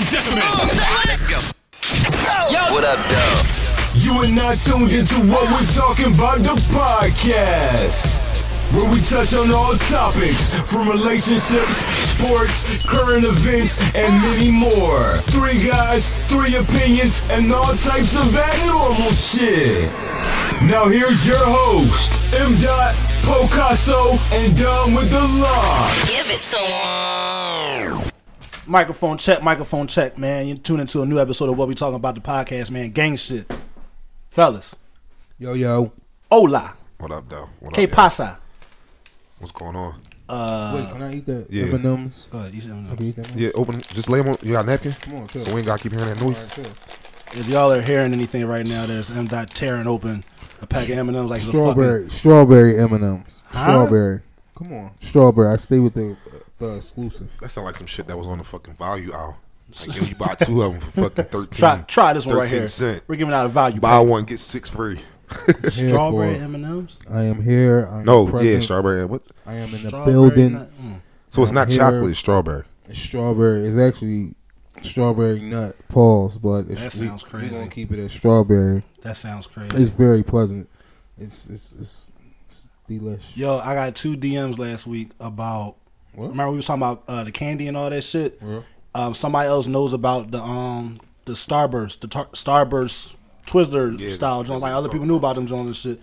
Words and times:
and 0.00 0.08
gentlemen. 0.08 0.42
Oh, 0.46 1.02
let's 1.06 1.22
go. 1.22 1.38
What 2.72 2.84
up, 2.84 3.00
though? 3.08 4.00
You 4.00 4.12
are 4.22 4.28
not 4.28 4.56
tuned 4.64 4.92
into 4.92 5.16
what 5.28 5.44
we're 5.52 5.72
talking 5.76 6.14
about 6.14 6.38
the 6.38 6.56
podcast. 6.72 8.18
Where 8.72 8.88
we 8.88 9.00
touch 9.02 9.34
on 9.34 9.50
all 9.50 9.74
topics 9.90 10.48
from 10.70 10.88
relationships, 10.88 11.84
sports, 11.98 12.86
current 12.86 13.24
events, 13.24 13.80
and 13.94 14.10
many 14.22 14.50
more. 14.50 15.16
Three 15.34 15.58
guys, 15.66 16.14
three 16.28 16.54
opinions, 16.54 17.20
and 17.30 17.52
all 17.52 17.74
types 17.76 18.16
of 18.16 18.34
abnormal 18.34 19.10
shit. 19.10 19.90
Now 20.62 20.88
here's 20.88 21.26
your 21.26 21.42
host, 21.42 22.22
M. 22.32 22.56
Dot, 22.60 22.94
Picasso, 23.26 24.16
and 24.32 24.56
Dom 24.56 24.94
with 24.94 25.10
the 25.10 25.20
locks. 25.20 26.08
Give 26.08 26.38
it 26.38 26.42
to 26.42 26.56
him. 26.56 27.29
Microphone 28.74 29.18
check, 29.18 29.42
microphone 29.42 29.88
check, 29.88 30.16
man. 30.16 30.46
You 30.46 30.54
tune 30.54 30.78
into 30.78 31.02
a 31.02 31.06
new 31.06 31.18
episode 31.18 31.48
of 31.50 31.58
what 31.58 31.66
we 31.66 31.74
talking 31.74 31.96
about 31.96 32.14
the 32.14 32.20
podcast, 32.20 32.70
man. 32.70 32.90
Gang 32.90 33.16
shit, 33.16 33.50
fellas. 34.30 34.76
Yo, 35.40 35.54
yo. 35.54 35.90
Hola, 36.30 36.74
What 37.00 37.10
up, 37.10 37.28
though? 37.28 37.48
What 37.58 37.74
que 37.74 37.82
up, 37.82 37.90
y'all? 37.90 37.96
pasa? 37.96 38.38
What's 39.40 39.50
going 39.50 39.74
on? 39.74 40.00
Uh, 40.28 40.72
Wait, 40.76 40.92
can 40.92 41.02
I 41.02 41.14
eat 41.14 41.26
that 41.26 41.46
yeah. 41.50 41.64
M&M's? 41.74 42.28
Go 42.30 42.38
ahead, 42.38 42.54
you 42.54 42.60
should 42.60 42.70
I 42.70 42.74
know. 42.76 42.94
can 42.94 43.06
eat 43.06 43.16
that. 43.16 43.34
Yeah, 43.34 43.50
open. 43.56 43.80
Just 43.80 44.08
lay 44.08 44.20
them 44.20 44.28
on. 44.28 44.38
You 44.40 44.52
got 44.52 44.64
a 44.64 44.68
napkin? 44.68 44.92
Come 45.00 45.16
on, 45.16 45.26
chill. 45.26 45.44
So 45.44 45.52
we 45.52 45.58
ain't 45.62 45.66
got 45.66 45.80
to 45.80 45.82
keep 45.82 45.92
hearing 45.98 46.14
that 46.14 46.22
noise. 46.22 46.58
If 47.32 47.48
y'all 47.48 47.72
are 47.72 47.82
hearing 47.82 48.12
anything 48.12 48.46
right 48.46 48.64
now, 48.64 48.86
there's 48.86 49.10
M. 49.10 49.26
Dot 49.26 49.50
tearing 49.50 49.88
open 49.88 50.22
a 50.62 50.68
pack 50.68 50.84
of 50.88 50.96
M 50.96 51.08
and 51.08 51.18
M's 51.18 51.28
like 51.30 51.38
it's 51.40 51.48
a 51.48 51.50
Strawberry, 51.50 52.02
fucking. 52.04 52.16
strawberry 52.16 52.78
M&M's. 52.78 53.42
Huh? 53.46 53.64
Strawberry. 53.64 54.20
Come 54.56 54.72
on, 54.74 54.90
strawberry. 55.02 55.48
I 55.52 55.56
stay 55.56 55.80
with 55.80 55.94
the 55.94 56.16
the 56.60 56.74
exclusive. 56.76 57.36
That 57.40 57.48
sound 57.50 57.64
like 57.66 57.74
some 57.76 57.86
shit 57.88 58.06
that 58.06 58.16
was 58.16 58.26
on 58.28 58.38
the 58.38 58.44
fucking 58.44 58.74
value 58.74 59.12
aisle. 59.12 59.38
Like, 59.86 59.96
yo, 59.96 60.02
you 60.04 60.14
buy 60.14 60.34
two 60.34 60.62
of 60.62 60.72
them 60.72 60.80
for 60.80 61.02
fucking 61.10 61.24
13 61.26 61.46
Try, 61.58 61.78
try 61.86 62.12
this 62.12 62.26
one 62.26 62.36
right 62.36 62.44
13 62.48 62.58
here. 62.60 62.68
cent. 62.68 63.02
We're 63.08 63.16
giving 63.16 63.34
out 63.34 63.46
a 63.46 63.48
value. 63.48 63.80
Buy 63.80 63.98
pack. 64.00 64.06
one, 64.08 64.24
get 64.24 64.38
six 64.40 64.68
free. 64.70 65.00
Strawberry 65.68 66.38
M 66.38 66.54
and 66.56 66.64
M's. 66.64 66.98
I 67.08 67.22
am 67.24 67.40
here. 67.42 67.88
I 67.90 68.00
am 68.00 68.04
No, 68.04 68.26
present. 68.26 68.50
yeah, 68.50 68.60
strawberry. 68.60 69.04
What? 69.06 69.22
I 69.46 69.54
am 69.54 69.72
in 69.74 69.82
the 69.84 69.90
building. 70.04 70.50
Mm. 70.52 71.00
So 71.30 71.42
it's 71.42 71.50
I'm 71.50 71.54
not 71.54 71.68
here. 71.68 71.78
chocolate, 71.78 72.10
it's 72.10 72.18
strawberry. 72.18 72.64
It's 72.88 72.98
strawberry. 72.98 73.66
It's 73.68 73.76
actually 73.78 74.34
strawberry 74.82 75.40
nut. 75.40 75.76
Pause, 75.88 76.38
but 76.38 76.58
it's, 76.68 76.80
That 76.80 76.94
we- 76.94 77.06
sounds 77.06 77.24
We 77.24 77.30
crazy. 77.30 77.54
gonna 77.54 77.68
keep 77.68 77.92
it 77.92 78.00
as 78.00 78.12
strawberry. 78.12 78.82
That 79.02 79.16
sounds 79.16 79.46
crazy. 79.46 79.76
It's 79.76 79.90
very 79.90 80.24
pleasant. 80.24 80.68
It's 81.16 81.48
it's 81.48 81.72
it's, 81.78 82.12
it's 82.48 82.68
delish. 82.88 83.36
Yo, 83.36 83.58
I 83.60 83.74
got 83.74 83.94
two 83.94 84.16
DMs 84.16 84.58
last 84.58 84.86
week 84.86 85.10
about. 85.20 85.76
What? 86.14 86.30
Remember 86.30 86.50
we 86.50 86.56
was 86.56 86.66
talking 86.66 86.82
about 86.82 87.04
uh, 87.08 87.24
the 87.24 87.32
candy 87.32 87.68
and 87.68 87.76
all 87.76 87.88
that 87.90 88.02
shit. 88.02 88.38
Yeah. 88.44 88.62
Um, 88.94 89.14
somebody 89.14 89.48
else 89.48 89.66
knows 89.66 89.92
about 89.92 90.30
the 90.30 90.42
um 90.42 91.00
the 91.24 91.32
Starburst, 91.32 92.00
the 92.00 92.08
tar- 92.08 92.26
Starburst 92.32 93.14
Twizzler 93.46 93.98
Yeah, 93.98 94.14
style 94.14 94.42
the- 94.42 94.48
joints. 94.48 94.62
Like 94.62 94.72
other 94.72 94.88
people 94.88 95.06
knew 95.06 95.16
about 95.16 95.36
them 95.36 95.46
joints 95.46 95.66
and 95.68 95.76
shit. 95.96 96.02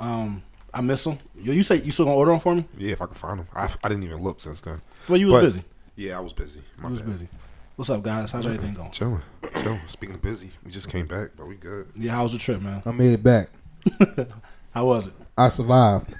Um, 0.00 0.42
I 0.72 0.80
miss 0.80 1.04
them. 1.04 1.18
Yo, 1.40 1.52
you 1.52 1.62
say 1.62 1.76
you 1.76 1.90
still 1.92 2.04
gonna 2.04 2.16
order 2.16 2.32
them 2.32 2.40
for 2.40 2.54
me? 2.54 2.66
Yeah, 2.76 2.92
if 2.92 3.00
I 3.02 3.06
can 3.06 3.14
find 3.14 3.38
them. 3.40 3.48
I, 3.54 3.68
I 3.82 3.88
didn't 3.88 4.04
even 4.04 4.18
look 4.22 4.40
since 4.40 4.60
then. 4.60 4.80
Well, 5.08 5.18
you 5.18 5.28
was 5.28 5.36
But- 5.36 5.44
busy. 5.46 5.64
Yeah, 5.96 6.18
I 6.18 6.20
was 6.20 6.32
busy. 6.32 6.60
My 6.76 6.88
You 6.88 6.92
was 6.94 7.02
bad. 7.02 7.12
busy. 7.12 7.28
What's 7.76 7.88
up, 7.90 8.02
guys? 8.02 8.32
How's 8.32 8.44
everything 8.46 8.74
going? 8.74 8.90
Chilling. 8.90 9.22
Chilling. 9.62 9.80
Speaking 9.88 10.16
of 10.16 10.22
busy, 10.22 10.50
we 10.64 10.70
just 10.72 10.88
came 10.88 11.06
back, 11.06 11.30
but 11.36 11.46
we 11.46 11.54
good. 11.56 11.88
Yeah, 11.96 12.12
how 12.12 12.24
was 12.24 12.32
the 12.32 12.38
trip, 12.38 12.60
man? 12.60 12.82
I 12.84 12.90
made 12.92 13.12
it 13.12 13.22
back. 13.22 13.48
How 14.72 14.86
was 14.86 15.06
it? 15.06 15.12
I 15.38 15.48
survived. 15.50 16.12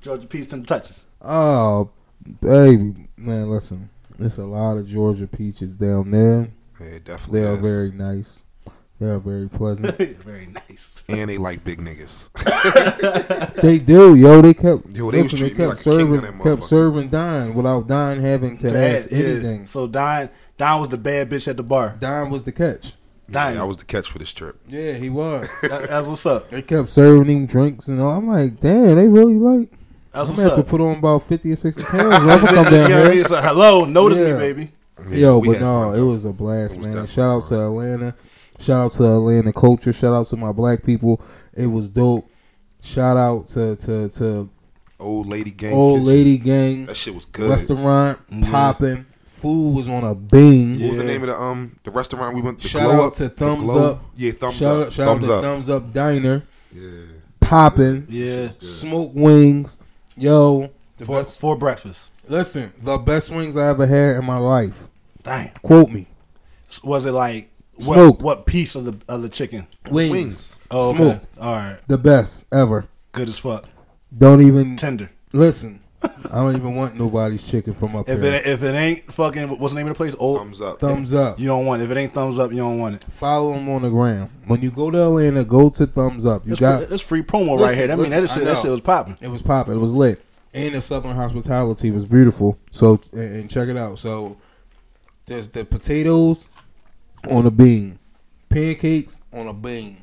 Georgia 0.00 0.26
Peach 0.28 0.52
and 0.52 0.66
touches. 0.66 1.06
Oh, 1.20 1.90
baby, 2.40 3.08
man, 3.16 3.50
listen. 3.50 3.90
There's 4.18 4.38
a 4.38 4.44
lot 4.44 4.76
of 4.76 4.86
Georgia 4.86 5.26
peaches 5.26 5.76
down 5.76 6.10
there. 6.10 6.50
Yeah, 6.80 6.86
it 6.86 7.04
definitely 7.04 7.40
They 7.40 7.46
are 7.46 7.54
is. 7.54 7.60
very 7.60 7.90
nice. 7.90 8.44
They 9.00 9.06
are 9.06 9.18
very 9.18 9.48
pleasant. 9.48 9.96
Very 10.24 10.46
nice. 10.46 11.02
And 11.08 11.30
they 11.30 11.38
like 11.38 11.64
big 11.64 11.78
niggas. 11.78 12.28
they 13.62 13.78
do, 13.78 14.14
yo. 14.14 14.42
They 14.42 14.52
kept 14.52 14.94
Yo, 14.94 15.10
they 15.10 15.22
was 15.22 15.32
listen, 15.32 15.48
they 15.48 15.54
kept 15.54 15.68
like 15.70 15.78
serving, 15.78 16.16
of 16.16 16.22
that 16.22 16.42
kept 16.42 16.64
serving 16.64 17.08
Don 17.08 17.54
without 17.54 17.86
Don 17.88 18.18
having 18.20 18.58
to 18.58 18.66
ask 18.66 19.08
Dad, 19.08 19.18
yeah. 19.18 19.26
anything. 19.26 19.66
So 19.66 19.86
Don, 19.86 20.28
Don 20.58 20.80
was 20.80 20.90
the 20.90 20.98
bad 20.98 21.30
bitch 21.30 21.48
at 21.48 21.56
the 21.56 21.62
bar. 21.62 21.96
Don 21.98 22.28
was 22.28 22.44
the 22.44 22.52
catch. 22.52 22.92
Don, 23.30 23.54
yeah, 23.54 23.62
I 23.62 23.64
was 23.64 23.78
the 23.78 23.86
catch 23.86 24.06
for 24.10 24.18
this 24.18 24.32
trip. 24.32 24.60
Yeah, 24.68 24.92
he 24.92 25.08
was. 25.08 25.48
that, 25.62 25.88
that's 25.88 26.06
what's 26.06 26.26
up. 26.26 26.50
they 26.50 26.60
kept 26.60 26.90
serving 26.90 27.34
him 27.34 27.46
drinks 27.46 27.88
and 27.88 28.02
all. 28.02 28.18
I'm 28.18 28.28
like, 28.28 28.60
damn, 28.60 28.96
they 28.96 29.08
really 29.08 29.36
like. 29.36 29.72
That's 30.12 30.30
I'm 30.30 30.36
gonna 30.36 30.48
have 30.50 30.58
up. 30.58 30.64
to 30.64 30.70
put 30.70 30.80
on 30.80 30.96
about 30.98 31.22
fifty 31.24 31.52
or 31.52 31.56
sixty 31.56 31.82
pounds. 31.84 32.24
when 32.24 32.30
I 32.30 32.38
come 32.38 32.64
You 32.64 32.70
down 32.70 32.90
know 32.90 32.96
what 32.98 33.06
I 33.06 33.08
mean? 33.08 33.12
here. 33.18 33.24
So, 33.24 33.36
hello, 33.40 33.84
notice 33.84 34.18
Yeah. 34.18 34.32
me, 34.32 34.38
baby. 34.38 34.72
Yeah, 35.08 35.16
Yo, 35.16 35.40
but 35.40 35.60
no, 35.60 35.92
it 35.94 36.00
was 36.02 36.24
a 36.24 36.32
blast, 36.32 36.76
was 36.78 36.86
man. 36.86 37.06
Shout 37.06 37.30
out 37.44 37.48
to. 37.48 37.60
Atlanta. 37.66 38.14
Shout 38.58 38.80
out 38.86 38.92
to 38.92 39.04
Atlanta 39.04 39.52
culture. 39.52 39.92
Shout 39.92 40.12
out 40.12 40.26
to 40.28 40.36
my 40.36 40.52
black 40.52 40.82
people. 40.84 41.20
It 41.54 41.66
was 41.66 41.88
dope. 41.88 42.28
Shout 42.82 43.16
out 43.16 43.46
to 43.48 43.76
to 43.76 44.08
to 44.10 44.50
Old 44.98 45.26
lady 45.28 45.50
gang. 45.50 45.72
old 45.72 45.94
kitchen. 46.00 46.06
lady 46.06 46.36
gang 46.38 46.86
That 46.86 46.96
shit 46.96 47.14
was 47.14 47.24
good. 47.24 47.48
restaurant 47.48 48.18
Yeah. 48.30 48.50
popping. 48.50 49.06
Food 49.26 49.74
was 49.74 49.88
on 49.88 50.04
a 50.04 50.14
beam. 50.14 50.78
What 50.80 50.90
was 50.90 50.98
the 50.98 51.04
name 51.04 51.22
of 51.22 51.28
the 51.30 51.40
um 51.40 51.76
the 51.84 51.90
restaurant 51.90 52.34
we 52.36 52.42
went? 52.42 52.60
to? 52.60 52.68
Shout 52.68 52.82
glow 52.82 53.04
out 53.04 53.06
up, 53.06 53.14
to 53.14 53.28
Thumbs 53.30 53.70
Up. 53.70 54.02
Yeah, 54.16 54.32
thumbs 54.32 54.56
shout 54.56 54.76
up. 54.82 54.86
out, 54.88 54.92
shout 54.92 55.06
thumbs 55.06 55.24
out 55.24 55.28
to 55.30 55.34
up. 55.36 55.42
Thumbs 55.42 55.70
Up 55.70 55.92
Diner. 55.94 56.42
Yeah. 56.74 56.82
Popping. 57.40 58.04
Yeah, 58.10 58.48
Smoke 58.58 59.12
wings. 59.14 59.78
Yo. 60.16 60.70
For 61.02 61.20
best, 61.22 61.38
for 61.38 61.56
breakfast. 61.56 62.10
listen, 62.28 62.72
the 62.82 62.98
best 62.98 63.30
wings 63.30 63.56
I 63.56 63.68
ever 63.68 63.86
had 63.86 64.16
in 64.16 64.24
my 64.24 64.36
life. 64.36 64.88
Dang, 65.22 65.50
Quote 65.62 65.90
me. 65.90 66.08
was 66.84 67.06
it 67.06 67.12
like 67.12 67.50
what? 67.76 67.94
Smoked. 67.94 68.22
What 68.22 68.44
piece 68.46 68.74
of 68.74 68.84
the 68.84 68.96
of 69.08 69.22
the 69.22 69.28
chicken? 69.30 69.66
Wings. 69.90 70.10
Wings. 70.12 70.58
Oh, 70.70 70.90
okay. 70.90 70.96
Smoked. 70.98 71.26
All 71.40 71.54
right, 71.54 71.78
The 71.88 71.96
best 71.98 72.44
ever. 72.52 72.86
good 73.12 73.28
as 73.30 73.38
fuck. 73.38 73.66
Don't 74.16 74.42
even 74.42 74.76
Tender. 74.76 75.10
listen. 75.32 75.80
I 76.02 76.36
don't 76.36 76.56
even 76.56 76.74
want 76.74 76.94
nobody's 76.96 77.46
chicken 77.46 77.74
from 77.74 77.94
up 77.96 78.08
If 78.08 78.20
there. 78.20 78.34
it 78.34 78.46
if 78.46 78.62
it 78.62 78.72
ain't 78.74 79.12
fucking 79.12 79.58
what's 79.58 79.72
the 79.74 79.78
name 79.78 79.86
of 79.88 79.94
the 79.94 79.96
place? 79.96 80.14
Old. 80.18 80.38
Thumbs 80.38 80.60
up. 80.60 80.78
Thumbs 80.80 81.12
up. 81.12 81.38
You 81.38 81.48
don't 81.48 81.66
want 81.66 81.82
it. 81.82 81.86
If 81.86 81.90
it 81.90 81.96
ain't 81.98 82.14
thumbs 82.14 82.38
up, 82.38 82.50
you 82.52 82.58
don't 82.58 82.78
want 82.78 82.94
it. 82.96 83.04
Follow 83.12 83.52
them 83.52 83.68
on 83.68 83.82
the 83.82 83.90
gram. 83.90 84.30
When 84.46 84.62
you 84.62 84.70
go 84.70 84.90
to 84.90 85.02
Atlanta, 85.02 85.44
go 85.44 85.68
to 85.70 85.86
Thumbs 85.86 86.24
Up. 86.24 86.46
You 86.46 86.52
It's, 86.52 86.60
got 86.60 86.86
free, 86.86 86.94
it's 86.94 87.02
free 87.02 87.22
promo 87.22 87.50
right 87.58 87.60
Listen, 87.60 87.76
here. 87.78 87.92
I 87.92 87.96
mean, 87.96 88.10
that 88.10 88.30
shit 88.30 88.44
that 88.44 88.58
shit 88.62 88.70
was 88.70 88.80
popping. 88.80 89.16
it 89.20 89.28
was 89.28 89.42
popping. 89.42 89.74
It 89.74 89.78
was 89.78 89.92
lit, 89.92 90.24
and 90.54 90.74
the 90.74 90.80
Southern 90.80 91.14
hospitality 91.16 91.90
was 91.90 92.06
beautiful. 92.06 92.58
So 92.70 93.00
and, 93.12 93.20
and 93.34 93.50
check 93.50 93.68
it 93.68 93.76
out. 93.76 93.98
So 93.98 94.36
there's 95.26 95.48
the 95.48 95.64
potatoes 95.64 96.46
on 97.28 97.44
a 97.44 97.50
bean, 97.50 97.98
pancakes 98.48 99.16
on 99.32 99.46
a 99.48 99.52
bean. 99.52 99.98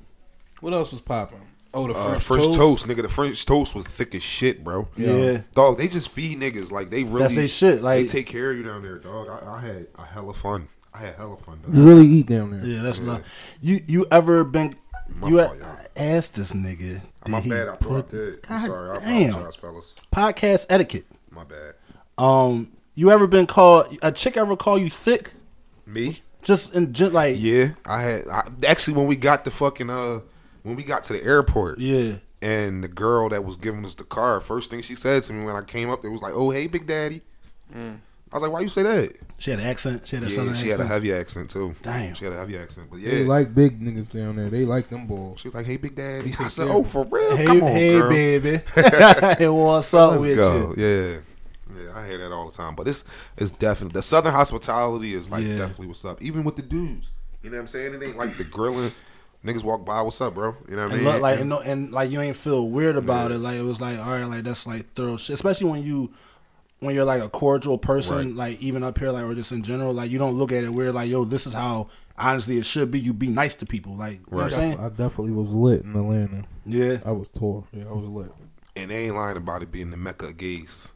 What 0.60 0.74
else 0.74 0.92
was 0.92 1.02
popping? 1.02 1.42
Oh, 1.74 1.88
the 1.88 1.94
Uh, 1.94 2.08
French, 2.10 2.24
French 2.24 2.46
toast. 2.46 2.58
toast. 2.58 2.88
nigga. 2.88 3.02
The 3.04 3.10
French 3.10 3.46
toast 3.46 3.76
was 3.76 3.86
thick 3.86 4.16
as 4.16 4.24
shit, 4.24 4.64
bro. 4.64 4.88
Yeah. 4.96 5.42
Dog, 5.54 5.78
they 5.78 5.88
just 5.88 6.10
feed 6.10 6.40
niggas 6.40 6.72
like 6.72 6.90
they 6.90 7.04
really. 7.04 7.20
That's 7.20 7.36
they 7.36 7.48
shit, 7.48 7.82
like- 7.84 8.02
they 8.02 8.08
take 8.08 8.28
care 8.28 8.52
of 8.52 8.58
you 8.58 8.64
down 8.64 8.82
there, 8.82 8.98
dog. 9.00 9.28
I, 9.30 9.52
I 9.56 9.60
had 9.62 9.88
a 9.96 10.04
hell 10.06 10.24
hella 10.24 10.34
fun. 10.34 10.68
I 10.94 11.00
had 11.00 11.16
hella 11.16 11.38
fun. 11.38 11.60
Dog. 11.66 11.76
You 11.76 11.84
really 11.88 12.08
eat 12.08 12.28
down 12.28 12.52
there. 12.52 12.66
Yeah, 12.66 12.82
that's 12.82 13.00
not. 13.00 13.22
You 13.62 13.82
you 13.88 14.06
ever 14.12 14.44
been? 14.44 14.76
My 15.22 15.30
you 15.30 15.38
fault, 15.40 15.56
a- 15.56 15.60
y'all. 15.60 15.78
asked 15.96 16.36
this 16.36 16.54
nigga. 16.54 17.02
My 17.28 17.38
did 17.40 17.44
he 17.46 17.50
bad. 17.52 17.68
I 17.70 17.76
thought 17.76 17.92
I 17.92 18.02
put- 18.02 18.10
did. 18.12 18.40
I'm 18.50 18.62
sorry. 18.66 18.90
I 18.98 19.00
damn. 19.06 19.30
apologize, 19.30 19.56
fellas. 19.56 19.96
Podcast 20.14 20.66
etiquette. 20.70 21.06
My 21.32 21.44
bad. 21.44 21.76
Um, 22.18 22.72
you 22.96 23.12
ever 23.12 23.28
been 23.28 23.46
called 23.46 23.96
a 24.02 24.12
chick 24.12 24.36
ever 24.38 24.56
call 24.56 24.78
you 24.78 24.90
thick? 24.90 25.34
Me? 25.86 26.22
Just 26.42 26.74
in 26.74 26.94
gen- 26.94 27.14
like 27.14 27.36
Yeah, 27.38 27.72
I 27.86 28.02
had. 28.02 28.28
I, 28.28 28.44
actually, 28.66 28.96
when 28.98 29.06
we 29.08 29.16
got 29.16 29.46
the 29.46 29.52
fucking 29.52 29.90
uh, 29.90 30.22
when 30.68 30.76
we 30.76 30.84
got 30.84 31.04
to 31.06 31.14
the 31.14 31.24
airport, 31.24 31.80
yeah. 31.80 32.16
and 32.42 32.84
the 32.84 32.88
girl 32.88 33.30
that 33.30 33.44
was 33.44 33.56
giving 33.56 33.84
us 33.86 33.96
the 33.96 34.04
car, 34.04 34.40
first 34.42 34.70
thing 34.70 34.82
she 34.82 34.96
said 34.96 35.24
to 35.24 35.34
me 35.34 35.44
when 35.46 35.56
I 35.56 35.62
came 35.62 35.90
up 35.90 36.02
there 36.02 36.12
was 36.12 36.22
like, 36.22 36.34
"Oh, 36.36 36.50
hey, 36.52 36.68
Big 36.68 36.86
Daddy." 36.86 37.22
Mm. 37.76 38.00
I 38.32 38.36
was 38.36 38.44
like, 38.44 38.52
"Why 38.52 38.60
you 38.62 38.70
say 38.70 38.84
that?" 38.84 39.14
She 39.40 39.52
had 39.52 39.60
an 39.60 39.68
accent. 39.68 40.08
She 40.08 40.16
had 40.18 40.24
a 40.26 40.30
Yeah, 40.30 40.36
southern 40.36 40.54
she 40.56 40.68
had 40.70 40.80
a 40.80 40.86
heavy 40.86 41.14
accent 41.14 41.50
too. 41.50 41.76
Damn. 41.84 42.16
she 42.16 42.26
had 42.26 42.34
a 42.34 42.38
heavy 42.38 42.58
accent. 42.58 42.88
But 42.90 43.00
yeah, 43.00 43.12
They 43.12 43.24
like 43.24 43.54
big 43.56 43.80
niggas 43.80 44.12
down 44.12 44.36
there. 44.36 44.50
They 44.50 44.66
like 44.66 44.90
them 44.90 45.06
balls. 45.08 45.40
she 45.40 45.48
was 45.48 45.56
like, 45.56 45.66
"Hey, 45.66 45.78
Big 45.78 45.96
Daddy." 45.96 46.32
They 46.32 46.44
I 46.44 46.48
said, 46.50 46.68
"Oh, 46.70 46.84
for 46.84 47.04
real? 47.06 47.36
Hey, 47.38 47.46
Come 47.46 47.64
on, 47.64 47.72
hey, 47.72 47.92
girl. 48.00 48.10
baby. 48.10 48.62
hey, 48.76 49.48
what's 49.48 49.94
up 49.94 50.12
Let's 50.12 50.22
with 50.22 50.36
go." 50.38 50.74
you? 50.76 50.84
Yeah. 50.84 51.20
Yeah, 51.76 51.92
I 52.00 52.08
hear 52.08 52.18
that 52.20 52.32
all 52.32 52.46
the 52.48 52.54
time, 52.54 52.76
but 52.76 52.88
it's 52.88 53.04
it's 53.38 53.52
definitely 53.52 53.94
the 53.94 54.02
Southern 54.02 54.34
hospitality 54.34 55.14
is 55.14 55.30
like 55.30 55.44
Yeah. 55.46 55.58
definitely 55.60 55.88
what's 55.88 56.04
up. 56.06 56.22
Even 56.22 56.44
with 56.44 56.56
the 56.56 56.62
dudes, 56.64 57.12
you 57.44 57.50
know 57.50 57.58
what 57.58 57.62
I'm 57.62 57.68
saying? 57.68 57.94
It 57.94 58.02
ain't 58.04 58.18
like 58.18 58.38
the 58.38 58.44
grilling. 58.46 58.92
Niggas 59.46 59.64
walk 59.64 59.86
by, 59.86 60.02
what's 60.02 60.20
up, 60.20 60.34
bro? 60.36 60.56
You 60.68 60.76
know 60.76 60.84
what 60.86 60.92
I 60.92 60.96
mean? 60.96 61.04
look, 61.06 61.22
like 61.22 61.40
and, 61.40 61.50
no, 61.50 61.60
and 61.60 61.92
like 61.92 62.12
you 62.12 62.20
ain't 62.22 62.36
feel 62.36 62.68
weird 62.68 62.98
about 62.98 63.32
it. 63.32 63.38
Like 63.38 63.56
it 63.56 63.64
was 63.64 63.80
like 63.80 63.98
all 64.00 64.12
right, 64.12 64.26
like 64.26 64.44
that's 64.44 64.66
like 64.68 64.94
thorough 64.94 65.18
shit. 65.18 65.36
Especially 65.36 65.68
when 65.70 65.84
you 65.84 66.12
when 66.80 66.94
you're 66.96 67.06
like 67.06 67.22
a 67.22 67.30
cordial 67.30 67.78
person, 67.78 68.28
Right. 68.30 68.36
like 68.36 68.62
even 68.62 68.84
up 68.84 68.98
here, 68.98 69.12
like 69.12 69.24
or 69.24 69.34
just 69.36 69.52
in 69.52 69.64
general, 69.64 69.94
like 69.94 70.12
you 70.12 70.18
don't 70.18 70.38
look 70.38 70.52
at 70.52 70.64
it 70.64 70.70
weird. 70.74 70.94
Like 70.96 71.10
yo, 71.10 71.24
this 71.24 71.48
is 71.48 71.54
how 71.54 71.88
honestly 72.18 72.58
it 72.58 72.66
should 72.66 72.92
be. 72.92 73.00
You 73.00 73.14
be 73.14 73.28
nice 73.28 73.56
to 73.56 73.66
people. 73.66 73.96
Like 73.96 74.14
you 74.14 74.20
know 74.32 74.38
what 74.38 74.44
I'm 74.46 74.50
saying? 74.50 74.80
I 74.80 74.90
definitely 74.90 75.32
was 75.32 75.54
lit 75.54 75.84
in 75.84 75.96
Atlanta. 75.96 76.44
Yeah. 76.66 76.98
I 77.06 77.12
was 77.12 77.30
tore. 77.30 77.64
Yeah, 77.72 77.86
I 77.90 77.94
was 77.94 78.08
lit. 78.10 78.32
and 78.76 78.92
they 78.92 79.06
ain't 79.06 79.16
lying 79.16 79.38
about 79.38 79.62
it 79.62 79.72
being 79.72 79.92
the 79.92 79.98
mecca 79.98 80.28
of 80.28 80.38
gays. 80.38 80.90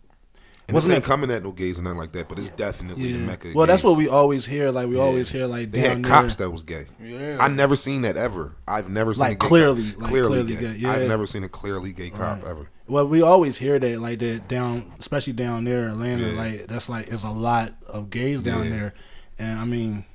And 0.67 0.75
Wasn't 0.75 0.89
this 0.91 0.95
ain't 0.97 1.03
it- 1.03 1.07
coming 1.07 1.31
at 1.31 1.43
no 1.43 1.51
gays 1.51 1.79
or 1.79 1.81
nothing 1.81 1.97
like 1.97 2.11
that, 2.13 2.29
but 2.29 2.39
it's 2.39 2.51
definitely 2.51 3.11
the 3.11 3.19
mecca. 3.19 3.49
of 3.49 3.55
Well, 3.55 3.67
that's 3.67 3.83
what 3.83 3.97
we 3.97 4.07
always 4.07 4.45
hear. 4.45 4.71
Like 4.71 4.87
we 4.87 4.95
Yeah. 4.95 5.01
always 5.01 5.29
hear 5.29 5.45
like 5.45 5.71
They 5.71 5.81
down 5.81 5.89
had 5.97 6.03
there. 6.05 6.09
cops 6.11 6.35
that 6.37 6.49
was 6.49 6.63
gay. 6.63 6.85
Yeah. 7.03 7.37
I 7.39 7.47
never 7.49 7.75
seen 7.75 8.03
that 8.03 8.15
ever. 8.15 8.55
I've 8.67 8.89
never 8.89 9.13
seen 9.13 9.19
Like 9.21 9.31
a 9.31 9.35
gay 9.35 9.47
clearly- 9.47 9.91
cop. 9.91 10.01
like 10.01 10.09
clearly, 10.11 10.43
clearly 10.43 10.55
gay. 10.55 10.73
gay, 10.73 10.79
yeah. 10.79 10.91
I've 10.93 11.07
never 11.09 11.27
seen 11.27 11.43
a 11.43 11.49
clearly 11.49 11.91
gay 11.91 12.09
cop 12.09 12.45
ever. 12.45 12.69
Well, 12.87 13.07
we 13.07 13.21
always 13.21 13.57
hear 13.57 13.79
that 13.79 13.99
like 14.01 14.19
that 14.19 14.47
down, 14.47 14.91
especially 14.99 15.33
down 15.33 15.65
there, 15.65 15.83
in 15.87 15.91
Atlanta. 15.91 16.27
Yeah. 16.29 16.37
Like 16.37 16.67
that's 16.67 16.87
like 16.87 17.07
it's 17.07 17.23
a 17.23 17.31
lot 17.31 17.73
of 17.87 18.09
gays 18.09 18.41
down 18.41 18.65
Yeah. 18.65 18.69
there, 18.69 18.93
and 19.39 19.59
I 19.59 19.65
mean, 19.65 20.05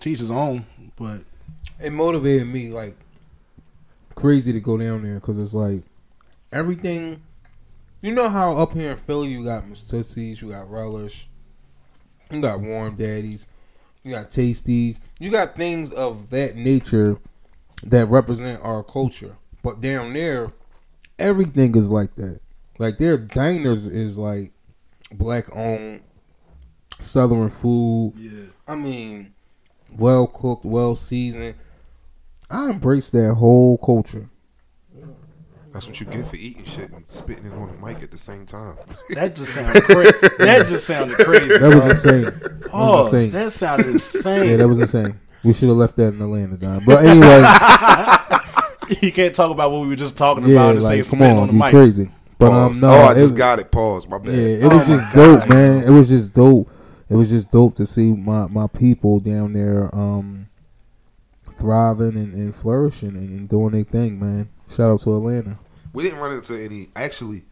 teach 0.00 0.18
his 0.18 0.30
own. 0.30 0.66
But 0.96 1.20
it 1.80 1.92
motivated 1.92 2.46
me 2.48 2.68
like 2.70 2.96
crazy 4.14 4.52
to 4.52 4.60
go 4.60 4.76
down 4.76 5.02
there 5.02 5.14
because 5.14 5.38
it's 5.38 5.54
like 5.54 5.82
everything. 6.52 7.22
You 8.04 8.12
know 8.12 8.28
how 8.28 8.58
up 8.58 8.74
here 8.74 8.90
in 8.90 8.96
Philly 8.98 9.28
you 9.28 9.44
got 9.44 9.66
Miss 9.66 9.82
Tootsies, 9.82 10.42
you 10.42 10.50
got 10.50 10.70
Relish, 10.70 11.26
you 12.30 12.38
got 12.42 12.60
Warm 12.60 12.96
Daddies, 12.96 13.48
you 14.02 14.12
got 14.12 14.30
Tasties, 14.30 15.00
you 15.18 15.30
got 15.30 15.56
things 15.56 15.90
of 15.90 16.28
that 16.28 16.54
nature 16.54 17.16
that 17.82 18.04
represent 18.10 18.62
our 18.62 18.82
culture. 18.82 19.38
But 19.62 19.80
down 19.80 20.12
there, 20.12 20.52
everything 21.18 21.74
is 21.74 21.90
like 21.90 22.14
that. 22.16 22.40
Like 22.78 22.98
their 22.98 23.16
diners 23.16 23.86
is 23.86 24.18
like 24.18 24.52
black 25.10 25.46
owned, 25.56 26.02
southern 27.00 27.48
food. 27.48 28.12
yeah, 28.18 28.48
I 28.68 28.74
mean, 28.74 29.32
well 29.96 30.26
cooked, 30.26 30.66
well 30.66 30.94
seasoned. 30.94 31.54
I 32.50 32.68
embrace 32.68 33.08
that 33.08 33.36
whole 33.36 33.78
culture. 33.78 34.28
That's 35.74 35.86
what 35.88 35.98
you 36.00 36.06
get 36.06 36.24
for 36.26 36.36
eating 36.36 36.64
shit 36.64 36.90
and 36.92 37.04
spitting 37.08 37.44
it 37.46 37.52
on 37.52 37.66
the 37.66 37.86
mic 37.86 38.00
at 38.02 38.10
the 38.12 38.16
same 38.16 38.46
time. 38.46 38.76
that 39.10 39.34
just 39.36 39.52
sounded 39.52 39.82
crazy. 39.82 40.12
that 40.38 40.66
just 40.68 40.86
sounded 40.86 41.16
crazy. 41.18 41.58
That 41.58 41.74
was 41.74 41.84
insane. 41.84 42.22
That 42.24 42.60
was 42.62 42.70
Oh, 42.72 43.04
insane. 43.06 43.30
that 43.32 43.52
sounded 43.52 43.86
insane. 43.88 44.48
Yeah, 44.50 44.56
that 44.58 44.68
was 44.68 44.78
insane. 44.78 45.18
We 45.42 45.52
should 45.52 45.68
have 45.68 45.76
left 45.76 45.96
that 45.96 46.14
in 46.14 46.22
Atlanta, 46.22 46.56
Don. 46.56 46.84
But 46.86 47.04
anyway, 47.04 47.42
you 49.02 49.12
can't 49.12 49.34
talk 49.34 49.50
about 49.50 49.72
what 49.72 49.82
we 49.82 49.88
were 49.88 49.96
just 49.96 50.16
talking 50.16 50.44
yeah, 50.46 50.52
about 50.54 50.74
and 50.76 50.82
say 50.84 50.88
like 50.98 51.08
come 51.10 51.18
spit 51.18 51.30
on 51.32 51.36
on, 51.38 51.46
the 51.48 51.52
you 51.52 51.58
mic. 51.58 51.70
crazy. 51.72 52.10
But 52.38 52.52
um, 52.52 52.78
no, 52.80 52.88
oh, 52.88 53.00
I 53.06 53.10
it 53.12 53.14
just 53.16 53.20
was- 53.22 53.32
got 53.32 53.58
it. 53.58 53.70
Pause. 53.70 54.06
My 54.08 54.18
bad. 54.18 54.32
Yeah, 54.32 54.40
it 54.46 54.64
Oh 54.72 54.76
was 54.76 54.86
just 54.86 55.14
God. 55.14 55.40
dope, 55.40 55.48
man. 55.48 55.82
It 55.84 55.90
was 55.90 56.08
just 56.08 56.32
dope. 56.32 56.70
It 57.10 57.14
was 57.16 57.30
just 57.30 57.50
dope 57.50 57.74
to 57.76 57.86
see 57.86 58.12
my, 58.12 58.46
my 58.46 58.66
people 58.68 59.18
down 59.20 59.52
there 59.54 59.94
um 59.94 60.46
thriving 61.58 62.16
and, 62.16 62.32
and 62.34 62.54
flourishing 62.54 63.10
and, 63.16 63.28
and 63.28 63.48
doing 63.48 63.72
their 63.72 63.84
thing, 63.84 64.18
man. 64.20 64.48
Shout 64.68 64.90
out 64.92 65.00
to 65.02 65.16
Atlanta. 65.16 65.58
We 65.94 66.02
didn't 66.02 66.18
run 66.18 66.32
into 66.34 66.54
any. 66.62 66.88
Actually, 66.96 67.44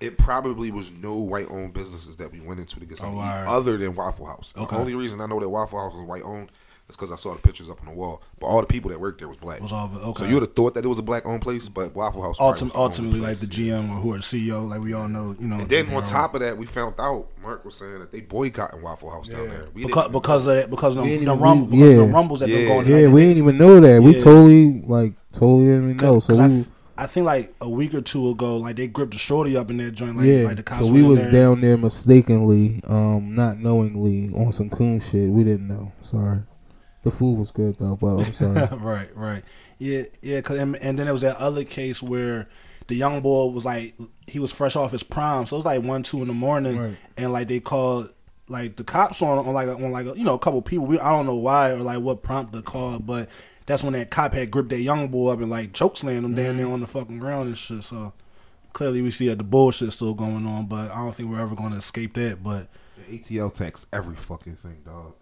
it 0.00 0.16
probably 0.16 0.70
was 0.70 0.90
no 0.92 1.14
white 1.16 1.48
owned 1.50 1.74
businesses 1.74 2.16
that 2.16 2.32
we 2.32 2.40
went 2.40 2.58
into 2.60 2.80
to 2.80 2.86
get 2.86 2.94
oh, 2.94 3.04
something 3.04 3.18
Oh, 3.18 3.22
to 3.22 3.28
eat 3.28 3.32
alright. 3.32 3.48
other 3.48 3.76
than 3.76 3.94
Waffle 3.94 4.24
House. 4.26 4.54
Okay. 4.56 4.74
The 4.76 4.80
only 4.80 4.94
reason 4.94 5.20
I 5.20 5.26
know 5.26 5.38
that 5.40 5.48
Waffle 5.48 5.78
House 5.78 5.92
was 5.94 6.04
white 6.06 6.22
owned 6.22 6.50
is 6.88 6.96
because 6.96 7.12
I 7.12 7.16
saw 7.16 7.34
the 7.34 7.40
pictures 7.40 7.68
up 7.68 7.80
on 7.80 7.86
the 7.86 7.92
wall. 7.92 8.22
But 8.38 8.46
all 8.46 8.60
the 8.62 8.66
people 8.66 8.90
that 8.90 8.98
worked 8.98 9.18
there 9.18 9.28
was 9.28 9.36
black. 9.36 9.60
Was 9.60 9.72
all- 9.72 9.90
okay. 9.94 10.22
So 10.22 10.28
you 10.28 10.34
would 10.36 10.42
have 10.44 10.54
thought 10.54 10.72
that 10.74 10.84
it 10.84 10.88
was 10.88 10.98
a 10.98 11.02
black 11.02 11.26
owned 11.26 11.42
place, 11.42 11.68
but 11.68 11.94
Waffle 11.94 12.22
House 12.22 12.38
Ultim- 12.38 12.62
was 12.62 12.72
the 12.72 12.78
ultimately, 12.78 13.20
like 13.20 13.36
the. 13.38 13.46
GM 13.46 13.90
or 13.90 14.00
who 14.00 14.14
are 14.14 14.18
CEO, 14.18 14.66
like 14.66 14.80
we 14.80 14.94
all 14.94 15.06
know, 15.08 15.36
you 15.38 15.46
know. 15.48 15.58
And 15.58 15.68
then 15.68 15.86
on 15.88 15.92
know, 15.94 16.00
top 16.00 16.34
of 16.34 16.40
that, 16.40 16.56
we 16.56 16.64
found 16.64 16.94
out 16.98 17.26
Mark 17.42 17.64
was 17.66 17.74
saying 17.74 17.98
that 17.98 18.10
they 18.10 18.20
boycotting 18.22 18.80
Waffle 18.80 19.10
House 19.10 19.28
down 19.28 19.48
there. 19.50 19.66
We 19.74 19.84
because 19.84 20.08
because 20.10 20.46
of 20.46 20.54
that, 20.56 20.70
because 20.70 20.96
of 20.96 21.04
the, 21.04 21.10
ain't 21.10 21.26
the, 21.26 21.32
even- 21.32 21.40
rum, 21.40 21.68
we- 21.70 21.76
because 21.78 21.90
of 21.92 21.98
the 21.98 22.04
yeah. 22.06 22.12
rumbles 22.12 22.40
that 22.40 22.46
been 22.46 22.60
Yeah. 22.62 22.68
going. 22.68 22.86
Yeah, 22.88 22.96
like, 23.06 23.14
we 23.14 23.20
didn't 23.22 23.38
even 23.38 23.58
know 23.58 23.80
that. 23.80 24.02
We 24.02 24.14
totally 24.14 24.80
like 24.86 25.12
totally 25.34 25.66
didn't 25.66 25.84
even 25.90 25.96
know. 25.98 26.20
So 26.20 26.34
we 26.34 26.40
I, 26.40 26.64
I 27.00 27.06
think 27.06 27.24
like 27.24 27.54
a 27.62 27.68
week 27.68 27.94
or 27.94 28.02
two 28.02 28.28
ago, 28.28 28.58
like 28.58 28.76
they 28.76 28.86
gripped 28.86 29.12
the 29.12 29.18
shorty 29.18 29.56
up 29.56 29.70
in 29.70 29.78
that 29.78 29.92
joint. 29.92 30.18
Like, 30.18 30.26
yeah. 30.26 30.42
like 30.44 30.58
the 30.58 30.62
cops 30.62 30.84
so 30.84 30.92
we 30.92 31.02
was 31.02 31.22
there. 31.22 31.32
down 31.32 31.62
there 31.62 31.78
mistakenly, 31.78 32.82
um, 32.86 33.34
not 33.34 33.58
knowingly 33.58 34.30
on 34.34 34.52
some 34.52 34.68
coon 34.68 35.00
shit. 35.00 35.30
We 35.30 35.42
didn't 35.42 35.66
know. 35.66 35.92
Sorry. 36.02 36.40
The 37.02 37.10
food 37.10 37.38
was 37.38 37.52
good 37.52 37.76
though, 37.78 37.96
but 37.96 38.18
I'm 38.18 38.32
sorry. 38.34 38.68
right, 38.76 39.16
right. 39.16 39.42
Yeah, 39.78 40.02
yeah. 40.20 40.42
Cause, 40.42 40.58
and, 40.58 40.76
and 40.76 40.98
then 40.98 41.06
there 41.06 41.14
was 41.14 41.22
that 41.22 41.38
other 41.38 41.64
case 41.64 42.02
where 42.02 42.50
the 42.88 42.96
young 42.96 43.22
boy 43.22 43.46
was 43.46 43.64
like, 43.64 43.94
he 44.26 44.38
was 44.38 44.52
fresh 44.52 44.76
off 44.76 44.92
his 44.92 45.02
prime, 45.02 45.46
so 45.46 45.56
it 45.56 45.60
was 45.60 45.64
like 45.64 45.82
one, 45.82 46.02
two 46.02 46.20
in 46.20 46.28
the 46.28 46.34
morning, 46.34 46.78
Right. 46.78 46.96
and 47.16 47.32
like 47.32 47.48
they 47.48 47.60
called 47.60 48.12
like 48.46 48.76
the 48.76 48.84
cops 48.84 49.22
on 49.22 49.38
on 49.38 49.54
like 49.54 49.68
on 49.68 49.90
like 49.90 50.06
a, 50.06 50.18
you 50.18 50.24
know 50.24 50.34
a 50.34 50.38
couple 50.38 50.60
people. 50.60 50.84
We 50.84 51.00
I 51.00 51.10
don't 51.12 51.24
know 51.24 51.36
why 51.36 51.70
or 51.70 51.78
like 51.78 52.00
what 52.00 52.22
prompted 52.22 52.58
the 52.58 52.62
call, 52.62 52.98
but 52.98 53.30
that's 53.66 53.82
when 53.82 53.92
that 53.92 54.10
cop 54.10 54.32
had 54.34 54.50
gripped 54.50 54.70
that 54.70 54.80
young 54.80 55.08
boy 55.08 55.32
up 55.32 55.40
and 55.40 55.50
like 55.50 55.72
chokeslammed 55.72 56.24
him 56.24 56.34
down 56.34 56.56
there 56.56 56.66
on 56.68 56.80
the 56.80 56.86
fucking 56.86 57.18
ground 57.18 57.48
and 57.48 57.58
shit. 57.58 57.82
So 57.84 58.12
clearly 58.72 59.02
we 59.02 59.10
see 59.10 59.28
that 59.28 59.38
the 59.38 59.44
bullshit's 59.44 59.94
still 59.96 60.14
going 60.14 60.46
on, 60.46 60.66
but 60.66 60.90
I 60.90 60.96
don't 60.96 61.14
think 61.14 61.30
we're 61.30 61.40
ever 61.40 61.54
going 61.54 61.72
to 61.72 61.78
escape 61.78 62.14
that. 62.14 62.42
But 62.42 62.68
The 63.08 63.18
ATL 63.18 63.52
tax 63.54 63.86
every 63.92 64.16
fucking 64.16 64.56
thing, 64.56 64.78
dog. 64.84 65.14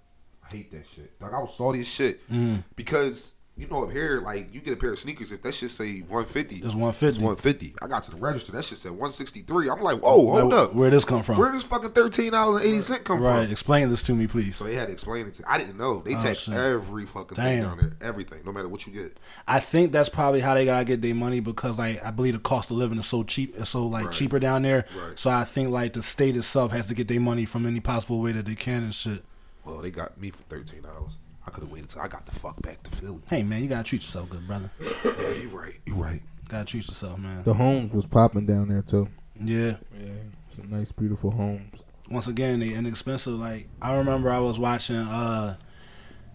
I 0.50 0.55
hate 0.56 0.70
that 0.73 0.85
shit. 0.94 1.12
Like 1.20 1.32
I 1.35 1.40
was 1.40 1.55
salty 1.56 1.81
as 1.81 1.88
shit 1.88 2.26
Mm. 2.31 2.64
because 2.75 3.32
you 3.59 3.67
know 3.67 3.83
up 3.83 3.91
here, 3.91 4.21
like 4.21 4.55
you 4.55 4.61
get 4.61 4.75
a 4.75 4.77
pair 4.77 4.93
of 4.93 4.99
sneakers 4.99 5.33
if 5.33 5.43
that 5.43 5.53
shit 5.55 5.71
say 5.71 5.99
one 6.01 6.25
fifty, 6.25 6.57
It's 6.57 6.75
150. 6.75 7.07
It's 7.07 7.19
one 7.19 7.37
fifty. 7.37 7.75
I 7.83 7.89
got 7.89 8.05
to 8.05 8.11
the 8.13 8.17
register, 8.17 8.53
that 8.53 8.65
shit 8.65 8.79
said 8.79 8.93
one 8.93 9.11
sixty 9.11 9.41
three. 9.41 9.69
I'm 9.69 9.81
like, 9.81 10.01
whoa, 10.01 10.11
hold 10.31 10.51
where, 10.53 10.59
up, 10.61 10.75
where 10.75 10.91
this 10.91 11.05
come 11.05 11.23
from? 11.23 11.39
where 11.39 11.51
this 11.53 11.65
fucking 11.65 11.91
thirteen 11.91 12.33
dollars 12.33 12.63
and 12.63 12.71
eighty 12.71 12.81
cent 12.81 13.05
come 13.05 13.21
right, 13.21 13.31
from? 13.33 13.41
Right. 13.41 13.51
Explain 13.51 13.89
this 13.89 14.03
to 14.05 14.15
me, 14.15 14.27
please. 14.27 14.57
So 14.57 14.65
they 14.65 14.75
had 14.75 14.87
to 14.87 14.93
explain 14.93 15.27
it 15.27 15.35
to. 15.35 15.51
I 15.51 15.59
didn't 15.59 15.77
know 15.77 16.01
they 16.01 16.15
Oh, 16.15 16.19
tax 16.19 16.41
shit. 16.41 16.55
every 16.55 17.05
fucking 17.07 17.35
thing 17.37 17.61
Damn. 17.61 17.63
down 17.65 17.79
there, 17.79 18.09
everything, 18.09 18.41
no 18.47 18.53
matter 18.53 18.69
what 18.69 18.87
you 18.87 18.93
get. 18.93 19.17
I 19.47 19.61
think 19.61 19.91
that's 19.93 20.09
probably 20.09 20.41
how 20.41 20.55
they 20.55 20.65
gotta 20.65 20.85
get 20.85 21.03
their 21.03 21.15
money 21.15 21.41
because 21.41 21.79
like 21.79 22.03
I 22.05 22.11
believe 22.13 22.35
the 22.35 22.41
cost 22.41 22.71
of 22.71 22.77
living 22.77 22.99
is 22.99 23.07
so 23.07 23.25
cheap, 23.25 23.55
it's 23.57 23.71
so 23.71 23.87
like 23.87 24.07
Right. 24.07 24.15
cheaper 24.15 24.39
down 24.39 24.63
there. 24.63 24.87
Right. 24.97 25.19
So 25.19 25.31
I 25.31 25.45
think 25.45 25.71
like 25.71 25.95
the 25.95 26.03
state 26.03 26.37
itself 26.37 26.71
has 26.73 26.87
to 26.87 26.95
get 26.95 27.09
their 27.09 27.21
money 27.21 27.45
from 27.45 27.67
any 27.67 27.81
possible 27.81 28.21
way 28.21 28.33
that 28.33 28.47
they 28.47 28.55
can 28.55 28.85
and 28.85 28.95
shit. 28.95 29.25
Well, 29.65 29.79
they 29.79 29.91
got 29.91 30.19
me 30.21 30.31
for 30.31 30.43
thirteen 30.45 30.83
dollars. 30.83 31.13
I 31.49 31.50
could 31.50 31.62
have 31.62 31.73
waited 31.73 31.89
till 31.89 32.03
I 32.03 32.09
got 32.09 32.27
the 32.27 32.33
fuck 32.33 32.61
back 32.61 32.83
to 32.83 32.91
Philly. 32.91 33.21
Hey 33.31 33.43
man, 33.43 33.62
you 33.62 33.71
gotta 33.71 33.83
treat 33.83 34.03
yourself 34.03 34.29
good, 34.29 34.47
brother. 34.47 34.71
Yeah, 35.03 35.33
you 35.41 35.49
right. 35.49 35.81
You 35.87 35.95
right. 35.95 36.21
Gotta 36.47 36.67
treat 36.67 36.87
yourself, 36.87 37.19
man. 37.19 37.43
the 37.43 37.55
homes 37.55 37.91
was 37.91 38.05
popping 38.05 38.45
down 38.45 38.69
there 38.69 38.83
too. 38.83 39.09
Yeah. 39.35 39.77
Yeah, 39.99 40.12
some 40.55 40.69
nice, 40.71 40.93
beautiful 40.93 41.31
homes. 41.31 41.81
Once 42.11 42.27
again, 42.27 42.61
they 42.61 42.75
inexpensive. 42.75 43.33
Like 43.33 43.69
I 43.81 43.95
remember 43.97 44.31
I 44.31 44.41
was 44.41 44.59
watching. 44.59 44.97
uh 44.97 45.56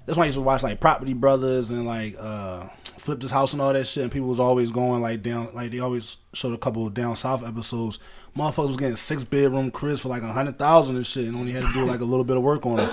That's 0.05 0.17
why 0.17 0.23
I 0.23 0.27
used 0.27 0.38
to 0.38 0.41
watch 0.41 0.63
like 0.63 0.79
Property 0.79 1.13
Brothers 1.13 1.69
and 1.69 1.85
like 1.85 2.15
uh 2.19 2.67
Flip 2.97 3.19
This 3.19 3.31
House 3.31 3.53
and 3.53 3.61
all 3.61 3.73
that 3.73 3.85
shit. 3.85 4.03
And 4.03 4.11
people 4.11 4.27
was 4.27 4.39
always 4.39 4.71
going 4.71 5.01
like 5.01 5.23
down, 5.23 5.50
like 5.53 5.71
they 5.71 5.79
always 5.79 6.17
showed 6.33 6.53
a 6.53 6.57
couple 6.57 6.85
of 6.88 6.94
down 6.94 7.15
south 7.15 7.45
episodes. 7.45 8.00
Motherfuckers 8.35 8.67
was 8.67 8.77
getting 8.77 8.95
six 8.95 9.23
bedroom 9.23 9.69
cribs 9.71 10.01
for 10.01 10.09
like 10.09 10.23
a 10.23 10.33
hundred 10.33 10.57
thousand 10.57 10.95
and 10.95 11.05
shit, 11.05 11.27
and 11.27 11.35
only 11.35 11.51
had 11.51 11.63
to 11.63 11.73
do 11.73 11.85
like 11.85 12.00
a 12.01 12.05
little 12.05 12.23
bit 12.25 12.35
of 12.38 12.44
work 12.44 12.65
on 12.65 12.79
it. 12.79 12.89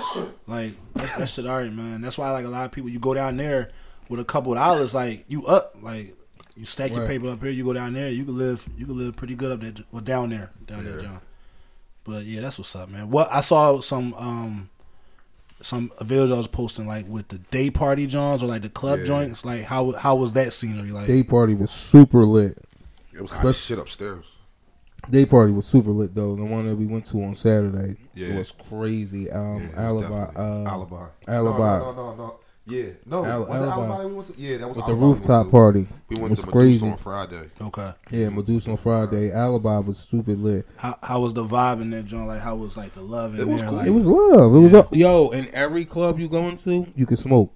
Like 0.47 0.73
that, 0.95 1.17
that 1.17 1.29
shit, 1.29 1.45
alright, 1.45 1.73
man. 1.73 2.01
That's 2.01 2.17
why 2.17 2.29
like 2.31 2.45
a 2.45 2.49
lot 2.49 2.65
of 2.65 2.71
people, 2.71 2.89
you 2.89 2.99
go 2.99 3.13
down 3.13 3.37
there 3.37 3.71
with 4.09 4.19
a 4.19 4.25
couple 4.25 4.51
of 4.51 4.57
dollars, 4.57 4.93
like 4.93 5.25
you 5.27 5.45
up, 5.47 5.75
like 5.81 6.15
you 6.55 6.65
stack 6.65 6.91
your 6.93 7.07
paper 7.07 7.29
up 7.29 7.41
here, 7.41 7.49
you 7.51 7.63
go 7.63 7.73
down 7.73 7.93
there, 7.93 8.09
you 8.09 8.25
can 8.25 8.37
live, 8.37 8.67
you 8.77 8.85
can 8.85 8.97
live 8.97 9.15
pretty 9.15 9.33
good 9.35 9.51
up 9.51 9.61
there, 9.61 9.73
well 9.91 10.01
down 10.03 10.29
there, 10.29 10.51
down 10.67 10.83
there, 10.85 10.97
Yeah. 10.97 11.01
John. 11.03 11.21
But 12.03 12.25
yeah, 12.25 12.41
that's 12.41 12.57
what's 12.57 12.75
up, 12.75 12.89
man. 12.89 13.09
What 13.09 13.31
I 13.31 13.39
saw 13.41 13.79
some 13.79 14.13
um 14.15 14.69
some 15.61 15.89
videos 16.01 16.33
I 16.33 16.37
was 16.37 16.47
posting 16.47 16.87
like 16.87 17.07
with 17.07 17.27
the 17.29 17.37
day 17.37 17.69
party 17.69 18.07
joints 18.07 18.41
or 18.43 18.47
like 18.47 18.61
the 18.63 18.69
club 18.69 18.99
Yeah. 18.99 19.05
joints. 19.05 19.45
Like 19.45 19.63
how 19.63 19.91
how 19.91 20.15
was 20.15 20.33
that 20.33 20.53
scenery? 20.53 20.91
Like 20.91 21.07
Day 21.07 21.23
party 21.23 21.53
was 21.55 21.71
super 21.71 22.25
lit. 22.25 22.57
It 23.13 23.21
was 23.21 23.31
hot 23.31 23.39
Especially- 23.45 23.75
shit 23.75 23.79
upstairs. 23.79 24.25
Day 25.09 25.25
party 25.25 25.51
was 25.51 25.65
super 25.65 25.89
lit 25.91 26.13
though. 26.13 26.35
The 26.35 26.45
one 26.45 26.67
that 26.67 26.75
we 26.75 26.85
went 26.85 27.05
to 27.07 27.23
on 27.23 27.33
Saturday 27.35 27.95
Yeah. 28.13 28.37
was 28.37 28.51
crazy. 28.69 29.31
Um, 29.31 29.69
Yeah, 29.73 29.87
alibi, 29.87 30.23
uh, 30.35 30.63
alibi, 30.67 31.05
alibi. 31.27 31.79
No, 31.79 31.91
no, 31.91 31.93
no, 31.93 32.15
no, 32.15 32.15
no. 32.15 32.35
Yeah, 32.67 32.91
no. 33.07 33.25
Al- 33.25 33.39
was 33.45 33.49
it 33.49 33.51
alibi. 33.53 33.71
alibi 33.73 34.05
we 34.05 34.13
went 34.13 34.27
to? 34.27 34.39
Yeah, 34.39 34.57
that 34.57 34.67
was 34.67 34.77
with 34.77 34.85
the 34.85 34.91
alibi 34.91 35.01
we 35.03 35.07
went 35.09 35.19
rooftop 35.19 35.45
to. 35.47 35.51
party. 35.51 35.87
We 36.09 36.15
went 36.17 36.29
was 36.29 36.39
to 36.41 36.45
Medusa 36.45 36.51
crazy. 36.51 36.89
on 36.89 36.97
Friday. 36.97 37.49
okay, 37.59 37.93
Yeah, 38.11 38.29
Medusa 38.29 38.71
on 38.71 38.77
Friday. 38.77 39.31
Alibi 39.31 39.77
was 39.79 39.97
stupid 39.97 40.39
lit. 40.39 40.67
how 40.77 40.95
how 41.01 41.21
was 41.21 41.33
the 41.33 41.43
vibe 41.43 41.81
in 41.81 41.89
that 41.89 42.05
joint? 42.05 42.27
Like 42.27 42.41
how 42.41 42.55
was 42.55 42.77
like 42.77 42.93
the 42.93 43.01
love 43.01 43.33
in 43.33 43.41
It 43.41 43.47
was 43.47 43.61
there? 43.61 43.69
cool. 43.69 43.77
Like, 43.79 43.87
It 43.87 43.91
was 43.91 44.05
love. 44.05 44.55
It 44.55 44.59
was 44.59 44.73
up. 44.75 44.95
yo. 44.95 45.29
In 45.31 45.49
every 45.55 45.85
club 45.85 46.19
you 46.19 46.29
go 46.29 46.47
into, 46.49 46.85
you 46.95 47.05
can 47.07 47.17
smoke. 47.17 47.51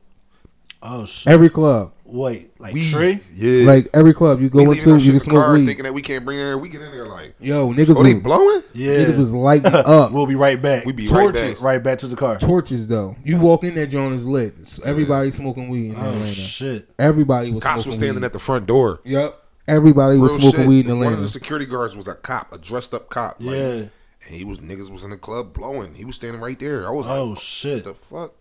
oh 0.81 1.05
shit. 1.05 1.31
Every 1.31 1.49
club, 1.49 1.93
Wait, 2.07 2.51
like 2.59 2.73
We, 2.75 2.87
tree? 2.91 3.19
yeah. 3.33 3.65
like 3.65 3.89
every 3.91 4.13
club 4.13 4.39
you 4.39 4.47
go 4.47 4.59
we 4.63 4.77
into, 4.77 4.91
you 4.91 4.99
shit 4.99 5.11
can 5.11 5.19
smoke 5.21 5.43
car 5.43 5.53
weed. 5.55 5.65
thinking 5.65 5.85
that 5.85 5.93
we 5.93 6.03
can't 6.03 6.23
bring 6.23 6.37
it 6.39 6.43
in. 6.51 6.61
We 6.61 6.69
get 6.69 6.81
in 6.83 6.91
there 6.91 7.07
like, 7.07 7.33
Yo, 7.39 7.73
niggas 7.73 7.95
oh, 7.97 8.03
they 8.03 8.13
was 8.13 8.19
blowing? 8.23 8.61
Yeah, 8.73 8.91
niggas 9.05 9.17
was 9.17 9.33
lighting 9.33 9.73
up. 9.73 10.11
We'll 10.11 10.27
be 10.27 10.35
right 10.35 10.61
back. 10.61 10.85
We 10.85 10.93
be 10.93 11.07
right 11.07 11.33
back. 11.33 11.59
right 11.61 11.81
back 11.83 11.97
to 11.99 12.07
the 12.07 12.15
car. 12.15 12.37
Torches 12.37 12.87
though. 12.87 13.15
You 13.23 13.37
walk 13.39 13.63
in 13.63 13.73
that 13.75 13.87
joint 13.87 14.13
is 14.13 14.27
lit. 14.27 14.53
It's- 14.53 14.79
Everybody 14.85 15.31
smoking 15.31 15.67
weed 15.67 15.89
in 15.89 15.95
Oh 15.95 16.09
Atlanta. 16.09 16.27
shit. 16.27 16.87
Everybody 16.99 17.51
was 17.51 17.63
Cops 17.63 17.75
smoking 17.83 17.89
was 17.89 17.95
standing 17.97 18.21
weed. 18.21 18.25
at 18.25 18.33
the 18.33 18.39
front 18.39 18.67
door. 18.67 18.99
Yep. 19.03 19.41
Everybody 19.67 20.19
was 20.19 20.35
smoking 20.35 20.59
shit. 20.59 20.69
weed 20.69 20.85
in 20.85 20.91
Atlanta. 20.91 21.05
One 21.05 21.13
of 21.15 21.23
the 21.23 21.29
security 21.29 21.65
guards 21.65 21.97
was 21.97 22.07
a 22.07 22.13
cop, 22.13 22.53
a 22.53 22.59
dressed 22.59 22.93
up 22.93 23.09
cop. 23.09 23.37
like, 23.39 23.55
Yeah. 23.55 23.63
and 23.71 23.89
he 24.29 24.45
was 24.45 24.59
niggas 24.59 24.91
was 24.91 25.03
in 25.03 25.09
the 25.09 25.17
club 25.17 25.53
blowing. 25.53 25.95
He 25.95 26.05
was 26.05 26.15
standing 26.15 26.39
right 26.39 26.59
there. 26.59 26.85
I 26.87 26.91
was 26.91 27.07
Oh 27.07 27.25
like, 27.29 27.39
shit. 27.39 27.83
what 27.83 27.97
the 27.97 28.05
fuck? 28.05 28.33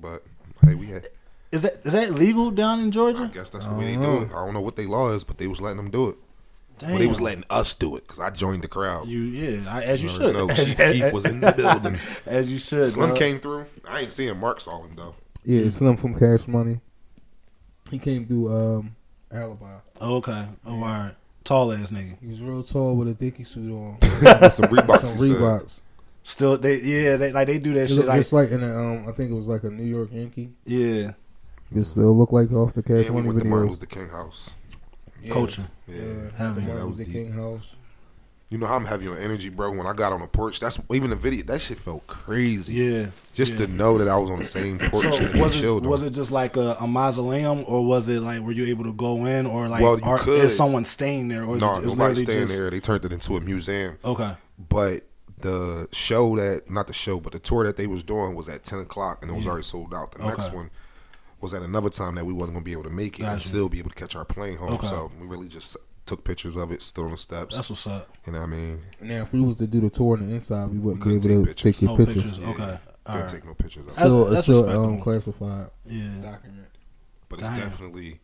But 0.00 0.24
hey, 0.64 0.74
we 0.74 0.86
had. 0.86 1.06
Is 1.52 1.62
that 1.62 1.80
is 1.84 1.92
that 1.94 2.14
legal 2.14 2.50
down 2.50 2.80
in 2.80 2.92
Georgia? 2.92 3.24
I 3.24 3.26
guess 3.26 3.50
that's 3.50 3.66
the 3.66 3.74
way 3.74 3.94
they 3.96 4.00
do 4.00 4.22
it. 4.22 4.28
I 4.30 4.44
don't 4.44 4.54
know 4.54 4.60
what 4.60 4.76
they 4.76 4.86
law 4.86 5.10
is, 5.10 5.24
but 5.24 5.38
they 5.38 5.46
was 5.48 5.60
letting 5.60 5.78
them 5.78 5.90
do 5.90 6.08
it. 6.10 6.16
But 6.78 6.96
they 6.98 7.06
was 7.06 7.20
letting 7.20 7.44
us 7.50 7.74
do 7.74 7.96
it 7.96 8.04
because 8.04 8.20
I 8.20 8.30
joined 8.30 8.62
the 8.62 8.68
crowd. 8.68 9.06
You 9.06 9.20
yeah, 9.20 9.70
I, 9.74 9.82
as 9.82 10.02
you 10.02 10.08
You 10.08 10.14
should. 10.14 10.36
already 10.36 10.38
know, 10.46 10.48
As, 10.50 10.64
Chief 10.64 10.76
Keef 11.02 11.12
was 11.12 11.24
in 11.26 11.40
the 11.40 11.52
building. 11.52 11.98
as 12.26 12.50
you 12.50 12.58
should. 12.58 12.90
Slim 12.92 13.10
dog. 13.10 13.18
came 13.18 13.38
through. 13.40 13.66
I 13.86 14.00
ain't 14.00 14.12
seeing 14.12 14.38
Mark 14.38 14.60
saw 14.60 14.82
him 14.82 14.94
though. 14.96 15.14
Yeah, 15.44 15.68
Slim 15.70 15.96
from 15.96 16.18
Cash 16.18 16.46
Money. 16.48 16.80
He 17.90 17.98
came 17.98 18.24
through 18.26 18.54
um, 18.78 18.96
Alibi. 19.32 19.78
Oh, 20.00 20.16
okay. 20.16 20.46
Oh, 20.64 20.74
all 20.74 20.80
right. 20.80 21.14
Tall 21.44 21.72
ass 21.72 21.90
nigga. 21.90 22.16
He 22.20 22.28
was 22.28 22.40
real 22.40 22.62
tall 22.62 22.94
with 22.94 23.08
a 23.08 23.14
dicky 23.14 23.44
suit 23.44 23.72
on. 23.72 24.00
Some 24.02 24.10
Reeboks. 24.66 25.06
Some. 25.06 25.18
Reeboks. 25.18 25.80
Still, 26.22 26.56
they 26.58 26.80
yeah, 26.80 27.16
they 27.16 27.32
like 27.32 27.46
they 27.48 27.58
do 27.58 27.74
that 27.74 27.82
It 27.84 27.88
shit. 27.88 27.96
looked 27.96 28.08
Like 28.08 28.20
just 28.20 28.32
like 28.32 28.50
in 28.52 28.62
a, 28.62 28.78
um, 28.78 29.08
I 29.08 29.12
think 29.12 29.30
it 29.30 29.34
was 29.34 29.48
like 29.48 29.64
a 29.64 29.70
New 29.70 29.84
York 29.84 30.10
Yankee. 30.12 30.50
yeah, 30.64 31.12
It 31.74 31.84
still 31.84 32.16
look 32.16 32.32
like 32.32 32.50
off 32.52 32.74
the 32.74 32.82
Cash 32.82 33.06
And 33.06 33.14
we 33.14 33.22
Money 33.22 33.26
went 33.28 33.38
to 33.40 33.44
Martin 33.46 33.68
videos. 33.68 33.70
Luther 33.70 33.86
King 33.86 34.08
house. 34.08 34.50
Yeah. 35.22 35.32
coaching. 35.32 35.66
Yeah. 35.86 35.96
Yeah, 35.96 36.30
Heavy. 36.36 36.60
the 36.60 36.66
That 36.66 36.66
Martin 36.66 36.90
was 36.90 36.98
Luther 36.98 37.04
deep. 37.04 37.12
King 37.12 37.32
house. 37.32 37.76
You 38.48 38.58
know 38.58 38.66
how 38.66 38.74
I'm 38.74 38.84
heavy 38.84 39.06
on 39.06 39.16
energy, 39.16 39.48
bro. 39.48 39.70
When 39.70 39.86
I 39.86 39.92
got 39.92 40.12
on 40.12 40.20
the 40.20 40.26
porch, 40.26 40.58
that's 40.58 40.76
even 40.92 41.10
the 41.10 41.16
video. 41.16 41.44
That 41.44 41.60
shit 41.60 41.78
felt 41.78 42.04
crazy. 42.08 42.72
Yeah. 42.74 43.06
Just 43.32 43.52
yeah. 43.52 43.66
to 43.66 43.72
know 43.72 43.96
that 43.98 44.08
I 44.08 44.16
was 44.16 44.28
on 44.28 44.40
the 44.40 44.44
same 44.44 44.76
porch 44.80 45.04
So 45.04 45.10
that 45.22 45.34
he 45.36 45.40
was 45.40 45.56
it 45.56 45.60
chilled 45.60 45.86
was 45.86 46.02
on. 46.02 46.08
it 46.08 46.10
just 46.10 46.32
like 46.32 46.56
a, 46.56 46.76
a 46.80 46.86
mausoleum, 46.88 47.62
or 47.68 47.86
was 47.86 48.08
it 48.08 48.20
like 48.24 48.40
were 48.40 48.50
you 48.50 48.66
able 48.66 48.82
to 48.84 48.92
go 48.92 49.24
in, 49.26 49.46
or 49.46 49.68
like 49.68 49.82
Well, 49.82 50.00
are, 50.02 50.18
could. 50.18 50.42
is 50.44 50.56
someone 50.56 50.84
staying 50.84 51.28
there, 51.28 51.44
or 51.44 51.54
is 51.56 51.62
No, 51.62 51.76
it, 51.76 51.84
nobody 51.84 52.22
staying 52.22 52.46
just, 52.48 52.52
there. 52.56 52.70
They 52.70 52.80
turned 52.80 53.04
it 53.04 53.12
into 53.12 53.36
a 53.36 53.40
museum. 53.40 53.98
Okay, 54.04 54.32
But 54.68 55.04
the 55.38 55.86
show 55.92 56.34
that 56.36 56.68
not 56.68 56.88
the 56.88 56.92
show, 56.92 57.20
but 57.20 57.32
the 57.32 57.38
tour 57.38 57.62
that 57.64 57.76
they 57.76 57.86
was 57.86 58.02
doing 58.02 58.34
was 58.34 58.48
at 58.48 58.64
ten 58.64 58.80
o'clock 58.80 59.22
and 59.22 59.30
it 59.30 59.34
was 59.34 59.46
already 59.46 59.62
sold 59.62 59.94
out. 59.94 60.10
The 60.10 60.26
next 60.26 60.52
one 60.52 60.70
was 61.40 61.54
at 61.54 61.62
another 61.62 61.90
time 61.90 62.14
that 62.16 62.24
we 62.26 62.32
wasn't 62.32 62.54
gonna 62.54 62.64
be 62.64 62.72
able 62.72 62.84
to 62.84 62.90
make 62.90 63.18
it 63.20 63.24
and 63.24 63.40
still 63.40 63.68
be 63.68 63.78
able 63.78 63.90
to 63.90 63.96
catch 63.96 64.14
our 64.16 64.24
plane 64.24 64.56
home. 64.56 64.74
Okay. 64.74 64.86
So 64.86 65.10
we 65.20 65.26
really 65.26 65.48
just 65.48 65.76
took 66.06 66.24
pictures 66.24 66.56
of 66.56 66.72
it, 66.72 66.82
stood 66.82 67.04
on 67.04 67.12
the 67.12 67.16
steps. 67.16 67.54
that's 67.56 67.70
what's 67.70 67.86
up. 67.86 68.16
you 68.26 68.32
know 68.32 68.40
what 68.40 68.46
I 68.46 68.50
mean? 68.50 68.80
Now, 69.00 69.22
if 69.22 69.32
we 69.32 69.40
was 69.40 69.56
to 69.56 69.66
do 69.66 69.80
the 69.80 69.90
tour 69.90 70.16
on 70.16 70.26
the 70.28 70.34
inside, 70.34 70.68
we 70.70 70.78
wouldn't 70.78 71.04
be 71.04 71.10
Couldn't 71.10 71.30
able 71.30 71.46
take 71.46 71.56
to 71.56 71.62
take 71.72 71.82
your 71.82 71.90
No 71.92 71.96
pictures. 72.04 72.24
pictures. 72.24 72.44
Okay, 72.44 72.78
all 73.06 73.14
Couldn't 73.16 73.28
take 73.28 73.44
no 73.44 73.54
pictures 73.54 73.82
of 73.84 73.88
it. 73.90 73.94
Still, 73.94 74.24
That's 74.24 74.48
it's 74.48 74.58
still 74.58 74.68
um, 74.84 75.00
classified 75.00 75.70
Yeah, 75.86 76.08
document. 76.22 76.66
But 77.28 77.40
it's 77.40 77.48
Damn. 77.48 77.60
definitely 77.60 78.20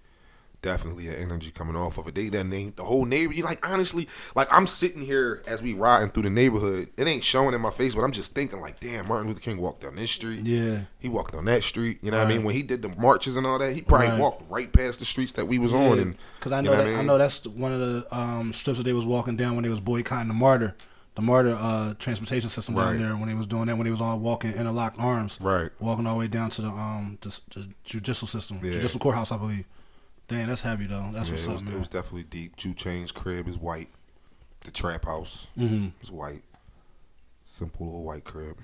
definitely 0.66 1.06
an 1.08 1.14
energy 1.14 1.50
coming 1.52 1.76
off 1.76 1.96
of 1.96 2.08
it. 2.08 2.14
They 2.16 2.28
that 2.30 2.44
name 2.44 2.72
the 2.76 2.82
whole 2.82 3.04
neighborhood. 3.04 3.44
Like 3.44 3.66
honestly, 3.68 4.08
like 4.34 4.48
I'm 4.52 4.66
sitting 4.66 5.00
here 5.02 5.42
as 5.46 5.62
we 5.62 5.74
riding 5.74 6.10
through 6.10 6.24
the 6.24 6.30
neighborhood. 6.30 6.88
It 6.96 7.06
ain't 7.06 7.22
showing 7.22 7.54
in 7.54 7.60
my 7.60 7.70
face, 7.70 7.94
but 7.94 8.02
I'm 8.02 8.10
just 8.10 8.34
thinking 8.34 8.60
like, 8.60 8.80
damn, 8.80 9.06
Martin 9.06 9.28
Luther 9.28 9.40
King 9.40 9.58
walked 9.58 9.82
down 9.82 9.94
this 9.94 10.10
street. 10.10 10.44
yeah. 10.44 10.80
He 10.98 11.08
walked 11.08 11.34
down 11.34 11.44
that 11.44 11.62
street. 11.62 12.00
You 12.02 12.10
know 12.10 12.18
what 12.18 12.26
I 12.26 12.30
mean? 12.30 12.42
When 12.42 12.54
he 12.54 12.64
did 12.64 12.82
the 12.82 12.88
marches 12.88 13.36
and 13.36 13.46
all 13.46 13.58
that, 13.60 13.72
he 13.74 13.80
probably 13.82 14.08
Right. 14.08 14.18
walked 14.20 14.50
right 14.50 14.72
past 14.72 14.98
the 14.98 15.04
streets 15.04 15.32
that 15.34 15.46
we 15.46 15.58
was 15.58 15.72
on. 15.72 16.00
And 16.00 16.16
Because 16.40 16.50
I 16.50 16.58
you 16.60 16.64
know, 16.64 16.76
that, 16.76 16.86
I, 16.86 16.96
mean? 16.96 17.06
know 17.06 17.16
that's 17.18 17.46
one 17.46 17.72
of 17.72 17.78
the 17.78 18.06
um, 18.16 18.52
strips 18.52 18.78
that 18.78 18.84
they 18.84 18.92
was 18.92 19.06
walking 19.06 19.36
down 19.36 19.54
when 19.54 19.62
they 19.62 19.70
was 19.70 19.80
boycotting 19.80 20.26
the 20.26 20.34
MARTA, 20.34 20.74
the 21.14 21.22
MARTA 21.22 21.54
uh, 21.56 21.94
transportation 22.00 22.48
system 22.50 22.74
down 22.74 22.98
there 23.00 23.16
when 23.16 23.28
they 23.28 23.34
was 23.34 23.46
doing 23.46 23.66
that 23.66 23.76
when 23.78 23.84
they 23.84 23.90
was 23.92 24.00
all 24.00 24.18
walking 24.18 24.52
interlocked 24.52 24.98
arms, 24.98 25.38
Right. 25.40 25.70
Walking 25.80 26.06
all 26.08 26.14
the 26.14 26.18
way 26.20 26.26
down 26.28 26.50
to 26.50 26.62
the 26.62 26.68
um 26.68 27.18
the, 27.20 27.38
the 27.54 27.68
judicial 27.84 28.26
system, 28.26 28.58
Yeah. 28.64 28.72
judicial 28.72 28.98
courthouse, 28.98 29.30
I 29.30 29.36
believe. 29.36 29.64
Damn, 30.28 30.48
that's 30.48 30.62
heavy 30.62 30.86
though. 30.86 31.10
That's 31.12 31.28
Yeah, 31.28 31.34
what's 31.34 31.46
it, 31.46 31.52
was, 31.52 31.62
up, 31.62 31.68
it 31.68 31.78
was 31.78 31.88
definitely 31.88 32.24
deep. 32.24 32.56
2 32.56 32.74
Chainz's 32.74 33.12
crib 33.12 33.46
is 33.48 33.56
white. 33.58 33.88
The 34.60 34.70
trap 34.72 35.04
house 35.04 35.46
hmm 35.56 35.88
is 36.02 36.10
white. 36.10 36.42
Simple 37.44 37.86
little 37.86 38.02
white 38.02 38.24
crib 38.24 38.58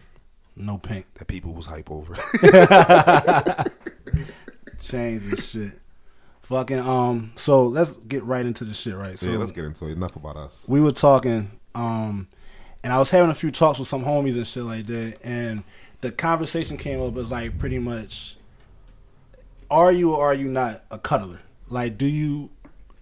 No 0.57 0.76
pink 0.78 1.07
that 1.14 1.26
people 1.28 1.52
was 1.52 1.66
hype 1.66 1.90
over. 1.90 2.14
chains 4.81 5.26
and 5.26 5.38
shit. 5.40 5.78
Fucking 6.42 6.81
um. 6.81 7.33
So 7.37 7.64
let's 7.66 7.95
get 7.95 8.25
right 8.25 8.45
into 8.45 8.64
the 8.64 8.75
shit, 8.75 8.97
right? 8.97 9.19
So 9.19 9.31
yeah, 9.31 9.38
let's 9.38 9.52
get 9.52 9.64
into 9.64 9.87
it. 9.87 9.92
Enough 9.92 10.16
about 10.16 10.37
us. 10.37 10.64
we 10.69 10.81
were 10.81 10.92
talking, 10.92 11.52
um, 11.75 12.26
and 12.83 12.92
I 12.92 12.99
was 12.99 13.11
having 13.11 13.31
a 13.31 13.35
few 13.35 13.50
talks 13.52 13.78
with 13.78 13.87
some 13.88 14.04
homies 14.04 14.35
and 14.37 14.47
shit 14.47 14.64
like 14.64 14.87
that, 14.87 15.19
and 15.23 15.62
the 16.00 16.11
conversation 16.11 16.76
came 16.76 17.00
up 17.00 17.16
as 17.16 17.31
like 17.31 17.59
pretty 17.61 17.78
much, 17.78 18.37
are 19.71 19.92
you 19.92 20.12
or 20.14 20.26
are 20.33 20.35
you 20.35 20.49
not 20.49 20.83
a 20.90 20.99
cuddler? 20.99 21.38
Like, 21.72 21.98
do 21.98 22.06
you? 22.06 22.50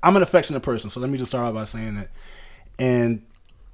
I'm 0.02 0.16
an 0.16 0.22
affectionate 0.22 0.60
person, 0.60 0.88
so 0.88 1.00
let 1.00 1.10
me 1.10 1.18
just 1.18 1.30
start 1.30 1.46
out 1.46 1.54
by 1.54 1.64
saying 1.64 1.96
that. 1.96 2.10
And 2.78 3.22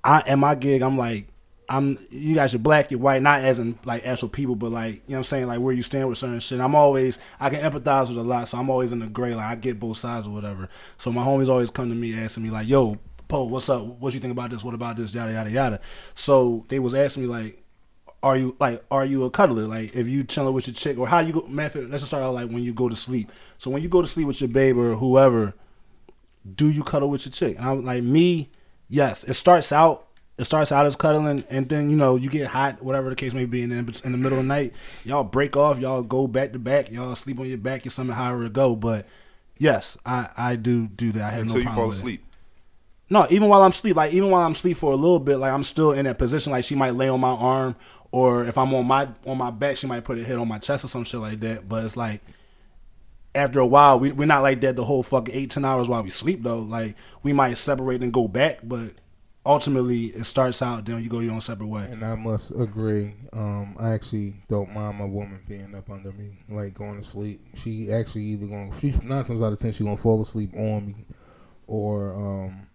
I 0.03 0.23
at 0.27 0.39
my 0.39 0.55
gig, 0.55 0.83
I'm 0.83 0.99
like, 0.99 1.29
I'm 1.69 1.99
you 2.11 2.35
guys 2.35 2.55
are 2.55 2.59
black, 2.59 2.91
you're 2.91 3.01
white, 3.01 3.23
not 3.23 3.43
as 3.43 3.59
in 3.59 3.79
like 3.85 4.07
actual 4.07 4.29
people, 4.29 4.57
but 4.57 4.73
like 4.73 4.95
you 4.95 5.01
know 5.01 5.03
what 5.09 5.17
I'm 5.19 5.25
saying, 5.25 5.47
like 5.49 5.61
where 5.61 5.75
you 5.75 5.83
stand 5.83 6.09
with 6.09 6.19
certain 6.19 6.41
shit. 6.41 6.61
I'm 6.61 6.75
always 6.75 7.19
I 7.39 7.51
can 7.51 7.61
empathize 7.61 8.09
with 8.09 8.19
a 8.19 8.23
lot, 8.23 8.49
so 8.49 8.59
I'm 8.59 8.71
always 8.71 8.93
in 8.93 9.01
the 9.01 9.07
gray, 9.07 9.35
like 9.35 9.47
I 9.47 9.55
get 9.55 9.79
both 9.79 9.99
sides 9.99 10.27
or 10.27 10.31
whatever. 10.31 10.69
So 10.97 11.13
my 11.13 11.25
homies 11.25 11.49
always 11.49 11.71
come 11.71 11.89
to 11.89 11.95
me 11.95 12.19
asking 12.19 12.45
me 12.45 12.51
like, 12.51 12.67
"Yo, 12.69 12.99
Poe, 13.29 13.45
what's 13.45 13.69
up? 13.69 13.85
What 13.85 14.15
you 14.15 14.21
think 14.21 14.33
about 14.33 14.51
this? 14.51 14.65
What 14.65 14.75
about 14.75 14.97
this? 14.97 15.13
Yada 15.13 15.33
yada 15.33 15.51
yada." 15.51 15.81
So 16.15 16.65
they 16.69 16.79
was 16.79 16.95
asking 16.95 17.25
me 17.25 17.29
like, 17.29 17.63
"Are 18.27 18.37
you 18.37 18.57
like 18.59 18.85
are 18.91 19.05
you 19.05 19.25
a 19.25 19.31
cuddler? 19.31 19.67
Like 19.67 19.95
if 19.95 20.07
you 20.09 20.25
chilling 20.25 20.55
with 20.55 20.67
your 20.67 20.75
chick 20.75 20.99
or 20.99 21.07
how 21.07 21.21
you 21.21 21.33
go?" 21.33 21.47
Man, 21.47 21.71
let's 21.75 22.03
just 22.03 22.07
start 22.07 22.25
out 22.25 22.35
like 22.35 22.49
when 22.49 22.63
you 22.63 22.75
go 22.75 22.89
to 22.89 22.97
sleep. 22.97 23.31
So 23.59 23.71
when 23.71 23.83
you 23.83 23.89
go 23.89 24.03
to 24.03 24.09
sleep 24.09 24.27
with 24.27 24.41
your 24.41 24.49
babe 24.49 24.77
or 24.77 24.97
whoever, 24.97 25.55
do 26.55 26.71
you 26.71 26.83
cuddle 26.83 27.09
with 27.11 27.27
your 27.27 27.33
chick? 27.33 27.57
And 27.57 27.67
I'm 27.67 27.85
like, 27.85 28.03
me, 28.03 28.51
yes. 28.89 29.25
It 29.25 29.35
starts 29.35 29.73
out, 29.73 30.07
it 30.39 30.45
starts 30.45 30.71
out 30.71 30.87
as 30.87 30.97
cuddling, 30.97 31.45
and 31.51 31.69
then 31.69 31.91
you 31.91 31.97
know 31.97 32.17
you 32.17 32.29
get 32.29 32.49
hot, 32.49 32.83
whatever 32.83 33.11
the 33.11 33.17
case 33.17 33.35
may 33.35 33.47
be, 33.47 33.63
and 33.63 33.73
then 33.73 33.89
in 34.05 34.13
the 34.13 34.19
middle 34.19 34.39
of 34.39 34.45
the 34.45 34.49
night, 34.49 34.73
y'all 35.05 35.25
break 35.25 35.57
off, 35.57 35.79
y'all 35.79 36.03
go 36.03 36.27
back 36.27 36.53
to 36.53 36.59
back, 36.59 36.91
y'all 36.91 37.15
sleep 37.15 37.41
on 37.41 37.47
your 37.47 37.59
back, 37.59 37.85
your 37.85 37.93
stomach, 37.93 38.17
however 38.17 38.47
it 38.47 38.53
go. 38.53 38.77
But 38.77 39.07
yes, 39.57 39.97
I 40.05 40.29
I 40.37 40.57
do 40.57 40.87
do 40.89 41.13
that. 41.13 41.23
I 41.23 41.31
have 41.31 41.43
Until 41.43 41.57
no 41.57 41.63
you 41.63 41.75
fall 41.75 41.91
asleep. 41.91 42.23
No, 43.09 43.27
even 43.31 43.49
while 43.49 43.63
I'm 43.63 43.71
asleep, 43.71 43.97
like 43.97 44.13
even 44.13 44.31
while 44.31 44.43
I'm 44.43 44.53
asleep 44.53 44.77
for 44.77 44.93
a 44.93 44.97
little 44.97 45.21
bit, 45.21 45.37
like 45.37 45.53
I'm 45.53 45.63
still 45.63 45.93
in 45.93 46.05
that 46.07 46.19
position. 46.19 46.53
Like 46.53 46.65
she 46.65 46.75
might 46.75 46.95
lay 46.95 47.09
on 47.09 47.21
my 47.21 47.31
arm, 47.31 47.77
or 48.17 48.47
if 48.47 48.57
I'm 48.57 48.73
on 48.73 48.87
my 48.87 49.07
on 49.27 49.37
my 49.37 49.51
back, 49.51 49.77
she 49.77 49.87
might 49.87 50.03
put 50.03 50.17
her 50.17 50.25
head 50.25 50.39
on 50.39 50.49
my 50.49 50.59
chest 50.59 50.87
or 50.87 50.89
some 50.89 51.05
shit 51.05 51.21
like 51.21 51.39
that. 51.41 51.69
But 51.69 51.85
it's 51.85 51.99
like 51.99 52.23
after 53.35 53.61
a 53.61 53.67
while, 53.67 54.01
we 54.01 54.11
we're 54.11 54.25
not 54.25 54.43
like 54.43 54.63
that 54.63 54.75
the 54.75 54.85
whole 54.87 55.03
fucking 55.03 55.35
eight 55.35 55.51
ten 55.51 55.67
hours 55.67 55.87
while 55.87 56.03
we 56.03 56.09
sleep 56.09 56.43
though. 56.43 56.61
Like 56.61 56.97
we 57.23 57.35
might 57.35 57.59
separate 57.59 58.03
and 58.03 58.15
go 58.15 58.27
back, 58.27 58.61
but 58.63 58.93
ultimately 59.45 60.07
it 60.07 60.25
starts 60.25 60.63
out 60.63 60.87
then 60.87 61.03
you 61.03 61.11
go 61.11 61.21
your 61.21 61.35
own 61.35 61.43
separate 61.43 61.67
way. 61.67 61.87
And 61.91 62.03
I 62.03 62.15
must 62.15 62.53
agree. 62.53 63.17
Um, 63.35 63.77
I 63.79 63.91
actually 63.91 64.37
don't 64.49 64.73
mind 64.73 64.97
my 64.97 65.05
woman 65.05 65.43
being 65.47 65.75
up 65.75 65.91
under 65.91 66.11
me, 66.13 66.39
like 66.49 66.73
going 66.73 66.97
to 66.97 67.07
sleep. 67.07 67.47
She 67.55 67.93
actually 67.93 68.23
either 68.23 68.47
going 68.47 68.73
she 68.81 68.93
nine 69.03 69.25
times 69.25 69.43
out 69.43 69.53
of 69.53 69.59
ten 69.59 69.73
she 69.73 69.85
gonna 69.85 69.99
fall 69.99 70.23
asleep 70.23 70.55
on 70.55 70.87
me, 70.87 71.05
or 71.67 72.15
um, 72.15 72.67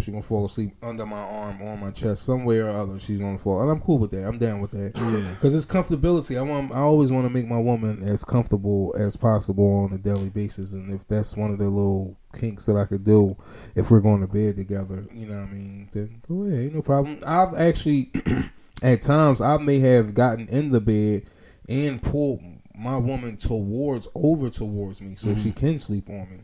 she 0.00 0.10
gonna 0.10 0.22
fall 0.22 0.46
asleep 0.46 0.74
under 0.82 1.06
my 1.06 1.18
arm, 1.18 1.60
or 1.60 1.72
on 1.72 1.80
my 1.80 1.90
chest, 1.90 2.22
somewhere 2.24 2.68
or 2.68 2.70
other. 2.70 2.98
She's 2.98 3.18
gonna 3.18 3.38
fall, 3.38 3.62
and 3.62 3.70
I'm 3.70 3.80
cool 3.80 3.98
with 3.98 4.10
that. 4.12 4.26
I'm 4.26 4.38
down 4.38 4.60
with 4.60 4.70
that. 4.72 4.92
Yeah. 4.96 5.30
because 5.34 5.54
it's 5.54 5.66
comfortability. 5.66 6.38
I 6.38 6.42
want. 6.42 6.72
I 6.72 6.80
always 6.80 7.10
want 7.10 7.26
to 7.26 7.30
make 7.30 7.46
my 7.46 7.58
woman 7.58 8.02
as 8.02 8.24
comfortable 8.24 8.94
as 8.98 9.16
possible 9.16 9.84
on 9.84 9.92
a 9.92 9.98
daily 9.98 10.28
basis, 10.28 10.72
and 10.72 10.92
if 10.92 11.06
that's 11.06 11.36
one 11.36 11.50
of 11.50 11.58
the 11.58 11.68
little 11.68 12.16
kinks 12.38 12.66
that 12.66 12.76
I 12.76 12.84
could 12.84 13.04
do, 13.04 13.36
if 13.74 13.90
we're 13.90 14.00
going 14.00 14.20
to 14.20 14.26
bed 14.26 14.56
together, 14.56 15.06
you 15.12 15.26
know 15.26 15.40
what 15.40 15.48
I 15.48 15.52
mean, 15.52 15.88
then 15.92 16.22
go 16.28 16.44
ahead, 16.44 16.60
ain't 16.60 16.74
no 16.74 16.82
problem. 16.82 17.22
I've 17.26 17.54
actually, 17.54 18.10
at 18.82 19.02
times, 19.02 19.40
I 19.40 19.56
may 19.58 19.80
have 19.80 20.14
gotten 20.14 20.48
in 20.48 20.70
the 20.70 20.80
bed 20.80 21.24
and 21.68 22.02
pulled 22.02 22.42
my 22.78 22.96
woman 22.96 23.36
towards 23.36 24.06
over 24.14 24.48
towards 24.50 25.00
me 25.00 25.16
so 25.16 25.28
mm-hmm. 25.28 25.42
she 25.42 25.52
can 25.52 25.78
sleep 25.78 26.08
on 26.08 26.30
me. 26.30 26.38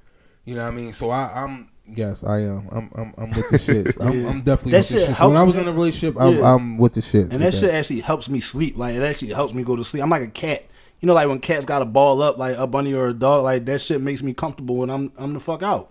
You 0.44 0.54
know 0.56 0.62
what 0.62 0.72
I 0.72 0.76
mean? 0.76 0.92
So 0.92 1.10
I, 1.10 1.42
I'm 1.42 1.68
yes, 1.86 2.22
I 2.24 2.40
am. 2.40 2.68
I'm 2.70 2.90
I'm, 2.94 3.14
I'm 3.16 3.30
with 3.30 3.48
the 3.50 3.58
shits. 3.58 3.96
I'm, 4.00 4.26
I'm 4.26 4.42
definitely 4.42 4.72
That 4.72 4.78
with 4.78 4.88
the 4.88 4.98
shit 5.06 5.08
shits. 5.10 5.28
When 5.28 5.36
I 5.36 5.42
was 5.42 5.56
me- 5.56 5.62
in 5.62 5.68
a 5.68 5.72
relationship, 5.72 6.20
I'm, 6.20 6.36
Yeah. 6.38 6.54
I'm 6.54 6.78
with 6.78 6.92
the 6.94 7.00
shits. 7.00 7.30
And 7.32 7.32
with 7.32 7.40
that 7.42 7.54
shit 7.54 7.70
actually 7.74 8.00
helps 8.00 8.28
me 8.28 8.40
sleep. 8.40 8.76
Like 8.76 8.94
it 8.96 9.02
actually 9.02 9.32
helps 9.32 9.54
me 9.54 9.62
go 9.64 9.76
to 9.76 9.84
sleep. 9.84 10.02
I'm 10.02 10.10
like 10.10 10.22
a 10.22 10.28
cat. 10.28 10.64
You 11.00 11.06
know, 11.06 11.14
like 11.14 11.28
when 11.28 11.38
cats 11.40 11.66
got 11.66 11.82
a 11.82 11.86
ball 11.86 12.22
up, 12.22 12.38
like 12.38 12.56
a 12.56 12.66
bunny 12.66 12.94
or 12.94 13.08
a 13.08 13.12
dog, 13.14 13.44
like 13.44 13.64
that 13.66 13.80
shit 13.80 14.00
makes 14.00 14.22
me 14.22 14.32
comfortable 14.34 14.82
and 14.82 14.90
I'm 14.92 15.12
I'm 15.16 15.32
the 15.34 15.40
fuck 15.40 15.62
out. 15.62 15.90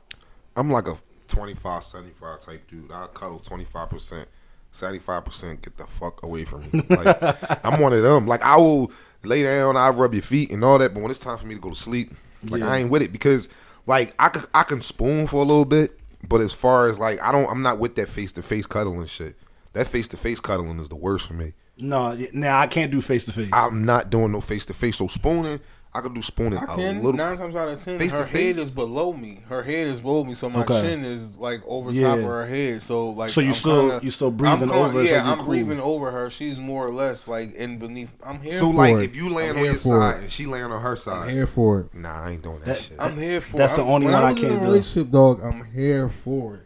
I'm 0.56 0.70
like 0.70 0.88
a 0.88 0.98
25, 1.28 1.84
75 1.84 2.42
type 2.42 2.68
dude. 2.70 2.92
I 2.92 3.08
cuddle 3.14 3.40
25%. 3.40 4.26
75% 4.74 5.62
get 5.62 5.78
the 5.78 5.86
fuck 5.86 6.24
away 6.24 6.46
from 6.46 6.62
me. 6.72 6.84
Like, 6.90 7.18
I'm 7.66 7.80
one 7.80 7.94
of 7.94 8.02
them. 8.02 8.26
Like, 8.28 8.44
I 8.44 8.58
will 8.58 8.92
lay 9.24 9.44
down, 9.44 9.78
I 9.78 9.90
rub 9.90 10.14
your 10.14 10.24
feet 10.24 10.52
and 10.52 10.64
all 10.64 10.80
that, 10.80 10.94
but 10.96 11.02
when 11.02 11.12
it's 11.12 11.20
time 11.20 11.38
for 11.38 11.46
me 11.46 11.54
to 11.56 11.62
go 11.62 11.70
to 11.70 11.76
sleep, 11.76 12.12
like, 12.50 12.62
Yeah. 12.62 12.70
I 12.72 12.78
ain't 12.80 12.90
with 12.90 13.04
it 13.04 13.12
because, 13.12 13.50
like, 13.86 14.14
I 14.20 14.30
can, 14.30 14.46
I 14.54 14.64
can 14.64 14.82
spoon 14.82 15.28
for 15.28 15.38
a 15.38 15.46
little 15.46 15.66
bit, 15.66 16.00
but 16.28 16.42
as 16.42 16.54
far 16.54 16.88
as, 16.88 17.00
like, 17.00 17.22
I 17.22 17.32
don't, 17.32 17.50
I'm 17.50 17.62
not 17.62 17.80
with 17.80 17.96
that 17.96 18.10
face 18.10 18.32
to 18.34 18.42
face 18.42 18.66
cuddling 18.66 19.08
shit. 19.08 19.36
That 19.74 19.88
face 19.88 20.08
to 20.10 20.18
face 20.18 20.40
cuddling 20.40 20.80
is 20.80 20.90
the 20.90 20.96
worst 20.96 21.28
for 21.28 21.34
me. 21.34 21.54
No, 21.80 22.18
now 22.34 22.60
I 22.60 22.68
can't 22.68 22.92
do 22.92 23.02
face 23.02 23.26
to 23.26 23.32
face. 23.32 23.50
I'm 23.52 23.84
not 23.84 24.10
doing 24.10 24.32
no 24.32 24.42
face 24.42 24.66
to 24.68 24.74
face. 24.74 24.98
So, 24.98 25.08
spooning, 25.08 25.60
I 25.96 26.02
can 26.02 26.14
do 26.14 26.22
spooning 26.24 26.58
I 26.58 26.64
a 26.64 26.68
can. 26.76 26.96
little. 26.98 27.14
Nine 27.14 27.38
times 27.38 27.56
out 27.56 27.70
of 27.70 27.80
ten, 27.84 28.00
Face 28.00 28.12
to 28.14 28.18
her 28.20 28.26
face? 28.26 28.56
head 28.56 28.64
is 28.64 28.72
below 28.72 29.14
me. 29.14 29.42
Her 29.48 29.62
head 29.62 29.88
is 29.88 30.02
below 30.02 30.24
me, 30.24 30.34
so 30.34 30.50
my 30.50 30.62
Okay. 30.62 30.82
chin 30.82 31.06
is 31.06 31.38
like 31.38 31.62
over 31.68 31.92
Yeah. 31.92 32.08
top 32.10 32.18
of 32.18 32.24
her 32.26 32.46
head. 32.48 32.82
So 32.82 33.10
like, 33.12 33.30
So 33.30 33.42
you 33.42 33.48
I'm 33.50 33.54
still- 33.54 33.90
kinda- 33.90 34.00
you 34.04 34.10
still 34.10 34.30
I'm 34.30 34.38
breathing 34.38 34.60
kinda- 34.70 34.74
over 34.74 35.02
it, 35.04 35.08
so 35.10 35.14
Yeah, 35.14 35.32
I'm 35.32 35.38
cool. 35.38 35.46
breathing 35.48 35.80
over 35.80 36.10
her. 36.10 36.30
She's 36.32 36.58
more 36.58 36.88
or 36.88 36.92
less 36.92 37.28
like 37.28 37.54
in 37.54 37.78
beneath. 37.78 38.12
I'm 38.26 38.40
here. 38.40 38.54
So, 38.60 38.72
for 38.72 38.78
like, 38.78 38.96
it. 38.96 39.04
if 39.04 39.16
you 39.16 39.30
land 39.30 39.52
I'm 39.52 39.58
on 39.60 39.64
your 39.66 39.78
side 39.78 40.16
it. 40.16 40.22
and 40.24 40.32
she 40.32 40.48
laying 40.48 40.66
on 40.66 40.82
her 40.82 40.96
side, 40.96 41.28
I'm 41.28 41.30
here 41.30 41.46
for 41.48 41.82
it. 41.82 41.94
nah, 41.94 42.24
I 42.24 42.32
ain't 42.32 42.42
doing 42.42 42.60
that, 42.60 42.66
That- 42.66 42.78
shit. 42.82 42.98
I'm 43.00 43.18
here 43.18 43.40
for. 43.42 43.56
It. 43.56 43.60
That's 43.60 43.74
it. 43.74 43.76
the 43.78 43.84
only 43.84 44.06
when 44.08 44.14
one 44.16 44.24
I 44.24 44.28
I 44.28 44.32
was 44.32 44.42
in 44.42 44.48
can't 44.50 44.58
a 44.62 44.66
do. 44.66 44.72
relationship, 44.72 45.12
dog. 45.12 45.42
I'm 45.44 45.64
here 45.76 46.10
for 46.10 46.56
it. 46.56 46.60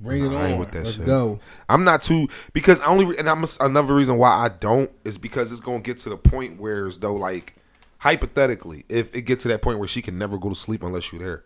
Bring 0.00 0.24
it 0.24 0.34
on. 0.34 0.58
with 0.58 0.72
that 0.72 0.82
Let's 0.84 0.96
shit. 0.96 1.06
go. 1.06 1.38
I'm 1.68 1.84
not 1.84 2.02
too 2.02 2.26
because 2.52 2.80
I 2.80 2.86
only 2.86 3.16
and 3.16 3.30
I'm 3.30 3.44
another 3.60 3.94
reason 3.94 4.18
why 4.18 4.30
I 4.30 4.48
don't 4.48 4.90
is 5.04 5.16
because 5.16 5.52
it's 5.52 5.60
gonna 5.60 5.78
get 5.78 5.98
to 6.00 6.08
the 6.08 6.16
point 6.16 6.60
where 6.60 6.88
as 6.88 6.98
though 6.98 7.14
like 7.14 7.54
hypothetically, 8.02 8.84
if 8.88 9.14
it 9.14 9.22
gets 9.22 9.42
to 9.42 9.48
that 9.48 9.62
point 9.62 9.78
where 9.78 9.86
she 9.86 10.02
can 10.02 10.18
never 10.18 10.36
go 10.36 10.48
to 10.48 10.54
sleep 10.56 10.82
unless 10.82 11.12
you're 11.12 11.22
there. 11.22 11.44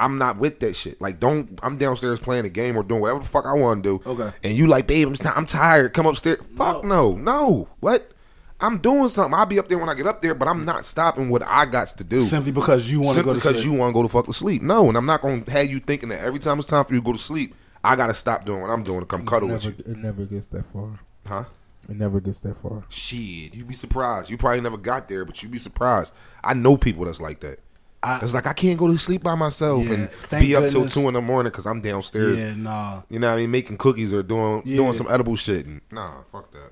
I'm 0.00 0.18
not 0.18 0.38
with 0.38 0.58
that 0.60 0.74
shit. 0.76 1.00
Like, 1.00 1.18
don't. 1.18 1.58
I'm 1.62 1.76
downstairs 1.78 2.20
playing 2.20 2.44
a 2.44 2.48
game 2.48 2.76
or 2.76 2.82
doing 2.84 3.00
whatever 3.00 3.20
the 3.20 3.24
fuck 3.26 3.46
I 3.46 3.54
want 3.54 3.82
to 3.82 3.98
do. 3.98 4.10
Okay. 4.10 4.30
And 4.44 4.56
you 4.56 4.66
like, 4.68 4.86
babe, 4.86 5.08
I'm, 5.08 5.16
st- 5.16 5.36
I'm 5.36 5.46
tired. 5.46 5.92
Come 5.92 6.06
upstairs. 6.06 6.38
Fuck 6.56 6.84
no, 6.84 7.16
no. 7.16 7.68
What? 7.80 8.12
I'm 8.60 8.78
doing 8.78 9.08
something. 9.08 9.34
I'll 9.34 9.46
be 9.46 9.58
up 9.58 9.68
there 9.68 9.78
when 9.78 9.88
I 9.88 9.94
get 9.94 10.06
up 10.06 10.20
there, 10.20 10.34
but 10.34 10.46
I'm 10.48 10.64
not 10.64 10.84
stopping 10.84 11.30
what 11.30 11.42
I 11.44 11.64
got 11.64 11.88
to 11.88 12.04
do. 12.04 12.22
Simply 12.22 12.50
because 12.52 12.90
you 12.90 13.00
want 13.00 13.10
to 13.10 13.24
Simply 13.24 13.30
go 13.34 13.34
to 13.34 13.38
because 13.40 13.62
sleep. 13.62 13.72
you 13.72 13.78
want 13.78 13.90
to 13.90 13.94
go 13.94 14.02
to 14.02 14.08
fuck 14.08 14.26
to 14.26 14.32
sleep. 14.32 14.62
No, 14.62 14.88
and 14.88 14.96
I'm 14.96 15.06
not 15.06 15.20
gonna 15.22 15.44
have 15.48 15.68
you 15.70 15.78
thinking 15.80 16.08
that 16.10 16.20
every 16.20 16.40
time 16.40 16.58
it's 16.58 16.68
time 16.68 16.84
for 16.84 16.94
you 16.94 17.00
to 17.00 17.04
go 17.06 17.12
to 17.12 17.18
sleep, 17.18 17.54
I 17.84 17.94
gotta 17.96 18.14
stop 18.14 18.44
doing 18.44 18.60
what 18.60 18.70
I'm 18.70 18.82
doing 18.84 19.00
to 19.00 19.06
come 19.06 19.22
It's 19.22 19.30
cuddle 19.30 19.48
never, 19.48 19.68
with 19.68 19.78
you. 19.86 19.92
It 19.92 19.98
never 19.98 20.24
gets 20.26 20.46
that 20.48 20.66
far. 20.66 21.00
Huh? 21.26 21.44
It 21.88 21.96
never 21.96 22.20
gets 22.20 22.40
that 22.40 22.56
far. 22.58 22.84
Shit, 22.90 23.54
you'd 23.54 23.66
be 23.68 23.74
surprised. 23.74 24.28
You 24.30 24.36
probably 24.36 24.60
never 24.60 24.76
got 24.76 25.08
there, 25.08 25.24
but 25.24 25.42
you'd 25.42 25.52
be 25.52 25.58
surprised. 25.58 26.12
I 26.44 26.52
know 26.54 26.76
people 26.76 27.06
that's 27.06 27.20
like 27.20 27.40
that. 27.40 27.60
I- 28.02 28.20
it's 28.22 28.34
like 28.34 28.46
I 28.46 28.52
can't 28.52 28.78
go 28.78 28.86
to 28.86 28.96
sleep 28.98 29.22
by 29.24 29.34
myself 29.34 29.84
Yeah, 29.86 29.92
and 29.94 30.08
thank 30.10 30.46
be 30.46 30.54
up 30.54 30.64
goodness. 30.64 30.92
till 30.92 31.02
two 31.02 31.08
in 31.08 31.14
the 31.14 31.22
morning 31.22 31.50
because 31.50 31.66
I'm 31.66 31.80
downstairs. 31.80 32.38
yeah, 32.38 32.54
nah. 32.54 33.02
You 33.08 33.18
know 33.18 33.28
what 33.28 33.34
I 33.38 33.40
mean? 33.40 33.50
Making 33.50 33.76
cookies 33.78 34.12
or 34.12 34.22
doing 34.22 34.62
Yeah. 34.64 34.76
doing 34.76 34.92
some 34.92 35.06
edible 35.10 35.34
shit. 35.34 35.66
And, 35.66 35.80
nah, 35.90 36.22
fuck 36.30 36.52
that. 36.52 36.70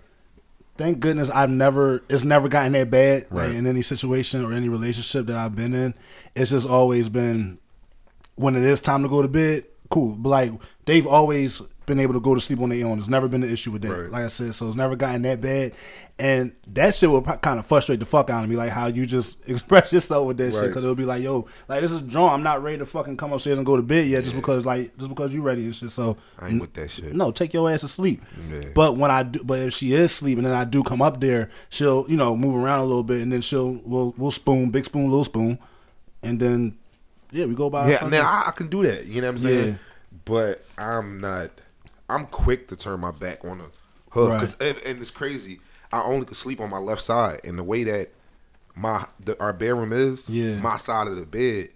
Thank 0.77 1.01
goodness 1.01 1.31
I've 1.31 1.51
never. 1.51 2.03
It's 2.11 2.23
never 2.23 2.49
gotten 2.49 2.73
that 2.73 2.91
bad 2.91 3.27
like, 3.31 3.47
Right. 3.49 3.55
in 3.55 3.67
any 3.67 3.81
situation 3.83 4.45
or 4.45 4.53
any 4.53 4.69
relationship 4.69 5.27
that 5.27 5.37
I've 5.37 5.57
been 5.57 5.73
in. 5.75 5.95
It's 6.37 6.51
just 6.51 6.69
always 6.69 7.09
been 7.09 7.59
when 8.37 8.55
it 8.55 8.63
is 8.63 8.81
time 8.83 9.03
to 9.03 9.09
go 9.09 9.23
to 9.23 9.29
bed. 9.29 9.65
Cool, 9.90 10.14
but 10.16 10.28
like 10.31 10.52
they've 10.85 11.07
always 11.07 11.61
been 11.87 12.00
able 12.00 12.14
to 12.14 12.21
go 12.21 12.35
to 12.35 12.40
sleep 12.40 12.61
on 12.61 12.69
their 12.71 12.85
own. 12.85 12.99
It's 12.99 13.09
never 13.09 13.28
been 13.28 13.45
an 13.45 13.52
issue 13.52 13.71
with 13.71 13.83
that. 13.83 13.90
Right. 13.90 14.11
Like 14.11 14.25
I 14.25 14.28
said, 14.28 14.55
so 14.55 14.66
it's 14.66 14.75
never 14.76 14.97
gotten 14.97 15.23
that 15.23 15.40
bad. 15.40 15.73
And 16.19 16.52
that 16.69 16.95
shit 16.95 17.09
will 17.09 17.23
kind 17.23 17.61
of 17.61 17.66
frustrate 17.66 18.00
the 18.00 18.07
fuck 18.07 18.28
out 18.31 18.43
of 18.43 18.50
me, 18.50 18.57
like 18.57 18.71
how 18.71 18.87
you 18.87 19.07
just 19.07 19.49
express 19.49 19.93
yourself 19.93 20.26
with 20.26 20.37
that 20.38 20.52
shit. 20.52 20.62
Because 20.62 20.83
it'll 20.83 20.97
be 20.97 21.05
like, 21.05 21.23
yo, 21.23 21.47
like 21.69 21.83
this 21.83 21.93
is 21.93 22.00
drunk. 22.00 22.33
I'm 22.33 22.43
not 22.43 22.62
ready 22.62 22.78
to 22.78 22.87
fucking 22.87 23.16
come 23.16 23.33
upstairs 23.33 23.59
and 23.59 23.66
go 23.66 23.76
to 23.76 23.83
bed 23.83 24.09
yet, 24.09 24.25
just 24.25 24.35
because 24.35 24.64
like 24.64 24.97
just 24.97 25.09
because 25.09 25.33
you 25.33 25.43
ready 25.43 25.64
and 25.64 25.76
shit. 25.76 25.90
So 25.90 26.16
I 26.38 26.49
ain't 26.49 26.61
with 26.61 26.73
that 26.75 26.90
shit. 26.90 27.14
no, 27.14 27.31
take 27.31 27.55
your 27.55 27.71
ass 27.71 27.83
to 27.83 27.88
sleep. 27.88 28.23
Yeah. 28.50 28.71
But 28.75 28.97
when 28.97 29.11
I 29.11 29.23
do, 29.23 29.45
but 29.45 29.61
if 29.61 29.75
she 29.75 29.93
is 29.93 30.12
sleeping 30.12 30.45
and 30.45 30.55
I 30.55 30.64
do 30.64 30.83
come 30.83 31.02
up 31.02 31.21
there, 31.21 31.50
she'll 31.69 32.05
you 32.09 32.16
know 32.16 32.37
move 32.37 32.57
around 32.57 32.81
a 32.81 32.85
little 32.85 33.05
bit 33.05 33.21
and 33.21 33.31
then 33.31 33.43
she'll 33.43 33.81
we'll 33.85 34.14
we'll 34.16 34.31
spoon, 34.33 34.71
big 34.71 34.87
spoon, 34.87 35.05
little 35.05 35.25
spoon, 35.25 35.59
and 36.23 36.40
then 36.40 36.78
yeah, 37.30 37.45
we 37.47 37.54
go 37.54 37.68
by. 37.71 37.88
Yeah, 37.90 38.06
now 38.09 38.23
I, 38.23 38.45
I 38.49 38.50
can 38.52 38.68
do 38.68 38.83
that. 38.85 39.06
You 39.06 39.21
know 39.21 39.28
what 39.28 39.33
I'm 39.33 39.38
saying? 39.38 39.68
Yeah. 39.68 39.76
But 40.25 40.64
I'm 40.78 41.18
not. 41.18 41.50
I'm 42.09 42.26
quick 42.26 42.68
to 42.68 42.76
turn 42.76 43.00
my 43.00 43.11
back 43.11 43.45
on 43.45 43.59
the 43.59 43.64
hook, 44.11 44.40
'Cause- 44.40 44.56
and, 44.61 44.78
and 44.87 45.00
it's 45.00 45.11
crazy. 45.11 45.61
I 45.92 46.02
only 46.02 46.26
could 46.26 46.37
sleep 46.37 46.61
on 46.61 46.71
my 46.71 46.78
left 46.78 47.02
side, 47.02 47.40
and 47.45 47.59
the 47.59 47.64
way 47.64 47.85
that 47.85 48.09
my 48.75 49.04
the, 49.25 49.40
our 49.40 49.52
bedroom 49.52 49.92
is, 49.92 50.28
Yeah. 50.28 50.61
my 50.61 50.76
side 50.76 51.06
of 51.09 51.16
the 51.16 51.26
bed, 51.26 51.68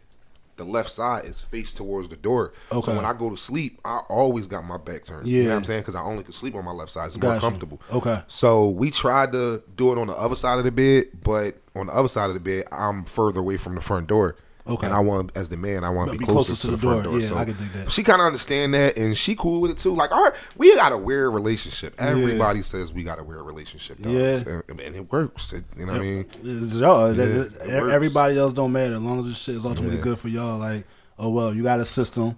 the 0.56 0.64
left 0.64 0.90
side 0.90 1.24
is 1.24 1.40
faced 1.40 1.76
towards 1.78 2.08
the 2.10 2.16
door. 2.16 2.52
Okay. 2.70 2.90
So 2.90 2.96
when 2.96 3.04
I 3.06 3.12
go 3.14 3.30
to 3.30 3.36
sleep, 3.36 3.80
I 3.84 3.98
always 4.08 4.46
got 4.46 4.64
my 4.64 4.76
back 4.76 5.04
turned. 5.04 5.26
You 5.26 5.38
know 5.38 5.42
Yeah. 5.44 5.48
what 5.54 5.56
I'm 5.58 5.64
saying? 5.64 5.80
Because 5.80 5.94
I 5.94 6.02
only 6.02 6.22
could 6.22 6.34
sleep 6.34 6.54
on 6.54 6.64
my 6.64 6.72
left 6.72 6.90
side. 6.90 7.06
It's 7.06 7.18
more 7.18 7.32
Gotcha. 7.32 7.40
comfortable. 7.46 7.80
Okay. 7.92 8.20
So 8.26 8.68
we 8.68 8.90
tried 8.90 9.32
to 9.32 9.62
do 9.76 9.92
it 9.92 9.98
on 9.98 10.08
the 10.08 10.14
other 10.16 10.36
side 10.36 10.58
of 10.58 10.64
the 10.64 10.72
bed, 10.72 11.06
but 11.24 11.56
on 11.74 11.86
the 11.86 11.94
other 11.94 12.08
side 12.08 12.28
of 12.28 12.34
the 12.34 12.40
bed, 12.40 12.64
I'm 12.72 13.04
further 13.04 13.40
away 13.40 13.56
from 13.56 13.74
the 13.74 13.80
front 13.80 14.06
door. 14.06 14.36
Okay. 14.70 14.86
And 14.86 14.94
I 14.94 15.00
want, 15.00 15.32
as 15.34 15.48
the 15.48 15.56
man, 15.56 15.82
I 15.82 15.90
want 15.90 16.08
to 16.08 16.12
Be 16.12 16.18
be 16.18 16.24
closer, 16.26 16.48
closer 16.52 16.68
to, 16.68 16.70
the, 16.72 16.78
front 16.78 17.04
door. 17.04 17.18
Yeah, 17.18 17.26
so 17.26 17.36
I 17.36 17.44
can 17.44 17.56
dig 17.56 17.72
that. 17.72 17.90
She 17.90 18.02
kind 18.04 18.20
of 18.20 18.26
understand 18.26 18.72
that, 18.74 18.96
and 18.96 19.16
she 19.16 19.34
cool 19.34 19.60
with 19.60 19.72
it 19.72 19.78
too. 19.78 19.94
Like, 19.94 20.12
all 20.12 20.22
right, 20.22 20.34
we 20.56 20.74
got 20.76 20.92
a 20.92 20.96
weird 20.96 21.34
relationship. 21.34 21.94
Everybody 21.98 22.62
says 22.62 22.92
we 22.92 23.02
got 23.02 23.18
a 23.18 23.24
weird 23.24 23.42
relationship. 23.44 23.98
dogs. 23.98 24.14
Yeah. 24.14 24.52
and, 24.52 24.62
uh, 24.80 24.82
and 24.84 24.94
it 24.96 25.10
works. 25.12 25.52
It, 25.52 25.64
you 25.76 25.86
know 25.86 25.92
what 25.94 26.00
I 26.02 26.04
mean? 26.04 26.26
Y'all. 26.44 27.14
Yeah, 27.14 27.24
it 27.24 27.58
that- 27.58 27.90
everybody 27.90 28.38
else 28.38 28.52
don't 28.52 28.72
matter 28.72 28.94
as 28.94 29.00
long 29.00 29.18
as 29.18 29.26
this 29.26 29.38
shit 29.38 29.56
is 29.56 29.66
ultimately 29.66 29.96
Yeah. 29.96 30.02
good 30.02 30.18
for 30.18 30.28
y'all. 30.28 30.58
Like, 30.58 30.86
oh 31.18 31.30
well, 31.30 31.52
you 31.54 31.62
got 31.62 31.80
a 31.80 31.84
system. 31.84 32.36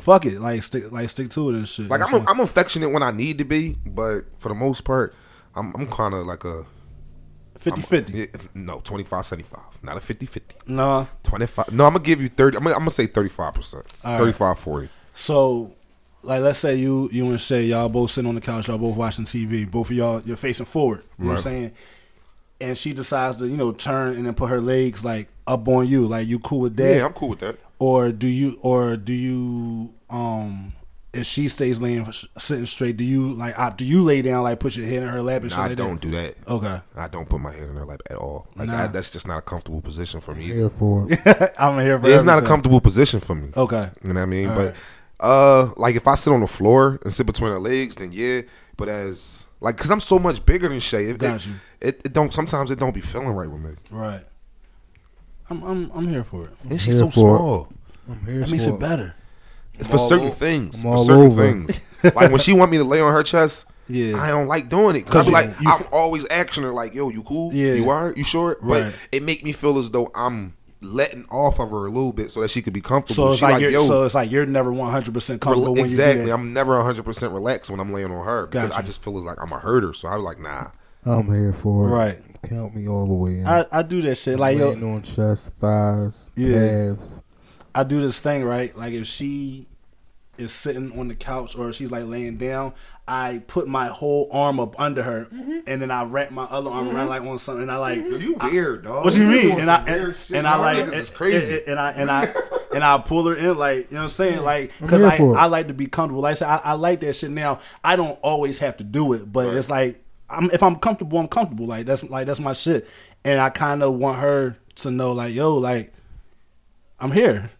Fuck 0.00 0.26
it, 0.26 0.40
like 0.40 0.62
stick, 0.64 0.90
like 0.90 1.08
stick 1.08 1.30
to 1.30 1.50
it 1.50 1.54
and 1.54 1.68
shit. 1.68 1.88
Like, 1.88 2.00
I'm, 2.02 2.12
a, 2.12 2.28
I'm 2.28 2.40
affectionate 2.40 2.88
when 2.90 3.02
I 3.04 3.12
need 3.12 3.38
to 3.38 3.44
be, 3.44 3.76
but 3.86 4.22
for 4.38 4.48
the 4.48 4.54
most 4.56 4.82
part, 4.82 5.14
I'm, 5.54 5.72
I'm 5.76 5.86
kind 5.86 6.14
of 6.14 6.26
like 6.26 6.42
a 6.44 6.64
50 7.58 7.80
50. 7.82 8.12
yeah, 8.12 8.26
no 8.54 8.80
25 8.84 9.24
75, 9.26 9.60
not 9.82 9.96
a 9.96 10.00
50 10.00 10.26
50. 10.26 10.56
No. 10.66 11.08
25. 11.24 11.66
25. 11.66 11.74
No, 11.74 11.86
I'm 11.86 11.92
gonna 11.94 12.04
give 12.04 12.20
you 12.20 12.28
30. 12.28 12.56
I'm 12.56 12.62
gonna, 12.64 12.74
I'm 12.74 12.80
gonna 12.80 12.90
say 12.90 13.06
35 13.06 13.54
percent. 13.54 13.84
All 14.04 14.12
right. 14.12 14.18
35 14.18 14.58
40. 14.58 14.88
So, 15.12 15.72
like, 16.22 16.40
let's 16.42 16.58
say 16.58 16.74
you 16.76 17.08
you 17.12 17.28
and 17.30 17.40
Shay, 17.40 17.64
y'all 17.66 17.88
both 17.88 18.10
sitting 18.10 18.28
on 18.28 18.34
the 18.34 18.40
couch, 18.40 18.68
y'all 18.68 18.78
both 18.78 18.96
watching 18.96 19.24
TV. 19.24 19.70
Both 19.70 19.90
of 19.90 19.96
y'all, 19.96 20.22
you're 20.24 20.36
facing 20.36 20.66
forward. 20.66 21.02
You 21.18 21.26
know 21.26 21.30
what 21.32 21.36
I'm 21.38 21.42
saying? 21.42 21.72
And 22.60 22.78
she 22.78 22.92
decides 22.92 23.38
to, 23.38 23.46
you 23.48 23.56
know, 23.56 23.72
turn 23.72 24.16
and 24.16 24.26
then 24.26 24.34
put 24.34 24.48
her 24.48 24.60
legs 24.60 25.04
like 25.04 25.28
up 25.46 25.66
on 25.68 25.86
you. 25.86 26.06
Like, 26.06 26.26
you 26.26 26.38
cool 26.38 26.60
with 26.60 26.76
that? 26.76 26.96
Yeah, 26.96 27.04
I'm 27.04 27.12
cool 27.12 27.30
with 27.30 27.40
that. 27.40 27.58
or 27.78 28.10
do 28.12 28.26
you 28.28 28.58
or 28.62 28.96
do 28.96 29.12
you 29.12 29.92
um 30.08 30.72
if 31.14 31.26
she 31.26 31.48
stays 31.48 31.78
laying 31.80 32.04
sitting 32.38 32.66
straight 32.66 32.96
do 32.96 33.04
you 33.04 33.34
like 33.34 33.58
uh, 33.58 33.70
do 33.70 33.84
you 33.84 34.02
lay 34.02 34.20
down 34.22 34.42
like 34.42 34.60
put 34.60 34.76
your 34.76 34.86
head 34.86 35.02
in 35.02 35.08
her 35.08 35.22
lap 35.22 35.42
and 35.42 35.50
Nah, 35.50 35.56
shit 35.56 35.64
I 35.64 35.68
like 35.68 35.76
don't 35.76 36.00
that? 36.00 36.00
do 36.00 36.10
that. 36.10 36.34
okay 36.48 36.80
I 36.96 37.08
don't 37.08 37.28
put 37.28 37.40
my 37.40 37.52
head 37.52 37.68
in 37.68 37.76
her 37.76 37.84
lap 37.84 38.00
at 38.10 38.16
all. 38.16 38.46
Like 38.56 38.68
Nah. 38.68 38.84
I, 38.84 38.86
that's 38.88 39.10
just 39.10 39.26
not 39.26 39.38
a 39.38 39.42
comfortable 39.42 39.80
position 39.80 40.20
for 40.20 40.34
me. 40.34 40.44
Either. 40.46 40.54
Here 40.54 40.70
for 40.70 41.08
i'm 41.58 41.78
here 41.80 41.98
for 42.00 42.08
Yeah, 42.08 42.16
it's 42.16 42.24
not 42.24 42.42
a 42.42 42.46
comfortable 42.46 42.80
position 42.80 43.20
for 43.20 43.34
me. 43.34 43.50
okay 43.56 43.90
You 44.02 44.12
know 44.12 44.20
what 44.20 44.22
I 44.22 44.26
mean? 44.26 44.48
All 44.48 44.56
but 44.56 44.74
uh, 45.20 45.72
like 45.76 45.94
if 45.96 46.06
I 46.08 46.16
sit 46.16 46.32
on 46.32 46.40
the 46.40 46.46
floor 46.48 46.98
and 47.04 47.12
sit 47.14 47.24
between 47.26 47.50
her 47.52 47.58
legs, 47.60 47.94
then 47.96 48.10
yeah. 48.12 48.42
But 48.76 48.88
as 48.88 49.46
like, 49.60 49.76
cause 49.76 49.90
I'm 49.90 50.00
so 50.00 50.18
much 50.18 50.44
bigger 50.44 50.68
than 50.68 50.80
Shay. 50.80 51.04
It, 51.04 51.18
Got 51.18 51.36
it, 51.36 51.46
you. 51.46 51.54
It, 51.80 52.00
it 52.04 52.12
don't. 52.12 52.32
Sometimes 52.34 52.70
it 52.70 52.78
don't 52.78 52.94
be 52.94 53.00
feeling 53.00 53.28
right 53.28 53.48
with 53.48 53.60
me. 53.62 53.70
right 53.90 54.24
i'm 55.50 55.62
i'm 55.62 55.90
i'm 55.94 56.08
here 56.08 56.24
for 56.24 56.44
it 56.46 56.50
And 56.68 56.80
she's 56.80 56.98
so 56.98 57.10
for 57.10 57.36
it. 57.36 57.38
small. 57.38 57.68
I'm 58.08 58.14
here 58.24 58.26
for 58.26 58.30
it. 58.32 58.40
that 58.40 58.50
makes 58.50 58.66
it 58.66 58.78
better 58.80 59.14
It's 59.18 59.23
I'm 59.80 59.84
for 59.86 59.98
certain 59.98 60.26
over- 60.28 60.36
things. 60.36 60.84
I'm 60.84 60.92
For 60.92 61.04
certain 61.04 61.26
over. 61.26 61.42
things. 61.42 61.80
like 62.14 62.30
when 62.30 62.38
she 62.38 62.52
want 62.52 62.70
me 62.70 62.78
to 62.78 62.84
lay 62.84 63.00
on 63.00 63.12
her 63.12 63.22
chest, 63.22 63.66
Yeah. 63.88 64.20
I 64.22 64.28
don't 64.28 64.46
like 64.46 64.68
doing 64.68 64.96
it. 64.96 65.06
Cause 65.06 65.14
I 65.14 65.18
'Cause 65.18 65.24
be 65.26 65.28
you- 65.30 65.32
like, 65.34 65.60
you- 65.60 65.70
I'm 65.70 65.84
always 65.92 66.26
asking 66.30 66.62
her 66.64 66.70
like, 66.72 66.94
"Yo, 66.94 67.08
you 67.10 67.22
cool? 67.22 67.52
Yeah. 67.52 67.74
you 67.74 67.90
are? 67.90 68.12
You 68.16 68.24
sure?" 68.24 68.56
Right. 68.62 68.84
But 68.84 68.94
it 69.12 69.22
make 69.22 69.44
me 69.44 69.52
feel 69.52 69.78
as 69.78 69.90
though 69.90 70.10
I'm 70.14 70.54
letting 70.80 71.24
off 71.30 71.58
of 71.60 71.70
her 71.70 71.86
a 71.86 71.90
little 71.90 72.12
bit 72.12 72.30
so 72.30 72.40
that 72.42 72.50
she 72.50 72.60
could 72.60 72.72
be 72.74 72.80
comfortable. 72.82 73.14
so 73.28 73.30
it's 73.32 73.38
She 73.40 73.44
like, 73.46 73.60
you're 73.60 73.70
yo, 73.70 73.86
so 73.86 74.02
it's 74.04 74.14
like 74.14 74.30
you're 74.30 74.44
never 74.46 74.70
100% 74.70 75.40
comfortable 75.40 75.64
Rel- 75.66 75.74
when 75.76 75.84
exactly. 75.86 76.20
you 76.22 76.26
do. 76.26 76.32
I'm 76.32 76.52
never 76.52 76.76
100 76.76 77.04
percent 77.04 77.32
relaxed 77.32 77.70
when 77.70 77.80
I'm 77.80 77.90
laying 77.92 78.10
on 78.10 78.24
her 78.24 78.46
because 78.46 78.68
Gotcha. 78.68 78.78
I 78.80 78.82
just 78.82 79.02
feel 79.02 79.16
as 79.18 79.24
like 79.24 79.38
I'm 79.42 79.50
a 79.52 79.58
herder. 79.58 79.92
So 79.94 80.08
I 80.08 80.16
was 80.16 80.24
like, 80.24 80.38
nah. 80.40 80.66
I'm 81.06 81.26
here 81.32 81.52
for 81.54 81.88
it. 81.88 81.90
Right. 81.90 82.22
Count 82.42 82.74
me 82.74 82.86
all 82.88 83.06
the 83.06 83.14
way 83.14 83.38
in. 83.38 83.46
I, 83.46 83.64
I 83.72 83.82
do 83.82 84.02
that 84.02 84.16
shit 84.16 84.38
like 84.38 84.58
yo 84.58 84.70
Laying 84.70 84.84
on 84.94 85.02
chest, 85.02 85.52
thighs, 85.60 86.30
Yeah. 86.36 86.58
calves. 86.58 87.20
I 87.74 87.84
do 87.84 88.00
this 88.00 88.18
thing 88.18 88.44
right. 88.44 88.76
Like 88.76 88.92
if 88.92 89.06
she 89.06 89.66
is 90.36 90.52
sitting 90.52 90.98
on 90.98 91.08
the 91.08 91.14
couch 91.14 91.56
or 91.56 91.72
she's 91.72 91.90
like 91.90 92.04
laying 92.06 92.36
down, 92.36 92.72
I 93.06 93.42
put 93.46 93.68
my 93.68 93.86
whole 93.86 94.28
arm 94.32 94.58
up 94.58 94.78
under 94.80 95.02
her, 95.02 95.28
and 95.66 95.80
then 95.82 95.90
I 95.90 96.04
wrap 96.04 96.30
my 96.30 96.44
other 96.44 96.70
arm 96.70 96.88
around 96.88 97.08
like 97.08 97.22
on 97.22 97.38
something. 97.38 97.62
And 97.62 97.70
I 97.70 97.76
like, 97.76 97.98
Yo, 97.98 98.16
you 98.16 98.36
weird, 98.42 98.84
dog. 98.84 99.04
what 99.04 99.14
you 99.14 99.26
mean? 99.26 99.60
And 99.60 99.70
I 99.70 99.76
some 99.76 99.84
weird 99.86 100.04
and, 100.08 100.16
shit. 100.16 100.36
and 100.38 100.46
I 100.46 100.52
Y'all 100.52 100.60
like, 100.86 100.94
it's 100.94 101.10
crazy. 101.10 101.58
and- 101.58 101.68
and 101.68 101.78
I 101.80 101.90
and 101.92 102.10
I 102.10 102.34
and 102.74 102.82
I 102.82 102.98
pull 102.98 103.26
her 103.28 103.34
in 103.36 103.56
like, 103.56 103.76
you 103.76 103.82
know 103.92 103.98
what 103.98 104.02
I'm 104.04 104.08
saying? 104.08 104.42
Like, 104.42 104.72
because 104.80 105.02
I. 105.02 105.16
I 105.16 105.46
like 105.46 105.68
to 105.68 105.74
be 105.74 105.86
comfortable. 105.86 106.22
Like 106.22 106.32
I 106.32 106.34
said, 106.34 106.48
I, 106.48 106.56
I 106.64 106.72
like 106.72 107.00
that 107.00 107.14
shit. 107.14 107.30
Now 107.30 107.60
I 107.84 107.94
don't 107.96 108.18
always 108.22 108.58
have 108.58 108.76
to 108.78 108.84
do 108.84 109.12
it, 109.12 109.32
but 109.32 109.54
it's 109.54 109.70
like. 109.70 110.00
I'm, 110.30 110.50
if 110.52 110.62
I'm 110.62 110.76
comfortable, 110.76 111.18
I'm 111.18 111.28
comfortable. 111.28 111.66
Like 111.66 111.84
that's 111.86 112.02
like 112.02 112.26
that's 112.26 112.40
my 112.40 112.54
shit, 112.54 112.88
and 113.24 113.38
I 113.40 113.50
kind 113.50 113.82
of 113.82 113.92
want 113.94 114.18
her 114.20 114.56
to 114.76 114.90
know, 114.90 115.12
like, 115.12 115.34
yo, 115.34 115.54
like 115.54 115.92
I'm 116.98 117.12
here. 117.12 117.50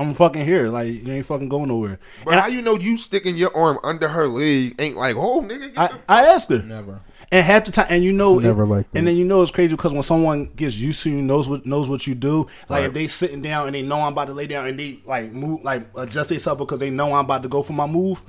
I'm 0.00 0.14
fucking 0.14 0.44
here. 0.44 0.68
Like 0.70 0.88
you 1.06 1.12
ain't 1.12 1.26
fucking 1.26 1.48
going 1.48 1.68
nowhere. 1.68 1.98
But 2.24 2.32
And 2.32 2.40
how 2.40 2.46
you 2.48 2.62
know 2.62 2.76
you 2.76 2.96
sticking 2.96 3.36
your 3.36 3.54
arm 3.56 3.78
under 3.84 4.08
her 4.08 4.26
leg 4.26 4.74
ain't 4.78 4.96
like, 4.96 5.14
oh 5.16 5.42
nigga, 5.42 5.74
get 5.74 5.78
I, 5.78 5.86
the- 5.88 5.98
I 6.08 6.22
asked 6.26 6.48
her. 6.50 6.62
Never. 6.62 7.00
And 7.32 7.46
half 7.46 7.64
the 7.66 7.70
time, 7.70 7.86
and 7.90 8.02
you 8.02 8.12
know, 8.12 8.38
It's 8.38 8.44
never 8.44 8.66
like 8.66 8.90
that. 8.90 8.98
and 8.98 9.06
then 9.06 9.16
you 9.16 9.24
know 9.24 9.40
it's 9.42 9.52
crazy 9.52 9.72
because 9.76 9.92
when 9.92 10.02
someone 10.02 10.46
gets 10.56 10.76
used 10.78 11.02
to 11.04 11.10
you, 11.10 11.22
knows 11.22 11.48
what 11.48 11.64
knows 11.64 11.88
what 11.88 12.06
you 12.06 12.14
do. 12.16 12.48
Like 12.68 12.80
Right. 12.80 12.84
if 12.86 12.92
they 12.94 13.06
sitting 13.06 13.40
down 13.42 13.66
and 13.66 13.74
they 13.76 13.82
know 13.82 14.00
I'm 14.00 14.12
about 14.12 14.26
to 14.28 14.32
lay 14.34 14.46
down 14.48 14.66
and 14.66 14.76
they 14.78 14.98
like 15.06 15.30
move, 15.32 15.62
like 15.62 15.82
adjust 15.96 16.30
themselves 16.30 16.58
because 16.58 16.80
they 16.80 16.90
know 16.90 17.12
I'm 17.12 17.24
about 17.26 17.42
to 17.44 17.48
go 17.48 17.62
for 17.62 17.72
my 17.74 17.86
move. 17.86 18.24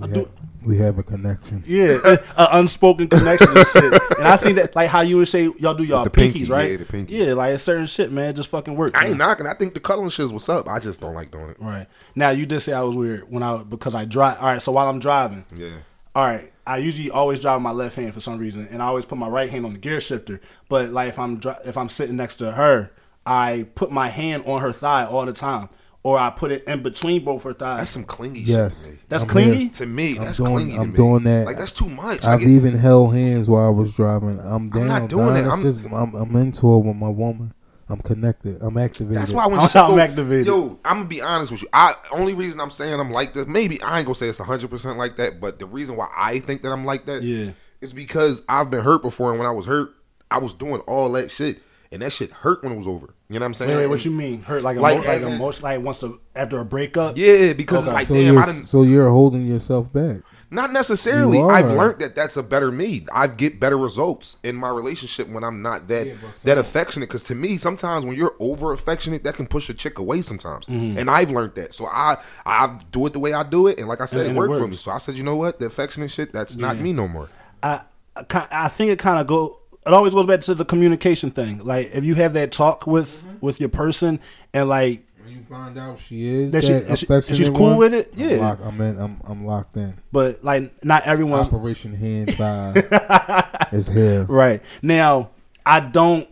I 0.00 0.06
We 0.06 0.12
do, 0.12 0.20
have, 0.20 0.28
we 0.64 0.78
have 0.78 0.98
a 0.98 1.02
connection. 1.02 1.64
yeah, 1.66 1.98
an 2.36 2.46
unspoken 2.52 3.08
connection 3.08 3.48
and 3.56 3.66
shit. 3.66 4.02
And 4.18 4.28
I 4.28 4.36
think 4.36 4.56
that 4.56 4.74
like 4.76 4.88
how 4.88 5.00
you 5.00 5.16
would 5.18 5.28
say 5.28 5.50
y'all 5.58 5.74
do 5.74 5.84
y'all 5.84 6.04
The 6.04 6.10
pinkies, 6.10 6.32
pinky, 6.32 6.44
right? 6.44 6.70
yeah, 6.72 6.76
the 6.76 6.84
pinky. 6.84 7.14
Yeah, 7.14 7.32
like 7.34 7.54
a 7.54 7.58
certain 7.58 7.86
shit, 7.86 8.12
man. 8.12 8.34
Just 8.34 8.48
fucking 8.48 8.76
work. 8.76 8.92
I 8.94 9.00
man. 9.02 9.08
ain't 9.10 9.18
knocking. 9.18 9.46
I 9.46 9.54
think 9.54 9.74
the 9.74 9.80
cuddling 9.80 10.10
shit 10.10 10.26
is 10.26 10.32
what's 10.32 10.48
up. 10.48 10.68
I 10.68 10.78
just 10.78 11.00
don't 11.00 11.14
like 11.14 11.30
doing 11.30 11.50
it. 11.50 11.56
Right 11.60 11.86
now, 12.14 12.30
you 12.30 12.46
did 12.46 12.60
say 12.60 12.72
I 12.72 12.82
was 12.82 12.94
weird 12.96 13.30
when 13.30 13.42
I 13.42 13.62
because 13.62 13.94
I 13.94 14.04
drive. 14.04 14.38
All 14.38 14.46
right, 14.46 14.62
so 14.62 14.72
while 14.72 14.88
I'm 14.88 14.98
driving, 15.00 15.44
Yeah. 15.56 15.68
all 16.14 16.26
right, 16.26 16.52
I 16.66 16.76
usually 16.78 17.10
always 17.10 17.40
drive 17.40 17.60
my 17.62 17.72
left 17.72 17.96
hand 17.96 18.12
for 18.14 18.20
some 18.20 18.38
reason, 18.38 18.68
and 18.70 18.82
I 18.82 18.86
always 18.86 19.04
put 19.04 19.18
my 19.18 19.28
right 19.28 19.50
hand 19.50 19.64
on 19.66 19.72
the 19.72 19.78
gear 19.78 20.00
shifter. 20.00 20.40
But 20.68 20.90
like 20.90 21.08
if 21.08 21.18
I'm 21.18 21.38
dri- 21.38 21.54
if 21.64 21.76
I'm 21.76 21.88
sitting 21.88 22.16
next 22.16 22.36
to 22.36 22.52
her, 22.52 22.90
I 23.26 23.66
put 23.74 23.90
my 23.90 24.08
hand 24.08 24.44
on 24.46 24.60
her 24.60 24.72
thigh 24.72 25.04
all 25.04 25.26
the 25.26 25.32
time, 25.32 25.68
or 26.08 26.18
I 26.18 26.30
put 26.30 26.50
it 26.52 26.64
in 26.64 26.82
between 26.82 27.22
both 27.24 27.42
her 27.42 27.52
thighs. 27.52 27.78
That's 27.78 27.90
some 27.90 28.04
clingy 28.04 28.40
Yes. 28.40 28.84
shit. 28.84 28.84
To 28.86 28.92
me. 28.92 28.98
That's 29.08 29.22
I'm 29.24 29.28
clingy. 29.28 29.56
here. 29.58 29.70
To 29.70 29.86
me, 29.86 30.16
I'm 30.18 30.24
that's 30.24 30.36
doing- 30.38 30.52
clingy. 30.54 30.74
To 30.74 30.80
I'm 30.80 30.90
me. 30.90 30.96
doing 30.96 31.24
that. 31.24 31.46
Like 31.46 31.58
that's 31.58 31.72
too 31.72 31.88
much. 31.88 32.24
I've 32.24 32.40
Like, 32.40 32.48
it- 32.48 32.50
even 32.50 32.76
held 32.78 33.14
hands 33.14 33.48
while 33.48 33.66
I 33.66 33.70
was 33.70 33.92
driving. 33.94 34.40
I'm 34.42 34.68
down. 34.68 34.86
not 34.88 35.08
doing 35.08 35.26
dog. 35.26 35.36
it. 35.36 35.40
It's 35.40 35.48
I'm- 35.48 35.62
just- 35.62 35.84
I'm, 35.84 36.14
I'm 36.14 36.36
into 36.36 36.74
it 36.74 36.78
with 36.84 36.96
my 36.96 37.08
woman. 37.10 37.52
I'm 37.90 38.00
connected. 38.00 38.58
I'm 38.60 38.76
activated. 38.76 39.16
That's 39.18 39.32
why 39.32 39.46
when 39.46 39.58
I'm- 39.60 39.68
shit 39.68 39.76
I'm 39.76 39.90
go, 39.90 39.98
activated. 39.98 40.46
Yo, 40.46 40.78
I'm 40.84 40.96
gonna 40.98 41.04
be 41.04 41.20
honest 41.22 41.50
with 41.52 41.62
you. 41.62 41.68
I 41.72 41.94
only 42.12 42.32
reason 42.34 42.60
I'm 42.60 42.70
saying 42.70 42.98
I'm 42.98 43.10
like 43.10 43.34
this, 43.34 43.46
maybe 43.46 43.80
I 43.82 43.98
ain't 43.98 44.06
gonna 44.06 44.14
say 44.14 44.28
it's 44.28 44.38
100 44.40 44.70
percent 44.70 44.96
like 44.98 45.16
that, 45.16 45.40
but 45.40 45.58
the 45.58 45.66
reason 45.66 45.96
why 45.96 46.08
I 46.16 46.38
think 46.40 46.62
that 46.62 46.72
I'm 46.72 46.84
like 46.84 47.04
that, 47.06 47.22
Yeah. 47.22 47.50
is 47.80 47.92
because 47.92 48.42
I've 48.48 48.70
been 48.70 48.84
hurt 48.84 49.02
before, 49.02 49.30
and 49.30 49.38
when 49.38 49.46
I 49.48 49.52
was 49.52 49.66
hurt, 49.66 49.90
I 50.30 50.38
was 50.38 50.52
doing 50.54 50.80
all 50.82 51.10
that 51.12 51.30
shit, 51.30 51.60
and 51.92 52.02
that 52.02 52.12
shit 52.12 52.30
hurt 52.30 52.62
when 52.62 52.72
it 52.72 52.76
was 52.76 52.86
over. 52.86 53.14
You 53.28 53.34
know 53.38 53.44
what 53.44 53.46
I'm 53.46 53.54
saying? 53.54 53.70
Wait, 53.70 53.76
wait, 53.78 53.86
what 53.88 54.04
you 54.04 54.10
mean? 54.10 54.42
Hurt 54.42 54.62
like 54.62 54.76
Like, 54.78 54.94
emo- 54.98 55.04
like 55.06 55.16
as 55.18 55.24
in- 55.24 55.32
emotion, 55.34 55.62
like 55.62 55.80
once 55.82 55.98
the 55.98 56.18
after 56.34 56.58
a 56.60 56.64
breakup. 56.64 57.16
Yeah, 57.18 57.52
because 57.52 57.80
Okay. 57.80 57.88
it's 57.88 57.94
like, 57.94 58.06
so 58.06 58.14
damn, 58.14 58.34
you're 58.34 58.42
I 58.42 58.46
didn't. 58.46 58.66
so 58.66 58.82
you're 58.82 59.10
holding 59.10 59.46
yourself 59.46 59.92
back. 59.92 60.18
Not 60.50 60.72
necessarily. 60.72 61.36
You 61.36 61.50
I've 61.50 61.66
are. 61.66 61.74
learned 61.76 61.98
that 61.98 62.16
that's 62.16 62.38
a 62.38 62.42
better 62.42 62.72
me. 62.72 63.04
I 63.12 63.26
get 63.26 63.60
better 63.60 63.76
results 63.76 64.38
in 64.42 64.56
my 64.56 64.70
relationship 64.70 65.28
when 65.28 65.44
I'm 65.44 65.60
not 65.60 65.88
that 65.88 66.06
Yeah, 66.06 66.14
but 66.22 66.32
that 66.44 66.56
affectionate. 66.56 67.10
Because 67.10 67.22
to 67.24 67.34
me, 67.34 67.58
sometimes 67.58 68.06
when 68.06 68.16
you're 68.16 68.34
over 68.38 68.72
affectionate, 68.72 69.24
that 69.24 69.34
can 69.34 69.46
push 69.46 69.68
a 69.68 69.74
chick 69.74 69.98
away. 69.98 70.22
Sometimes, 70.22 70.64
Mm-hmm. 70.64 70.96
and 70.98 71.10
I've 71.10 71.30
learned 71.30 71.54
that. 71.56 71.74
So 71.74 71.84
I 71.84 72.16
I 72.46 72.78
do 72.92 73.04
it 73.04 73.12
the 73.12 73.18
way 73.18 73.34
I 73.34 73.42
do 73.42 73.66
it, 73.66 73.78
and 73.78 73.88
like 73.88 74.00
I 74.00 74.06
said, 74.06 74.20
And- 74.20 74.26
it 74.26 74.28
and 74.30 74.36
it 74.36 74.40
worked 74.40 74.54
for 74.54 74.60
works. 74.60 74.70
me. 74.70 74.76
So 74.78 74.90
I 74.90 74.96
said, 74.98 75.16
you 75.16 75.22
know 75.22 75.36
what, 75.36 75.58
the 75.60 75.66
affectionate 75.66 76.10
shit, 76.10 76.32
that's 76.32 76.56
not 76.56 76.78
me 76.78 76.94
no 76.94 77.08
more. 77.08 77.28
I 77.62 77.82
I 78.16 78.22
ki- 78.22 78.48
I 78.50 78.68
think 78.68 78.90
it 78.90 78.98
kind 78.98 79.20
of 79.20 79.26
go. 79.26 79.60
It 79.88 79.94
always 79.94 80.12
goes 80.14 80.26
back 80.26 80.42
to 80.42 80.54
the 80.54 80.64
communication 80.64 81.30
thing. 81.30 81.64
Like 81.64 81.90
if 81.94 82.04
you 82.04 82.14
have 82.16 82.34
that 82.34 82.52
talk 82.52 82.86
with 82.86 83.08
Mm-hmm. 83.26 83.44
with 83.46 83.58
your 83.60 83.68
person 83.70 84.20
and 84.52 84.68
like 84.68 85.04
When 85.24 85.34
you 85.36 85.42
find 85.42 85.78
out 85.78 85.98
she 85.98 86.26
is 86.26 86.52
That 86.52 86.62
that, 86.62 86.98
she- 86.98 87.06
and 87.08 87.24
she- 87.24 87.34
she's 87.34 87.48
cool 87.48 87.68
one, 87.70 87.76
with 87.78 87.94
it? 87.94 88.12
I'm 88.14 88.20
Yeah. 88.30 88.36
locked- 88.36 88.62
I'm 88.64 88.80
in. 88.80 88.98
I'm 89.00 89.20
I'm 89.24 89.46
locked 89.46 89.76
in. 89.76 89.94
but 90.12 90.44
like 90.44 90.84
not 90.84 91.04
everyone 91.06 91.40
Operation 91.40 91.94
Hand 91.94 92.34
Thigh 92.36 93.44
is 93.72 93.88
here. 93.88 94.24
right 94.24 94.62
now 94.82 95.30
I 95.66 95.80
don't 95.80 96.28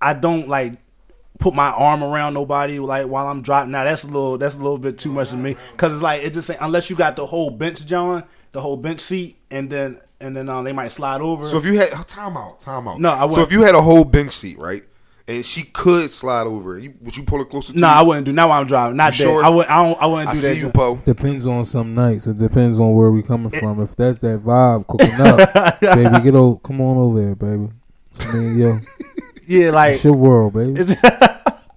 I 0.00 0.14
don't 0.14 0.48
like 0.48 0.74
put 1.38 1.52
my 1.54 1.70
arm 1.70 2.02
around 2.04 2.34
nobody 2.34 2.78
like 2.78 3.06
while 3.06 3.26
I'm 3.26 3.42
dropping. 3.42 3.72
Now 3.72 3.84
that's 3.84 4.04
a 4.04 4.06
little 4.06 4.38
that's 4.38 4.54
a 4.54 4.58
little 4.58 4.78
bit 4.78 4.98
too 4.98 5.10
much 5.12 5.30
for 5.30 5.36
me 5.36 5.56
because 5.72 5.92
it's 5.92 6.02
like 6.02 6.22
it 6.22 6.32
just 6.32 6.48
ain't- 6.50 6.60
unless 6.60 6.90
you 6.90 6.96
got 6.96 7.16
the 7.16 7.26
whole 7.26 7.50
bench, 7.50 7.84
John, 7.86 8.22
the 8.52 8.60
whole 8.60 8.76
bench 8.76 9.00
seat, 9.00 9.36
and 9.50 9.68
then 9.68 9.98
and 10.20 10.36
then 10.36 10.48
um, 10.48 10.64
they 10.64 10.72
might 10.72 10.88
slide 10.88 11.20
over. 11.20 11.46
So 11.46 11.58
if 11.58 11.64
you 11.64 11.78
had 11.78 11.90
oh, 11.92 12.02
time 12.02 12.36
out, 12.36 12.60
time 12.60 12.88
out. 12.88 13.00
No, 13.00 13.10
I 13.10 13.24
wouldn't. 13.24 13.32
So 13.36 13.42
if 13.42 13.52
you 13.52 13.62
had 13.62 13.74
a 13.74 13.82
whole 13.82 14.04
bench 14.04 14.32
seat, 14.32 14.58
right, 14.58 14.82
and 15.26 15.44
she 15.44 15.62
could 15.62 16.12
slide 16.12 16.46
over, 16.46 16.78
you, 16.78 16.94
would 17.00 17.16
you 17.16 17.22
pull 17.24 17.38
her 17.38 17.44
closer? 17.44 17.72
to 17.72 17.78
no, 17.78 17.88
you? 17.88 17.92
I 17.94 18.02
wouldn't 18.02 18.26
do. 18.26 18.32
Now 18.32 18.50
I'm 18.50 18.66
driving, 18.66 18.96
not 18.96 19.12
that. 19.12 19.14
sure? 19.14 19.44
I 19.44 19.48
would. 19.48 19.66
I 19.66 19.84
don't. 19.84 20.02
I 20.02 20.06
wouldn't 20.06 20.28
I 20.28 20.34
do 20.34 20.38
see 20.38 20.48
that. 20.48 20.56
you, 20.56 20.62
John. 20.62 20.72
Poe. 20.72 20.96
Depends 21.04 21.46
on 21.46 21.64
some 21.64 21.94
nights. 21.94 22.26
It 22.26 22.38
depends 22.38 22.78
on 22.78 22.94
where 22.94 23.10
we 23.10 23.22
coming 23.22 23.50
from. 23.50 23.80
If 23.80 23.96
that's 23.96 24.18
that 24.20 24.40
vibe 24.40 24.86
cooking 24.86 25.14
up, 25.20 25.80
baby, 25.80 26.24
get 26.24 26.34
over. 26.34 26.58
Come 26.60 26.80
on 26.80 26.96
over 26.96 27.20
here, 27.20 27.34
baby. 27.34 27.68
I 28.20 28.34
mean, 28.34 28.58
yo, 28.58 28.78
Yeah, 29.46 29.70
like 29.70 29.94
it's 29.96 30.04
your 30.04 30.14
world, 30.14 30.54
baby. 30.54 30.80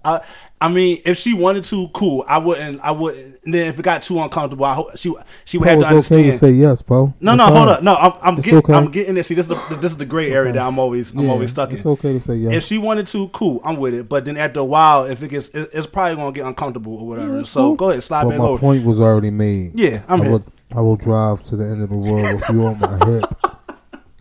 I, 0.04 0.20
I 0.60 0.68
mean, 0.68 1.00
if 1.04 1.16
she 1.18 1.34
wanted 1.34 1.62
to, 1.64 1.88
cool. 1.88 2.24
I 2.26 2.38
wouldn't. 2.38 2.80
I 2.80 2.90
wouldn't. 2.90 3.38
And 3.44 3.54
then 3.54 3.68
if 3.68 3.78
it 3.78 3.82
got 3.82 4.02
too 4.02 4.18
uncomfortable, 4.20 4.64
I 4.64 4.74
hope 4.74 4.96
she 4.98 5.14
she 5.44 5.56
would 5.56 5.68
Poe, 5.68 5.80
have 5.80 5.88
to 5.90 5.96
it's 5.98 6.10
okay 6.10 6.24
to 6.24 6.36
say 6.36 6.50
yes, 6.50 6.82
bro. 6.82 7.14
no, 7.20 7.32
It's 7.32 7.38
no, 7.38 7.44
hold 7.44 7.68
fine. 7.68 7.68
up. 7.68 7.82
No, 7.84 7.94
I'm, 7.94 8.12
I'm 8.22 8.36
It's 8.38 8.44
getting. 8.46 8.58
okay. 8.58 8.72
I'm 8.74 8.90
getting 8.90 9.14
there. 9.14 9.22
See, 9.22 9.34
this 9.34 9.48
is 9.48 9.56
the 9.56 9.76
this 9.76 9.92
is 9.92 9.98
the 9.98 10.04
gray 10.06 10.32
area 10.32 10.52
that 10.52 10.66
I'm 10.66 10.78
always 10.78 11.14
I'm 11.14 11.26
Yeah, 11.26 11.30
always 11.30 11.50
stuck 11.50 11.70
in. 11.70 11.76
It's 11.76 11.86
okay 11.86 12.12
to 12.14 12.20
say 12.20 12.36
yes. 12.36 12.52
If 12.54 12.64
she 12.64 12.78
wanted 12.78 13.06
to, 13.08 13.28
cool, 13.28 13.60
I'm 13.64 13.76
with 13.76 13.94
it. 13.94 14.08
But 14.08 14.24
then 14.24 14.36
after 14.36 14.60
a 14.60 14.64
while, 14.64 15.04
if 15.04 15.22
it 15.22 15.28
gets, 15.28 15.48
it, 15.50 15.70
it's 15.72 15.86
probably 15.86 16.16
gonna 16.16 16.32
get 16.32 16.46
uncomfortable 16.46 16.96
or 16.96 17.06
whatever. 17.06 17.44
so 17.44 17.60
cool. 17.68 17.76
go 17.76 17.90
ahead, 17.90 18.02
slide 18.02 18.24
but 18.24 18.30
back 18.30 18.38
my 18.40 18.44
over. 18.46 18.60
point 18.60 18.84
was 18.84 19.00
already 19.00 19.30
made. 19.30 19.78
Yeah, 19.78 20.02
I'm 20.08 20.20
I 20.20 20.24
here. 20.24 20.32
will, 20.32 20.44
I 20.74 20.80
will 20.80 20.96
drive 20.96 21.44
to 21.44 21.56
the 21.56 21.64
end 21.66 21.82
of 21.82 21.90
the 21.90 21.96
world 21.96 22.22
with 22.34 22.48
you 22.50 22.66
on 22.66 22.80
my 22.80 22.98
hip. 23.06 23.24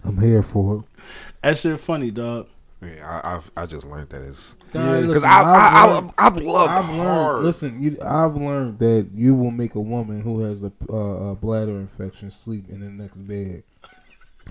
I'm 0.04 0.18
here 0.22 0.44
for 0.44 0.78
it. 0.78 0.84
That 1.42 1.58
shit 1.58 1.80
funny, 1.80 2.12
dog. 2.12 2.48
Yeah, 2.82 3.22
I, 3.24 3.36
I've 3.36 3.52
I 3.58 3.66
just 3.66 3.86
learned 3.88 4.10
that 4.12 4.22
Yeah, 4.24 4.57
because 4.72 5.08
listen, 5.08 5.30
I, 5.30 5.40
I've 5.40 5.46
I, 5.48 5.70
I, 5.72 5.94
learned- 5.96 6.14
I've 6.18 6.38
loved 6.38 6.72
I've 6.72 6.86
hard. 6.86 7.44
Listen, 7.44 7.82
you, 7.82 7.98
I've 8.02 8.36
learned 8.36 8.80
that 8.80 9.08
you 9.14 9.34
will 9.36 9.52
make 9.52 9.76
a 9.76 9.80
woman 9.82 10.22
who 10.22 10.42
has 10.42 10.64
a, 10.64 10.72
uh, 10.90 10.96
a 11.32 11.36
bladder 11.36 11.78
infection 11.78 12.30
sleep 12.30 12.70
in 12.70 12.82
the 12.82 12.90
next 12.90 13.20
bed. 13.28 13.64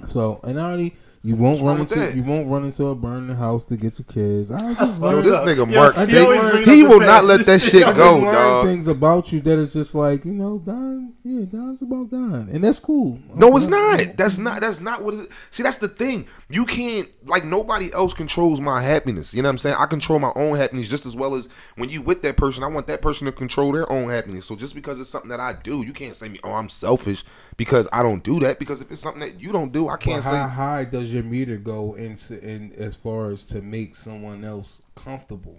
So, 0.08 0.40
and 0.44 0.58
already 0.58 0.94
you 1.26 1.34
won't 1.34 1.60
run 1.60 1.80
into 1.80 1.96
that? 1.96 2.14
you 2.14 2.22
won't 2.22 2.46
run 2.48 2.64
into 2.64 2.86
a 2.86 2.94
burning 2.94 3.34
house 3.34 3.64
to 3.64 3.76
get 3.76 3.98
your 3.98 4.06
kids. 4.06 4.48
I 4.52 4.74
just 4.74 5.00
Yo, 5.00 5.20
this 5.22 5.40
nigga 5.40 5.68
Yeah, 5.68 5.76
Mark, 5.76 5.96
he 5.96 6.04
Steak, 6.04 6.24
always 6.28 6.50
bring 6.52 6.68
he 6.68 6.82
will 6.84 7.00
not 7.00 7.24
let 7.24 7.44
that 7.46 7.60
shit 7.62 7.84
go, 7.96 8.20
dog. 8.20 8.66
things 8.66 8.86
about 8.86 9.32
you 9.32 9.40
that 9.40 9.58
is 9.58 9.72
just 9.72 9.94
like 9.96 10.24
you 10.24 10.32
know, 10.32 10.60
Don. 10.60 11.14
Yeah, 11.24 11.44
Don's 11.44 11.82
about 11.82 12.10
Don, 12.10 12.48
and 12.48 12.62
that's 12.62 12.78
cool. 12.78 13.18
No, 13.34 13.56
it's 13.56 13.66
not. 13.66 14.16
That's 14.16 14.38
not. 14.38 14.60
That's 14.60 14.80
not 14.80 15.02
what. 15.02 15.14
It, 15.14 15.30
see, 15.50 15.64
that's 15.64 15.78
the 15.78 15.88
thing. 15.88 16.28
You 16.48 16.64
can't 16.64 17.08
like 17.24 17.44
nobody 17.44 17.92
else 17.92 18.14
controls 18.14 18.60
my 18.60 18.80
happiness. 18.80 19.34
You 19.34 19.42
know 19.42 19.48
what 19.48 19.54
I'm 19.54 19.58
saying? 19.58 19.76
I 19.80 19.86
control 19.86 20.20
my 20.20 20.32
own 20.36 20.56
happiness 20.56 20.88
just 20.88 21.06
as 21.06 21.16
well 21.16 21.34
as 21.34 21.48
when 21.74 21.88
you 21.88 22.02
with 22.02 22.22
that 22.22 22.36
person. 22.36 22.62
I 22.62 22.68
want 22.68 22.86
that 22.86 23.02
person 23.02 23.26
to 23.26 23.32
control 23.32 23.72
their 23.72 23.90
own 23.90 24.08
happiness. 24.08 24.46
So 24.46 24.54
just 24.54 24.76
because 24.76 25.00
it's 25.00 25.10
something 25.10 25.30
that 25.30 25.40
I 25.40 25.54
do, 25.54 25.82
you 25.82 25.92
can't 25.92 26.14
say 26.14 26.28
me, 26.28 26.38
oh, 26.44 26.52
I'm 26.52 26.68
selfish 26.68 27.24
because 27.56 27.88
I 27.92 28.04
don't 28.04 28.22
do 28.22 28.38
that. 28.40 28.60
Because 28.60 28.80
if 28.80 28.92
it's 28.92 29.02
something 29.02 29.20
that 29.20 29.40
you 29.40 29.50
don't 29.50 29.72
do, 29.72 29.88
I 29.88 29.96
can't 29.96 30.22
how 30.22 30.30
say. 30.30 30.54
high 30.54 30.84
does 30.84 31.12
your 31.16 31.24
meter 31.24 31.56
go 31.56 31.94
in, 31.94 32.16
in 32.30 32.72
as 32.78 32.94
far 32.94 33.30
as 33.30 33.44
to 33.46 33.60
make 33.60 33.94
someone 33.96 34.44
else 34.44 34.82
comfortable? 34.94 35.58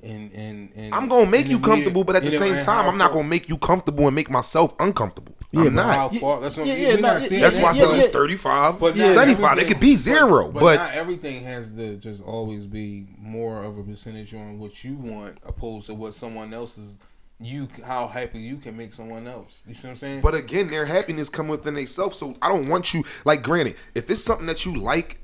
And 0.00 0.30
and, 0.32 0.70
and 0.76 0.94
I'm 0.94 1.08
gonna 1.08 1.28
make 1.28 1.48
you 1.48 1.58
the 1.58 1.58
meter- 1.58 1.68
comfortable, 1.70 2.04
but 2.04 2.14
at 2.14 2.22
the 2.22 2.30
same 2.30 2.62
time, 2.62 2.88
I'm 2.88 2.98
not 2.98 3.10
gonna 3.12 3.26
make 3.26 3.48
you 3.48 3.58
comfortable 3.58 4.06
and 4.06 4.14
make 4.14 4.30
myself 4.30 4.72
uncomfortable. 4.78 5.34
Yeah, 5.50 5.62
I'm 5.62 5.74
not. 5.74 5.96
how 5.96 6.08
far? 6.10 6.40
That's 6.40 6.56
what 6.56 6.66
Yeah, 6.66 6.74
yeah, 6.74 6.88
we're 6.94 7.00
not 7.00 7.22
That's 7.22 7.56
why 7.56 7.64
I 7.64 7.66
yeah, 7.68 7.72
said 7.72 7.84
it 7.84 7.96
was 7.96 8.06
yeah. 8.06 8.12
35, 8.12 8.78
But 8.80 8.96
not 8.96 9.14
75. 9.14 9.58
It 9.58 9.66
could 9.66 9.80
be 9.80 9.96
zero, 9.96 10.52
but, 10.52 10.60
but, 10.60 10.76
not 10.76 10.92
everything 10.92 11.42
has 11.44 11.74
to 11.76 11.96
just 11.96 12.22
always 12.22 12.66
be 12.66 13.06
more 13.18 13.64
of 13.64 13.78
a 13.78 13.82
percentage 13.82 14.34
on 14.34 14.58
what 14.58 14.84
you 14.84 14.94
want, 14.94 15.38
opposed 15.46 15.86
to 15.86 15.94
what 15.94 16.12
someone 16.14 16.52
else 16.52 16.76
is. 16.76 16.98
You 17.40 17.68
how 17.86 18.08
happy 18.08 18.40
you 18.40 18.56
can 18.56 18.76
make 18.76 18.92
someone 18.92 19.28
else. 19.28 19.62
You 19.66 19.74
see 19.74 19.86
what 19.86 19.92
I'm 19.92 19.96
saying? 19.96 20.20
But 20.22 20.34
again, 20.34 20.68
their 20.70 20.86
happiness 20.86 21.28
come 21.28 21.46
within 21.46 21.74
themselves. 21.74 22.18
So 22.18 22.36
I 22.42 22.48
don't 22.48 22.68
want 22.68 22.92
you 22.92 23.04
like 23.24 23.42
granted, 23.42 23.76
if 23.94 24.10
it's 24.10 24.22
something 24.22 24.46
that 24.46 24.66
you 24.66 24.74
like 24.74 25.20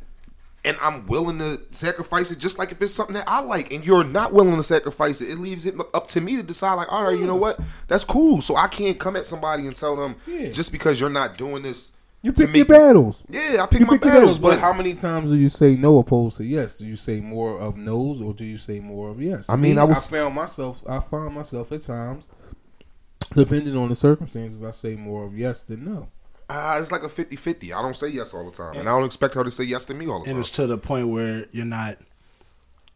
and 0.65 0.77
I'm 0.81 1.07
willing 1.09 1.39
to 1.41 1.61
sacrifice 1.73 2.31
it, 2.31 2.39
just 2.39 2.57
like 2.59 2.71
if 2.71 2.81
it's 2.81 2.95
something 2.95 3.15
that 3.15 3.29
I 3.29 3.41
like 3.41 3.73
and 3.73 3.85
you're 3.85 4.05
not 4.05 4.33
willing 4.33 4.57
to 4.57 4.63
sacrifice 4.63 5.21
it, 5.21 5.29
it 5.29 5.39
leaves 5.39 5.67
it 5.67 5.75
up 5.93 6.07
to 6.09 6.21
me 6.21 6.37
to 6.37 6.43
decide 6.45 6.75
like, 6.75 6.91
all 6.93 7.05
right, 7.05 7.19
you 7.19 7.27
know 7.27 7.35
what? 7.37 7.59
That's 7.89 8.05
cool. 8.05 8.41
So 8.41 8.55
I 8.55 8.69
can't 8.69 8.99
come 8.99 9.17
at 9.17 9.27
somebody 9.27 9.67
and 9.67 9.75
tell 9.75 9.97
them 9.97 10.15
Yeah. 10.27 10.53
just 10.53 10.71
because 10.71 11.01
you're 11.01 11.11
not 11.11 11.37
doing 11.37 11.63
this. 11.65 11.91
You 12.25 12.33
to 12.33 12.47
pick 12.47 12.57
your 12.57 12.65
battles. 12.65 13.23
Yeah, 13.29 13.63
I 13.63 13.67
pick 13.67 13.81
You 13.81 13.87
my 13.87 13.93
pick 13.95 14.03
battles, 14.03 14.21
battles, 14.23 14.39
but 14.41 14.51
but 14.57 14.59
how 14.61 14.73
many 14.73 14.95
times 14.95 15.31
do 15.31 15.37
you 15.37 15.49
say 15.49 15.77
no 15.77 15.99
opposed 15.99 16.39
to 16.39 16.45
yes? 16.45 16.79
Do 16.79 16.87
you 16.87 16.97
say 16.97 17.21
more 17.21 17.59
of 17.61 17.77
no's 17.77 18.21
or 18.21 18.35
do 18.35 18.45
you 18.45 18.57
say 18.59 18.81
more 18.81 19.11
of 19.11 19.21
yes? 19.23 19.49
I 19.49 19.57
mean, 19.57 19.77
Me, 19.77 19.81
I 19.81 19.85
was- 19.85 20.07
found 20.07 20.35
myself. 20.35 20.83
I 20.89 20.99
found 21.01 21.35
myself 21.35 21.71
at 21.71 21.83
times, 21.83 22.29
depending 23.35 23.77
on 23.77 23.89
the 23.89 23.95
circumstances, 23.95 24.63
I 24.63 24.71
say 24.71 24.97
more 24.97 25.25
of 25.25 25.37
yes 25.37 25.63
than 25.63 25.85
no. 25.85 26.09
uh, 26.49 26.79
it's 26.81 26.93
like 26.93 27.03
a 27.03 27.09
50-50. 27.09 27.73
I 27.75 27.83
don't 27.83 27.97
say 27.97 28.09
yes 28.09 28.35
all 28.35 28.45
the 28.45 28.57
time, 28.57 28.75
and 28.77 28.89
I 28.89 28.93
don't 28.93 29.05
expect 29.05 29.35
her 29.35 29.45
to 29.45 29.51
say 29.51 29.65
yes 29.65 29.85
to 29.87 29.95
me 29.95 30.07
all 30.07 30.21
the 30.21 30.27
time. 30.27 30.37
And 30.37 30.41
it's 30.41 30.51
to 30.51 30.67
the 30.67 30.79
point 30.79 31.09
where 31.09 31.47
you're 31.53 31.65
not. 31.65 31.99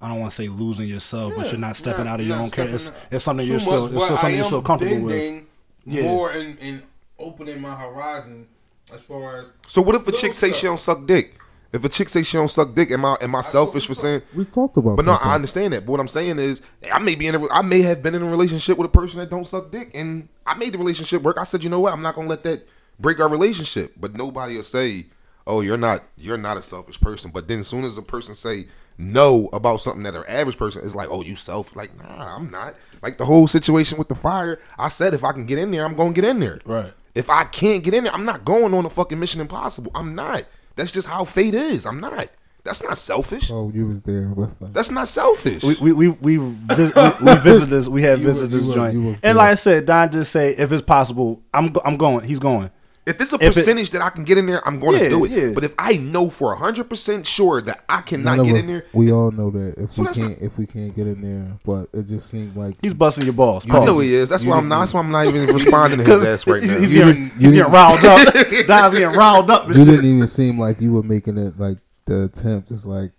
I 0.01 0.07
don't 0.09 0.21
want 0.21 0.31
to 0.33 0.37
say 0.43 0.47
losing 0.49 0.87
yourself, 0.89 1.33
but 1.37 1.51
you're 1.51 1.59
not 1.61 1.75
stepping 1.77 2.05
not- 2.05 2.15
out 2.15 2.21
of 2.21 2.27
your 2.27 2.39
own 2.39 2.51
character. 2.51 2.77
It's, 2.77 2.93
it's 3.11 3.25
something 3.25 3.45
you're 3.47 3.59
still. 3.59 3.89
much, 3.89 3.93
It's 3.95 4.05
still 4.05 4.17
something 4.17 4.37
you're 4.37 4.45
still 4.45 4.63
comfortable 4.63 5.01
with. 5.01 5.15
bending 5.17 5.47
Yeah. 5.85 6.03
More 6.03 6.33
in, 6.33 6.57
in 6.59 6.83
opening 7.19 7.61
my 7.61 7.75
horizon 7.75 8.47
as 8.93 9.01
far 9.01 9.41
as 9.41 9.53
So 9.67 9.83
what 9.83 9.95
if 9.95 10.07
a 10.07 10.13
chick 10.13 10.35
say 10.35 10.53
she 10.53 10.67
don't 10.67 10.79
suck 10.79 11.07
dick? 11.07 11.35
If 11.71 11.85
a 11.85 11.89
chick 11.89 12.09
say 12.09 12.23
she 12.23 12.39
don't 12.39 12.49
suck 12.49 12.75
dick, 12.75 12.91
am 12.91 13.05
I 13.05 13.17
am 13.21 13.35
I 13.35 13.43
selfish 13.43 13.87
for 13.87 13.95
saying? 13.95 14.23
we 14.35 14.47
talked 14.47 14.77
about. 14.79 14.97
But 14.97 15.05
no, 15.05 15.13
that, 15.13 15.27
I 15.27 15.35
understand 15.35 15.75
that. 15.75 15.85
But 15.85 15.93
what 15.93 16.01
I'm 16.01 16.09
saying 16.09 16.39
is, 16.39 16.63
I 16.91 16.99
may 16.99 17.15
be 17.15 17.27
in 17.27 17.35
a, 17.35 17.53
I 17.53 17.61
may 17.63 17.83
have 17.83 18.03
been 18.03 18.15
in 18.15 18.23
a 18.23 18.31
relationship 18.31 18.79
with 18.79 18.87
a 18.87 18.91
person 18.91 19.19
that 19.19 19.29
don't 19.29 19.47
suck 19.47 19.71
dick, 19.71 19.91
and 19.95 20.29
I 20.47 20.55
made 20.55 20.73
the 20.73 20.79
relationship 20.79 21.23
work. 21.23 21.39
I 21.39 21.45
said, 21.45 21.63
you 21.63 21.69
know 21.69 21.81
what, 21.81 21.93
I'm 21.93 22.01
not 22.01 22.15
gonna 22.15 22.29
let 22.29 22.43
that 22.45 22.67
break 22.99 23.21
our 23.21 23.29
relationship. 23.29 23.93
But 23.99 24.15
nobody 24.15 24.57
will 24.57 24.63
say, 24.63 25.07
oh, 25.47 25.61
you're 25.61 25.77
not, 25.77 26.05
you're 26.17 26.39
not 26.39 26.57
a 26.57 26.63
selfish 26.63 26.99
person. 27.01 27.31
But 27.33 27.49
then 27.49 27.61
as 27.61 27.69
soon 27.69 27.85
as 27.85 27.99
a 27.99 28.03
person 28.03 28.35
say 28.35 28.67
no 28.97 29.49
about 29.53 29.81
something 29.81 30.03
that 30.03 30.15
an 30.15 30.25
average 30.27 30.57
person 30.57 30.83
is 30.83 30.95
like, 30.95 31.09
oh, 31.11 31.23
you 31.23 31.37
self, 31.37 31.77
like, 31.77 31.97
nah, 31.97 32.37
I'm 32.37 32.51
not. 32.51 32.75
Like 33.03 33.19
the 33.19 33.25
whole 33.25 33.47
situation 33.47 33.99
with 33.99 34.09
the 34.09 34.15
fire, 34.15 34.59
I 34.79 34.89
said 34.89 35.15
if 35.15 35.23
I 35.23 35.33
can 35.33 35.47
get 35.47 35.59
in 35.59 35.71
there, 35.71 35.85
I'm 35.85 35.95
gonna 35.95 36.13
get 36.13 36.25
in 36.25 36.41
there. 36.41 36.61
Right. 36.65 36.93
If 37.19 37.29
I 37.31 37.43
can't 37.45 37.83
get 37.83 37.95
in 37.95 38.05
there, 38.05 38.15
I'm 38.15 38.25
not 38.25 38.45
going 38.45 38.73
on 38.75 38.87
a 38.87 38.91
fucking 38.91 39.19
Mission 39.19 39.41
Impossible. 39.41 39.91
I'm 39.95 40.15
not. 40.15 40.45
That's 40.77 40.93
just 40.93 41.09
how 41.09 41.25
fate 41.25 41.55
is. 41.55 41.85
I'm 41.85 41.99
not. 42.01 42.29
That's 42.65 42.83
not 42.83 42.97
selfish. 42.99 43.51
Oh, 43.51 43.71
you 43.75 43.87
was 43.87 44.03
there 44.03 44.29
with 44.29 44.51
us. 44.63 44.71
That's 44.73 44.91
not 44.91 45.09
selfish. 45.09 45.63
We 45.65 45.75
we 45.81 45.93
we 45.93 46.09
we, 46.09 46.37
vis- 46.37 46.95
we, 46.95 47.03
we 47.25 47.37
visited 47.41 47.71
this. 47.71 47.89
We 47.89 48.03
have 48.03 48.21
You 48.21 48.29
was- 48.29 48.37
visited 48.37 48.63
you 48.67 48.73
joint, 48.75 48.95
you 48.95 49.03
was 49.03 49.21
and 49.23 49.37
like. 49.39 49.51
I 49.51 49.55
said, 49.57 49.87
Don 49.87 50.11
just 50.13 50.31
say 50.31 50.51
if 50.51 50.71
it's 50.71 50.83
possible, 50.83 51.43
I'm 51.53 51.69
go- 51.73 51.83
I'm 51.85 51.97
going. 51.97 52.25
He's 52.25 52.39
going. 52.39 52.71
If 53.09 53.21
it's 53.21 53.33
a 53.33 53.37
If 53.37 53.43
it- 53.43 53.55
percentage 53.55 53.91
that 53.91 54.03
I 54.03 54.11
can 54.11 54.25
get 54.25 54.39
in 54.39 54.47
there, 54.47 54.67
I'm 54.69 54.79
going 54.79 54.99
to 54.99 55.09
do 55.09 55.25
it. 55.25 55.31
yeah. 55.31 55.51
But 55.55 55.65
if 55.65 55.75
I 55.79 55.97
know 55.97 56.29
for 56.31 56.55
hundred 56.55 56.89
percent 56.89 57.27
sure 57.27 57.61
that 57.63 57.83
I 57.89 58.03
cannot 58.03 58.45
get 58.45 58.55
us- 58.55 58.61
in 58.61 58.67
there, 58.67 58.85
We 58.93 59.11
all 59.11 59.31
know 59.31 59.51
that 59.51 59.75
if 59.79 59.93
So 59.95 60.03
we 60.03 60.09
can't 60.09 60.39
if 60.43 60.59
we 60.59 60.67
can't 60.67 60.95
get 60.95 61.07
in 61.07 61.21
there, 61.23 61.57
but 61.65 61.89
it 61.93 62.07
just 62.07 62.29
seemed 62.31 62.55
like 62.57 62.77
He's 62.83 62.95
busting 62.95 63.25
your 63.25 63.33
balls. 63.35 63.65
I 63.69 63.85
know 63.85 63.99
he 63.99 64.15
is. 64.15 64.29
That's 64.29 64.45
You 64.45 64.51
why 64.51 64.57
I'm 64.59 64.65
didn't- 64.69 64.79
That's 64.81 64.95
why 64.95 65.01
I'm 65.01 65.11
not 65.11 65.27
even 65.27 65.47
responding 65.55 65.99
to 65.99 66.05
his 66.05 66.23
ass 66.25 66.47
right 66.47 66.63
he's, 66.63 66.71
now. 66.73 66.79
he's 66.79 66.93
You 66.93 66.99
getting, 67.05 67.31
he's 67.31 67.43
you 67.43 67.51
getting 67.53 67.73
riled 67.73 68.05
up. 68.05 68.35
Don's 68.67 68.95
getting 68.95 69.17
riled 69.17 69.51
up. 69.51 69.69
you 69.69 69.75
shit. 69.75 69.87
didn't 69.87 70.05
even 70.05 70.27
seem 70.27 70.59
like 70.61 70.81
you 70.81 70.93
were 70.93 71.03
making 71.03 71.39
it 71.39 71.59
like 71.59 71.79
the 72.05 72.25
attempt. 72.25 72.71
It's 72.71 72.85
like 72.87 73.13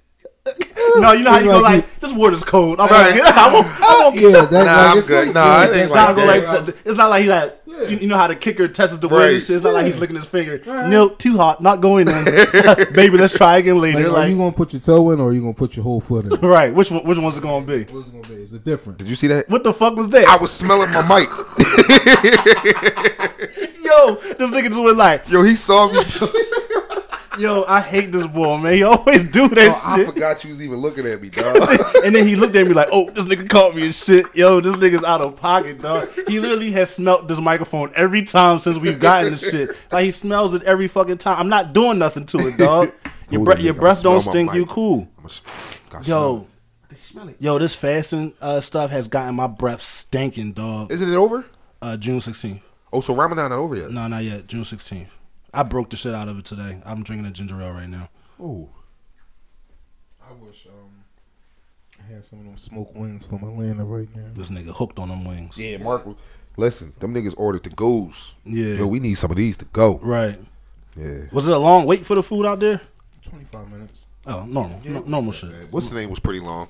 No, 1.02 1.12
you 1.14 1.24
know 1.24 1.32
how 1.32 1.40
you 1.40 1.46
go 1.46 1.60
Like 1.62 1.76
like, 1.86 2.00
this 2.00 2.14
water 2.14 2.34
is 2.34 2.44
cold. 2.44 2.80
I'm 2.80 2.88
Right. 2.90 3.20
like, 3.22 3.36
I 3.38 3.54
won't, 3.54 3.68
I 3.68 4.00
won't 4.04 4.16
yeah, 4.16 4.30
that, 4.46 4.52
Nah, 4.52 4.60
like, 4.60 4.92
I'm 4.92 4.98
it's 4.98 5.08
good. 5.08 5.26
Like, 5.28 5.34
Nah, 5.36 5.42
yeah, 5.46 5.64
it 5.64 5.68
ain't 5.68 5.76
It's 5.86 5.94
not, 5.94 6.08
like 6.08 6.16
go 6.16 6.28
that. 6.28 6.66
like 6.66 6.66
the, 6.66 6.90
it's 6.90 6.98
not 6.98 7.10
like 7.10 7.24
he 7.24 7.30
like 7.30 7.56
you, 7.90 7.98
you 7.98 8.08
know 8.08 8.18
how 8.18 8.28
the 8.28 8.36
kicker 8.36 8.68
tests 8.68 8.98
the 8.98 9.08
weight 9.08 9.14
and 9.24 9.34
Right. 9.34 9.42
shit. 9.42 9.56
It's 9.56 9.64
not 9.64 9.74
like 9.74 9.86
he's 9.86 9.96
licking 9.98 10.16
his 10.16 10.26
finger. 10.26 10.62
Nope, 10.66 11.18
too 11.20 11.38
hot, 11.38 11.62
not 11.62 11.80
going 11.82 12.08
in. 12.08 12.26
Baby, 12.94 13.18
let's 13.18 13.34
try 13.34 13.58
again 13.58 13.76
Like, 13.80 13.96
later. 13.96 14.08
are 14.08 14.12
Like, 14.12 14.30
you 14.32 14.38
gonna 14.38 14.52
put 14.52 14.74
your 14.74 14.82
toe 14.82 15.12
in 15.12 15.20
or 15.20 15.30
are 15.30 15.34
you 15.34 15.42
gonna 15.42 15.54
put 15.54 15.76
your 15.76 15.84
whole 15.84 16.02
foot 16.02 16.26
in? 16.26 16.32
right? 16.42 16.74
Which 16.74 16.92
one? 16.92 17.04
Which 17.06 17.18
one's 17.18 17.38
it 17.38 17.42
gonna 17.44 17.66
be? 17.66 17.84
What's 17.86 18.10
it 18.10 18.12
gonna 18.12 18.28
be? 18.28 18.42
Is 18.42 18.54
it 18.54 18.64
different? 18.64 19.00
Did 19.00 19.08
you 19.08 19.16
see 19.16 19.28
that? 19.28 19.48
What 19.50 19.64
the 19.64 19.74
fuck 19.74 19.96
was 19.96 20.10
that? 20.10 20.28
I 20.28 20.36
was 20.38 20.52
smelling 20.52 20.90
my 20.92 21.02
mic. 21.08 21.30
yo, 23.84 24.16
this 24.16 24.50
nigga 24.52 24.68
just 24.68 24.80
went 24.80 24.98
like, 24.98 25.30
Yo, 25.30 25.44
he 25.44 25.56
saw 25.56 25.88
me. 25.92 26.02
Yo, 27.40 27.64
I 27.68 27.82
hate 27.82 28.12
this 28.12 28.28
boy, 28.28 28.58
man. 28.58 28.74
He 28.74 28.84
always 28.84 29.24
do 29.24 29.48
that 29.50 29.70
Oh, 29.74 29.90
I 29.92 29.96
shit. 29.98 30.08
forgot 30.08 30.44
you 30.44 30.50
was 30.52 30.62
even 30.62 30.78
looking 30.78 31.06
at 31.08 31.22
me, 31.22 31.30
dog. 31.32 31.56
and 32.04 32.16
then 32.16 32.28
he 32.28 32.36
looked 32.36 32.56
at 32.56 32.68
me 32.68 32.74
like, 32.74 32.90
"Oh, 32.92 33.10
this 33.10 33.26
nigga 33.26 33.50
caught 33.50 33.76
me 33.76 33.86
and 33.86 33.96
shit." 33.96 34.26
Yo, 34.36 34.60
this 34.62 34.76
nigga's 34.76 35.04
out 35.04 35.22
of 35.22 35.36
pocket, 35.36 35.82
dog. 35.82 36.10
He 36.28 36.40
literally 36.40 36.72
has 36.72 36.94
smelt 36.94 37.28
this 37.28 37.40
microphone 37.40 37.92
every 37.96 38.24
time 38.24 38.60
since 38.60 38.78
we've 38.78 39.00
gotten 39.00 39.32
this 39.32 39.42
shit. 39.50 39.70
Like 39.92 40.06
he 40.06 40.12
smells 40.12 40.54
it 40.54 40.64
every 40.64 40.88
fucking 40.88 41.18
time. 41.20 41.40
I'm 41.40 41.50
not 41.50 41.74
doing 41.74 41.98
nothing 42.00 42.26
to 42.28 42.38
it, 42.48 42.58
dog. 42.58 42.92
Your 43.30 43.40
Fool 43.40 43.46
breath, 43.46 43.60
your 43.62 43.74
breath 43.76 44.02
don't 44.02 44.22
stink. 44.22 44.54
You 44.56 44.66
cool, 44.66 45.08
I'ma 45.20 45.28
s- 45.28 45.42
gotta 45.90 46.04
yo. 46.10 46.48
smell. 47.12 47.30
Yo, 47.38 47.60
this 47.60 47.76
fasting 47.76 48.34
uh, 48.42 48.60
stuff 48.60 48.90
has 48.90 49.08
gotten 49.08 49.36
my 49.36 49.46
breath 49.46 49.82
stinking, 49.82 50.54
dog. 50.54 50.92
Isn't 50.92 51.12
it 51.12 51.16
over? 51.16 51.46
Uh, 51.80 51.96
June 51.96 52.20
16th. 52.20 52.62
Oh, 52.92 53.02
so 53.02 53.14
Ramadan 53.14 53.52
not 53.52 53.60
over 53.60 53.76
yet? 53.76 53.92
No, 53.92 54.08
not 54.08 54.24
yet. 54.24 54.48
June 54.48 54.64
16th. 54.64 55.10
I 55.54 55.64
broke 55.64 55.90
the 55.90 55.98
shit 55.98 56.14
out 56.14 56.28
of 56.28 56.38
it 56.40 56.46
today. 56.46 56.80
I'm 56.86 57.04
drinking 57.04 57.26
a 57.28 57.32
ginger 57.32 57.62
ale 57.62 57.72
right 57.72 57.90
now. 57.90 58.10
Ooh. 58.40 58.70
I 60.22 60.34
wish 60.34 60.68
um 60.68 61.04
I 62.00 62.14
had 62.14 62.24
some 62.26 62.40
of 62.40 62.46
them 62.46 62.58
smoked 62.58 62.96
wings 62.96 63.26
from 63.26 63.44
Atlanta 63.44 63.84
right 63.84 64.08
now. 64.16 64.28
This 64.34 64.50
nigga 64.50 64.76
hooked 64.76 65.00
on 65.00 65.10
them 65.10 65.26
wings. 65.26 65.58
Yeah, 65.58 65.78
Mark. 65.78 66.06
Listen, 66.58 66.94
them 67.00 67.14
niggas 67.14 67.34
ordered 67.38 67.64
the 67.64 67.70
goes. 67.70 68.36
Yeah. 68.46 68.76
Yo, 68.76 68.88
we 68.88 69.00
need 69.00 69.16
some 69.16 69.32
of 69.32 69.38
these 69.38 69.58
to 69.58 69.66
go. 69.66 70.00
Right. 70.02 70.40
Yeah. 70.96 71.26
Was 71.32 71.48
it 71.48 71.54
a 71.54 71.58
long 71.58 71.86
wait 71.86 72.06
for 72.06 72.16
the 72.16 72.24
food 72.24 72.46
out 72.46 72.60
there? 72.60 72.82
Twenty 73.22 73.46
five 73.46 73.70
minutes. 73.72 74.06
Oh, 74.26 74.46
normal. 74.46 74.80
No- 74.86 75.02
normal 75.02 75.32
shit. 75.32 75.52
What's 75.72 75.90
the 75.90 75.96
name 75.96 76.10
was 76.10 76.20
pretty 76.20 76.40
long. 76.42 76.68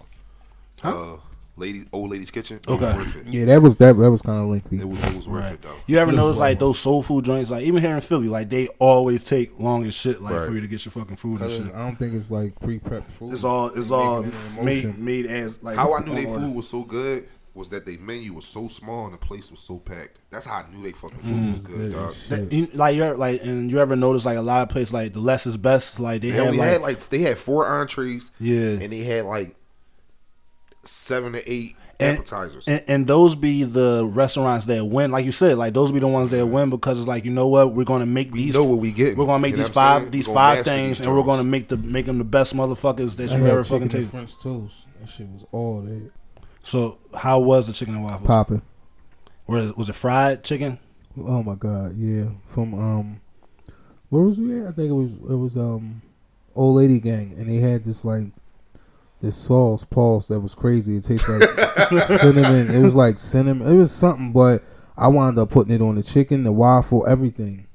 Uh, 0.84 1.18
lady, 1.60 1.84
old 1.94 2.10
lady's 2.12 2.32
kitchen. 2.32 2.58
It 2.58 2.70
Okay. 2.70 2.86
was 2.86 2.96
worth 2.96 3.16
it. 3.28 3.34
Yeah, 3.34 3.46
that 3.46 3.62
was 3.62 3.76
that 3.78 3.98
that 3.98 4.12
was 4.12 4.22
kind 4.22 4.40
of 4.42 4.48
lengthy. 4.50 4.78
It 4.80 4.88
was, 4.88 5.04
it 5.04 5.16
was 5.16 5.28
worth 5.28 5.44
Right. 5.44 5.54
it 5.54 5.62
though. 5.62 5.76
You 5.88 5.98
ever 5.98 6.12
notice 6.12 6.38
like 6.38 6.60
those 6.60 6.80
soul 6.80 7.04
food 7.04 7.26
joints, 7.26 7.50
like 7.50 7.64
even 7.64 7.82
here 7.82 7.94
in 7.96 8.02
Philly, 8.02 8.28
like 8.28 8.50
they 8.50 8.68
always 8.80 9.26
take 9.26 9.60
long 9.60 9.86
as 9.86 9.94
shit, 9.94 10.22
like 10.22 10.34
Right. 10.34 10.48
for 10.48 10.54
you 10.56 10.62
to 10.62 10.68
get 10.68 10.86
your 10.86 10.92
fucking 10.92 11.16
food 11.18 11.42
and 11.42 11.50
'Cause 11.52 11.66
shit. 11.66 11.76
I 11.76 11.86
don't 11.86 11.98
think 12.00 12.14
it's 12.14 12.32
like 12.32 12.60
pre 12.60 12.80
prepped 12.80 13.10
food. 13.12 13.34
It's 13.34 13.44
all 13.44 13.68
it's 13.68 13.92
all 13.92 14.24
making 14.24 14.34
it 14.34 14.60
in 14.60 14.66
made 14.66 15.00
made 15.00 15.26
as 15.28 15.60
like 15.62 15.76
How 15.78 15.94
I 15.94 16.00
knew 16.04 16.12
on 16.12 16.16
their 16.16 16.26
food 16.40 16.56
was 16.56 16.68
so 16.68 16.84
good 16.84 17.26
was 17.56 17.70
that 17.70 17.86
their 17.86 17.98
menu 18.00 18.32
was 18.32 18.46
so 18.46 18.68
small 18.70 19.06
and 19.06 19.14
the 19.14 19.18
place 19.18 19.52
was 19.52 19.60
so 19.60 19.78
packed. 19.80 20.20
That's 20.30 20.46
how 20.46 20.64
I 20.64 20.66
knew 20.74 20.82
they 20.84 20.92
fucking 20.94 21.18
food 21.20 21.34
Mm. 21.34 21.54
was 21.56 21.66
good, 21.66 21.92
dog. 21.92 22.14
That- 22.30 22.54
you- 22.54 22.68
like 22.74 22.96
you 22.96 23.04
ever, 23.04 23.18
like 23.18 23.44
and 23.44 23.70
you 23.70 23.80
ever 23.80 23.96
notice 23.98 24.24
like 24.24 24.38
a 24.38 24.42
lot 24.42 24.62
of 24.62 24.70
places 24.70 24.94
like 24.94 25.14
the 25.14 25.20
less 25.20 25.46
is 25.46 25.58
best. 25.58 26.00
Like 26.00 26.22
they 26.22 26.30
They 26.30 26.38
have 26.38 26.46
only 26.48 26.60
like, 26.60 26.68
had 26.70 26.82
like 26.82 27.10
they 27.10 27.20
had 27.20 27.38
four 27.38 27.66
entrees. 27.68 28.32
Yeah. 28.40 28.78
and 28.80 28.94
they 28.94 29.00
had 29.04 29.26
like 29.26 29.56
seven 30.84 31.34
to 31.34 31.52
eight 31.52 31.76
and, 32.00 32.18
appetizers. 32.18 32.68
and, 32.68 32.84
and 32.88 33.08
those 33.08 33.36
be 33.36 33.64
the 33.64 34.06
restaurants 34.06 34.66
that 34.68 34.86
win. 34.86 35.12
Like 35.12 35.26
you 35.26 35.32
said, 35.32 35.58
like 35.58 35.74
those 35.74 35.92
be 35.92 36.00
the 36.00 36.08
ones 36.08 36.32
that 36.32 36.46
win 36.48 36.70
because 36.70 36.98
it's 36.98 37.08
like 37.08 37.26
you 37.26 37.32
know 37.32 37.48
what 37.48 37.74
we're 37.74 37.84
gonna 37.84 38.06
make 38.06 38.32
these. 38.32 38.56
We 38.56 38.64
know 38.64 38.70
what 38.70 38.80
we 38.80 38.92
getting. 38.92 39.18
We're 39.18 39.26
gonna 39.26 39.40
make 39.42 39.52
You 39.52 39.58
know 39.58 39.64
these 39.64 39.74
five 39.74 40.02
saying? 40.02 40.12
these 40.12 40.28
five 40.28 40.66
things, 40.66 41.00
these 41.00 41.08
and 41.08 41.16
we're 41.16 41.24
gonna 41.24 41.44
make 41.44 41.68
the 41.68 41.78
make 41.78 42.06
them 42.06 42.18
the 42.18 42.24
best 42.24 42.56
motherfuckers 42.56 43.16
that 43.18 43.32
I 43.32 43.38
you've 43.38 43.48
ever 43.48 43.64
fucking 43.64 43.84
and 43.84 43.92
tasted. 43.92 44.12
French 44.12 44.38
toast. 44.38 44.86
That 45.00 45.10
shit 45.10 45.28
was 45.30 45.46
all 45.52 45.82
that 45.82 46.12
So 46.64 46.98
how 47.18 47.40
was 47.40 47.68
the 47.68 47.74
chicken 47.74 47.96
and 47.96 48.04
waffle? 48.04 48.28
popping. 48.28 48.62
Was 49.48 49.74
was 49.76 49.90
it 49.90 49.96
fried 49.96 50.44
chicken? 50.44 50.80
Oh 51.18 51.44
my 51.44 51.56
god, 51.56 51.98
yeah. 51.98 52.30
From 52.50 52.74
um, 52.74 53.22
where 54.10 54.24
was 54.24 54.38
we 54.38 54.60
at? 54.62 54.68
I 54.68 54.72
think 54.72 54.90
it 54.90 54.94
was 54.94 55.12
it 55.12 55.36
was 55.36 55.58
um, 55.58 56.02
old 56.56 56.76
lady 56.78 57.00
gang, 57.00 57.34
and 57.38 57.50
they 57.50 57.56
had 57.58 57.84
this 57.84 58.06
like 58.06 58.28
this 59.22 59.36
sauce 59.38 59.84
pulse 59.86 60.28
that 60.28 60.40
was 60.40 60.56
crazy. 60.56 60.98
It 60.98 61.04
tastes 61.04 61.28
like 61.28 62.04
cinnamon. 62.06 62.70
It 62.74 62.82
was 62.82 62.96
like 62.96 63.20
cinnamon. 63.20 63.68
It 63.68 63.76
was 63.76 63.92
something, 63.92 64.32
but 64.32 64.64
I 64.98 65.08
wound 65.08 65.38
up 65.40 65.50
putting 65.50 65.74
it 65.74 65.82
on 65.82 65.96
the 65.96 66.04
chicken, 66.04 66.44
the 66.44 66.52
waffle, 66.52 67.06
everything. 67.08 67.66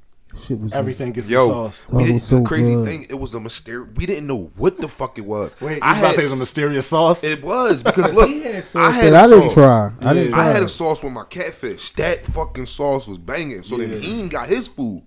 Shit 0.47 0.59
was 0.59 0.73
just- 0.73 0.75
Everything 0.75 1.13
gets 1.13 1.31
Yo, 1.31 1.47
the 1.47 1.55
sauce. 1.55 1.87
We 1.91 2.05
it 2.11 2.13
was 2.15 2.25
so 2.25 2.39
the 2.41 2.45
crazy 2.45 2.75
good. 2.75 2.87
thing, 2.89 3.07
it 3.09 3.15
was 3.21 3.35
a 3.35 3.41
mystery. 3.41 3.85
We 3.95 4.05
didn't 4.05 4.27
know 4.27 4.51
what 4.57 4.79
the 4.79 4.89
fuck 4.89 5.17
it 5.17 5.25
was. 5.25 5.55
Wait, 5.61 5.77
you 5.77 5.81
I 5.83 5.91
was 5.91 5.99
about 5.99 6.09
to 6.09 6.15
say 6.15 6.23
it 6.23 6.25
was 6.25 6.33
a 6.33 6.37
mysterious 6.37 6.87
sauce? 6.89 7.23
it 7.23 7.43
was 7.45 7.83
because 7.85 8.15
look, 8.17 8.29
He 8.29 8.43
had 8.43 8.65
I 8.75 8.91
had 8.91 9.13
that 9.13 9.31
a 9.31 9.37
I 9.37 9.39
didn't 9.39 9.53
try. 9.53 9.93
I 10.01 10.13
didn't 10.13 10.31
Yeah. 10.31 10.35
try. 10.35 10.41
I 10.49 10.51
had 10.51 10.63
it. 10.63 10.67
a 10.67 10.69
sauce 10.69 11.05
with 11.05 11.13
my 11.13 11.23
catfish. 11.25 11.91
That 11.93 12.27
fucking 12.27 12.67
sauce 12.67 13.07
was 13.07 13.19
banging. 13.19 13.63
So 13.63 13.77
Yeah. 13.79 13.87
then 13.87 14.01
he 14.03 14.29
got 14.29 14.49
his 14.49 14.67
food. 14.67 15.05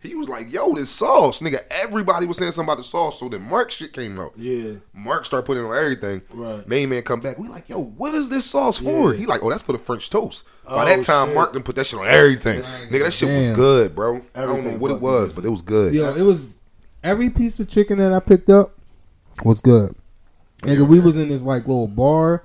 He 0.00 0.14
was 0.14 0.28
like, 0.28 0.52
"Yo, 0.52 0.74
this 0.74 0.90
sauce, 0.90 1.42
nigga." 1.42 1.60
Everybody 1.70 2.26
was 2.26 2.38
saying 2.38 2.52
something 2.52 2.68
about 2.68 2.78
the 2.78 2.84
sauce. 2.84 3.18
So 3.18 3.28
then 3.28 3.42
Mark 3.42 3.70
shit 3.70 3.92
came 3.92 4.20
out. 4.20 4.32
Yeah. 4.36 4.74
Mark 4.94 5.24
started 5.24 5.44
putting 5.44 5.64
on 5.64 5.76
everything. 5.76 6.22
Right. 6.32 6.66
Main 6.68 6.90
man 6.90 7.02
come 7.02 7.20
back. 7.20 7.36
We 7.38 7.48
like, 7.48 7.68
yo, 7.68 7.82
what 7.82 8.14
is 8.14 8.28
this 8.28 8.46
sauce 8.46 8.78
for? 8.78 9.12
He 9.12 9.26
like, 9.26 9.42
oh, 9.42 9.50
that's 9.50 9.62
for 9.62 9.72
the 9.72 9.78
French 9.78 10.08
toast. 10.08 10.44
Oh, 10.66 10.76
By 10.76 10.84
that 10.84 11.00
oh, 11.00 11.02
time, 11.02 11.28
shit. 11.28 11.34
Mark 11.34 11.52
done 11.52 11.62
put 11.64 11.74
that 11.76 11.86
shit 11.86 11.98
on 11.98 12.06
everything. 12.06 12.62
Nigga, 12.62 13.04
that 13.04 13.12
shit 13.12 13.28
Damn. 13.28 13.48
was 13.48 13.56
good, 13.56 13.94
bro. 13.96 14.22
I 14.34 14.42
don't 14.42 14.64
know 14.64 14.76
what 14.76 14.92
it 14.92 15.00
was, 15.00 15.34
good. 15.34 15.42
but 15.42 15.48
it 15.48 15.50
was 15.50 15.62
good. 15.62 15.94
Yo, 15.94 16.14
it 16.14 16.22
was 16.22 16.50
every 17.02 17.30
piece 17.30 17.58
of 17.58 17.68
chicken 17.68 17.98
that 17.98 18.12
I 18.12 18.20
picked 18.20 18.50
up 18.50 18.78
was 19.42 19.60
good. 19.60 19.96
Nigga, 20.62 20.86
we 20.86 21.00
was 21.00 21.16
in 21.16 21.28
this 21.28 21.42
like 21.42 21.66
little 21.66 21.88
bar. 21.88 22.44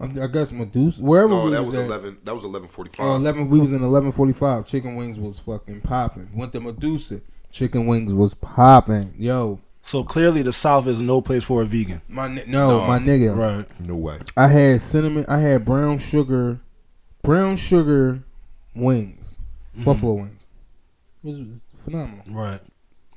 I 0.00 0.04
I 0.04 0.26
guess 0.28 0.52
Medusa, 0.52 1.02
wherever 1.02 1.30
No, 1.30 1.44
we 1.46 1.50
that 1.52 1.60
was, 1.60 1.68
was 1.70 1.76
at. 1.78 1.86
eleven. 1.86 2.18
That 2.24 2.34
was 2.34 2.44
eleven 2.44 2.68
forty-five. 2.68 3.04
Uh, 3.06 3.14
Eleven. 3.16 3.48
We 3.50 3.58
was 3.60 3.72
in 3.72 3.82
eleven 3.82 4.12
forty 4.12 4.32
five. 4.32 4.66
Chicken 4.66 4.94
wings 4.96 5.18
was 5.18 5.38
fucking 5.40 5.80
popping. 5.82 6.28
Went 6.34 6.52
to 6.52 6.60
Medusa. 6.60 7.20
Chicken 7.50 7.86
wings 7.86 8.14
was 8.14 8.34
popping. 8.34 9.14
Yo, 9.18 9.58
So 9.82 10.04
clearly, 10.04 10.42
the 10.42 10.52
South 10.52 10.86
is 10.86 11.00
no 11.00 11.20
place 11.20 11.42
for 11.44 11.62
a 11.62 11.64
vegan. 11.64 12.02
my 12.08 12.28
ni- 12.28 12.44
no, 12.46 12.86
my 12.86 12.98
nigga. 12.98 13.36
Right. 13.36 13.66
No 13.80 13.96
way. 13.96 14.18
I 14.36 14.48
had 14.48 14.80
cinnamon. 14.80 15.24
I 15.28 15.38
had 15.38 15.64
brown 15.64 15.98
sugar, 15.98 16.60
brown 17.22 17.56
sugar 17.56 18.22
wings, 18.76 19.38
Mm-hmm. 19.74 19.84
buffalo 19.84 20.12
wings. 20.14 20.40
It 21.24 21.26
was, 21.26 21.38
was 21.38 21.60
phenomenal. 21.84 22.24
Right. 22.30 22.60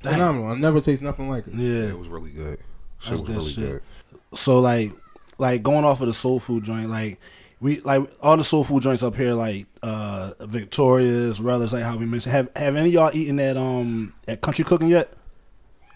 Damn. 0.02 0.12
Phenomenal. 0.14 0.48
I 0.48 0.54
never 0.56 0.80
taste 0.80 1.02
nothing 1.02 1.28
like 1.28 1.46
it. 1.46 1.54
Yeah, 1.54 1.68
Yeah. 1.68 1.88
it 1.90 1.98
was 1.98 2.08
really 2.08 2.30
good. 2.30 2.58
Shit 2.98 3.10
That's 3.10 3.10
was 3.10 3.20
good 3.22 3.36
really 3.36 3.50
shit. 3.50 3.82
good. 4.10 4.38
So 4.38 4.60
like, 4.60 4.92
like 5.38 5.62
going 5.62 5.84
off 5.84 6.00
of 6.00 6.06
the 6.06 6.14
soul 6.14 6.38
food 6.40 6.64
joint, 6.64 6.90
like 6.90 7.18
we 7.60 7.80
like 7.80 8.02
all 8.20 8.36
the 8.36 8.44
soul 8.44 8.64
food 8.64 8.82
joints 8.82 9.02
up 9.02 9.14
here, 9.16 9.34
like 9.34 9.66
uh 9.82 10.32
Victoria's, 10.40 11.40
Relish, 11.40 11.72
like 11.72 11.82
how 11.84 11.96
we 11.96 12.06
mentioned. 12.06 12.32
Have 12.34 12.50
Have 12.56 12.76
any 12.76 12.88
of 12.88 12.94
y'all 12.94 13.10
eaten 13.14 13.38
at 13.40 13.56
um 13.56 14.12
at 14.28 14.40
Country 14.40 14.64
Cooking 14.64 14.88
yet? 14.88 15.12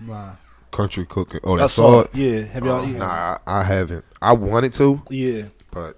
Nah. 0.00 0.32
Country 0.72 1.06
cooking. 1.06 1.40
Oh, 1.42 1.54
I 1.54 1.58
that's 1.58 1.74
saw 1.74 1.86
all. 1.86 2.00
it. 2.00 2.14
Yeah. 2.14 2.40
Have 2.40 2.64
y'all 2.64 2.80
Oh, 2.80 2.86
eaten? 2.86 2.98
nah, 2.98 3.38
I 3.46 3.60
I 3.60 3.62
haven't. 3.62 4.04
I 4.20 4.32
wanted 4.34 4.74
to, 4.74 5.00
Yeah. 5.08 5.44
but 5.70 5.94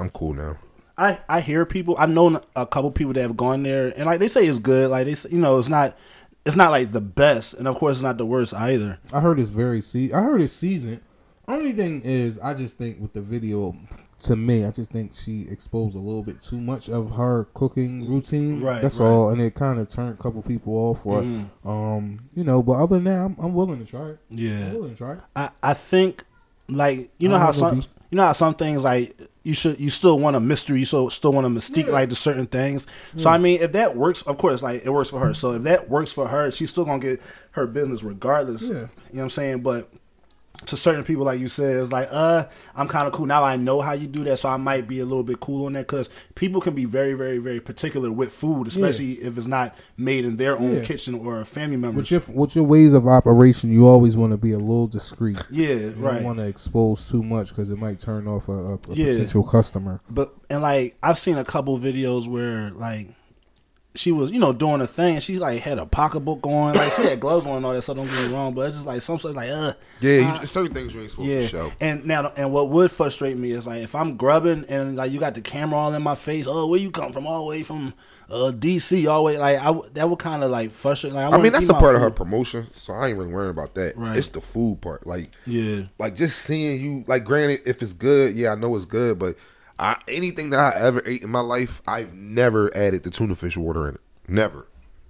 I'm 0.00 0.08
cool 0.10 0.32
now. 0.32 0.56
I 0.96 1.18
I 1.28 1.40
hear 1.40 1.66
people. 1.66 1.94
I 1.98 2.06
know 2.06 2.40
a 2.56 2.64
couple 2.66 2.90
people 2.92 3.12
that 3.14 3.20
have 3.22 3.36
gone 3.36 3.64
there, 3.64 3.92
and 3.96 4.06
like 4.06 4.20
they 4.20 4.28
say 4.28 4.46
it's 4.46 4.58
good. 4.60 4.90
Like 4.90 5.04
they, 5.06 5.14
say, 5.14 5.28
you 5.30 5.38
know, 5.38 5.58
it's 5.58 5.68
not. 5.68 5.96
It's 6.46 6.56
not 6.56 6.70
like 6.70 6.92
the 6.92 7.00
best, 7.00 7.54
and 7.54 7.66
of 7.68 7.76
course, 7.76 7.96
it's 7.96 8.02
not 8.02 8.16
the 8.18 8.24
worst 8.26 8.54
either. 8.54 8.98
I 9.12 9.20
heard 9.20 9.38
it's 9.40 9.48
very 9.50 9.80
se- 9.80 10.12
I 10.12 10.22
heard 10.22 10.40
it's 10.40 10.52
seasoned. 10.52 11.00
Only 11.46 11.72
thing 11.72 12.00
is, 12.02 12.38
I 12.38 12.54
just 12.54 12.78
think 12.78 13.00
with 13.00 13.12
the 13.12 13.20
video, 13.20 13.76
to 14.22 14.36
me, 14.36 14.64
I 14.64 14.70
just 14.70 14.90
think 14.90 15.12
she 15.14 15.42
exposed 15.50 15.94
a 15.94 15.98
little 15.98 16.22
bit 16.22 16.40
too 16.40 16.58
much 16.60 16.88
of 16.88 17.12
her 17.16 17.48
cooking 17.54 18.08
routine. 18.08 18.62
Right, 18.62 18.80
That's 18.80 18.96
right. 18.96 19.06
all, 19.06 19.28
and 19.30 19.40
it 19.42 19.54
kind 19.54 19.78
of 19.78 19.88
turned 19.88 20.18
a 20.18 20.22
couple 20.22 20.40
people 20.42 20.72
off 20.74 21.02
for 21.02 21.20
it. 21.22 21.26
Mhm. 21.26 21.48
Um, 21.66 22.20
you 22.34 22.44
know, 22.44 22.62
but 22.62 22.72
other 22.72 22.96
than 22.96 23.04
that, 23.04 23.18
I'm, 23.18 23.36
I'm 23.38 23.52
willing 23.54 23.78
to 23.84 23.86
try 23.90 24.10
it. 24.10 24.18
Yeah. 24.30 24.68
I'm 24.68 24.74
willing 24.74 24.90
to 24.92 24.96
try 24.96 25.12
it. 25.14 25.18
I, 25.36 25.50
I 25.62 25.74
think 25.74 26.24
like 26.66 27.10
you 27.18 27.28
know 27.28 27.38
how 27.38 27.52
don't 27.52 27.54
have 27.54 27.62
no 27.62 27.68
some 27.68 27.80
beef. 27.80 27.88
you 28.10 28.16
know 28.16 28.22
how 28.24 28.32
some 28.32 28.54
things 28.54 28.82
like 28.82 29.20
you 29.42 29.52
should 29.52 29.78
you 29.78 29.90
still 29.90 30.18
want 30.18 30.34
a 30.36 30.40
mystery, 30.40 30.78
you 30.78 30.86
still 30.86 31.10
still 31.10 31.34
want 31.34 31.46
a 31.46 31.50
mystique 31.50 31.88
like 31.88 32.08
to 32.08 32.16
certain 32.16 32.46
things. 32.46 32.86
So 33.16 33.28
I 33.28 33.36
mean, 33.36 33.60
if 33.60 33.72
that 33.72 33.94
works, 33.94 34.22
of 34.22 34.38
course, 34.38 34.62
like 34.62 34.80
it 34.86 34.88
works 34.90 35.10
for 35.10 35.18
her. 35.20 35.34
So 35.34 35.52
if 35.52 35.62
that 35.64 35.90
works 35.90 36.10
for 36.12 36.28
her, 36.28 36.50
she's 36.50 36.70
still 36.70 36.86
gonna 36.86 37.00
get 37.00 37.20
her 37.50 37.66
business 37.66 38.02
regardless. 38.02 38.62
Yeah. 38.62 38.68
You 38.68 38.72
know 38.74 38.88
what 39.10 39.22
I'm 39.24 39.28
saying? 39.28 39.60
But 39.60 39.90
to 40.66 40.76
certain 40.76 41.04
people, 41.04 41.24
like 41.24 41.40
you 41.40 41.48
said, 41.48 41.76
it's 41.76 41.92
like, 41.92 42.08
uh, 42.10 42.44
I'm 42.74 42.88
kind 42.88 43.06
of 43.06 43.12
cool 43.12 43.26
now. 43.26 43.42
I 43.44 43.56
know 43.56 43.80
how 43.82 43.92
you 43.92 44.06
do 44.06 44.24
that, 44.24 44.38
so 44.38 44.48
I 44.48 44.56
might 44.56 44.88
be 44.88 45.00
a 45.00 45.04
little 45.04 45.22
bit 45.24 45.40
cool 45.40 45.66
on 45.66 45.74
that 45.74 45.86
because 45.86 46.08
people 46.36 46.60
can 46.60 46.74
be 46.74 46.84
very, 46.86 47.12
very, 47.14 47.38
very 47.38 47.60
particular 47.60 48.10
with 48.10 48.32
food, 48.32 48.68
especially 48.68 49.12
if 49.14 49.36
it's 49.36 49.46
not 49.46 49.74
made 49.98 50.24
in 50.24 50.36
their 50.36 50.56
own 50.58 50.76
Yeah. 50.76 50.84
kitchen 50.84 51.14
or 51.16 51.40
a 51.40 51.44
family 51.44 51.76
member. 51.76 51.98
With 51.98 52.10
your 52.10 52.22
with 52.32 52.54
your 52.56 52.64
ways 52.64 52.92
of 52.94 53.06
operation, 53.06 53.72
you 53.72 53.86
always 53.86 54.16
want 54.16 54.30
to 54.32 54.38
be 54.38 54.52
a 54.52 54.58
little 54.58 54.86
discreet. 54.86 55.38
yeah, 55.50 55.68
You 55.74 55.90
right. 55.98 56.14
don't 56.14 56.24
want 56.24 56.38
to 56.38 56.46
expose 56.46 57.08
too 57.10 57.22
much 57.22 57.48
because 57.50 57.68
it 57.68 57.76
might 57.78 58.00
turn 58.00 58.26
off 58.26 58.48
a, 58.48 58.52
a, 58.52 58.74
a 58.74 58.78
Yeah. 58.94 59.12
potential 59.12 59.42
customer. 59.42 60.00
But 60.08 60.32
and 60.48 60.62
like 60.62 60.96
I've 61.02 61.18
seen 61.18 61.36
a 61.36 61.44
couple 61.44 61.78
videos 61.78 62.26
where 62.28 62.70
like 62.70 63.08
she 63.96 64.10
was, 64.10 64.32
you 64.32 64.38
know, 64.40 64.52
doing 64.52 64.80
a 64.80 64.86
thing. 64.86 65.20
She 65.20 65.38
like 65.38 65.60
had 65.62 65.78
a 65.78 65.86
pocketbook 65.86 66.44
on, 66.46 66.74
like 66.74 66.92
she 66.94 67.02
had 67.02 67.20
gloves 67.20 67.46
on 67.46 67.58
and 67.58 67.66
all 67.66 67.72
that 67.74 67.82
So 67.82 67.94
Don't 67.94 68.06
get 68.06 68.28
me 68.28 68.34
wrong, 68.34 68.52
but 68.54 68.62
it's 68.68 68.76
just 68.76 68.86
like 68.86 69.00
some 69.02 69.18
stuff 69.18 69.36
like, 69.36 69.50
uh, 69.50 69.74
Yeah, 70.00 70.18
you, 70.18 70.24
uh, 70.26 70.40
certain 70.40 70.74
things 70.74 70.92
you 70.94 71.00
ain't 71.02 71.10
supposed 71.10 71.28
yeah. 71.28 71.40
to 71.42 71.46
show. 71.48 71.72
And 71.80 72.04
now, 72.04 72.32
and 72.36 72.52
what 72.52 72.70
would 72.70 72.90
frustrate 72.90 73.36
me 73.36 73.52
is 73.52 73.66
like 73.66 73.82
if 73.82 73.94
I'm 73.94 74.16
grubbing 74.16 74.64
and 74.68 74.96
like 74.96 75.12
you 75.12 75.20
got 75.20 75.34
the 75.34 75.40
camera 75.40 75.78
all 75.78 75.94
in 75.94 76.02
my 76.02 76.16
face. 76.16 76.46
Oh, 76.48 76.66
where 76.66 76.80
you 76.80 76.90
come 76.90 77.12
from? 77.12 77.26
All 77.26 77.40
the 77.44 77.48
way 77.48 77.62
from 77.62 77.94
uh, 78.30 78.50
DC, 78.52 79.08
all 79.08 79.18
the 79.18 79.24
way. 79.26 79.38
Like 79.38 79.58
I 79.58 79.72
that 79.92 80.10
would 80.10 80.18
kind 80.18 80.42
of 80.42 80.50
like 80.50 80.72
frustrate. 80.72 81.12
Like 81.12 81.32
I, 81.32 81.36
I 81.36 81.40
mean, 81.40 81.52
that's 81.52 81.68
a 81.68 81.74
part 81.74 81.94
of 81.94 82.00
her 82.00 82.10
promotion, 82.10 82.66
so 82.74 82.94
I 82.94 83.08
ain't 83.08 83.18
really 83.18 83.32
worrying 83.32 83.50
about 83.50 83.74
that. 83.76 83.96
Right. 83.96 84.16
It's 84.16 84.30
the 84.30 84.40
food 84.40 84.80
part. 84.80 85.06
Like, 85.06 85.30
Yeah. 85.46 85.82
like 85.98 86.16
just 86.16 86.40
seeing 86.40 86.80
you. 86.80 87.04
Like, 87.06 87.24
granted, 87.24 87.60
if 87.66 87.80
it's 87.82 87.92
good, 87.92 88.34
yeah, 88.34 88.52
I 88.52 88.54
know 88.56 88.74
it's 88.76 88.86
good, 88.86 89.18
but 89.18 89.36
I, 89.78 89.96
anything 90.08 90.50
that 90.50 90.60
I 90.60 90.78
ever 90.78 91.02
ate 91.04 91.22
in 91.22 91.30
my 91.30 91.40
life, 91.40 91.82
I've 91.86 92.14
never 92.14 92.74
added 92.76 93.02
the 93.02 93.10
tuna 93.10 93.34
fish 93.34 93.56
water 93.56 93.88
in 93.88 93.96
it. 93.96 94.00
Never. 94.28 94.66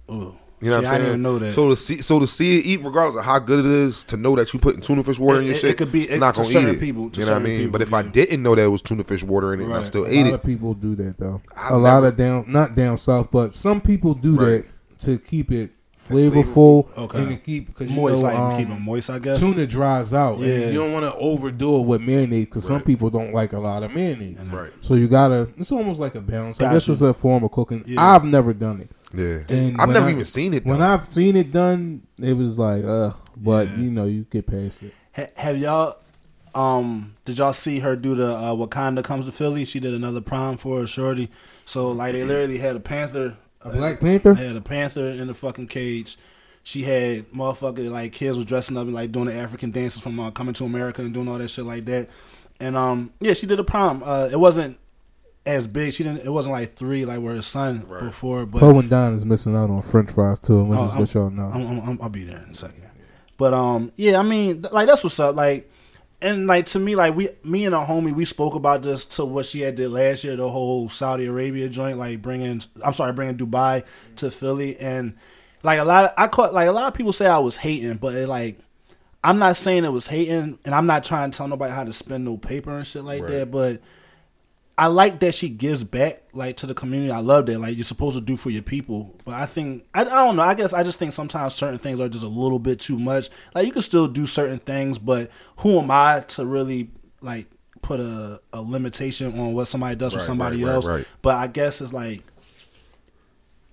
Ooh. 0.09 0.35
You 0.61 0.71
know 0.71 0.77
See, 0.79 0.85
what 0.85 0.85
I'm 0.85 0.85
I 0.85 0.89
saying? 0.97 1.03
didn't 1.05 1.21
know 1.21 1.39
that. 1.39 1.53
So 1.53 1.69
to 1.69 1.75
see, 1.75 2.01
so 2.01 2.17
to 2.19 2.25
see 2.27 2.57
it 2.59 2.65
eat, 2.65 2.77
regardless 2.83 3.19
of 3.19 3.25
how 3.25 3.37
good 3.39 3.59
it 3.59 3.65
is, 3.65 4.03
to 4.05 4.17
know 4.17 4.35
that 4.37 4.53
you 4.53 4.59
putting 4.59 4.81
tuna 4.81 5.03
fish 5.03 5.19
water 5.19 5.39
in 5.39 5.45
your 5.45 5.53
it- 5.53 5.59
shit, 5.59 5.71
it 5.71 5.77
could 5.77 5.91
be- 5.91 6.09
it- 6.09 6.19
not 6.19 6.33
gonna 6.35 6.47
eat 6.49 6.55
it. 6.55 6.79
people- 6.79 7.11
you 7.13 7.25
know 7.25 7.33
what 7.33 7.41
I 7.41 7.43
mean? 7.43 7.57
people, 7.59 7.71
but 7.73 7.81
if 7.81 7.93
I 7.93 8.01
didn't 8.03 8.41
know 8.41 8.55
there 8.55 8.71
was 8.71 8.81
tuna 8.81 9.03
fish 9.03 9.21
water 9.23 9.53
in 9.53 9.59
it, 9.59 9.65
and 9.65 9.73
I 9.73 9.77
Right. 9.77 9.85
still 9.85 10.05
A 10.05 10.09
ate 10.09 10.23
lot 10.23 10.27
it. 10.27 10.33
of 10.35 10.43
people 10.43 10.73
do 10.73 10.95
that 10.95 11.19
though. 11.19 11.41
I've 11.55 11.73
a 11.73 11.77
lot 11.77 12.03
of 12.05 12.15
down, 12.17 12.45
not 12.47 12.73
down 12.75 12.97
south, 12.97 13.27
but 13.31 13.53
some 13.53 13.81
people 13.81 14.13
do 14.15 14.35
Right. 14.37 14.65
that 14.97 14.99
to 15.05 15.17
keep 15.19 15.51
it 15.51 15.71
flavorful 16.07 16.87
Okay. 16.97 17.17
and 17.23 17.43
keep 17.43 17.67
because 17.67 17.89
you 17.89 17.95
moist, 17.95 18.15
know, 18.15 18.21
like 18.21 18.37
um, 18.37 18.57
keep 18.57 18.69
it 18.69 18.79
moist. 18.79 19.09
I 19.09 19.19
guess. 19.19 19.39
tuna 19.39 19.65
dries 19.67 20.13
out. 20.13 20.39
Yeah. 20.39 20.47
and 20.53 20.73
you 20.73 20.79
don't 20.79 20.93
want 20.93 21.05
to 21.05 21.13
overdo 21.19 21.77
it 21.77 21.81
with 21.81 22.01
mayonnaise 22.01 22.45
because 22.45 22.65
some 22.65 22.81
people 22.81 23.09
don't 23.09 23.33
like 23.33 23.53
a 23.53 23.59
lot 23.59 23.83
of 23.83 23.91
mayonnaise. 23.93 24.39
Right. 24.49 24.71
So 24.81 24.95
you 24.95 25.07
gotta. 25.07 25.49
It's 25.57 25.71
almost 25.71 25.99
like 25.99 26.15
a 26.15 26.21
balance. 26.21 26.59
I 26.61 26.71
guess 26.73 26.83
Gotcha. 26.87 26.91
it's 26.93 27.01
a 27.01 27.13
form 27.13 27.43
of 27.43 27.51
cooking. 27.51 27.83
Yeah. 27.87 28.03
I've 28.13 28.23
never 28.25 28.53
done 28.53 28.81
it. 28.81 28.89
Yeah, 29.13 29.43
And 29.55 29.79
I've 29.79 29.89
never 29.89 30.07
I- 30.07 30.11
even 30.11 30.25
seen 30.25 30.53
it. 30.53 30.65
When. 30.65 30.81
I've 30.81 31.05
seen 31.05 31.35
it 31.37 31.51
done, 31.53 32.01
it 32.19 32.33
was 32.33 32.59
like, 32.59 32.83
uh, 32.83 33.11
but 33.37 33.67
Yeah. 33.69 33.77
you 33.77 33.89
know, 33.91 34.05
you 34.05 34.25
get 34.29 34.45
past 34.47 34.83
it. 34.83 34.93
Ha- 35.13 35.27
have 35.37 35.57
y'all 35.57 35.97
um 36.53 37.15
did 37.25 37.37
y'all 37.37 37.51
see 37.53 37.79
her 37.79 37.95
do 37.95 38.15
the 38.15 38.27
uh, 38.35 38.53
Wakanda 38.53 39.03
comes 39.03 39.25
to 39.25 39.31
Philly? 39.31 39.65
She 39.65 39.79
did 39.79 39.93
another 39.93 40.21
prom 40.21 40.57
for 40.57 40.83
a 40.83 40.87
shorty. 40.87 41.29
So 41.65 41.91
like 41.91 42.13
they 42.13 42.23
literally 42.23 42.57
had 42.59 42.75
a 42.75 42.79
panther, 42.79 43.37
A 43.65 43.69
Black 43.71 43.99
Panther? 43.99 44.33
They 44.33 44.47
had 44.47 44.55
a 44.55 44.61
panther 44.61 45.07
in 45.07 45.27
the 45.27 45.33
fucking 45.33 45.67
cage. 45.67 46.17
She 46.63 46.83
had 46.83 47.31
motherfucker 47.31 47.89
like 47.91 48.11
kids 48.13 48.37
was 48.37 48.45
dressing 48.45 48.77
up 48.77 48.83
and 48.85 48.93
like 48.93 49.11
doing 49.11 49.25
the 49.25 49.33
African 49.33 49.71
dances 49.71 50.01
from 50.01 50.19
uh, 50.19 50.31
Coming 50.31 50.53
to 50.55 50.63
America 50.65 51.01
and 51.01 51.13
doing 51.13 51.27
all 51.27 51.37
that 51.37 51.49
shit 51.49 51.65
like 51.65 51.85
that. 51.85 52.09
And 52.59 52.75
um 52.77 53.11
yeah, 53.19 53.33
she 53.33 53.45
did 53.45 53.59
a 53.59 53.63
prom. 53.63 54.01
Uh, 54.05 54.29
it 54.31 54.39
wasn't 54.39 54.77
as 55.45 55.67
big. 55.67 55.93
She 55.93 56.03
didn't. 56.03 56.25
It 56.25 56.29
wasn't 56.31 56.53
like 56.53 56.73
three 56.75 57.05
like 57.05 57.19
where 57.21 57.35
her 57.35 57.41
son 57.41 57.85
Right. 57.87 58.03
before. 58.05 58.45
But 58.47 58.59
Poe 58.61 58.79
and 58.79 58.89
Don 58.89 59.13
is 59.13 59.25
missing 59.25 59.55
out 59.55 59.69
on 59.69 59.81
French 59.83 60.11
fries 60.11 60.39
too. 60.39 60.59
I'm 60.61 60.71
Oh, 60.71 60.85
just 60.87 60.97
let 60.99 61.13
y'all 61.13 61.29
know. 61.29 61.51
I'm, 61.53 61.67
I'm, 61.67 61.79
I'm, 61.89 61.99
I'll 62.01 62.09
be 62.09 62.23
there 62.23 62.41
in 62.43 62.49
a 62.51 62.55
second. 62.55 62.89
But 63.37 63.53
um, 63.53 63.91
yeah, 63.95 64.19
I 64.19 64.23
mean, 64.23 64.61
th- 64.61 64.73
like 64.73 64.87
that's 64.87 65.03
what's 65.03 65.19
up. 65.19 65.35
Like, 65.35 65.69
and 66.21 66.47
like 66.47 66.65
to 66.67 66.79
me, 66.79 66.95
like 66.95 67.15
we, 67.15 67.29
me 67.43 67.65
and 67.65 67.75
a 67.75 67.79
homie, 67.79 68.13
we 68.13 68.25
spoke 68.25 68.55
about 68.55 68.81
this 68.83 69.05
to 69.05 69.25
what 69.25 69.45
she 69.45 69.61
had 69.61 69.75
did 69.75 69.89
last 69.91 70.23
year, 70.23 70.35
the 70.35 70.49
whole 70.49 70.89
Saudi 70.89 71.25
Arabia 71.25 71.69
joint, 71.69 71.97
like 71.97 72.21
bringing, 72.21 72.61
I'm 72.83 72.93
sorry, 72.93 73.13
bringing 73.13 73.37
Dubai 73.37 73.83
to 74.17 74.31
Philly, 74.31 74.77
and 74.77 75.15
like 75.63 75.79
a 75.79 75.83
lot, 75.83 76.05
of, 76.05 76.11
I 76.17 76.27
caught 76.27 76.53
like 76.53 76.67
a 76.67 76.71
lot 76.71 76.87
of 76.87 76.93
people 76.93 77.13
say 77.13 77.27
I 77.27 77.37
was 77.39 77.57
hating, 77.57 77.95
but 77.97 78.13
it, 78.13 78.27
like. 78.27 78.59
I'm 79.23 79.39
not 79.39 79.57
saying 79.57 79.85
it 79.85 79.91
was 79.91 80.05
hating, 80.05 80.59
and 80.63 80.75
I'm 80.75 80.85
not 80.85 81.03
trying 81.03 81.31
to 81.31 81.35
tell 81.35 81.47
nobody 81.47 81.73
how 81.73 81.83
to 81.83 81.91
spend 81.91 82.25
no 82.25 82.37
paper 82.37 82.77
and 82.77 82.85
shit 82.85 83.03
like 83.03 83.23
Right. 83.23 83.31
that. 83.31 83.49
But 83.49 83.81
I 84.77 84.87
like 84.87 85.19
that 85.21 85.33
she 85.33 85.49
gives 85.49 85.83
back 85.83 86.23
like 86.33 86.57
to 86.57 86.67
the 86.67 86.73
community. 86.73 87.11
I 87.11 87.19
love 87.19 87.45
that. 87.45 87.59
Like 87.59 87.77
you're 87.77 87.85
supposed 87.85 88.17
to 88.17 88.21
do 88.21 88.35
for 88.35 88.49
your 88.49 88.61
people. 88.61 89.15
But 89.23 89.35
I 89.35 89.45
think 89.45 89.85
I, 89.93 90.01
I 90.01 90.03
don't 90.03 90.35
know. 90.35 90.43
I 90.43 90.53
guess 90.53 90.73
I 90.73 90.83
just 90.83 90.99
think 90.99 91.13
sometimes 91.13 91.53
certain 91.53 91.79
things 91.79 91.99
are 91.99 92.09
just 92.09 92.25
a 92.25 92.29
little 92.29 92.59
bit 92.59 92.79
too 92.79 92.99
much. 92.99 93.29
Like 93.53 93.65
you 93.65 93.71
can 93.71 93.81
still 93.81 94.07
do 94.07 94.25
certain 94.25 94.59
things, 94.59 94.99
but 94.99 95.31
who 95.57 95.79
am 95.79 95.89
I 95.91 96.21
to 96.29 96.45
really 96.45 96.89
like 97.21 97.47
put 97.81 97.99
a, 98.01 98.41
a 98.51 98.61
limitation 98.61 99.39
on 99.39 99.53
what 99.53 99.67
somebody 99.67 99.95
does 99.95 100.13
for 100.13 100.19
somebody 100.19 100.57
right, 100.57 100.67
right, 100.67 100.75
else? 100.75 100.85
right. 100.85 101.05
But 101.21 101.35
I 101.35 101.47
guess 101.47 101.79
it's 101.79 101.93
like 101.93 102.21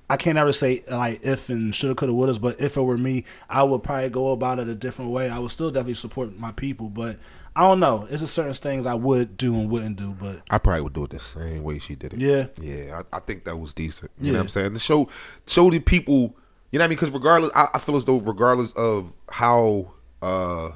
I 0.08 0.16
can't 0.16 0.36
ever 0.36 0.52
say 0.52 0.84
like 0.90 1.20
if 1.24 1.48
and 1.48 1.74
shoulda 1.74 1.94
coulda 1.94 2.12
woulda, 2.12 2.38
but 2.38 2.60
if 2.60 2.76
it 2.76 2.82
were 2.82 2.98
me, 2.98 3.24
I 3.48 3.62
would 3.62 3.82
probably 3.82 4.10
go 4.10 4.30
about 4.30 4.58
it 4.58 4.68
a 4.68 4.74
different 4.74 5.10
way. 5.10 5.30
I 5.30 5.38
would 5.38 5.50
still 5.50 5.70
definitely 5.70 5.94
support 5.94 6.38
my 6.38 6.52
people, 6.52 6.90
but 6.90 7.16
I 7.54 7.62
don't 7.62 7.80
know. 7.80 8.06
It's 8.08 8.22
just 8.22 8.34
certain 8.34 8.54
things 8.54 8.86
I 8.86 8.94
would 8.94 9.36
do 9.36 9.54
and 9.54 9.68
wouldn't 9.70 9.96
do, 9.96 10.14
but 10.18 10.40
I 10.50 10.58
probably 10.58 10.82
would 10.82 10.92
do 10.94 11.04
it 11.04 11.10
the 11.10 11.20
same 11.20 11.62
way 11.62 11.78
she 11.78 11.94
did 11.94 12.14
it. 12.14 12.18
Yeah. 12.20 12.46
yeah. 12.60 13.02
I, 13.12 13.16
I 13.16 13.20
think 13.20 13.44
that 13.44 13.56
was 13.58 13.74
decent. 13.74 14.10
You 14.20 14.32
know 14.32 14.38
what 14.38 14.42
I'm 14.44 14.48
saying? 14.48 14.72
The 14.74 14.80
show 14.80 15.08
show 15.46 15.70
the 15.70 15.78
people. 15.78 16.34
You 16.70 16.78
know 16.78 16.84
what 16.84 16.84
I 16.84 16.88
mean? 16.88 16.96
Because 16.96 17.10
regardless, 17.10 17.52
I, 17.54 17.68
I 17.74 17.78
feel 17.78 17.96
as 17.96 18.06
though 18.06 18.20
regardless 18.20 18.72
of 18.72 19.12
how 19.30 19.92
uh 20.22 20.70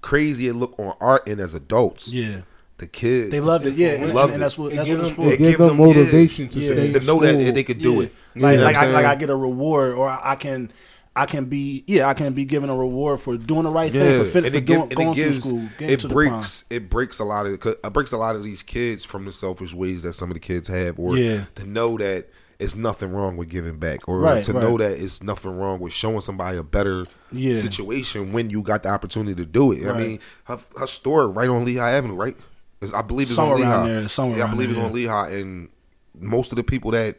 crazy 0.00 0.48
it 0.48 0.54
look 0.54 0.78
on 0.78 0.94
art 1.00 1.28
and 1.28 1.40
as 1.40 1.52
adults, 1.54 2.12
yeah. 2.12 2.42
the 2.78 2.86
kids 2.86 3.30
They 3.30 3.40
loved 3.40 3.66
it, 3.66 3.74
yeah, 3.74 3.88
and, 3.92 4.14
Love 4.14 4.24
and, 4.30 4.34
and 4.34 4.42
it. 4.42 4.44
that's 4.44 4.56
what 4.58 4.72
It 4.72 4.76
that's 4.76 4.88
give 4.88 4.98
what 4.98 5.06
it's 5.08 5.16
for. 5.16 5.22
it 5.26 5.32
It 5.34 5.38
give 5.38 5.50
give 5.50 5.58
them 5.58 5.68
them, 5.68 5.78
yeah, 5.80 5.86
motivation 5.86 6.48
to 6.48 6.58
yeah. 6.60 6.72
stay 6.72 6.92
to 6.94 7.00
know 7.06 7.20
that 7.20 7.54
they 7.54 7.62
could 7.64 7.78
do 7.78 7.94
Yeah. 7.96 8.02
it. 8.04 8.12
Like 8.36 8.52
You 8.52 8.58
know 8.58 8.64
like 8.64 8.76
I'm 8.76 8.92
like 8.92 9.04
I 9.06 9.14
get 9.16 9.28
a 9.30 9.36
reward, 9.36 9.92
or 9.94 10.08
I 10.08 10.34
can 10.36 10.72
I 11.16 11.26
can 11.26 11.44
be 11.44 11.84
yeah 11.86 12.08
I 12.08 12.14
can 12.14 12.32
be 12.32 12.44
given 12.44 12.68
a 12.70 12.74
reward 12.76 13.20
for 13.20 13.36
doing 13.36 13.62
the 13.64 13.70
right 13.70 13.92
Yeah, 13.92 14.00
thing 14.02 14.24
for, 14.24 14.30
fit, 14.30 14.44
and 14.46 14.52
for 14.52 14.58
it, 14.58 14.64
doing, 14.66 14.88
going 14.88 15.08
it 15.10 15.14
gives 15.14 15.38
through 15.38 15.68
school, 15.68 15.68
it 15.78 16.08
breaks 16.08 16.64
it 16.70 16.90
breaks 16.90 17.18
a 17.20 17.24
lot 17.24 17.46
of 17.46 17.52
it 17.64 17.92
breaks 17.92 18.12
a 18.12 18.16
lot 18.16 18.34
of 18.36 18.42
these 18.42 18.62
kids 18.62 19.04
from 19.04 19.24
the 19.24 19.32
selfish 19.32 19.72
ways 19.74 20.02
that 20.02 20.14
some 20.14 20.30
of 20.30 20.34
the 20.34 20.40
kids 20.40 20.66
have, 20.68 20.98
or 20.98 21.16
Yeah. 21.16 21.44
to 21.54 21.66
know 21.66 21.96
that 21.98 22.28
it's 22.58 22.74
nothing 22.76 23.12
wrong 23.12 23.36
with 23.36 23.48
giving 23.48 23.78
back, 23.78 24.08
or 24.08 24.18
Right, 24.20 24.42
to 24.44 24.52
right. 24.52 24.62
know 24.62 24.78
that 24.78 24.92
it's 24.92 25.22
nothing 25.22 25.56
wrong 25.56 25.80
with 25.80 25.92
showing 25.92 26.20
somebody 26.20 26.56
a 26.58 26.62
better 26.62 27.04
Yeah. 27.32 27.56
situation 27.56 28.32
when 28.32 28.48
you 28.50 28.62
got 28.62 28.82
the 28.84 28.88
opportunity 28.90 29.34
to 29.36 29.44
do 29.44 29.72
it. 29.72 29.86
I 29.88 29.98
mean, 29.98 30.18
her, 30.44 30.58
her 30.78 30.86
store 30.86 31.28
right 31.28 31.48
on 31.48 31.64
Lehigh 31.64 31.90
Avenue, 31.92 32.14
right? 32.14 32.36
It's- 32.80 32.92
I 32.96 33.02
believe 33.02 33.26
it's 33.28 33.36
Somewhere 33.36 33.56
on 33.56 33.60
Lehigh. 33.60 33.86
there, 33.88 34.08
somewhere 34.08 34.38
yeah, 34.38 34.46
I 34.46 34.50
believe 34.50 34.68
there, 34.70 34.78
it's 34.78 34.86
on 34.86 34.92
Lehigh, 34.92 35.30
and 35.30 35.68
most 36.18 36.52
of 36.52 36.56
the 36.56 36.62
people 36.64 36.92
that 36.92 37.16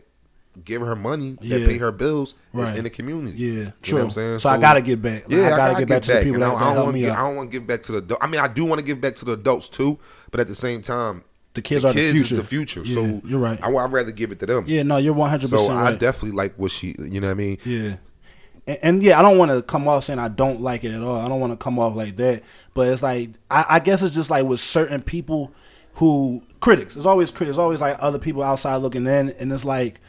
give 0.63 0.82
her 0.82 0.96
money 0.96 1.38
that 1.41 1.60
Yeah. 1.62 1.68
pay 1.68 1.78
her 1.78 1.91
bills 1.91 2.36
Right. 2.54 2.76
in 2.78 2.84
the 2.86 2.89
community. 2.89 3.38
Yeah, 3.38 3.48
You 3.52 3.74
true. 3.82 3.94
know 3.94 3.96
what 3.98 4.04
I'm 4.06 4.10
saying? 4.12 4.39
So 4.39 4.50
I 4.50 4.58
gotta 4.58 4.82
get 4.82 5.02
back. 5.02 5.24
Like, 5.24 5.32
Yeah, 5.32 5.46
I 5.54 5.58
gotta 5.58 5.80
get 5.80 5.89
back 5.89 6.02
to 6.04 6.13
the 6.13 6.22
people 6.22 6.39
that- 6.39 6.46
I, 6.46 6.56
I 6.56 6.60
don't 6.60 6.74
help 6.74 6.86
want 6.88 6.98
to. 6.98 7.12
I 7.12 7.15
don't 7.18 7.36
want 7.36 7.52
to 7.52 7.58
give 7.60 7.68
back 7.68 7.84
to 7.84 7.91
the. 7.91 7.98
adult- 8.00 8.24
I 8.24 8.28
mean, 8.28 8.39
I 8.41 8.48
do 8.48 8.63
want 8.65 8.80
to 8.80 8.86
give 8.86 9.02
back 9.02 9.15
to 9.18 9.26
the 9.26 9.34
adults 9.34 9.70
too, 9.70 9.98
but 10.32 10.39
at 10.39 10.48
the 10.48 10.56
same 10.56 10.82
time, 10.82 11.24
The 11.56 11.62
kids 11.62 11.84
are 11.86 11.94
the 11.94 12.00
is 12.00 12.13
future. 12.13 12.36
the 12.38 12.44
future. 12.44 12.82
Yeah, 12.84 12.96
so 12.96 13.22
you're 13.26 13.39
right. 13.39 13.60
I, 13.62 13.70
would 13.70 13.91
rather 13.91 14.12
give 14.12 14.32
it 14.32 14.39
to 14.41 14.46
them. 14.46 14.63
Yeah, 14.68 14.84
no, 14.84 14.98
you're 14.98 15.13
100 15.13 15.50
So 15.50 15.58
percent 15.58 15.78
I 15.80 15.91
definitely 15.94 16.32
like 16.38 16.54
what 16.58 16.72
she. 16.72 16.96
You 17.00 17.22
know 17.22 17.28
what 17.28 17.32
I 17.32 17.36
mean? 17.36 17.58
Yeah. 17.65 17.96
And, 18.68 18.78
and 18.82 19.04
yeah, 19.04 19.20
I 19.20 19.22
don't 19.22 19.38
want 19.38 19.52
to 19.52 19.62
come 19.62 19.88
off 19.88 20.06
saying 20.06 20.20
I 20.20 20.28
don't 20.28 20.60
like 20.60 20.84
it 20.84 20.91
at 20.94 21.02
all. 21.02 21.18
I 21.18 21.28
don't 21.28 21.39
want 21.39 21.54
to 21.54 21.58
come 21.58 21.78
off 21.80 21.96
like 21.96 22.15
that. 22.18 22.44
But 22.74 22.88
it's 22.89 23.04
like 23.04 23.30
I, 23.52 23.65
I 23.70 23.80
guess 23.80 24.02
it's 24.02 24.15
just 24.15 24.30
like 24.30 24.46
with 24.46 24.60
certain 24.60 25.02
people 25.02 25.52
who 25.96 26.41
critics. 26.60 26.98
It's 26.98 27.06
always 27.06 27.32
critics. 27.32 27.52
It's 27.54 27.60
always 27.60 27.80
like 27.80 27.96
other 28.00 28.20
people 28.20 28.44
outside 28.44 28.78
looking 28.78 29.06
in, 29.08 29.30
and 29.30 29.54
it's 29.54 29.63
like 29.63 30.02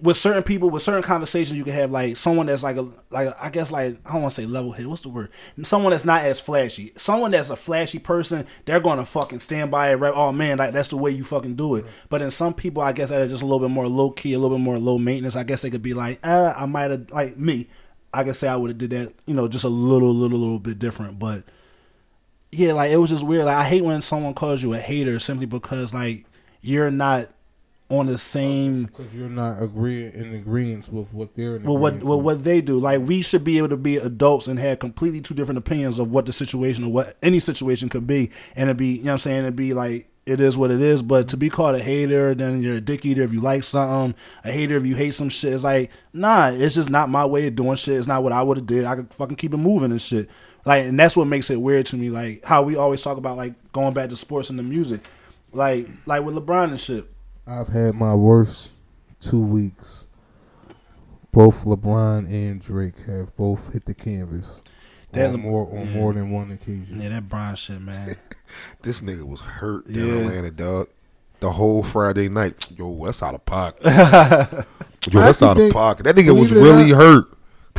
with 0.00 0.16
certain 0.16 0.42
people, 0.42 0.70
with 0.70 0.82
certain 0.82 1.02
conversations, 1.02 1.58
you 1.58 1.64
can 1.64 1.74
have 1.74 1.90
like 1.90 2.16
someone 2.16 2.46
that's 2.46 2.62
like 2.62 2.76
a 2.76 2.88
like 3.10 3.36
I 3.38 3.50
guess 3.50 3.70
like 3.70 3.98
I 4.06 4.12
don't 4.12 4.22
want 4.22 4.34
to 4.34 4.42
say 4.42 4.46
level 4.46 4.72
head. 4.72 4.86
What's 4.86 5.02
the 5.02 5.10
word? 5.10 5.30
Someone 5.62 5.92
that's 5.92 6.06
not 6.06 6.24
as 6.24 6.40
flashy. 6.40 6.92
Someone 6.96 7.32
that's 7.32 7.50
a 7.50 7.56
flashy 7.56 7.98
person, 7.98 8.46
they're 8.64 8.80
gonna 8.80 9.04
fucking 9.04 9.40
stand 9.40 9.70
by 9.70 9.90
it. 9.90 9.96
Right? 9.96 10.12
Oh 10.14 10.32
man, 10.32 10.56
like 10.56 10.72
that's 10.72 10.88
the 10.88 10.96
way 10.96 11.10
you 11.10 11.22
fucking 11.22 11.56
do 11.56 11.74
it. 11.74 11.84
But 12.08 12.22
in 12.22 12.30
some 12.30 12.54
people, 12.54 12.82
I 12.82 12.92
guess 12.92 13.10
that 13.10 13.20
are 13.20 13.28
just 13.28 13.42
a 13.42 13.46
little 13.46 13.60
bit 13.60 13.70
more 13.70 13.86
low 13.86 14.10
key, 14.10 14.32
a 14.32 14.38
little 14.38 14.56
bit 14.56 14.62
more 14.62 14.78
low 14.78 14.96
maintenance. 14.96 15.36
I 15.36 15.44
guess 15.44 15.62
they 15.62 15.70
could 15.70 15.82
be 15.82 15.94
like, 15.94 16.18
uh, 16.22 16.54
I 16.56 16.64
might 16.64 16.90
have 16.90 17.10
like 17.10 17.36
me. 17.36 17.68
I 18.12 18.24
could 18.24 18.36
say 18.36 18.48
I 18.48 18.56
would 18.56 18.70
have 18.70 18.78
did 18.78 18.90
that, 18.90 19.12
you 19.26 19.34
know, 19.34 19.48
just 19.48 19.64
a 19.64 19.68
little, 19.68 20.14
little, 20.14 20.38
little 20.38 20.60
bit 20.60 20.78
different. 20.78 21.18
But 21.18 21.42
yeah, 22.52 22.72
like 22.72 22.90
it 22.90 22.96
was 22.96 23.10
just 23.10 23.24
weird. 23.24 23.44
Like 23.44 23.56
I 23.56 23.64
hate 23.64 23.84
when 23.84 24.00
someone 24.00 24.32
calls 24.32 24.62
you 24.62 24.72
a 24.72 24.78
hater 24.78 25.18
simply 25.18 25.46
because 25.46 25.92
like 25.92 26.24
you're 26.62 26.90
not 26.90 27.28
on 27.90 28.06
the 28.06 28.16
same 28.16 28.84
uh, 28.84 28.86
because 28.86 29.14
you're 29.14 29.28
not 29.28 29.62
agreeing 29.62 30.12
in 30.12 30.34
agreement 30.34 30.90
with 30.90 31.12
what 31.12 31.34
they're 31.34 31.56
in 31.56 31.64
well, 31.64 31.76
what 31.76 32.02
well, 32.02 32.20
what 32.20 32.42
they 32.44 32.60
do. 32.60 32.78
Like 32.78 33.02
we 33.02 33.22
should 33.22 33.44
be 33.44 33.58
able 33.58 33.68
to 33.68 33.76
be 33.76 33.96
adults 33.96 34.46
and 34.46 34.58
have 34.58 34.78
completely 34.78 35.20
two 35.20 35.34
different 35.34 35.58
opinions 35.58 35.98
of 35.98 36.10
what 36.10 36.26
the 36.26 36.32
situation 36.32 36.84
or 36.84 36.92
what 36.92 37.16
any 37.22 37.38
situation 37.40 37.88
could 37.88 38.06
be, 38.06 38.30
and 38.56 38.68
it'd 38.68 38.76
be 38.76 38.96
you 38.96 39.04
know 39.04 39.10
what 39.10 39.12
I'm 39.12 39.18
saying 39.18 39.42
it'd 39.42 39.56
be 39.56 39.74
like 39.74 40.08
it 40.26 40.40
is 40.40 40.56
what 40.56 40.70
it 40.70 40.80
is. 40.80 41.02
But 41.02 41.28
to 41.28 41.36
be 41.36 41.50
called 41.50 41.76
a 41.76 41.82
hater, 41.82 42.34
then 42.34 42.62
you're 42.62 42.76
a 42.76 42.80
dick 42.80 43.04
eater 43.04 43.22
if 43.22 43.32
you 43.32 43.40
like 43.40 43.64
something, 43.64 44.18
a 44.42 44.50
hater 44.50 44.76
if 44.76 44.86
you 44.86 44.96
hate 44.96 45.14
some 45.14 45.28
shit. 45.28 45.52
It's 45.52 45.64
like 45.64 45.90
nah, 46.12 46.50
it's 46.52 46.74
just 46.74 46.90
not 46.90 47.10
my 47.10 47.26
way 47.26 47.46
of 47.46 47.56
doing 47.56 47.76
shit. 47.76 47.98
It's 47.98 48.06
not 48.06 48.22
what 48.22 48.32
I 48.32 48.42
would 48.42 48.56
have 48.56 48.66
did. 48.66 48.86
I 48.86 48.96
could 48.96 49.12
fucking 49.14 49.36
keep 49.36 49.52
it 49.52 49.58
moving 49.58 49.90
and 49.90 50.00
shit. 50.00 50.28
Like, 50.64 50.84
and 50.84 50.98
that's 50.98 51.16
what 51.16 51.26
makes 51.26 51.50
it 51.50 51.60
weird 51.60 51.86
to 51.86 51.96
me. 51.96 52.08
Like 52.08 52.44
how 52.44 52.62
we 52.62 52.76
always 52.76 53.02
talk 53.02 53.18
about 53.18 53.36
like 53.36 53.54
going 53.72 53.92
back 53.92 54.08
to 54.08 54.16
sports 54.16 54.48
and 54.48 54.58
the 54.58 54.62
music, 54.62 55.00
like 55.52 55.86
like 56.06 56.24
with 56.24 56.34
LeBron 56.34 56.70
and 56.70 56.80
shit. 56.80 57.10
I've 57.46 57.68
had 57.68 57.94
my 57.94 58.14
worst 58.14 58.70
two 59.20 59.40
weeks. 59.40 60.08
Both 61.32 61.64
LeBron 61.64 62.26
and 62.30 62.62
Drake 62.62 62.96
have 63.06 63.36
both 63.36 63.72
hit 63.72 63.86
the 63.86 63.94
canvas 63.94 64.62
That 65.12 65.30
on 65.32 65.40
more 65.40 65.68
on 65.68 65.86
yeah. 65.88 65.94
more 65.94 66.12
than 66.12 66.30
one 66.30 66.52
occasion. 66.52 67.00
Yeah, 67.00 67.08
that 67.10 67.28
Bron 67.28 67.56
shit, 67.56 67.80
man. 67.80 68.16
This 68.82 69.00
nigga 69.00 69.26
was 69.26 69.40
hurt 69.40 69.86
in 69.86 69.94
Yeah. 69.94 70.14
Atlanta, 70.20 70.50
dog. 70.52 70.86
The 71.40 71.50
whole 71.50 71.82
Friday 71.82 72.28
night. 72.28 72.68
Yo, 72.78 73.04
that's 73.04 73.20
out 73.20 73.34
of 73.34 73.44
pocket. 73.44 73.82
Yo, 73.84 73.90
that's 75.20 75.42
actually 75.42 75.64
out 75.64 75.68
of 75.68 75.72
pocket. 75.72 76.04
That 76.04 76.14
nigga 76.14 76.38
was 76.38 76.52
really 76.52 76.92
not- 76.92 77.02
hurt. 77.02 77.24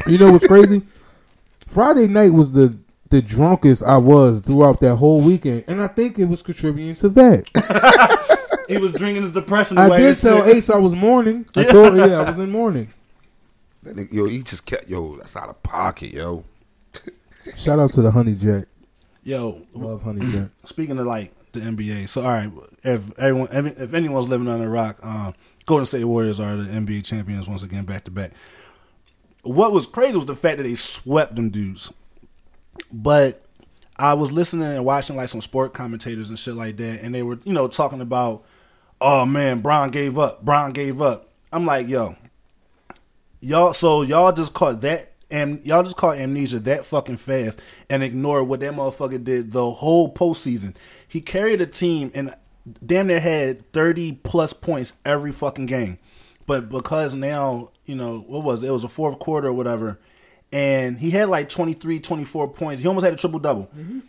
You 0.06 0.18
know 0.18 0.34
what's 0.34 0.46
crazy? 0.46 0.82
Friday 1.68 2.08
night 2.08 2.34
was 2.34 2.52
the 2.52 2.78
the 3.10 3.22
drunkest 3.22 3.84
I 3.84 3.98
was 3.98 4.42
throughout 4.42 4.82
that 4.82 4.98
whole 4.98 5.22
weekend, 5.22 5.64
and 5.68 5.82
I 5.82 5.88
think 5.88 6.20
it 6.20 6.26
was 6.26 6.42
contributing 6.42 6.96
to 6.96 7.10
that. 7.10 8.35
He 8.68 8.78
was 8.78 8.92
drinking 8.92 9.24
his 9.24 9.32
depression 9.32 9.78
I 9.78 9.98
did 9.98 10.18
tell. 10.18 10.44
Ace 10.46 10.70
I 10.70 10.78
was 10.78 10.96
mourning. 10.96 11.46
I 11.56 11.64
told 11.64 11.96
yeah, 11.96 12.22
I 12.22 12.30
was 12.30 12.40
in 12.40 12.52
mourning. 12.52 12.94
That 13.84 13.96
nigga, 13.96 14.14
yo, 14.14 14.26
he 14.26 14.42
just 14.42 14.66
kept, 14.66 14.90
yo, 14.90 15.16
that's 15.18 15.36
out 15.36 15.50
of 15.50 15.62
pocket, 15.62 16.12
yo. 16.14 16.44
Shout 17.58 17.80
out 17.80 17.94
to 17.94 18.02
the 18.02 18.12
Honey 18.12 18.34
Jack. 18.34 18.66
Yo, 19.24 19.62
Love 19.74 20.02
Honey 20.04 20.32
Jack. 20.32 20.50
speaking 20.66 20.98
of 20.98 21.06
like 21.06 21.32
the 21.52 21.60
NBA, 21.60 22.10
so 22.10 22.22
all 22.22 22.28
right, 22.28 22.52
if 22.84 23.18
everyone, 23.20 23.48
if, 23.52 23.80
if 23.80 23.94
anyone's 23.94 24.28
living 24.28 24.48
under 24.48 24.66
a 24.66 24.70
rock, 24.70 24.98
um, 25.04 25.36
Golden 25.66 25.86
State 25.86 26.04
Warriors 26.04 26.40
are 26.40 26.56
the 26.56 26.72
NBA 26.72 27.06
champions 27.06 27.48
once 27.48 27.64
again, 27.64 27.86
back 27.86 28.04
to 28.06 28.12
back. 28.12 28.32
What 29.44 29.72
was 29.72 29.86
crazy 29.86 30.16
was 30.16 30.26
the 30.26 30.36
fact 30.36 30.58
that 30.58 30.64
they 30.64 30.76
swept 30.76 31.36
them 31.36 31.50
dudes. 31.50 31.94
But 32.92 33.46
I 33.98 34.14
was 34.14 34.32
listening 34.32 34.68
and 34.68 34.84
watching 34.84 35.16
like 35.16 35.30
some 35.30 35.42
sport 35.42 35.74
commentators 35.74 36.30
and 36.30 36.38
shit 36.38 36.56
like 36.56 36.78
that, 36.78 37.02
and 37.02 37.14
they 37.14 37.24
were, 37.24 37.40
you 37.44 37.54
know, 37.54 37.68
talking 37.68 38.02
about, 38.02 38.44
oh 39.02 39.26
man, 39.26 39.62
Bron 39.62 39.92
gave 39.92 40.18
up. 40.18 40.44
Bron 40.44 40.72
gave 40.72 41.02
up. 41.02 41.30
I'm 41.52 41.66
like, 41.66 41.88
yo, 41.88 42.16
y'all. 43.40 43.74
So 43.74 44.02
y'all 44.02 44.32
just 44.32 44.54
caught 44.54 44.82
that, 44.82 45.14
and 45.30 45.64
y'all 45.66 45.84
just 45.84 45.98
caught 45.98 46.18
amnesia 46.18 46.60
that 46.60 46.86
fucking 46.86 47.18
fast, 47.18 47.60
and 47.90 48.04
ignored 48.04 48.48
what 48.48 48.60
that 48.62 48.74
motherfucker 48.74 49.24
did 49.24 49.52
the 49.52 49.72
whole 49.72 50.14
postseason. 50.14 50.76
He 51.08 51.22
carried 51.22 51.62
a 51.62 51.66
team 51.66 52.12
and 52.14 52.34
damn 52.86 53.08
near 53.08 53.20
had 53.20 53.72
30 53.74 54.14
plus 54.24 54.54
points 54.54 54.94
every 55.04 55.32
fucking 55.32 55.68
game. 55.68 55.98
But 56.48 56.70
because 56.70 57.14
now, 57.14 57.72
you 57.86 57.96
know, 57.96 58.20
what 58.28 58.44
was 58.44 58.64
it? 58.64 58.68
It 58.68 58.72
was 58.72 58.84
a 58.84 58.90
fourth 58.90 59.20
quarter 59.20 59.48
or 59.48 59.54
whatever. 59.54 60.00
And 60.52 61.00
he 61.00 61.12
had 61.12 61.30
like 61.30 61.50
23, 61.50 62.00
24 62.00 62.50
points. 62.50 62.82
He 62.82 62.88
almost 62.88 63.04
had 63.04 63.14
a 63.14 63.18
triple 63.18 63.40
double. 63.40 63.70
Mm-hmm. 63.76 64.00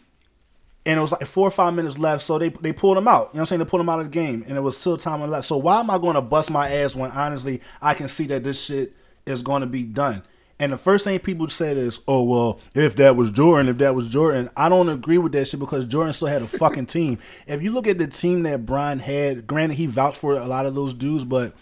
And 0.87 0.99
it 0.99 1.03
was 1.03 1.13
like 1.13 1.27
four 1.27 1.49
or 1.49 1.51
five 1.51 1.75
minutes 1.75 1.99
left, 1.99 2.23
so 2.23 2.39
they 2.39 2.49
they 2.49 2.73
pulled 2.73 2.97
him 2.97 3.09
out. 3.09 3.15
You 3.15 3.19
know 3.19 3.29
what 3.29 3.41
I'm 3.41 3.47
saying? 3.47 3.59
They 3.59 3.65
pulled 3.65 3.81
him 3.81 3.89
out 3.89 3.99
of 3.99 4.07
the 4.07 4.11
game, 4.11 4.45
and 4.47 4.57
it 4.57 4.61
was 4.61 4.77
still 4.77 4.97
time 4.97 5.21
left. 5.29 5.47
So 5.47 5.57
why 5.57 5.81
am 5.81 5.91
I 5.91 5.99
going 5.99 6.15
to 6.15 6.23
bust 6.23 6.49
my 6.49 6.71
ass 6.71 6.95
when 6.95 7.11
honestly 7.11 7.61
I 7.83 7.93
can 7.95 8.09
see 8.09 8.27
that 8.29 8.45
this 8.45 8.65
shit 8.65 8.95
is 9.27 9.43
going 9.43 9.63
to 9.63 9.67
be 9.67 9.83
done? 9.83 10.23
And 10.59 10.73
the 10.73 10.79
first 10.79 11.05
thing 11.05 11.19
people 11.19 11.51
said 11.51 11.77
is, 11.77 12.01
"Oh 12.07 12.23
well, 12.23 12.61
if 12.73 12.97
that 12.97 13.17
was 13.17 13.31
Jordan, 13.33 13.69
if 13.69 13.79
that 13.79 13.95
was 13.95 14.09
Jordan." 14.09 14.49
I 14.57 14.69
don't 14.69 14.89
agree 14.89 15.19
with 15.19 15.33
that 15.33 15.49
shit 15.49 15.61
because 15.61 15.85
Jordan 15.85 16.13
still 16.15 16.29
had 16.29 16.43
a 16.43 16.49
fucking 16.49 16.87
team. 16.87 17.19
If 17.49 17.63
you 17.63 17.73
look 17.73 17.87
at 17.87 17.99
the 17.99 18.07
team 18.07 18.45
that 18.45 18.65
Brian 18.65 19.01
had, 19.01 19.47
granted 19.47 19.75
he 19.75 19.87
vouched 19.87 20.17
for 20.17 20.35
a 20.35 20.47
lot 20.47 20.67
of 20.67 20.75
those 20.75 20.95
dudes, 20.95 21.25
but 21.25 21.53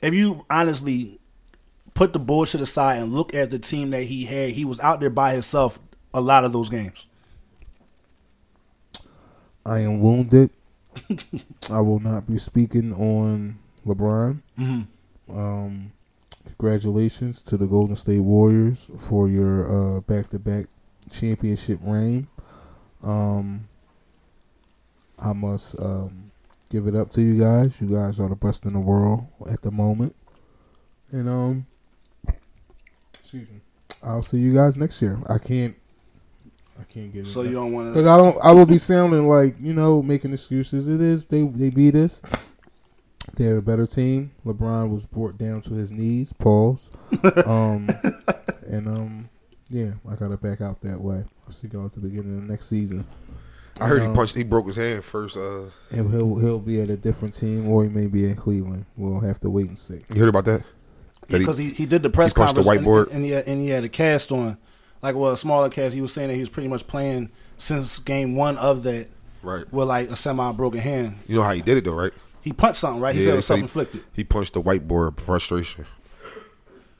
if 0.00 0.14
you 0.14 0.46
honestly 0.48 1.18
put 1.94 2.12
the 2.12 2.18
bullshit 2.18 2.60
aside 2.60 2.98
and 2.98 3.12
look 3.12 3.34
at 3.34 3.50
the 3.50 3.58
team 3.58 3.90
that 3.90 4.04
he 4.04 4.24
had, 4.24 4.50
he 4.50 4.64
was 4.64 4.80
out 4.80 5.00
there 5.00 5.10
by 5.10 5.32
himself 5.32 5.78
a 6.14 6.20
lot 6.20 6.44
of 6.44 6.52
those 6.52 6.68
games. 6.68 7.06
I 9.64 9.80
am 9.80 10.00
wounded. 10.00 10.50
I 11.70 11.80
will 11.80 12.00
not 12.00 12.26
be 12.26 12.38
speaking 12.38 12.92
on 12.92 13.58
LeBron. 13.86 14.40
Um, 15.28 15.92
congratulations 16.44 17.42
to 17.42 17.56
the 17.56 17.66
Golden 17.66 17.96
State 17.96 18.20
Warriors 18.20 18.90
for 19.08 19.28
your 19.28 19.96
uh, 19.96 20.00
back-to-back 20.00 20.66
championship 21.10 21.78
reign. 21.82 22.26
Um, 23.02 23.68
I 25.18 25.32
must 25.32 25.78
um, 25.78 26.32
give 26.70 26.86
it 26.86 26.94
up 26.94 27.10
to 27.12 27.22
you 27.22 27.38
guys. 27.40 27.80
You 27.80 27.88
guys 27.88 28.18
are 28.20 28.28
the 28.28 28.36
best 28.36 28.66
in 28.66 28.72
the 28.74 28.80
world 28.80 29.26
at 29.48 29.62
the 29.62 29.70
moment, 29.70 30.14
and 31.10 31.28
um, 31.28 31.66
excuse 33.14 33.48
me. 33.48 33.60
I'll 34.02 34.22
see 34.22 34.38
you 34.38 34.52
guys 34.52 34.76
next 34.76 35.00
year. 35.00 35.20
I 35.28 35.38
can't. 35.38 35.76
I 36.82 36.92
can't 36.92 37.12
get 37.12 37.20
it. 37.20 37.26
So 37.26 37.42
you 37.42 37.52
don't 37.52 37.72
want 37.72 37.88
to 37.88 37.92
Because. 37.92 38.06
I 38.06 38.16
don't, 38.16 38.36
I 38.42 38.52
will 38.52 38.66
be 38.66 38.78
sounding 38.78 39.28
like 39.28 39.56
you 39.60 39.72
know 39.72 40.02
making 40.02 40.32
excuses. 40.32 40.88
It 40.88 41.00
is 41.00 41.26
they 41.26 41.42
they 41.44 41.70
beat 41.70 41.94
us. 41.94 42.20
They're 43.34 43.58
a 43.58 43.62
better 43.62 43.86
team. 43.86 44.32
LeBron 44.44 44.90
was 44.90 45.06
brought 45.06 45.38
down 45.38 45.62
to 45.62 45.74
his 45.74 45.92
knees. 45.92 46.32
Pause. 46.32 46.90
Um, 47.46 47.88
and 48.66 48.88
um, 48.88 49.28
yeah, 49.68 49.92
I 50.10 50.14
gotta 50.16 50.36
back 50.36 50.60
out 50.60 50.80
that 50.82 51.00
way. 51.00 51.24
I'll 51.46 51.52
see 51.52 51.68
y'all 51.72 51.86
at 51.86 51.92
the 51.92 52.00
beginning 52.00 52.36
of 52.36 52.42
the 52.46 52.48
next 52.52 52.68
season. 52.68 53.06
I 53.80 53.86
heard 53.86 54.02
he 54.02 54.08
Um, 54.08 54.14
punched, 54.14 54.34
he 54.34 54.42
broke 54.42 54.66
his 54.66 54.76
hand 54.76 55.02
first. 55.04 55.36
Uh, 55.36 55.66
And 55.90 56.10
he'll 56.12 56.36
he'll 56.38 56.58
be 56.58 56.80
at 56.80 56.90
a 56.90 56.96
different 56.96 57.34
team, 57.34 57.68
or 57.68 57.84
he 57.84 57.88
may 57.90 58.06
be 58.06 58.26
in 58.26 58.34
Cleveland. 58.36 58.86
We'll 58.96 59.20
have 59.20 59.40
to 59.40 59.50
wait 59.50 59.68
and 59.68 59.78
see. 59.78 60.04
you 60.12 60.20
heard 60.20 60.28
about 60.28 60.44
that? 60.46 60.62
That 61.28 61.38
he- 61.38 61.44
because 61.44 61.58
he, 61.58 61.70
he 61.70 61.86
did 61.86 62.02
the 62.02 62.10
press 62.10 62.32
he 62.32 62.34
punched 62.34 62.54
the 62.56 62.62
conference 62.62 62.86
whiteboard? 62.86 63.06
and, 63.06 63.12
and 63.16 63.24
he 63.24 63.30
had, 63.30 63.46
and 63.46 63.60
he 63.60 63.68
had 63.68 63.84
a 63.84 63.88
cast 63.88 64.32
on, 64.32 64.58
like 65.02 65.14
well 65.16 65.32
a 65.32 65.36
smaller 65.36 65.68
cast. 65.68 65.94
He 65.94 66.00
was 66.00 66.12
saying 66.12 66.28
that 66.28 66.34
he 66.34 66.40
was 66.40 66.50
pretty 66.50 66.68
much 66.68 66.86
playing 66.86 67.30
since 67.56 67.98
game 67.98 68.34
one 68.36 68.56
of 68.58 68.82
that 68.84 69.08
Right. 69.42 69.70
with 69.72 69.88
like 69.88 70.08
a 70.10 70.16
semi 70.16 70.52
broken 70.52 70.80
hand. 70.80 71.18
You 71.26 71.36
know 71.36 71.42
how 71.42 71.52
he 71.52 71.62
did 71.62 71.78
it 71.78 71.84
though, 71.84 71.94
right? 71.94 72.12
He 72.40 72.52
punched 72.52 72.80
something, 72.80 73.00
right? 73.00 73.14
He 73.14 73.20
Yeah, 73.20 73.26
said 73.26 73.32
it 73.34 73.36
was 73.36 73.46
so 73.46 73.48
self 73.54 73.58
he- 73.58 73.62
inflicted. 73.62 74.04
He 74.12 74.24
punched 74.24 74.54
the 74.54 74.62
whiteboard 74.62 75.20
frustration. 75.20 75.86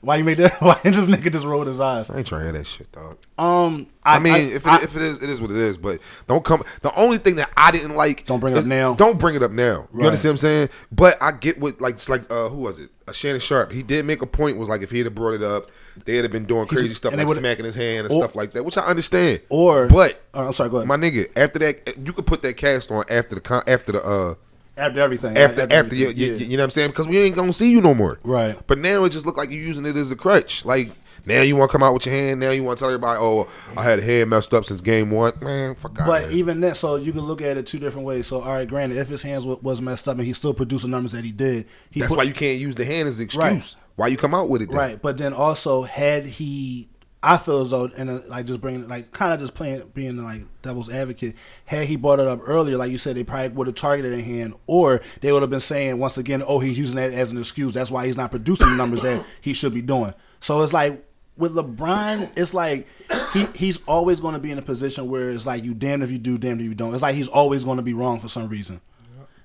Why 0.03 0.17
you 0.17 0.25
made 0.25 0.37
that? 0.39 0.53
Why 0.61 0.77
this 0.83 1.05
nigga 1.05 1.31
just 1.31 1.45
rolled 1.45 1.67
his 1.67 1.79
eyes? 1.79 2.09
I 2.09 2.17
ain't 2.17 2.27
trying 2.27 2.41
to 2.41 2.45
hear 2.45 2.51
that 2.53 2.67
shit, 2.67 2.91
dog. 2.91 3.17
Um, 3.37 3.87
I, 4.03 4.17
I 4.17 4.19
mean, 4.19 4.33
I- 4.33 4.37
if, 4.39 4.65
it, 4.65 4.67
I- 4.67 4.81
if 4.83 4.95
it 4.97 5.01
is, 5.01 5.23
it 5.23 5.29
is 5.29 5.39
what 5.39 5.49
it 5.49 5.55
is. 5.55 5.77
But 5.77 5.99
don't 6.27 6.43
come. 6.43 6.61
The 6.81 6.93
only 6.95 7.17
thing 7.19 7.37
that 7.37 7.49
I 7.55 7.71
didn't 7.71 7.95
like. 7.95 8.25
Don't 8.25 8.41
bring 8.41 8.53
it 8.55 8.59
up 8.59 8.65
now. 8.65 8.95
Don't 8.95 9.17
bring 9.17 9.35
it 9.35 9.43
up 9.43 9.51
now. 9.51 9.87
You 9.93 9.99
Right. 9.99 10.07
understand 10.07 10.31
what 10.31 10.33
I'm 10.33 10.37
saying? 10.37 10.69
But 10.91 11.17
I 11.21 11.31
get 11.31 11.57
what 11.59 11.79
like 11.79 11.95
it's 11.95 12.09
like 12.09 12.29
uh, 12.29 12.49
who 12.49 12.57
was 12.57 12.79
it? 12.79 12.89
Uh, 13.07 13.13
Shannon 13.13 13.39
Sharpe. 13.39 13.71
He 13.71 13.81
did 13.81 14.05
make 14.05 14.21
a 14.21 14.25
point. 14.27 14.57
Was 14.57 14.67
like 14.67 14.81
if 14.81 14.91
he 14.91 14.99
had 14.99 15.15
brought 15.15 15.35
it 15.35 15.43
up, 15.43 15.71
they'd 16.03 16.17
have 16.17 16.31
been 16.31 16.45
doing 16.45 16.67
crazy 16.67 16.93
stuff 16.93 17.13
and 17.13 17.21
they 17.21 17.25
like 17.25 17.37
smacking 17.37 17.63
his 17.65 17.75
hand 17.75 18.05
and 18.07 18.11
or- 18.13 18.21
stuff 18.23 18.35
like 18.35 18.51
that, 18.53 18.63
which 18.65 18.77
I 18.77 18.81
understand. 18.81 19.39
or 19.49 19.87
but 19.87 20.21
oh, 20.33 20.47
I'm 20.47 20.53
sorry, 20.53 20.69
go 20.69 20.77
ahead. 20.77 20.87
my 20.89 20.97
nigga, 20.97 21.27
after 21.37 21.59
that, 21.59 21.97
you 22.05 22.11
could 22.11 22.25
put 22.25 22.41
that 22.43 22.57
cast 22.57 22.91
on 22.91 23.05
after 23.09 23.35
the 23.35 23.63
after 23.67 23.93
the 23.93 24.03
uh 24.03 24.35
after 24.77 24.99
everything, 24.99 25.37
after 25.37 25.61
like, 25.61 25.73
after, 25.73 25.95
you, 25.95 26.09
everything, 26.09 26.23
you, 26.23 26.33
yeah. 26.33 26.45
you 26.45 26.57
know 26.57 26.63
what 26.63 26.65
I'm 26.65 26.69
saying? 26.71 26.89
Because 26.89 27.07
we 27.07 27.19
ain't 27.19 27.35
gonna 27.35 27.53
see 27.53 27.71
you 27.71 27.81
no 27.81 27.93
more. 27.93 28.19
Right. 28.23 28.57
But 28.67 28.79
now 28.79 29.03
it 29.03 29.09
just 29.09 29.25
look 29.25 29.37
like 29.37 29.51
you're 29.51 29.61
using 29.61 29.85
it 29.85 29.95
as 29.95 30.11
a 30.11 30.15
crutch. 30.15 30.65
Like 30.65 30.91
now 31.25 31.41
you 31.41 31.55
want 31.55 31.71
to 31.71 31.77
come 31.77 31.83
out 31.83 31.93
with 31.93 32.05
your 32.05 32.15
hand. 32.15 32.39
Now 32.39 32.51
you 32.51 32.63
want 32.63 32.77
to 32.77 32.83
tell 32.83 32.89
everybody, 32.89 33.17
oh, 33.21 33.47
I 33.77 33.83
had 33.83 33.99
a 33.99 34.01
hand 34.01 34.29
messed 34.29 34.53
up 34.53 34.65
since 34.65 34.81
game 34.81 35.09
one. 35.09 35.33
Man, 35.41 35.75
fuck 35.75 35.99
out. 35.99 36.07
But 36.07 36.31
even 36.31 36.59
then, 36.59 36.75
so 36.75 36.97
you 36.97 37.11
can 37.11 37.21
look 37.21 37.41
at 37.41 37.55
it 37.55 37.65
two 37.65 37.79
different 37.79 38.05
ways. 38.05 38.27
So, 38.27 38.41
all 38.41 38.51
right, 38.51 38.67
granted, 38.67 38.97
if 38.97 39.07
his 39.07 39.21
hands 39.21 39.45
wa- 39.45 39.57
was 39.61 39.81
messed 39.81 40.07
up 40.07 40.17
and 40.17 40.25
he 40.25 40.33
still 40.33 40.53
produced 40.53 40.83
the 40.83 40.89
numbers 40.89 41.13
that 41.13 41.23
he 41.23 41.31
did, 41.31 41.65
he 41.91 42.01
that's 42.01 42.09
put- 42.11 42.17
why 42.17 42.23
you 42.23 42.33
can't 42.33 42.59
use 42.59 42.75
the 42.75 42.85
hand 42.85 43.07
as 43.07 43.19
an 43.19 43.25
excuse. 43.25 43.41
Right. 43.41 43.75
Why 43.95 44.07
you 44.07 44.17
come 44.17 44.33
out 44.33 44.49
with 44.49 44.63
it? 44.63 44.69
Then? 44.69 44.77
right. 44.77 45.01
But 45.01 45.17
then 45.17 45.33
also, 45.33 45.83
had 45.83 46.25
he, 46.25 46.89
I 47.23 47.37
feel 47.37 47.61
as 47.61 47.69
though, 47.69 47.89
and 47.97 48.09
uh, 48.09 48.19
like 48.27 48.45
just 48.45 48.59
bringing, 48.59 48.87
like 48.87 49.11
kind 49.13 49.33
of 49.33 49.39
just 49.39 49.53
playing, 49.53 49.89
being 49.93 50.17
like 50.17 50.41
devil's 50.61 50.89
advocate, 50.89 51.35
had 51.65 51.87
he 51.87 51.95
brought 51.95 52.19
it 52.19 52.27
up 52.27 52.41
earlier, 52.43 52.75
like 52.75 52.91
you 52.91 52.97
said, 52.97 53.15
they 53.15 53.23
probably 53.23 53.49
would 53.49 53.67
have 53.67 53.75
targeted 53.77 54.13
a 54.13 54.21
hand, 54.21 54.55
or 54.67 55.01
they 55.21 55.31
would 55.31 55.41
have 55.41 55.49
been 55.49 55.61
saying 55.61 55.97
once 55.97 56.17
again, 56.17 56.43
oh, 56.45 56.59
he's 56.59 56.77
using 56.77 56.97
that 56.97 57.13
as 57.13 57.31
an 57.31 57.37
excuse. 57.37 57.73
That's 57.73 57.89
why 57.89 58.05
he's 58.05 58.17
not 58.17 58.31
producing 58.31 58.69
the 58.69 58.75
numbers 58.75 59.03
that 59.03 59.25
he 59.39 59.53
should 59.53 59.73
be 59.73 59.81
doing. 59.81 60.13
So 60.41 60.61
it's 60.61 60.73
like 60.73 61.05
with 61.37 61.53
LeBron, 61.53 62.31
it's 62.35 62.53
like 62.53 62.87
he 63.33 63.45
he's 63.55 63.81
always 63.85 64.19
going 64.19 64.33
to 64.33 64.39
be 64.39 64.51
in 64.51 64.59
a 64.59 64.61
position 64.61 65.09
where 65.09 65.29
it's 65.29 65.45
like 65.45 65.63
you 65.63 65.73
damn 65.73 66.01
if 66.01 66.11
you 66.11 66.19
do, 66.19 66.37
damn 66.37 66.59
if 66.59 66.65
you 66.65 66.75
don't. 66.75 66.93
It's 66.93 67.03
like 67.03 67.15
he's 67.15 67.29
always 67.29 67.63
going 67.63 67.77
to 67.77 67.83
be 67.83 67.93
wrong 67.93 68.19
for 68.19 68.27
some 68.27 68.49
reason. 68.49 68.81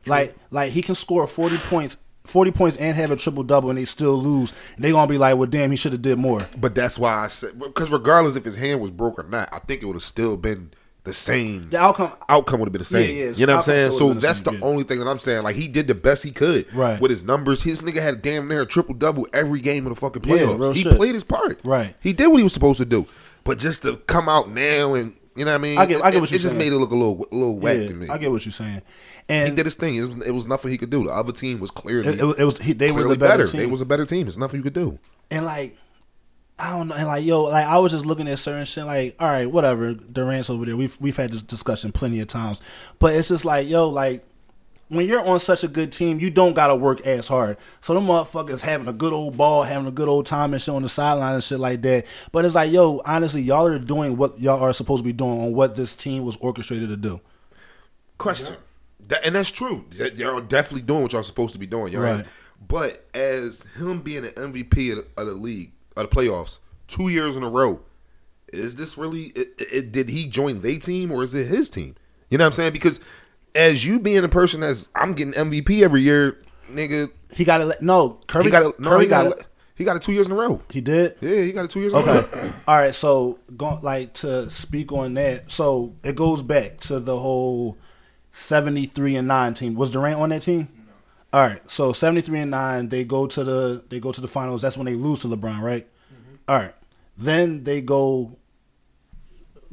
Like 0.07 0.37
like 0.51 0.73
he 0.73 0.83
can 0.83 0.95
score 0.95 1.27
forty 1.27 1.59
points. 1.59 1.97
40 2.29 2.51
points 2.53 2.77
and 2.77 2.97
have 2.97 3.11
a 3.11 3.17
triple 3.17 3.43
double 3.43 3.71
and 3.71 3.79
they 3.79 3.85
still 3.85 4.17
lose. 4.17 4.53
And 4.77 4.85
they 4.85 4.91
gonna 4.93 5.09
be 5.11 5.19
like, 5.19 5.37
well, 5.37 5.47
damn, 5.49 5.71
he 5.71 5.77
should 5.77 5.93
have 5.93 6.03
did 6.03 6.19
more. 6.19 6.47
But 6.59 6.75
that's 6.75 6.99
why 6.99 7.25
I 7.25 7.29
said 7.29 7.59
because 7.59 7.91
regardless 7.91 8.37
if 8.37 8.45
his 8.45 8.57
hand 8.57 8.81
was 8.81 8.91
broke 8.91 9.19
or 9.19 9.23
not, 9.25 9.49
I 9.53 9.59
think 9.61 9.83
it 9.83 9.87
would 9.87 9.97
have 9.97 10.03
still 10.03 10.37
been 10.37 10.71
the 11.05 11.13
same. 11.15 11.71
The 11.71 11.79
outcome, 11.79 12.13
outcome 12.29 12.61
would 12.61 12.67
have 12.67 12.73
been 12.73 12.81
the 12.81 12.85
same. 12.85 13.17
Yeah, 13.17 13.25
yeah, 13.25 13.31
you 13.31 13.47
know 13.47 13.55
what 13.55 13.59
I'm 13.61 13.63
saying? 13.63 13.93
So 13.93 14.13
the 14.13 14.21
that's 14.21 14.43
the 14.43 14.61
only 14.61 14.85
thing 14.85 14.99
that 14.99 15.07
I'm 15.09 15.19
saying. 15.19 15.43
Like 15.43 15.57
he 15.57 15.67
did 15.69 15.87
the 15.87 15.95
best 15.95 16.23
he 16.23 16.31
could 16.33 16.73
Right. 16.75 17.01
with 17.01 17.11
his 17.11 17.25
numbers. 17.25 17.63
His 17.63 17.81
nigga 17.83 18.03
had 18.03 18.21
damn 18.21 18.47
near 18.47 18.63
a 18.63 18.67
triple 18.67 18.95
double 18.95 19.27
every 19.33 19.61
game 19.61 19.87
of 19.87 19.95
the 19.95 20.01
fucking 20.01 20.23
playoffs. 20.23 20.59
real 20.59 20.73
he 20.73 20.83
shit. 20.83 20.97
played 20.97 21.15
his 21.15 21.25
part. 21.25 21.61
Right. 21.65 21.95
He 22.01 22.13
did 22.13 22.27
what 22.27 22.37
he 22.37 22.43
was 22.45 22.53
supposed 22.53 22.79
to 22.79 22.85
do. 22.85 23.07
But 23.45 23.59
just 23.59 23.83
to 23.83 23.97
come 24.07 24.29
out 24.29 24.51
now 24.51 24.95
and 24.95 25.15
you 25.35 25.45
know 25.45 25.53
what 25.53 25.61
I 25.61 25.63
mean? 25.63 25.79
I 25.79 25.87
get- 25.87 26.03
I 26.03 26.11
get 26.11 26.17
it, 26.17 26.21
what 26.21 26.31
you're 26.33 26.39
just 26.41 26.49
saying. 26.51 26.59
made 26.59 26.73
it 26.73 26.77
look 26.79 26.91
a 26.91 26.97
little 26.97 27.27
a 27.31 27.35
little 27.35 27.57
whack 27.59 27.79
yeah, 27.79 27.87
to 27.87 27.95
me. 27.95 28.09
I 28.09 28.19
get 28.19 28.31
what 28.33 28.45
you're 28.45 28.53
saying. 28.53 28.83
He 29.29 29.51
did 29.55 29.67
his 29.67 29.77
thing. 29.77 29.97
It 29.97 30.03
was, 30.03 30.27
it 30.27 30.31
was 30.33 30.47
nothing 30.47 30.71
he 30.71 30.79
could 30.79 30.91
do. 30.91 31.05
The 31.05 31.11
other 31.11 31.33
team 31.33 31.61
was 31.61 31.71
clearly 31.71 32.09
it, 32.09 32.21
it 32.21 32.25
was, 32.25 32.37
it 32.37 32.45
was 32.45 32.59
he, 32.59 32.73
they 32.73 32.91
were 32.91 33.03
the 33.03 33.17
better, 33.17 33.45
better. 33.45 33.47
team. 33.47 33.61
They 33.61 33.67
was 33.67 33.81
a 33.81 33.87
better 33.87 34.07
team. 34.07 34.27
It's 34.27 34.37
nothing 34.37 34.59
you 34.59 34.65
could 34.65 34.75
do. 34.75 34.99
and 35.31 35.45
like 35.45 35.77
I 36.59 36.71
don't 36.71 36.89
know, 36.89 36.97
and 36.97 37.07
like 37.07 37.25
yo, 37.25 37.45
like 37.45 37.67
I 37.67 37.79
was 37.79 37.93
just 37.93 38.05
looking 38.05 38.27
at 38.27 38.39
certain 38.39 38.65
shit, 38.65 38.85
like 38.85 39.15
all 39.21 39.29
right, 39.29 39.51
whatever. 39.51 39.95
Durant's 39.95 40.51
over 40.51 40.65
there. 40.65 40.77
We've 40.77 40.97
we've 41.01 41.17
had 41.17 41.31
this 41.33 41.43
discussion 41.43 41.93
plenty 41.93 42.21
of 42.21 42.27
times, 42.27 42.61
but 42.99 43.15
it's 43.15 43.29
just 43.29 43.45
like 43.45 43.69
yo, 43.69 43.89
like 43.89 44.25
when 44.89 45.07
you're 45.07 45.25
on 45.25 45.39
such 45.39 45.63
a 45.63 45.69
good 45.69 45.93
team, 45.93 46.19
you 46.19 46.31
don't 46.31 46.55
gotta 46.55 46.75
work 46.75 47.01
as 47.03 47.29
hard. 47.29 47.59
So 47.81 47.95
them 47.95 48.07
motherfuckers 48.07 48.63
having 48.63 48.89
a 48.89 48.93
good 48.93 49.13
old 49.13 49.37
ball, 49.37 49.63
having 49.63 49.87
a 49.87 49.93
good 49.93 50.09
old 50.09 50.27
time 50.27 50.53
and 50.53 50.61
shit 50.61 50.75
on 50.75 50.83
the 50.83 50.89
sideline 50.89 51.35
and 51.35 51.45
shit 51.45 51.61
like 51.61 51.83
that. 51.83 52.07
But 52.33 52.45
it's 52.45 52.57
like 52.57 52.73
yo, 52.73 53.03
honestly, 53.07 53.43
y'all 53.43 53.67
are 53.67 53.79
doing 53.79 54.17
what 54.17 54.41
y'all 54.41 54.61
are 54.61 54.73
supposed 54.73 55.01
to 55.01 55.05
be 55.05 55.13
doing 55.13 55.41
on 55.41 55.53
what 55.53 55.77
this 55.77 55.95
team 55.95 56.25
was 56.25 56.37
orchestrated 56.39 56.89
to 56.89 56.97
do. 56.97 57.21
Question. 58.17 58.57
That, 59.09 59.25
and 59.27 59.35
that's 59.35 59.51
true. 59.51 59.85
Y'all 60.17 60.41
definitely 60.41 60.83
doing 60.83 61.03
what 61.03 61.13
y'all 61.13 61.23
supposed 61.23 61.53
to 61.55 61.59
be 61.59 61.67
doing, 61.67 61.93
y'all. 61.93 62.03
Right. 62.03 62.27
But 62.67 63.07
as 63.15 63.63
him 63.77 64.01
being 64.03 64.25
an 64.27 64.33
MVP 64.33 64.93
of 64.93 64.99
the, 64.99 65.07
of 65.21 65.27
the 65.27 65.35
league, 65.35 65.73
of 65.97 66.09
the 66.09 66.15
playoffs, 66.17 66.59
two 66.89 67.09
years 67.09 67.37
in 67.37 67.43
a 67.43 67.49
row, 67.49 67.81
is 68.53 68.77
this 68.77 68.97
really? 68.99 69.25
It, 69.37 69.49
it, 69.59 69.93
did 69.93 70.09
he 70.11 70.27
join 70.27 70.61
their 70.61 70.79
team 70.79 71.11
or 71.11 71.23
is 71.23 71.35
it 71.35 71.47
his 71.47 71.71
team? 71.71 71.95
You 72.31 72.39
know 72.39 72.45
what 72.45 72.49
I'm 72.49 72.53
saying? 72.53 72.73
Because 72.73 73.01
as 73.55 73.85
you 73.87 73.99
being 74.01 74.25
a 74.25 74.29
person 74.29 74.61
that's 74.61 74.89
I'm 74.95 75.15
getting 75.15 75.33
MVP 75.35 75.83
every 75.83 76.03
year, 76.03 76.39
nigga, 76.71 77.11
He 77.33 77.45
got 77.45 77.59
to 77.59 77.77
no 77.81 78.21
Curry 78.27 78.45
he 78.45 78.51
got 78.51 78.63
it. 78.65 78.81
No, 78.81 78.91
Curry 78.91 79.05
he 79.05 79.09
got 79.09 79.27
it. 79.27 79.47
He 79.75 79.85
got 79.85 79.95
it 79.97 80.03
two 80.03 80.13
years 80.13 80.27
in 80.27 80.33
a 80.33 80.37
row. 80.37 80.61
He 80.73 80.81
did. 80.81 81.15
Yeah, 81.21 81.43
he 81.43 81.53
got 81.53 81.67
it 81.67 81.71
two 81.71 81.81
years. 81.81 81.93
In 81.93 82.01
a 82.01 82.03
Okay. 82.03 82.39
row. 82.39 82.53
All 82.69 82.77
right. 82.77 82.95
So, 82.95 83.39
go, 83.57 83.79
like 83.83 84.13
to 84.15 84.51
speak 84.51 84.91
on 84.91 85.15
that. 85.15 85.53
So 85.53 85.95
it 86.03 86.17
goes 86.17 86.43
back 86.43 86.81
to 86.81 86.99
the 86.99 87.17
whole 87.17 87.79
seventy-three 88.39 89.17
and 89.17 89.29
nine 89.29 89.55
team. 89.55 89.75
Was 89.75 89.91
Durant 89.91 90.21
on 90.21 90.29
that 90.31 90.43
team? 90.43 90.69
All 91.33 91.47
right. 91.47 91.69
So 91.71 91.93
seventy-three 91.93 92.41
and 92.41 92.51
nine, 92.51 92.89
they 92.89 93.05
go 93.05 93.27
to 93.27 93.45
the 93.45 93.85
they 93.89 94.01
go 94.01 94.13
to 94.13 94.21
the 94.21 94.29
finals. 94.29 94.63
That's 94.63 94.77
when 94.77 94.87
they 94.87 94.95
lose 94.95 95.21
to 95.21 95.29
LeBron, 95.29 95.61
right? 95.61 95.87
Mm-hmm. 96.13 96.35
All 96.49 96.57
right. 96.57 96.75
Then 97.17 97.65
they 97.65 97.81
go. 97.81 98.37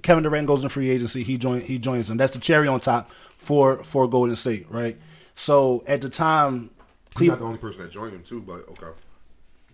Kevin 0.01 0.23
Durant 0.23 0.45
goes 0.45 0.61
in 0.61 0.69
free 0.69 0.89
agency. 0.89 1.23
He 1.23 1.37
join 1.37 1.61
he 1.61 1.79
joins 1.79 2.07
them. 2.07 2.17
That's 2.17 2.33
the 2.33 2.39
cherry 2.39 2.67
on 2.67 2.79
top 2.79 3.11
for 3.37 3.83
for 3.83 4.07
Golden 4.07 4.35
State, 4.35 4.67
right? 4.69 4.97
So 5.35 5.83
at 5.87 6.01
the 6.01 6.09
time, 6.09 6.71
He's 7.17 7.29
not 7.29 7.39
the 7.39 7.45
only 7.45 7.57
person 7.57 7.81
that 7.81 7.91
joined 7.91 8.13
him 8.13 8.23
too, 8.23 8.41
but 8.41 8.67
okay. 8.69 8.87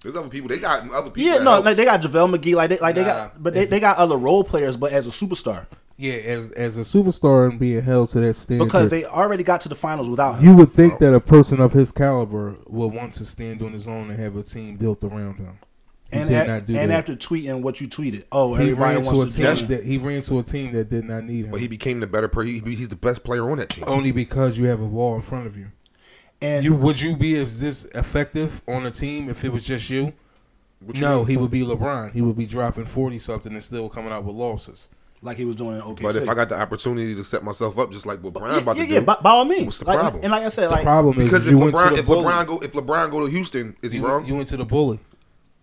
There's 0.02 0.16
other 0.16 0.30
people. 0.30 0.50
They 0.50 0.60
got 0.60 0.90
other 0.92 1.12
people. 1.12 1.32
Yeah, 1.32 1.44
no, 1.44 1.52
help. 1.52 1.66
like 1.66 1.78
they 1.78 1.86
got 1.86 2.02
JaVale 2.02 2.36
McGee, 2.36 2.56
like 2.56 2.70
they 2.70 2.78
like 2.78 2.96
they 2.96 3.04
got, 3.04 3.42
but 3.42 3.54
they, 3.54 3.66
they 3.66 3.80
got 3.80 3.98
other 3.98 4.18
role 4.18 4.44
players, 4.44 4.78
but 4.78 4.92
as 4.92 5.08
a 5.08 5.12
superstar 5.12 5.68
Yeah, 5.98 6.14
as 6.14 6.52
as 6.52 6.78
a 6.78 6.82
superstar 6.82 7.50
and 7.50 7.60
being 7.60 7.82
held 7.84 8.10
to 8.10 8.22
that 8.22 8.36
standard, 8.36 8.66
because 8.66 8.90
they 8.90 9.06
already 9.06 9.44
got 9.44 9.62
to 9.62 9.70
the 9.70 9.76
finals 9.76 10.10
without 10.10 10.40
him. 10.40 10.46
you 10.46 10.56
would 10.56 10.74
think 10.74 10.98
that 11.00 11.14
a 11.14 11.20
person 11.20 11.60
of 11.60 11.74
his 11.74 11.92
caliber 11.92 12.58
would 12.68 12.88
want 12.88 13.14
to 13.16 13.26
stand 13.26 13.62
on 13.62 13.72
his 13.74 13.88
own 13.88 14.10
and 14.10 14.20
have 14.20 14.36
a 14.36 14.42
team 14.44 14.78
built 14.78 15.04
around 15.04 15.36
him. 15.38 15.60
He 16.12 16.18
and 16.20 16.30
did 16.30 16.42
a- 16.44 16.48
not 16.48 16.66
do 16.66 16.76
and 16.76 16.90
that. 16.92 16.98
after 17.00 17.16
tweeting 17.16 17.62
what 17.62 17.80
you 17.80 17.88
tweeted, 17.88 18.24
oh, 18.32 18.56
he 18.56 18.64
everybody 18.64 18.96
ran 18.96 19.04
to 19.04 19.10
a 19.10 19.14
wants 19.18 19.36
to 19.36 19.42
team 19.44 19.56
team. 19.56 19.68
that 19.68 19.84
he 19.86 19.98
ran 19.98 20.22
to 20.24 20.40
a 20.40 20.44
team 20.44 20.74
that 20.74 20.90
did 20.90 21.06
not 21.06 21.24
need 21.24 21.46
him. 21.46 21.52
But 21.52 21.62
he 21.62 21.68
became 21.68 22.00
the 22.00 22.08
better. 22.08 22.28
player. 22.28 22.48
he, 22.48 22.60
he's 22.76 22.90
the 22.90 22.96
best 22.96 23.24
player 23.24 23.50
on 23.50 23.60
that 23.60 23.70
team. 23.70 23.84
only 23.88 24.12
because 24.12 24.58
you 24.58 24.66
have 24.66 24.82
a 24.82 24.86
wall 24.86 25.16
in 25.16 25.22
front 25.22 25.46
of 25.48 25.56
you. 25.56 25.68
And 26.42 26.66
You 26.66 26.74
would 26.74 27.00
you 27.00 27.16
be 27.16 27.38
as 27.40 27.60
this 27.60 27.86
effective 27.94 28.62
on 28.68 28.86
a 28.86 28.92
team 28.92 29.30
if 29.30 29.46
it 29.46 29.54
was 29.54 29.64
just 29.64 29.90
you? 29.92 30.14
What 30.80 30.96
you 30.96 31.02
No, 31.02 31.20
mean? 31.20 31.28
he 31.28 31.38
would 31.38 31.52
be 31.52 31.62
LeBron. 31.62 32.14
He 32.14 32.22
would 32.22 32.36
be 32.36 32.48
dropping 32.48 32.86
forty 32.86 33.20
something 33.20 33.54
and 33.54 33.62
still 33.62 33.88
coming 33.88 34.12
out 34.12 34.24
with 34.24 34.36
losses. 34.36 34.90
Like 35.22 35.38
he 35.38 35.46
was 35.46 35.56
doing 35.56 35.76
in 35.76 35.82
OKC. 35.82 36.02
But 36.02 36.16
if 36.16 36.28
I 36.30 36.34
got 36.34 36.50
the 36.50 36.60
opportunity 36.60 37.14
to 37.16 37.24
set 37.24 37.44
myself 37.44 37.78
up 37.78 37.92
just 37.92 38.06
like 38.06 38.22
what 38.24 38.34
Brian 38.34 38.56
yeah, 38.56 38.62
about 38.62 38.78
yeah, 38.78 38.84
to 38.86 38.90
yeah, 38.90 39.00
do, 39.02 39.06
by, 39.06 39.16
by 39.22 39.30
all 39.32 39.46
means. 39.46 39.66
what's 39.66 39.78
the 39.78 39.86
Like, 39.86 40.00
problem? 40.00 40.24
And 40.24 40.32
like 40.32 40.44
I 40.44 40.50
said, 40.50 40.66
The 40.66 40.70
like 40.72 40.84
problem 40.84 41.18
is 41.20 41.24
because 41.26 41.46
if 41.46 41.52
you 41.52 41.58
went 41.60 41.72
to 41.72 41.78
LeBron, 41.78 41.98
if 41.98 42.06
bully. 42.06 42.24
LeBron 42.26 42.48
go, 42.48 42.60
if 42.60 42.72
LeBron 42.74 43.12
go 43.12 43.20
to 43.26 43.32
Houston, 43.32 43.76
is 43.82 43.92
he 43.92 44.00
you, 44.00 44.08
wrong? 44.08 44.26
you 44.26 44.36
went 44.36 44.48
to 44.50 44.58
the 44.58 44.66
bully. 44.66 45.00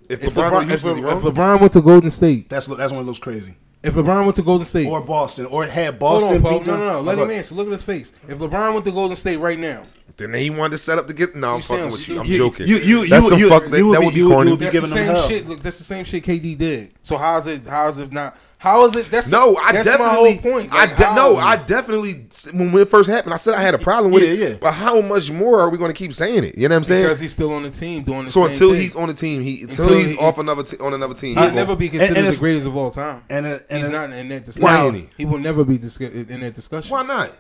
if, 0.09 0.23
If 0.25 0.35
LeBron, 0.35 0.35
go 0.35 0.43
to 0.51 0.57
LeBron, 0.57 0.63
if, 0.63 0.69
Houston, 0.69 0.91
is 0.91 0.97
he 0.97 1.03
if? 1.03 1.19
LeBron 1.35 1.61
went 1.61 1.73
to 1.73 1.81
Golden 1.83 2.11
State, 2.11 2.49
that's 2.49 2.67
that's 2.67 2.93
when 2.93 3.01
it 3.03 3.05
looks 3.05 3.19
crazy. 3.19 3.57
if 3.83 3.95
LeBron 3.95 4.25
went 4.25 4.37
to 4.37 4.43
Golden 4.43 4.65
State, 4.67 4.87
Or 4.87 5.01
Boston, 5.01 5.47
or 5.47 5.65
had 5.67 5.99
hold 6.01 6.23
Boston 6.23 6.47
on, 6.47 6.53
beat 6.59 6.67
no, 6.67 6.77
no, 6.77 6.93
no, 6.95 7.01
let 7.01 7.19
him 7.19 7.31
answer. 7.31 7.55
Look 7.55 7.67
at 7.67 7.73
his 7.73 7.83
face. 7.83 8.13
If 8.29 8.39
LeBron 8.39 8.73
went 8.75 8.85
to 8.87 8.93
Golden 8.93 9.17
State 9.17 9.37
right 9.39 9.59
now, 9.59 9.85
then 10.17 10.35
he 10.35 10.51
wanted 10.51 10.73
to 10.73 10.79
set 10.79 10.99
up 10.99 11.07
to 11.09 11.15
get. 11.15 11.35
No, 11.37 11.55
I'm 11.57 11.61
fucking 11.61 11.91
with 11.91 12.09
you. 12.09 12.21
I'm 12.21 12.27
joking. 12.27 12.67
You- 12.67 12.77
you- 12.79 13.01
you- 13.03 13.09
That's 13.09 13.29
some 13.29 13.39
you- 13.39 13.49
fuck. 13.49 13.65
you 13.65 13.69
That, 13.71 13.85
would 13.85 13.95
that 13.97 14.01
be- 14.01 14.05
would 14.07 14.15
be 14.15 14.21
you 14.21 14.29
corny. 14.31 14.51
you 14.51 14.53
would 14.55 14.59
be 14.61 14.65
that's 14.67 14.73
giving 14.73 14.91
the 14.91 14.97
him 14.97 15.07
same 15.07 15.15
hell. 15.17 15.29
shit. 15.29 15.49
Look, 15.49 15.63
that's 15.63 15.79
the 15.79 15.85
same 15.85 16.05
shit 16.05 16.25
KD 16.25 16.55
did. 16.59 16.93
So 17.03 17.17
how's 17.19 17.47
it? 17.47 17.67
How's 17.67 17.99
it 17.99 18.11
not? 18.13 18.37
How 18.61 18.85
is 18.87 18.97
it? 18.97 19.09
That's 19.09 19.29
No, 19.29 19.55
I 19.57 19.71
that's 19.73 19.85
definitely. 19.85 20.07
my 20.07 20.15
whole 20.15 20.53
point. 20.53 20.73
I 20.73 20.77
Like, 20.87 20.97
de- 20.97 21.05
how 21.05 21.15
no, 21.15 21.37
I 21.37 21.55
definitely. 21.55 22.27
When 22.53 22.75
it 22.77 22.91
first 22.91 23.09
happened, 23.09 23.33
I 23.33 23.37
said 23.37 23.55
I 23.55 23.63
had 23.63 23.75
a 23.75 23.79
problem 23.79 24.11
with 24.13 24.25
Yeah, 24.25 24.31
it. 24.31 24.39
yeah. 24.51 24.57
But 24.61 24.73
how 24.73 25.01
much 25.01 25.31
more 25.31 25.61
are 25.61 25.71
we 25.71 25.79
going 25.79 25.91
to 25.93 25.97
keep 25.97 26.13
saying 26.13 26.43
it? 26.43 26.59
You 26.59 26.69
know 26.69 26.75
what 26.75 26.79
I'm 26.79 26.85
saying? 26.85 27.05
because 27.05 27.21
he's 27.21 27.31
still 27.33 27.53
on 27.53 27.63
the 27.63 27.71
team 27.71 28.03
doing 28.03 28.25
the 28.25 28.31
so 28.33 28.43
same 28.43 28.51
until 28.53 28.71
thing. 28.73 28.81
he's 28.81 28.97
on 28.97 29.07
the 29.09 29.15
team, 29.15 29.43
he 29.43 29.63
until, 29.63 29.85
Until 29.85 29.99
he's 30.01 30.11
he- 30.11 30.19
off 30.19 30.39
another 30.39 30.65
t- 30.65 30.77
on 30.79 30.93
another 30.93 31.15
team. 31.15 31.37
He'll 31.37 31.53
never 31.53 31.69
won't- 31.69 31.79
be 31.79 31.87
and 31.89 31.99
considered 31.99 32.33
the 32.35 32.39
greatest 32.39 32.67
of 32.67 32.77
all 32.77 32.91
time. 32.91 33.23
And 33.31 33.47
it- 33.47 33.65
and 33.71 33.79
he's 33.79 33.89
it- 33.89 33.93
not 33.93 34.11
in 34.13 34.29
that 34.31 34.45
discussion. 34.45 34.63
Why 34.65 34.91
he? 34.99 35.09
He 35.19 35.25
will 35.25 35.39
never 35.39 35.63
be 35.65 35.79
discuss- 35.79 36.11
in 36.11 36.41
that 36.41 36.55
discussion. 36.55 36.91
Why 36.91 37.05
not? 37.05 37.33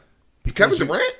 Because 0.44 0.72
Kevin 0.78 0.86
Durant. 0.86 1.14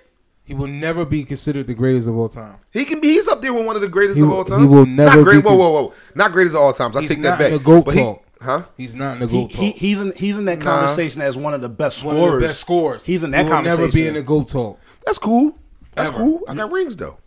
He 0.44 0.54
will 0.54 0.68
never 0.68 1.04
be 1.04 1.24
considered 1.24 1.66
the 1.66 1.74
greatest 1.74 2.08
of 2.08 2.16
all 2.16 2.28
time. 2.30 2.54
He 2.72 2.86
can 2.86 3.00
be. 3.00 3.08
He's 3.08 3.28
up 3.28 3.42
there 3.42 3.52
with 3.52 3.66
one 3.66 3.74
of 3.76 3.82
the 3.82 3.88
greatest 3.88 4.16
He 4.16 4.22
of 4.22 4.30
will- 4.30 4.36
all 4.50 4.58
he 4.60 4.64
will 4.64 4.86
never 4.86 5.16
Not 5.16 5.24
great. 5.24 5.42
be 5.42 5.48
Whoa, 5.48 5.56
whoa, 5.56 5.70
whoa! 5.72 5.92
Not 6.14 6.32
greatest 6.32 6.54
of 6.56 6.62
all 6.62 6.72
times. 6.72 6.96
I 6.96 7.04
take 7.04 7.18
not 7.18 7.36
that 7.36 7.38
back. 7.38 7.46
in 7.52 7.58
the 7.58 7.64
GOAT 7.64 7.84
but 7.84 7.94
he, 7.94 8.00
talk. 8.00 8.22
Huh? 8.40 8.62
He's 8.76 8.94
not 8.94 9.14
in 9.14 9.20
the 9.20 9.26
he, 9.28 9.42
GOAT 9.42 9.52
he, 9.52 9.70
talk. 9.72 9.80
he's 9.80 10.00
in 10.00 10.12
he's 10.16 10.38
in 10.38 10.44
that 10.44 10.58
Nah. 10.60 10.64
conversation 10.64 11.20
as 11.22 11.36
one 11.36 11.54
of 11.54 11.60
the 11.60 11.68
best 11.68 12.04
One 12.04 12.14
scorers. 12.16 12.34
of 12.34 12.40
the 12.42 12.46
best 12.48 12.60
scorers. 12.60 13.02
He's 13.04 13.24
in 13.24 13.32
He 13.32 13.36
that 13.36 13.44
will 13.46 13.52
conversation. 13.52 13.80
never 13.82 13.92
be 13.92 14.06
in 14.06 14.14
the 14.14 14.22
GOAT 14.22 14.48
talk. 14.48 14.78
That's 15.04 15.18
cool. 15.18 15.58
That's 15.94 16.10
Ever. 16.10 16.18
cool. 16.18 16.42
I 16.48 16.54
got 16.54 16.70
rings 16.70 16.96
though. 16.96 17.18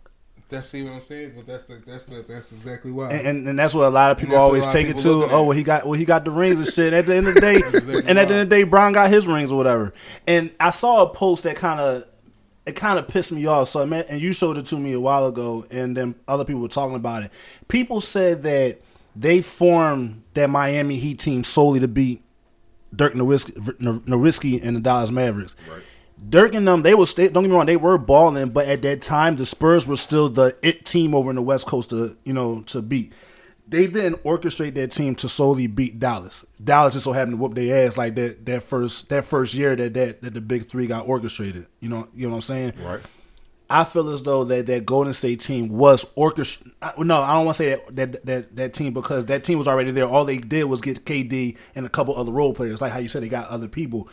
That's 0.48 0.68
see 0.68 0.82
what 0.82 0.92
I'm 0.92 1.00
saying, 1.00 1.32
but 1.36 1.46
that's 1.46 1.64
the 1.64 1.80
that's 1.86 2.04
the 2.04 2.24
that's 2.28 2.52
exactly 2.52 2.90
why. 2.92 3.10
and, 3.10 3.26
and, 3.26 3.48
and 3.48 3.58
that's 3.58 3.72
what 3.74 3.86
a 3.86 3.90
lot 3.90 4.10
of 4.10 4.18
people 4.18 4.32
that's 4.32 4.40
what 4.40 4.44
always 4.46 4.62
a 4.62 4.66
lot 4.66 4.74
of 4.74 4.80
take 4.80 4.86
it 4.86 4.96
people 4.96 5.02
to. 5.02 5.12
looking 5.20 5.34
Oh, 5.34 5.42
well, 5.44 5.56
he 5.56 5.62
got 5.62 5.84
well, 5.86 5.94
he 5.94 6.04
got 6.04 6.24
the 6.26 6.30
rings 6.30 6.58
and 6.58 6.66
shit. 6.66 6.92
At 6.92 7.06
the 7.06 7.14
end 7.16 7.26
of 7.28 7.34
the 7.34 7.40
day, 7.42 7.56
exactly 7.56 8.02
and 8.06 8.18
at 8.18 8.28
the 8.28 8.34
end 8.34 8.42
of 8.42 8.48
the 8.50 8.56
day, 8.56 8.62
Bron 8.64 8.92
got 8.92 9.08
his 9.10 9.26
rings 9.26 9.50
or 9.50 9.56
whatever. 9.56 9.94
And 10.26 10.50
I 10.60 10.68
saw 10.70 11.02
a 11.02 11.08
post 11.08 11.44
that 11.44 11.56
kind 11.56 11.80
of 11.80 12.04
it 12.66 12.76
kind 12.76 12.98
of 12.98 13.08
pissed 13.08 13.32
me 13.32 13.44
off. 13.46 13.68
So 13.70 13.84
man, 13.86 14.04
and 14.10 14.20
you 14.20 14.32
showed 14.34 14.58
it 14.58 14.66
to 14.66 14.78
me 14.78 14.92
a 14.92 15.00
while 15.00 15.26
ago, 15.26 15.64
and 15.70 15.96
then 15.96 16.14
other 16.28 16.44
people 16.44 16.60
were 16.60 16.68
talking 16.68 16.96
about 16.96 17.22
it. 17.22 17.30
People 17.68 18.00
said 18.02 18.42
that 18.42 18.78
they 19.14 19.42
formed 19.42 20.22
that 20.34 20.48
Miami 20.50 20.96
Heat 20.96 21.18
team 21.18 21.44
solely 21.44 21.80
to 21.80 21.88
beat 21.88 22.22
Dirk 22.94 23.14
Nowitzki, 23.14 23.52
Nowitzki 23.80 24.62
and 24.62 24.76
the 24.76 24.80
Dallas 24.80 25.10
Mavericks. 25.10 25.56
Dirk 26.28 26.54
and 26.54 26.68
them, 26.68 26.82
they 26.82 26.94
were 26.94 27.00
was 27.00 27.14
don't 27.14 27.32
get 27.32 27.42
me 27.42 27.50
wrong, 27.50 27.66
they 27.66 27.76
were 27.76 27.98
balling, 27.98 28.50
but 28.50 28.68
at 28.68 28.82
that 28.82 29.02
time 29.02 29.36
the 29.36 29.46
Spurs 29.46 29.86
were 29.86 29.96
still 29.96 30.28
the 30.28 30.56
it 30.62 30.84
team 30.84 31.14
over 31.14 31.30
in 31.30 31.36
the 31.36 31.42
West 31.42 31.66
Coast 31.66 31.90
to 31.90 32.16
you 32.24 32.32
know 32.32 32.62
to 32.62 32.80
beat. 32.80 33.12
They 33.66 33.86
didn't 33.86 34.22
orchestrate 34.22 34.74
that 34.74 34.92
team 34.92 35.14
to 35.16 35.28
solely 35.28 35.66
beat 35.66 35.98
Dallas. 35.98 36.44
Dallas 36.62 36.92
just 36.92 37.04
so 37.04 37.12
happened 37.12 37.32
to 37.32 37.36
whoop 37.38 37.54
their 37.54 37.86
ass 37.86 37.96
like 37.96 38.14
that 38.16 38.44
that 38.46 38.62
first 38.62 39.08
that 39.08 39.24
first 39.24 39.54
year 39.54 39.74
that 39.74 39.94
that, 39.94 40.22
that 40.22 40.34
the 40.34 40.40
big 40.40 40.68
three 40.68 40.86
got 40.86 41.08
orchestrated. 41.08 41.66
You 41.80 41.88
know 41.88 42.08
you 42.14 42.26
know 42.26 42.30
what 42.30 42.36
I'm 42.36 42.42
saying? 42.42 42.74
Right. 42.84 43.00
I 43.72 43.84
feel 43.84 44.10
as 44.10 44.22
though 44.22 44.44
that 44.44 44.66
that 44.66 44.84
Golden 44.84 45.14
State 45.14 45.40
team 45.40 45.70
was 45.70 46.04
orchestrated. 46.14 46.74
No, 46.98 47.22
I 47.22 47.32
don't 47.32 47.46
want 47.46 47.56
to 47.56 47.64
say 47.64 47.70
that, 47.70 47.96
that 47.96 48.26
that 48.26 48.56
that 48.56 48.74
team 48.74 48.92
because 48.92 49.26
that 49.26 49.44
team 49.44 49.56
was 49.56 49.66
already 49.66 49.90
there. 49.90 50.04
All 50.04 50.26
they 50.26 50.36
did 50.36 50.64
was 50.64 50.82
get 50.82 51.06
KD 51.06 51.56
and 51.74 51.86
a 51.86 51.88
couple 51.88 52.14
other 52.14 52.32
role 52.32 52.52
players, 52.52 52.82
like 52.82 52.92
how 52.92 52.98
you 52.98 53.08
said 53.08 53.22
they 53.22 53.30
got 53.30 53.48
other 53.48 53.68
people. 53.68 54.08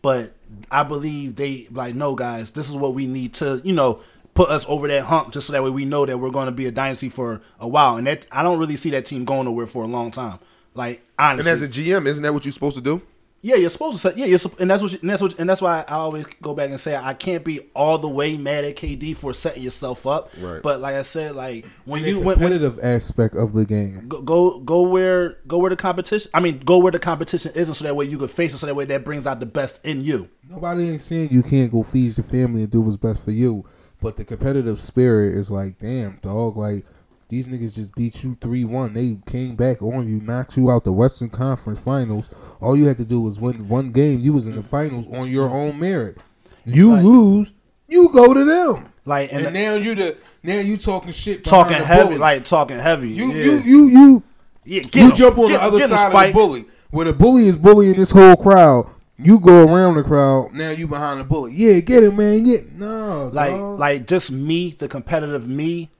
But 0.00 0.34
I 0.70 0.84
believe 0.84 1.34
they 1.34 1.66
like, 1.72 1.96
no, 1.96 2.14
guys, 2.14 2.52
this 2.52 2.68
is 2.68 2.76
what 2.76 2.94
we 2.94 3.06
need 3.06 3.34
to, 3.34 3.60
you 3.64 3.72
know, 3.72 4.00
put 4.34 4.48
us 4.48 4.64
over 4.68 4.86
that 4.86 5.04
hump, 5.04 5.32
just 5.32 5.48
so 5.48 5.54
that 5.54 5.64
way 5.64 5.70
we 5.70 5.84
know 5.84 6.06
that 6.06 6.18
we're 6.18 6.30
going 6.30 6.46
to 6.46 6.52
be 6.52 6.66
a 6.66 6.70
dynasty 6.70 7.08
for 7.08 7.40
a 7.58 7.66
while. 7.66 7.96
And 7.96 8.06
that 8.06 8.26
I 8.30 8.44
don't 8.44 8.60
really 8.60 8.76
see 8.76 8.90
that 8.90 9.06
team 9.06 9.24
going 9.24 9.46
nowhere 9.46 9.66
for 9.66 9.82
a 9.82 9.88
long 9.88 10.12
time. 10.12 10.38
Like 10.74 11.02
honestly, 11.18 11.50
And 11.50 11.62
as 11.62 11.62
a 11.62 11.68
GM, 11.68 12.06
isn't 12.06 12.22
that 12.22 12.32
what 12.32 12.44
you're 12.44 12.52
supposed 12.52 12.76
to 12.76 12.82
do? 12.82 13.02
Yeah, 13.48 13.56
you're 13.56 13.70
supposed 13.70 13.96
to 13.96 14.10
say, 14.10 14.14
yeah, 14.14 14.26
you're, 14.26 14.38
and 14.58 14.70
that's 14.70 14.82
what, 14.82 14.92
you, 14.92 14.98
and 15.00 15.08
that's 15.08 15.22
what, 15.22 15.38
and 15.38 15.48
that's 15.48 15.62
why 15.62 15.82
I 15.88 15.94
always 15.94 16.26
go 16.42 16.52
back 16.52 16.68
and 16.68 16.78
say 16.78 16.94
I 16.94 17.14
can't 17.14 17.42
be 17.42 17.60
all 17.74 17.96
the 17.96 18.08
way 18.08 18.36
mad 18.36 18.66
at 18.66 18.76
KD 18.76 19.16
for 19.16 19.32
setting 19.32 19.62
yourself 19.62 20.06
up. 20.06 20.30
Right. 20.38 20.62
But 20.62 20.80
like 20.80 20.94
I 20.94 21.00
said, 21.00 21.34
like 21.34 21.64
when 21.86 22.02
the 22.02 22.10
you 22.10 22.16
when, 22.18 22.26
when, 22.26 22.34
competitive 22.36 22.78
aspect 22.82 23.34
of 23.34 23.54
the 23.54 23.64
game. 23.64 24.06
go, 24.06 24.20
go 24.20 24.60
go 24.60 24.82
where 24.82 25.38
go 25.46 25.56
where 25.56 25.70
the 25.70 25.76
competition. 25.76 26.30
I 26.34 26.40
mean, 26.40 26.58
go 26.58 26.78
where 26.78 26.92
the 26.92 26.98
competition 26.98 27.52
isn't, 27.54 27.74
so 27.74 27.84
that 27.84 27.96
way 27.96 28.04
you 28.04 28.18
can 28.18 28.28
face 28.28 28.52
it. 28.52 28.58
So 28.58 28.66
that 28.66 28.74
way 28.74 28.84
that 28.84 29.02
brings 29.02 29.26
out 29.26 29.40
the 29.40 29.46
best 29.46 29.82
in 29.82 30.02
you. 30.02 30.28
Nobody 30.48 30.90
ain't 30.90 31.00
saying 31.00 31.30
you 31.30 31.42
can't 31.42 31.72
go 31.72 31.82
feed 31.82 32.18
your 32.18 32.24
family 32.24 32.64
and 32.64 32.70
do 32.70 32.82
what's 32.82 32.98
best 32.98 33.22
for 33.22 33.30
you, 33.30 33.64
but 34.02 34.16
the 34.16 34.26
competitive 34.26 34.78
spirit 34.78 35.38
is 35.38 35.50
like, 35.50 35.78
damn, 35.78 36.18
dog, 36.22 36.58
like 36.58 36.84
these 37.28 37.46
niggas 37.48 37.74
just 37.74 37.94
beat 37.94 38.22
you 38.24 38.36
three 38.40 38.64
one. 38.64 38.94
They 38.94 39.18
came 39.26 39.54
back 39.56 39.82
on 39.82 40.08
you, 40.08 40.20
knocked 40.20 40.56
you 40.56 40.70
out 40.70 40.84
the 40.84 40.92
Western 40.92 41.28
Conference 41.30 41.78
Finals. 41.78 42.28
All 42.60 42.76
you 42.76 42.86
had 42.86 42.96
to 42.98 43.04
do 43.04 43.20
was 43.20 43.38
win 43.38 43.68
one 43.68 43.92
game. 43.92 44.20
You 44.20 44.32
was 44.32 44.46
in 44.46 44.56
the 44.56 44.62
finals 44.62 45.06
on 45.12 45.30
your 45.30 45.48
own 45.50 45.78
merit. 45.78 46.22
You 46.64 46.92
Like- 46.92 47.04
lose, 47.04 47.52
you 47.86 48.08
go 48.12 48.32
to 48.34 48.44
them. 48.44 48.86
Like 49.04 49.32
and, 49.32 49.46
And, 49.46 49.54
now 49.54 49.74
you 49.74 49.94
the 49.94 50.16
now 50.42 50.58
you 50.60 50.76
talking 50.76 51.12
shit, 51.12 51.44
talking 51.44 51.76
heavy, 51.78 52.02
bully. 52.08 52.18
like 52.18 52.44
talking 52.44 52.78
heavy. 52.78 53.08
you 53.10 53.28
yeah. 53.32 53.44
you 53.44 53.52
you 53.62 53.86
you 53.88 54.22
yeah, 54.64 54.82
get 54.82 54.94
you 54.96 55.10
him. 55.10 55.16
jump 55.16 55.38
on 55.38 55.48
Get- 55.48 55.60
the 55.60 55.62
other 55.66 55.80
side 55.88 56.12
of 56.14 56.26
the 56.26 56.32
bully. 56.32 56.64
Where 56.90 57.04
the 57.06 57.12
bully 57.14 57.46
is 57.48 57.56
bullying 57.58 57.94
this 57.96 58.10
whole 58.10 58.36
crowd, 58.36 58.86
you 59.18 59.38
go 59.38 59.66
around 59.66 59.96
the 59.96 60.02
crowd. 60.02 60.52
Now 60.54 60.70
you 60.70 60.86
behind 60.86 61.20
the 61.20 61.24
bully. 61.24 61.52
Yeah, 61.54 61.80
get 61.80 62.02
him, 62.02 62.16
man. 62.16 62.44
Get 62.44 62.72
no, 62.72 63.30
like 63.32 63.50
dog. 63.50 63.78
like 63.78 64.06
just 64.06 64.30
me, 64.30 64.70
the 64.78 64.88
competitive 64.88 65.46
me. 65.48 65.90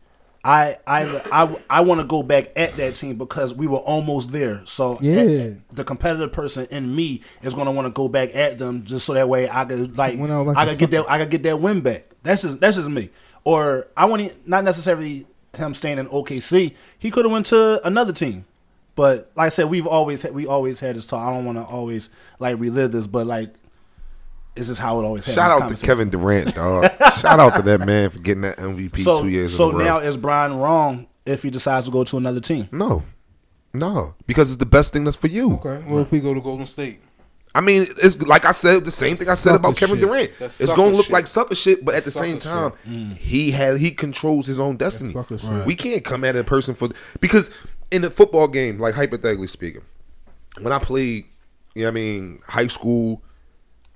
I 0.45 0.77
I 0.87 1.23
I, 1.33 1.57
I 1.69 1.81
want 1.81 2.01
to 2.01 2.07
go 2.07 2.23
back 2.23 2.53
at 2.57 2.75
that 2.77 2.95
team 2.95 3.19
because 3.19 3.53
we 3.53 3.67
were 3.67 3.79
almost 3.79 4.31
there. 4.31 4.63
So 4.67 4.97
eh, 4.97 4.99
Yeah. 5.03 5.41
at- 5.45 5.77
the 5.77 5.85
competitive 5.85 6.33
person 6.33 6.67
in 6.71 6.95
me 6.95 7.23
is 7.43 7.55
going 7.55 7.67
to 7.67 7.73
want 7.73 7.87
to 7.87 7.93
go 7.93 8.09
back 8.09 8.35
at 8.35 8.59
them 8.59 8.85
just 8.85 9.05
so 9.07 9.15
that 9.15 9.29
way 9.29 9.49
I 9.51 9.65
could 9.65 9.99
like, 9.99 10.19
like 10.19 10.57
I 10.57 10.67
could 10.67 10.79
get 10.79 10.91
that. 10.93 11.05
I 11.11 11.19
could 11.19 11.31
get 11.31 11.43
that 11.43 11.61
win 11.61 11.81
back. 11.81 12.07
That's 12.23 12.43
just 12.43 12.61
that's 12.61 12.77
just 12.77 12.89
me. 12.89 13.11
Or 13.45 13.89
I 13.97 14.05
want 14.07 14.29
to 14.29 14.37
not 14.47 14.65
necessarily 14.65 15.27
him 15.57 15.75
staying 15.75 15.99
in 15.99 16.07
OKC. 16.09 16.75
He 16.99 17.11
could 17.11 17.25
have 17.25 17.33
went 17.33 17.47
to 17.47 17.85
another 17.87 18.13
team. 18.13 18.45
But 18.95 19.31
like 19.37 19.47
I 19.47 19.49
said, 19.51 19.71
we've 19.71 19.87
always 19.87 20.23
had, 20.23 20.35
we 20.35 20.47
always 20.47 20.81
had 20.81 20.97
this 20.97 21.07
talk. 21.07 21.25
I 21.27 21.31
don't 21.33 21.45
want 21.45 21.57
to 21.59 21.65
always 21.65 22.11
like 22.41 22.59
relive 22.59 22.91
this, 22.93 23.07
but 23.07 23.27
like 23.27 23.55
it's 24.59 24.69
just 24.69 24.81
how 24.81 25.01
it 25.01 25.05
always 25.05 25.25
happens. 25.25 25.37
Shout 25.37 25.63
out 25.63 25.77
to 25.77 25.87
Kevin 25.87 26.11
Durant, 26.11 26.55
dog. 26.55 26.91
Shout 27.19 27.41
out 27.41 27.57
to 27.57 27.63
that 27.63 27.81
man 27.87 28.11
for 28.11 28.19
getting 28.19 28.43
that 28.43 28.59
MVP 28.59 28.99
So 28.99 29.23
two 29.23 29.29
years 29.29 29.57
so 29.57 29.71
in 29.71 29.77
a 29.77 29.79
row. 29.79 29.85
now 29.85 29.99
is 29.99 30.17
Brian 30.17 30.57
wrong 30.59 31.07
if 31.25 31.43
he 31.43 31.51
decides 31.51 31.87
to 31.87 31.93
go 31.93 32.05
to 32.05 32.17
another 32.17 32.41
team? 32.41 32.69
no, 32.73 33.03
no, 33.75 34.15
because 34.27 34.51
it's 34.51 34.57
the 34.59 34.67
best 34.67 34.93
thing 34.93 35.05
that's 35.05 35.17
for 35.17 35.27
you. 35.29 35.55
Okay. 35.55 35.77
What 35.91 36.01
if 36.01 36.11
we 36.13 36.21
go 36.21 36.33
to 36.35 36.41
Golden 36.41 36.67
State? 36.67 37.01
I 37.55 37.61
mean, 37.61 37.87
it's 38.03 38.21
like 38.23 38.45
I 38.45 38.53
said, 38.53 38.85
the 38.85 38.91
same 38.91 39.17
thing 39.17 39.29
I 39.29 39.35
said 39.35 39.55
about 39.57 39.77
Kevin 39.77 39.97
shit. 39.97 40.07
Durant. 40.07 40.31
That's 40.39 40.61
It's 40.61 40.73
gonna 40.73 40.91
look 40.95 41.07
shit. 41.07 41.13
like 41.13 41.27
sucker 41.27 41.55
shit, 41.55 41.85
but 41.85 41.95
at 41.95 42.05
the 42.05 42.11
same 42.11 42.39
time, 42.39 42.73
Mm. 42.89 43.17
he 43.17 43.51
has 43.53 43.81
he 43.81 43.91
controls 43.91 44.47
his 44.47 44.61
own 44.61 44.77
destiny. 44.77 45.13
sucker 45.13 45.39
shit. 45.39 45.67
We 45.67 45.75
can't 45.75 46.05
come 46.05 46.25
at 46.25 46.37
a 46.37 46.45
person 46.45 46.75
for 46.75 46.89
because 47.21 47.51
in 47.91 48.03
the 48.03 48.11
football 48.11 48.49
game, 48.49 48.79
like 48.79 48.95
hypothetically 48.95 49.47
speaking, 49.49 49.83
when 50.61 50.73
I 50.73 50.79
played, 50.79 51.25
you 51.75 51.83
know 51.83 51.89
what 51.89 51.93
I 51.93 51.95
mean, 51.95 52.41
high 52.47 52.67
school 52.69 53.23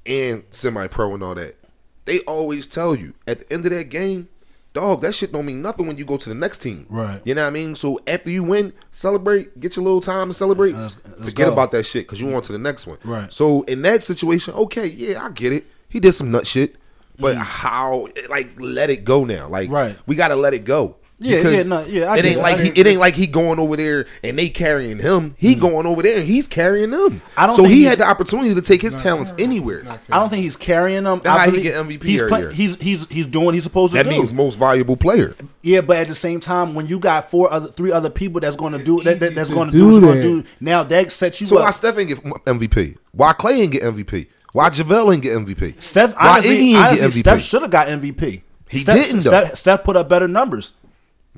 and 0.07 0.45
semi 0.51 0.87
pro 0.87 1.15
and 1.15 1.23
all 1.23 1.35
that, 1.35 1.57
they 2.05 2.21
always 2.21 2.67
tell 2.67 2.95
you 2.95 3.15
at 3.27 3.41
the 3.41 3.53
end 3.53 3.67
of 3.67 3.73
that 3.73 3.85
game, 3.91 4.29
dog, 4.73 5.03
that 5.03 5.15
shit 5.15 5.33
don't 5.33 5.47
mean 5.47 5.63
nothing 5.63 5.87
when 5.87 5.97
you 5.99 6.05
go 6.05 6.17
to 6.17 6.29
the 6.29 6.35
next 6.35 6.59
team. 6.59 6.87
Right. 6.89 7.21
You 7.25 7.35
know 7.35 7.43
what 7.43 7.49
I 7.49 7.51
mean? 7.51 7.75
So 7.75 8.01
after 8.07 8.31
you 8.31 8.43
win, 8.43 8.73
celebrate, 8.91 9.61
get 9.61 9.77
your 9.77 9.85
little 9.85 10.01
time 10.01 10.29
to 10.29 10.35
celebrate. 10.35 10.73
Let's- 10.75 10.97
let's 11.05 11.25
Forget 11.31 11.47
go. 11.49 11.53
about 11.53 11.73
that 11.73 11.85
shit 11.85 12.07
because 12.07 12.21
you 12.21 12.33
on 12.35 12.43
to 12.43 12.53
the 12.53 12.59
next 12.59 12.87
one. 12.87 12.99
Right. 13.05 13.33
So 13.33 13.63
in 13.63 13.83
that 13.83 14.03
situation, 14.03 14.55
okay, 14.55 14.87
yeah, 14.87 15.25
I 15.25 15.31
get 15.31 15.53
it. 15.53 15.67
He 15.89 16.01
did 16.01 16.13
some 16.13 16.31
nut 16.31 16.47
shit, 16.47 16.77
but 17.19 17.37
Mm. 17.37 17.41
how? 17.43 18.09
Like, 18.31 18.59
let 18.59 18.89
it 18.91 19.05
go 19.05 19.25
now. 19.25 19.47
Like, 19.49 19.71
Right. 19.71 19.97
we 20.07 20.17
got 20.17 20.29
to 20.29 20.37
let 20.37 20.55
it 20.55 20.65
go. 20.65 20.97
Yeah, 21.23 21.37
Because 21.39 21.55
yeah, 21.55 21.63
no, 21.65 21.85
yeah, 21.87 22.05
I 22.11 22.17
it 22.19 22.23
get 22.23 22.25
ain't 22.27 22.37
it. 22.37 22.43
like 22.43 22.59
I 22.59 22.63
he, 22.65 22.69
it 22.81 22.87
ain't 22.87 23.01
like 23.01 23.15
he 23.15 23.27
going 23.27 23.59
over 23.59 23.77
there 23.77 24.07
and 24.23 24.39
they 24.39 24.49
carrying 24.49 24.99
him. 24.99 25.35
He 25.39 25.55
going 25.55 25.87
over 25.87 26.03
there 26.03 26.17
and 26.19 26.25
he's 26.27 26.47
carrying 26.47 26.91
them. 26.91 27.21
Mm. 27.21 27.21
I 27.37 27.47
don't 27.47 27.57
so 27.57 27.63
think 27.63 27.75
he 27.75 27.85
had 27.85 27.99
the 27.99 28.05
opportunity 28.05 28.55
to 28.55 28.63
take 28.63 28.83
his 28.83 28.95
talents 28.95 29.33
anywhere. 29.39 29.85
I 30.11 30.19
don't 30.19 30.29
think 30.29 30.43
he's 30.43 30.57
carrying 30.57 31.05
them. 31.05 31.21
That's 31.25 31.39
I 31.41 31.45
how 31.47 31.51
he 31.51 31.63
get 31.63 31.75
MVP 31.75 32.03
He's, 32.03 32.23
every 32.23 32.39
year. 32.39 32.51
he's 32.53 32.77
he's 32.81 33.07
he's 33.09 33.27
doing 33.27 33.47
what 33.47 33.55
he's 33.55 33.63
supposed 33.65 33.93
to 33.93 33.99
That 33.99 34.05
do. 34.05 34.11
means 34.11 34.35
most 34.35 34.59
valuable 34.59 34.97
player. 34.97 35.35
yeah, 35.63 35.81
but 35.81 35.97
at 35.99 36.09
the 36.09 36.15
same 36.15 36.41
time, 36.41 36.75
when 36.75 36.87
you 36.87 36.99
got 36.99 37.31
four 37.31 37.53
other 37.53 37.69
three 37.69 37.93
other 37.93 38.11
people 38.11 38.41
that's 38.41 38.57
going 38.57 38.73
to 38.73 38.83
do 38.85 39.01
that, 39.03 39.21
that 39.21 39.35
that's 39.35 39.51
going 39.51 39.71
to 39.71 39.73
do 39.73 39.79
do 39.79 39.85
what 39.87 39.93
you're 39.93 40.01
going 40.01 40.17
that. 40.17 40.23
to 40.23 40.43
do. 40.43 40.49
Now 40.61 40.83
that 40.83 41.13
sets 41.13 41.41
you 41.41 41.47
So 41.47 41.57
why 41.57 41.69
up. 41.69 41.75
Steph 41.75 41.97
ain't 41.99 42.09
get 42.09 42.23
MVP? 42.23 42.97
Why 43.13 43.33
Clay 43.33 43.61
ain't 43.63 43.73
get 43.73 43.83
MVP? 43.83 44.29
Why 44.53 44.69
JaVale 44.69 45.15
ain't 45.15 45.23
get 45.23 45.33
MVP? 45.39 45.81
Steph 45.81 46.13
why 46.15 46.35
honestly, 46.35 46.57
Iggy 46.57 46.61
ain't 46.75 46.79
honestly 46.79 46.99
get 47.01 47.11
MVP? 47.11 47.21
Steph 47.21 47.43
should 47.43 47.63
have 47.63 47.71
got 47.71 47.87
MVP. 47.89 48.43
He 48.69 48.81
Steph, 48.81 48.97
didn't. 48.97 49.21
Steph, 49.23 49.55
Steph 49.55 49.85
put 49.85 49.97
up 49.97 50.09
better 50.09 50.29
numbers. 50.29 50.73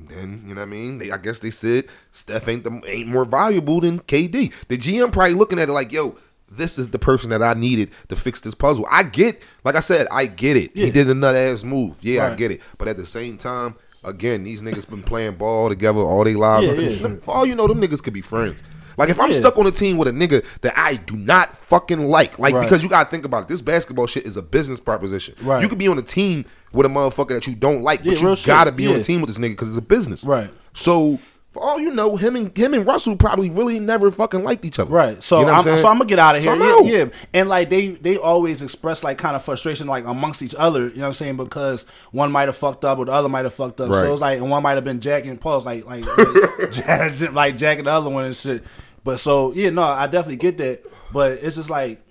Then 0.07 0.43
you 0.47 0.55
know 0.55 0.61
what 0.61 0.67
I 0.67 0.71
mean. 0.71 0.97
They, 0.97 1.11
I 1.11 1.17
guess 1.17 1.39
they 1.39 1.51
said 1.51 1.85
Steph 2.11 2.47
ain't 2.47 2.63
the, 2.63 2.81
ain't 2.87 3.07
more 3.07 3.25
valuable 3.25 3.81
than 3.81 3.99
KD. 3.99 4.53
The 4.67 4.77
GM 4.77 5.11
probably 5.11 5.33
looking 5.33 5.59
at 5.59 5.69
it 5.69 5.73
like, 5.73 5.91
yo, 5.91 6.17
this 6.49 6.77
is 6.77 6.89
the 6.89 6.99
person 6.99 7.29
that 7.31 7.41
I 7.41 7.53
needed 7.53 7.91
to 8.09 8.15
fix 8.15 8.41
this 8.41 8.55
puzzle. 8.55 8.85
I 8.89 9.03
get, 9.03 9.41
like 9.63 9.75
I 9.75 9.79
said, 9.79 10.07
I 10.11 10.27
get 10.27 10.57
it. 10.57 10.71
Yeah. 10.73 10.85
He 10.85 10.91
did 10.91 11.09
a 11.09 11.13
nut 11.13 11.35
ass 11.35 11.63
move. 11.63 11.97
Yeah, 12.01 12.27
I 12.31 12.35
get 12.35 12.51
it. 12.51 12.61
But 12.77 12.87
at 12.87 12.97
the 12.97 13.05
same 13.05 13.37
time, 13.37 13.75
again, 14.03 14.43
these 14.43 14.61
niggas 14.61 14.89
been 14.89 15.03
playing 15.03 15.35
ball 15.35 15.69
together 15.69 15.99
all 15.99 16.23
their 16.23 16.37
lives. 16.37 16.67
Yeah, 16.67 16.89
yeah. 16.89 17.15
For 17.21 17.33
all 17.33 17.45
you 17.45 17.55
know, 17.55 17.67
them 17.67 17.81
niggas 17.81 18.03
could 18.03 18.13
be 18.13 18.21
friends. 18.21 18.63
Like 18.97 19.09
if 19.09 19.19
I'm 19.19 19.31
stuck 19.33 19.57
on 19.57 19.67
a 19.67 19.71
team 19.71 19.97
with 19.97 20.07
a 20.07 20.11
nigga 20.11 20.45
that 20.61 20.77
I 20.77 20.95
do 20.95 21.15
not 21.15 21.55
fucking 21.57 22.05
like, 22.05 22.39
like 22.39 22.53
Right. 22.53 22.63
because 22.63 22.83
you 22.83 22.89
gotta 22.89 23.09
think 23.09 23.25
about 23.25 23.43
it, 23.43 23.47
this 23.49 23.61
basketball 23.61 24.07
shit 24.07 24.25
is 24.25 24.37
a 24.37 24.41
business 24.41 24.79
proposition. 24.79 25.35
Right. 25.41 25.61
You 25.61 25.69
could 25.69 25.77
be 25.77 25.87
on 25.87 25.97
a 25.97 26.03
team 26.03 26.45
with 26.71 26.85
a 26.85 26.89
motherfucker 26.89 27.29
that 27.29 27.47
you 27.47 27.55
don't 27.55 27.81
like, 27.81 28.03
but 28.03 28.19
you 28.21 28.35
gotta 28.45 28.71
be 28.71 28.87
on 28.87 28.95
a 28.95 29.03
team 29.03 29.21
with 29.21 29.29
this 29.29 29.37
nigga 29.39 29.51
because 29.53 29.69
it's 29.69 29.77
a 29.77 29.81
business. 29.81 30.23
Right. 30.25 30.49
So 30.73 31.19
for 31.51 31.63
all 31.63 31.79
you 31.79 31.89
know, 31.89 32.17
him 32.17 32.35
and 32.35 32.55
him 32.57 32.73
and 32.73 32.85
Russell 32.85 33.15
probably 33.15 33.49
really 33.49 33.79
never 33.79 34.11
fucking 34.11 34.43
liked 34.43 34.65
each 34.65 34.77
other. 34.77 34.91
Right. 34.91 35.23
So 35.23 35.39
You 35.39 35.45
know 35.45 35.53
what 35.53 35.65
I'm, 35.67 35.77
so 35.77 35.87
I'm 35.87 35.95
gonna 35.97 36.05
get 36.09 36.19
out 36.19 36.35
of 36.35 36.43
So 36.43 36.53
here. 36.53 36.61
I 36.61 36.81
yeah, 36.83 36.97
yeah. 36.97 37.05
And 37.33 37.47
like 37.47 37.69
they 37.69 37.91
they 37.91 38.17
always 38.17 38.61
express 38.61 39.05
like 39.05 39.17
kind 39.17 39.37
of 39.37 39.41
frustration 39.43 39.87
like 39.87 40.03
amongst 40.05 40.41
each 40.41 40.53
other. 40.55 40.89
You 40.89 40.95
know 40.95 41.01
what 41.03 41.07
I'm 41.07 41.13
saying? 41.13 41.37
Because 41.37 41.85
one 42.11 42.29
might 42.29 42.49
have 42.49 42.57
fucked 42.57 42.83
up 42.83 42.97
or 42.97 43.05
the 43.05 43.13
other 43.13 43.29
might 43.29 43.45
have 43.45 43.53
fucked 43.53 43.79
up. 43.79 43.89
Right. 43.89 44.01
So 44.01 44.11
it's 44.11 44.21
like 44.21 44.39
and 44.39 44.49
one 44.49 44.63
might 44.63 44.73
have 44.73 44.83
been 44.83 44.99
jacking 44.99 45.37
Paul's 45.37 45.65
like 45.65 45.85
like 45.85 46.03
like, 46.17 46.71
jack- 46.71 47.31
like 47.31 47.55
jacking 47.55 47.85
the 47.85 47.91
other 47.91 48.09
one 48.09 48.25
and 48.25 48.35
shit. 48.35 48.61
But 49.05 49.19
so 49.21 49.53
yeah, 49.53 49.69
no, 49.69 49.83
I 49.83 50.07
definitely 50.07 50.35
get 50.37 50.57
that. 50.57 50.83
But 51.13 51.33
it's 51.41 51.55
just 51.55 51.69
like 51.69 52.01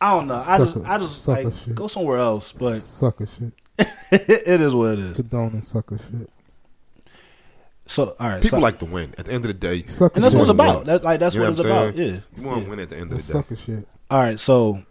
I 0.00 0.10
don't 0.12 0.28
know. 0.28 0.44
I 0.46 0.58
just 0.58 0.76
I 0.84 0.98
just 0.98 1.26
like 1.26 1.52
shit. 1.64 1.74
go 1.74 1.88
somewhere 1.88 2.18
else. 2.18 2.52
But 2.52 2.78
Sucker 2.80 3.26
shit. 3.26 3.52
it 4.12 4.60
is 4.60 4.72
what 4.74 4.92
it 4.92 4.98
is. 5.00 5.16
Condoning 5.16 5.62
sucker 5.62 5.98
shit. 5.98 6.30
So 7.86 8.14
all 8.20 8.28
right. 8.28 8.42
People 8.42 8.58
so, 8.58 8.62
like 8.62 8.78
to 8.78 8.84
win. 8.84 9.14
At 9.18 9.26
the 9.26 9.32
end 9.32 9.44
of 9.44 9.48
the 9.48 9.54
day, 9.54 9.84
Sucker 9.86 10.12
and 10.14 10.24
that's 10.24 10.32
shit. 10.34 10.38
what 10.38 10.44
it's 10.44 10.50
about. 10.50 10.76
win. 10.78 10.86
That, 10.86 11.02
like 11.04 11.20
that's 11.20 11.34
You 11.34 11.40
what 11.40 11.46
know 11.46 11.50
it's 11.52 11.60
I'm 11.60 11.66
about. 11.66 11.96
Yeah. 11.96 12.04
You 12.36 12.46
want 12.48 12.58
to 12.58 12.62
Yeah. 12.64 12.68
win 12.70 12.80
at 12.80 12.90
the 12.90 12.96
end 12.96 13.04
of 13.04 13.10
That's 13.10 13.26
the 13.26 13.32
day. 13.32 13.38
sucker 13.40 13.56
shit. 13.56 13.88
All 14.10 14.20
right, 14.20 14.38
so 14.38 14.82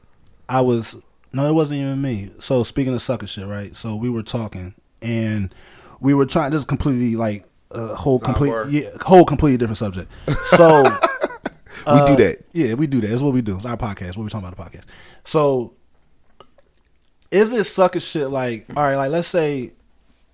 I 0.49 0.61
was 0.61 0.95
no, 1.31 1.47
it 1.47 1.53
wasn't 1.53 1.79
even 1.81 2.01
me. 2.01 2.31
So 2.39 2.63
speaking 2.63 2.93
of 2.93 3.01
sucker 3.01 3.27
shit, 3.27 3.47
right? 3.47 3.75
So 3.75 3.95
we 3.95 4.09
were 4.09 4.23
talking 4.23 4.73
and 5.01 5.53
we 5.99 6.13
were 6.13 6.25
trying. 6.25 6.51
This 6.51 6.59
is 6.61 6.65
completely 6.65 7.15
like 7.15 7.45
a 7.71 7.95
whole 7.95 8.19
complete, 8.19 8.53
yeah, 8.69 8.89
whole 9.03 9.25
completely 9.25 9.57
different 9.57 9.77
subject. 9.77 10.11
So 10.49 10.83
We 11.79 11.93
do 11.93 12.13
uh, 12.13 12.15
that. 12.15 12.37
yeah, 12.51 12.73
we 12.73 12.87
do 12.87 13.01
that. 13.01 13.11
It's 13.11 13.21
what 13.21 13.33
we 13.33 13.41
do. 13.41 13.57
It's 13.57 13.65
our 13.65 13.77
podcast. 13.77 14.17
What 14.17 14.23
we 14.23 14.29
talking 14.29 14.47
about 14.47 14.71
the 14.71 14.77
podcast. 14.77 14.85
So 15.23 15.73
is 17.31 17.51
it 17.53 17.63
sucker 17.65 17.99
shit? 17.99 18.29
Like 18.29 18.65
all 18.75 18.83
right, 18.83 18.95
like 18.95 19.11
let's 19.11 19.27
say 19.27 19.71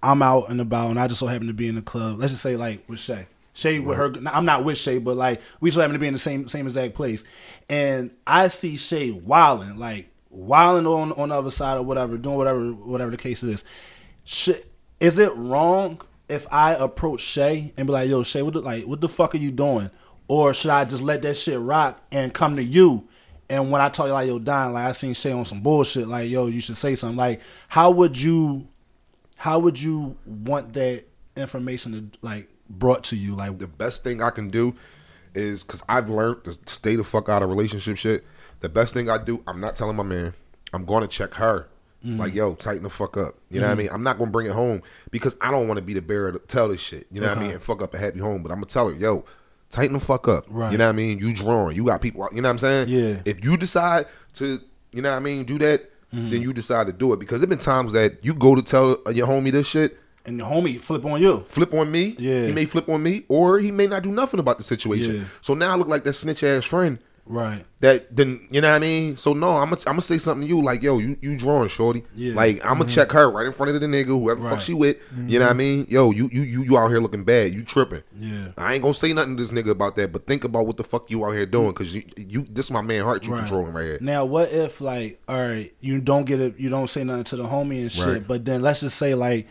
I'm 0.03 0.21
out 0.21 0.49
and 0.49 0.61
about 0.61 0.89
and 0.89 0.99
I 0.99 1.07
just 1.07 1.19
so 1.19 1.27
happen 1.27 1.47
to 1.47 1.53
be 1.53 1.67
in 1.67 1.75
the 1.75 1.81
club. 1.81 2.19
Let's 2.19 2.33
just 2.33 2.43
say 2.43 2.55
like 2.55 2.87
with 2.87 2.99
Shay. 2.99 3.27
Shay 3.53 3.79
with 3.79 3.97
her. 3.97 4.13
I'm 4.27 4.45
not 4.45 4.63
with 4.63 4.77
Shay, 4.77 4.99
but 4.99 5.17
like 5.17 5.41
we 5.59 5.71
so 5.71 5.81
happen 5.81 5.93
to 5.93 5.99
be 5.99 6.07
in 6.07 6.13
the 6.13 6.19
same 6.19 6.47
same 6.47 6.65
exact 6.65 6.93
place, 6.93 7.25
and 7.67 8.11
I 8.25 8.47
see 8.47 8.77
Shay 8.77 9.11
wilding, 9.11 9.77
like 9.77 10.09
wilding 10.29 10.87
on 10.87 11.11
on 11.13 11.29
the 11.29 11.35
other 11.35 11.49
side 11.49 11.77
or 11.77 11.83
whatever, 11.83 12.17
doing 12.17 12.37
whatever 12.37 12.71
whatever 12.71 13.11
the 13.11 13.17
case 13.17 13.43
is. 13.43 13.63
Shit, 14.23 14.71
is 14.99 15.19
it 15.19 15.35
wrong 15.35 16.01
if 16.29 16.47
I 16.51 16.73
approach 16.73 17.21
Shay 17.21 17.73
and 17.75 17.87
be 17.87 17.93
like, 17.93 18.09
"Yo, 18.09 18.23
Shay, 18.23 18.41
what 18.41 18.53
the, 18.53 18.61
like 18.61 18.85
what 18.85 19.01
the 19.01 19.09
fuck 19.09 19.35
are 19.35 19.39
you 19.39 19.51
doing?" 19.51 19.89
Or 20.29 20.53
should 20.53 20.69
I 20.69 20.85
just 20.85 21.01
let 21.01 21.23
that 21.23 21.35
shit 21.35 21.59
rock 21.59 22.01
and 22.11 22.31
come 22.33 22.55
to 22.55 22.63
you? 22.63 23.07
And 23.49 23.71
when 23.71 23.81
I 23.81 23.91
you 23.97 24.13
like, 24.13 24.27
"Yo, 24.27 24.37
Don, 24.37 24.73
like 24.73 24.85
I 24.85 24.91
seen 24.91 25.15
Shay 25.15 25.31
on 25.31 25.43
some 25.43 25.61
bullshit," 25.61 26.07
like, 26.07 26.29
"Yo, 26.29 26.45
you 26.45 26.61
should 26.61 26.77
say 26.77 26.95
something." 26.95 27.17
Like, 27.17 27.41
how 27.67 27.89
would 27.89 28.21
you? 28.21 28.67
How 29.37 29.57
would 29.57 29.81
you 29.81 30.17
want 30.25 30.73
that 30.73 31.05
information 31.35 31.93
to 31.93 32.19
like 32.21 32.47
brought 32.69 33.05
to 33.05 33.15
you? 33.15 33.35
Like, 33.35 33.57
The 33.57 33.67
best 33.67 34.03
thing 34.03 34.21
I 34.21 34.29
can 34.29 34.49
do 34.49 34.75
is 35.33 35.63
because 35.63 35.81
I've 35.89 36.09
learned 36.09 36.43
to 36.43 36.59
stay 36.67 36.95
the 36.95 37.03
fuck 37.03 37.27
out 37.27 37.41
of 37.41 37.49
relationship 37.49 37.97
shit. 37.97 38.23
The 38.59 38.69
best 38.69 38.93
thing 38.93 39.09
I 39.09 39.17
do, 39.17 39.41
I'm 39.47 39.59
not 39.59 39.75
telling 39.75 39.95
my 39.95 40.03
man. 40.03 40.33
I'm 40.73 40.85
going 40.85 41.01
to 41.01 41.07
check 41.07 41.33
her. 41.35 41.67
Mm. 42.05 42.19
Like, 42.19 42.33
yo, 42.33 42.53
tighten 42.53 42.83
the 42.83 42.89
fuck 42.89 43.17
up. 43.17 43.35
You 43.49 43.61
know 43.61 43.67
what 43.67 43.73
I 43.73 43.75
mean? 43.75 43.89
I'm 43.91 44.03
not 44.03 44.17
going 44.17 44.29
to 44.29 44.31
bring 44.31 44.47
it 44.47 44.53
home 44.53 44.81
because 45.11 45.35
I 45.41 45.51
don't 45.51 45.67
want 45.67 45.79
to 45.79 45.83
be 45.83 45.93
the 45.93 46.01
bearer 46.01 46.31
to 46.31 46.39
tell 46.39 46.67
this 46.67 46.81
shit. 46.81 47.07
You 47.11 47.21
know 47.21 47.29
what 47.29 47.37
I 47.37 47.41
mean? 47.41 47.51
And 47.51 47.63
fuck 47.63 47.81
up 47.81 47.93
a 47.93 47.97
happy 47.97 48.19
home. 48.19 48.43
But 48.43 48.51
I'm 48.51 48.59
to 48.61 48.65
tell 48.65 48.89
her, 48.89 48.95
yo, 48.95 49.25
tighten 49.69 49.93
the 49.93 49.99
fuck 49.99 50.27
up. 50.27 50.45
Right. 50.49 50.71
You 50.71 50.77
know 50.77 50.85
what 50.85 50.89
I 50.93 50.95
mean? 50.95 51.19
You 51.19 51.33
drawing. 51.33 51.75
You 51.75 51.85
got 51.85 52.01
people. 52.01 52.27
You 52.33 52.41
know 52.41 52.47
what 52.49 52.53
I'm 52.53 52.57
saying? 52.57 52.89
Yeah. 52.89 53.21
If 53.25 53.43
you 53.43 53.57
decide 53.57 54.05
to, 54.35 54.59
you 54.91 55.01
know 55.01 55.11
what 55.11 55.17
I 55.17 55.19
mean, 55.19 55.45
do 55.45 55.57
that, 55.59 55.89
Mm-hmm. 56.11 56.29
then 56.31 56.41
you 56.41 56.53
decide 56.53 56.87
to 56.87 56.91
do 56.93 57.13
it. 57.13 57.19
Because 57.19 57.39
there 57.39 57.47
been 57.47 57.59
times 57.59 57.93
that 57.93 58.25
you 58.25 58.33
go 58.33 58.55
to 58.55 58.63
tell 58.63 58.97
your 59.13 59.27
homie 59.27 59.51
this 59.51 59.67
shit, 59.67 59.95
and 60.25 60.39
the 60.39 60.43
homie 60.43 60.79
flip 60.79 61.05
on 61.05 61.21
you. 61.21 61.43
flip 61.47 61.71
on 61.71 61.91
me. 61.91 62.15
Yeah. 62.17 62.47
He 62.47 62.51
may 62.51 62.65
flip 62.65 62.89
on 62.89 63.03
me, 63.03 63.25
or 63.27 63.59
he 63.59 63.69
may 63.71 63.85
not 63.85 64.01
do 64.01 64.09
nothing 64.09 64.39
about 64.39 64.57
the 64.57 64.63
situation. 64.63 65.17
Yeah. 65.17 65.23
So 65.41 65.53
now 65.53 65.71
I 65.71 65.75
look 65.75 65.87
like 65.87 66.03
that 66.05 66.13
snitch 66.13 66.41
ass 66.43 66.65
friend 66.65 66.97
Right. 67.29 67.63
that 67.81 68.13
then 68.15 68.47
you 68.49 68.59
know 68.59 68.69
what 68.69 68.77
I 68.77 68.79
mean. 68.79 69.15
So 69.15 69.33
no, 69.33 69.51
I'm 69.51 69.69
gonna 69.69 69.81
I'm 69.85 69.93
gonna 69.93 70.01
say 70.01 70.17
something 70.17 70.47
to 70.47 70.53
you 70.53 70.63
like, 70.63 70.81
yo, 70.81 70.97
you 70.97 71.15
you 71.21 71.37
drawing, 71.37 71.69
shorty. 71.69 72.03
Yeah. 72.15 72.33
Like 72.33 72.55
I'm 72.65 72.73
gonna 72.73 72.85
mm-hmm. 72.85 72.93
check 72.95 73.11
her 73.11 73.29
right 73.29 73.45
in 73.45 73.53
front 73.53 73.75
of 73.75 73.79
the 73.79 73.85
nigga, 73.85 74.07
whoever 74.07 74.41
Right. 74.41 74.53
fuck 74.53 74.61
she 74.61 74.73
with. 74.73 74.97
You 75.27 75.37
know 75.37 75.45
what 75.45 75.51
I 75.51 75.53
mm-hmm. 75.53 75.57
mean? 75.59 75.85
Yo, 75.89 76.09
you 76.09 76.27
you 76.31 76.41
you 76.41 76.63
you 76.63 76.77
out 76.77 76.87
here 76.87 76.99
looking 76.99 77.23
bad. 77.23 77.53
You 77.53 77.63
tripping. 77.63 78.01
Yeah. 78.19 78.47
I 78.57 78.73
ain't 78.73 78.81
gonna 78.81 78.95
say 78.95 79.13
nothing 79.13 79.37
to 79.37 79.43
this 79.43 79.51
nigga 79.51 79.69
about 79.69 79.95
that, 79.97 80.11
but 80.11 80.25
think 80.25 80.43
about 80.43 80.65
what 80.65 80.77
the 80.77 80.83
fuck 80.83 81.11
you 81.11 81.23
out 81.23 81.33
here 81.33 81.45
doing, 81.45 81.71
cause 81.75 81.93
you 81.93 82.01
you 82.17 82.47
this 82.49 82.65
is 82.65 82.71
my 82.71 82.81
man 82.81 83.03
heart 83.03 83.23
you 83.23 83.31
Right. 83.31 83.41
controlling 83.41 83.73
right 83.73 83.85
here. 83.85 83.99
Now, 84.01 84.25
what 84.25 84.51
if 84.51 84.81
like, 84.81 85.21
all 85.27 85.39
right, 85.39 85.71
you 85.81 86.01
don't 86.01 86.25
get 86.25 86.39
it, 86.39 86.59
you 86.59 86.71
don't 86.71 86.89
say 86.89 87.03
nothing 87.03 87.25
to 87.25 87.35
the 87.35 87.43
homie 87.43 87.81
and 87.81 87.91
shit, 87.91 88.07
Right. 88.07 88.27
but 88.27 88.43
then 88.43 88.63
let's 88.63 88.79
just 88.79 88.97
say 88.97 89.13
like, 89.13 89.47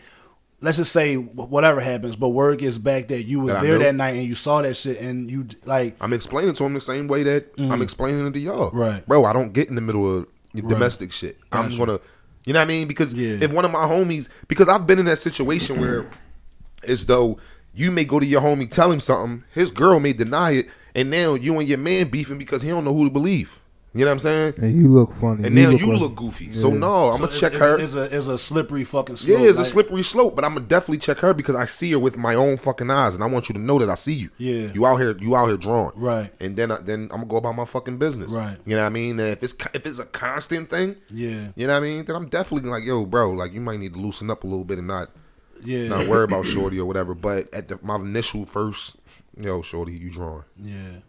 let's 0.61 0.77
just 0.77 0.91
say 0.91 1.15
whatever 1.15 1.79
happens, 1.79 2.15
but 2.15 2.29
word 2.29 2.59
gets 2.59 2.77
back 2.77 3.07
that 3.09 3.23
you 3.23 3.39
was 3.39 3.53
That 3.53 3.63
there 3.63 3.77
that 3.79 3.95
night 3.95 4.15
and 4.15 4.23
you 4.23 4.35
saw 4.35 4.61
that 4.61 4.75
shit 4.75 4.99
and 4.99 5.29
you 5.29 5.47
like, 5.65 5.95
I'm 6.01 6.13
explaining 6.13 6.53
to 6.53 6.63
him 6.63 6.73
the 6.73 6.81
same 6.81 7.07
way 7.07 7.23
that 7.23 7.47
I'm 7.57 7.81
explaining 7.81 8.25
it 8.27 8.33
to 8.33 8.39
y'all. 8.39 8.71
Mm. 8.71 9.05
Bro, 9.05 9.25
I 9.25 9.33
don't 9.33 9.53
get 9.53 9.69
in 9.69 9.75
the 9.75 9.81
middle 9.81 10.17
of 10.19 10.27
Right. 10.53 10.67
domestic 10.67 11.11
shit. 11.11 11.37
I'm 11.51 11.65
Gotcha. 11.69 11.77
gonna 11.77 11.99
you 12.45 12.53
know 12.53 12.59
what 12.59 12.63
I 12.65 12.67
mean? 12.67 12.87
Because 12.87 13.13
Yeah. 13.13 13.37
if 13.41 13.51
one 13.51 13.65
of 13.65 13.71
my 13.71 13.83
homies 13.83 14.27
because 14.47 14.67
I've 14.67 14.87
been 14.87 14.97
in 14.97 15.05
that 15.05 15.19
situation 15.19 15.79
where 15.79 16.07
it's 16.83 17.03
though 17.03 17.37
you 17.75 17.91
may 17.91 18.03
go 18.03 18.19
to 18.19 18.25
your 18.25 18.41
homie, 18.41 18.69
tell 18.69 18.91
him 18.91 18.99
something. 18.99 19.43
His 19.53 19.69
girl 19.69 19.99
may 19.99 20.13
deny 20.13 20.51
it, 20.51 20.69
and 20.95 21.11
now 21.11 21.35
you 21.35 21.57
and 21.59 21.67
your 21.67 21.77
man 21.77 22.07
beefing 22.07 22.37
because 22.39 22.61
he 22.63 22.69
don't 22.69 22.83
know 22.83 22.93
who 22.93 23.03
to 23.05 23.11
believe. 23.11 23.59
You 23.91 24.01
know 24.01 24.05
what 24.05 24.11
I'm 24.11 24.19
saying? 24.19 24.53
And 24.57 24.75
you 24.79 24.87
look 24.87 25.15
funny. 25.15 25.45
And 25.47 25.55
now 25.55 25.69
you 25.71 25.87
like- 25.91 25.99
look 26.01 26.15
goofy. 26.15 26.53
So 26.53 26.69
no, 26.69 27.05
I'm 27.07 27.13
So 27.13 27.17
gonna 27.17 27.23
it's- 27.25 27.39
check 27.39 27.53
it's, 27.53 27.61
her. 27.61 27.79
It's 27.79 27.93
a, 27.95 28.15
it's 28.17 28.27
a 28.27 28.37
slippery 28.37 28.83
fucking 28.83 29.15
slope. 29.15 29.39
Yeah, 29.39 29.47
it's 29.49 29.57
a 29.57 29.65
slippery 29.65 30.03
slope, 30.03 30.35
but 30.35 30.45
I'm 30.45 30.53
gonna 30.53 30.67
definitely 30.67 30.99
check 30.99 31.17
her 31.19 31.33
because 31.33 31.55
I 31.55 31.65
see 31.65 31.91
her 31.93 31.99
with 31.99 32.15
my 32.15 32.35
own 32.35 32.57
fucking 32.57 32.91
eyes, 32.91 33.15
and 33.15 33.23
I 33.23 33.27
want 33.27 33.49
you 33.49 33.53
to 33.53 33.59
know 33.59 33.79
that 33.79 33.89
I 33.89 33.95
see 33.95 34.13
you. 34.13 34.29
Yeah. 34.37 34.71
you 34.73 34.85
out 34.85 34.97
here, 34.97 35.17
you 35.17 35.35
out 35.35 35.47
here 35.47 35.57
drawing, 35.57 35.93
Right. 35.95 36.31
And 36.39 36.55
then, 36.55 36.71
I- 36.71 36.81
then 36.81 37.03
I'm 37.11 37.21
gonna 37.21 37.25
go 37.25 37.37
about 37.37 37.55
my 37.55 37.65
fucking 37.65 37.97
business, 37.97 38.31
Right. 38.31 38.57
You 38.63 38.75
know 38.75 38.83
what 38.83 38.87
I 38.87 38.89
mean? 38.91 39.19
And 39.19 39.29
if 39.29 39.41
it's 39.41 39.55
if 39.73 39.83
it's 39.87 39.97
a 39.97 40.05
constant 40.05 40.69
thing, 40.69 40.95
Yeah. 41.09 41.47
you 41.55 41.65
know 41.65 41.73
what 41.73 41.77
I 41.83 41.87
mean, 41.87 42.05
then 42.05 42.15
I'm 42.15 42.27
definitely 42.27 42.69
like, 42.69 42.83
yo, 42.85 43.07
bro, 43.07 43.31
like 43.31 43.53
you 43.53 43.61
might 43.61 43.79
need 43.79 43.93
to 43.95 43.99
loosen 43.99 44.29
up 44.29 44.43
a 44.43 44.47
little 44.47 44.65
bit 44.65 44.77
and 44.77 44.87
not 44.87 45.09
Yeah. 45.65 45.87
not 45.87 46.05
worry 46.07 46.25
about 46.25 46.45
shorty 46.53 46.79
or 46.79 46.85
whatever. 46.85 47.15
But 47.15 47.51
at 47.55 47.69
the, 47.69 47.79
my 47.81 47.95
initial 47.95 48.45
first, 48.45 48.97
yo, 49.35 49.63
shorty, 49.63 49.93
you 49.93 50.11
drawing. 50.11 50.43
yeah. 50.61 50.99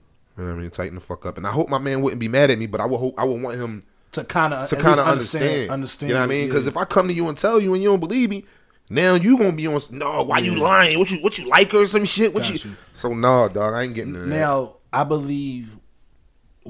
You 0.41 0.47
know 0.47 0.53
I 0.55 0.57
mean? 0.57 0.71
Tighten 0.71 0.95
the 0.95 1.01
fuck 1.01 1.27
up. 1.27 1.37
And 1.37 1.47
I 1.47 1.51
hope 1.51 1.69
my 1.69 1.79
man 1.79 2.01
wouldn't 2.01 2.21
be 2.21 2.29
mad 2.29 2.51
at 2.51 2.59
me, 2.59 2.67
but 2.67 2.81
I 2.81 2.87
would 2.87 2.99
hope 2.99 3.15
I 3.19 3.25
would 3.25 3.41
want 3.43 3.59
him 3.59 3.83
To 4.13 4.25
kind 4.25 4.55
of 4.55 4.69
to 4.71 4.77
kind 4.77 4.99
of 4.99 5.07
understand, 5.07 5.71
understand. 5.71 6.09
You 6.09 6.15
know 6.15 6.21
what 6.21 6.25
I 6.25 6.29
mean? 6.29 6.49
Because 6.49 6.65
yeah. 6.65 6.71
if 6.71 6.77
I 6.77 6.85
come 6.85 7.09
to 7.09 7.15
you 7.15 7.29
and 7.29 7.37
tell 7.37 7.61
you 7.61 7.75
and 7.75 7.83
you 7.83 7.91
don't 7.91 8.01
believe 8.01 8.31
me, 8.31 8.45
now 8.89 9.15
you 9.15 9.37
gonna 9.37 9.53
be 9.53 9.67
on. 9.67 9.81
No, 9.93 10.23
why 10.23 10.39
you 10.39 10.57
lying? 10.57 10.99
What 10.99 11.11
you 11.11 11.19
what 11.19 11.39
you 11.39 11.47
like 11.47 11.73
her 11.73 11.83
or 11.83 11.87
some 11.87 12.05
shit? 12.05 12.35
What 12.35 12.49
you? 12.49 12.71
you. 12.71 12.77
So 12.93 13.13
no, 13.13 13.49
dog, 13.49 13.75
I 13.75 13.83
ain't 13.83 13.95
getting 13.95 14.15
that. 14.15 14.27
Now, 14.27 14.77
I 14.93 15.05
believe 15.05 15.77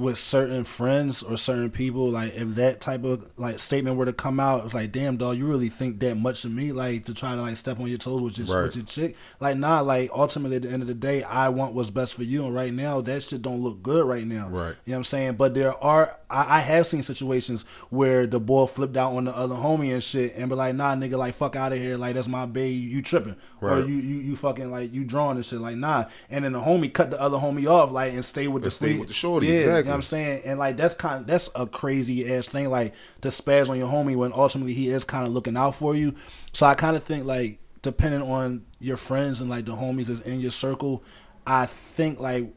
with 0.01 0.19
certain 0.19 0.65
friends 0.65 1.23
or 1.23 1.37
certain 1.37 1.71
people, 1.71 2.11
like 2.11 2.35
if 2.35 2.55
that 2.57 2.81
type 2.81 3.05
of 3.05 3.27
like 3.39 3.59
statement 3.59 3.97
were 3.97 4.07
to 4.07 4.13
come 4.13 4.41
out, 4.41 4.65
it's 4.65 4.75
like, 4.75 4.91
damn, 4.93 5.17
dog, 5.17 5.37
you 5.37 5.47
really 5.47 5.69
think 5.69 6.01
that 6.01 6.17
much 6.17 6.45
of 6.45 6.51
me, 6.53 6.73
like 6.73 7.05
to 7.05 7.15
try 7.15 7.35
to 7.37 7.43
like 7.43 7.57
step 7.57 7.79
on 7.79 7.87
your 7.89 7.99
toes 7.99 8.21
with 8.23 8.39
your 8.39 8.47
Right. 8.57 8.65
with 8.67 8.77
your 8.77 8.85
chick, 8.85 9.17
like 9.39 9.57
nah, 9.57 9.81
like 9.81 10.11
ultimately 10.13 10.57
at 10.57 10.63
the 10.63 10.71
end 10.71 10.83
of 10.83 10.89
the 10.89 10.95
day, 10.95 11.23
I 11.23 11.49
want 11.51 11.75
what's 11.75 11.91
best 11.91 12.15
for 12.15 12.23
you, 12.23 12.45
and 12.47 12.55
right 12.55 12.73
now 12.73 13.01
that 13.03 13.23
shit 13.23 13.43
don't 13.43 13.61
look 13.63 13.83
good 13.83 14.07
right 14.07 14.27
now, 14.27 14.49
Right. 14.49 14.75
You 14.85 14.93
know 14.93 14.95
what 14.95 14.97
I'm 14.97 15.05
saying? 15.05 15.35
But 15.35 15.55
there 15.55 15.75
are, 15.83 16.19
I, 16.29 16.57
I 16.57 16.61
have 16.61 16.87
seen 16.87 17.03
situations 17.03 17.65
where 17.91 18.27
the 18.27 18.41
boy 18.41 18.67
flipped 18.67 18.97
out 18.97 19.13
on 19.15 19.25
the 19.27 19.37
other 19.37 19.55
homie 19.57 19.93
and 19.93 20.03
shit, 20.03 20.35
and 20.37 20.49
be 20.49 20.55
like, 20.57 20.75
nah, 20.75 20.95
nigga, 20.97 21.17
like 21.19 21.35
fuck 21.35 21.57
out 21.57 21.73
of 21.73 21.79
here, 21.79 21.97
like 21.97 22.15
that's 22.15 22.29
my 22.29 22.47
baby, 22.47 22.75
you 22.75 23.03
tripping, 23.03 23.37
or 23.61 23.69
Right. 23.71 23.87
you 23.87 23.95
you 23.95 24.17
you 24.21 24.37
fucking 24.37 24.71
like 24.71 24.93
you 24.93 25.05
drawing 25.05 25.37
and 25.37 25.45
shit, 25.45 25.61
like 25.61 25.77
nah, 25.77 26.05
and 26.31 26.45
then 26.45 26.53
the 26.53 26.61
homie 26.61 26.93
cut 26.93 27.11
the 27.11 27.21
other 27.21 27.37
homie 27.37 27.69
off, 27.71 27.91
like 27.93 28.13
and 28.15 28.25
stay 28.25 28.49
with 28.49 28.63
the 28.63 28.67
And 28.69 28.73
stay 28.73 28.99
with 28.99 29.09
the 29.09 29.15
shorty, 29.15 29.47
yeah, 29.49 29.79
you 29.79 29.85
know 29.91 29.95
what 29.95 29.97
I'm 29.97 30.03
saying, 30.03 30.43
and 30.45 30.59
like 30.59 30.77
that's 30.77 30.95
kind, 30.95 31.21
of, 31.21 31.27
that's 31.27 31.49
a 31.55 31.67
crazy 31.67 32.33
ass 32.35 32.49
thing, 32.49 32.71
like 32.71 32.95
to 33.21 33.29
spaz 33.29 33.69
on 33.69 33.77
your 33.79 33.89
homie 33.89 34.17
when 34.17 34.33
ultimately 34.33 34.73
he 34.73 34.89
is 34.89 35.05
kind 35.05 35.27
of 35.27 35.33
looking 35.33 35.57
out 35.57 35.75
for 35.75 35.95
you. 35.95 36.15
So 36.53 36.67
I 36.67 36.75
kind 36.75 36.97
of 36.97 37.03
think 37.05 37.25
like 37.27 37.59
depending 37.83 38.23
on 38.23 38.65
your 38.79 38.97
friends 38.97 39.41
and 39.41 39.49
like 39.51 39.65
the 39.67 39.73
homies 39.73 40.07
that's 40.07 40.21
in 40.23 40.41
your 40.41 40.51
circle, 40.51 41.03
I 41.47 41.67
think 41.67 42.21
like 42.21 42.53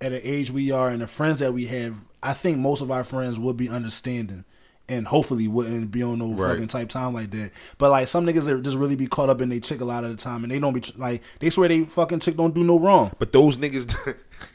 at 0.00 0.12
the 0.12 0.28
age 0.28 0.50
we 0.50 0.70
are 0.70 0.88
and 0.88 1.02
the 1.02 1.06
friends 1.06 1.38
that 1.40 1.52
we 1.52 1.66
have, 1.66 1.94
I 2.22 2.32
think 2.34 2.58
most 2.58 2.80
of 2.80 2.90
our 2.90 3.04
friends 3.04 3.38
would 3.38 3.56
be 3.56 3.68
understanding. 3.68 4.44
And 4.88 5.06
hopefully 5.06 5.46
wouldn't 5.46 5.92
be 5.92 6.02
on 6.02 6.18
no 6.18 6.32
Right. 6.34 6.50
fucking 6.50 6.66
type 6.66 6.88
time 6.88 7.14
like 7.14 7.30
that. 7.30 7.52
But 7.78 7.92
like 7.92 8.08
some 8.08 8.26
niggas 8.26 8.42
that 8.46 8.60
just 8.62 8.76
really 8.76 8.96
be 8.96 9.06
caught 9.06 9.28
up 9.28 9.40
in 9.40 9.48
they 9.48 9.60
chick 9.60 9.80
a 9.80 9.84
lot 9.84 10.02
of 10.02 10.10
the 10.10 10.16
time, 10.16 10.42
and 10.42 10.50
they 10.50 10.58
don't 10.58 10.72
be 10.74 10.82
like 10.96 11.22
they 11.38 11.48
swear 11.48 11.68
they 11.68 11.82
fucking 11.82 12.18
chick 12.18 12.36
don't 12.36 12.56
do 12.56 12.64
no 12.64 12.76
wrong. 12.76 13.12
But 13.20 13.30
those 13.30 13.56
niggas, 13.56 14.16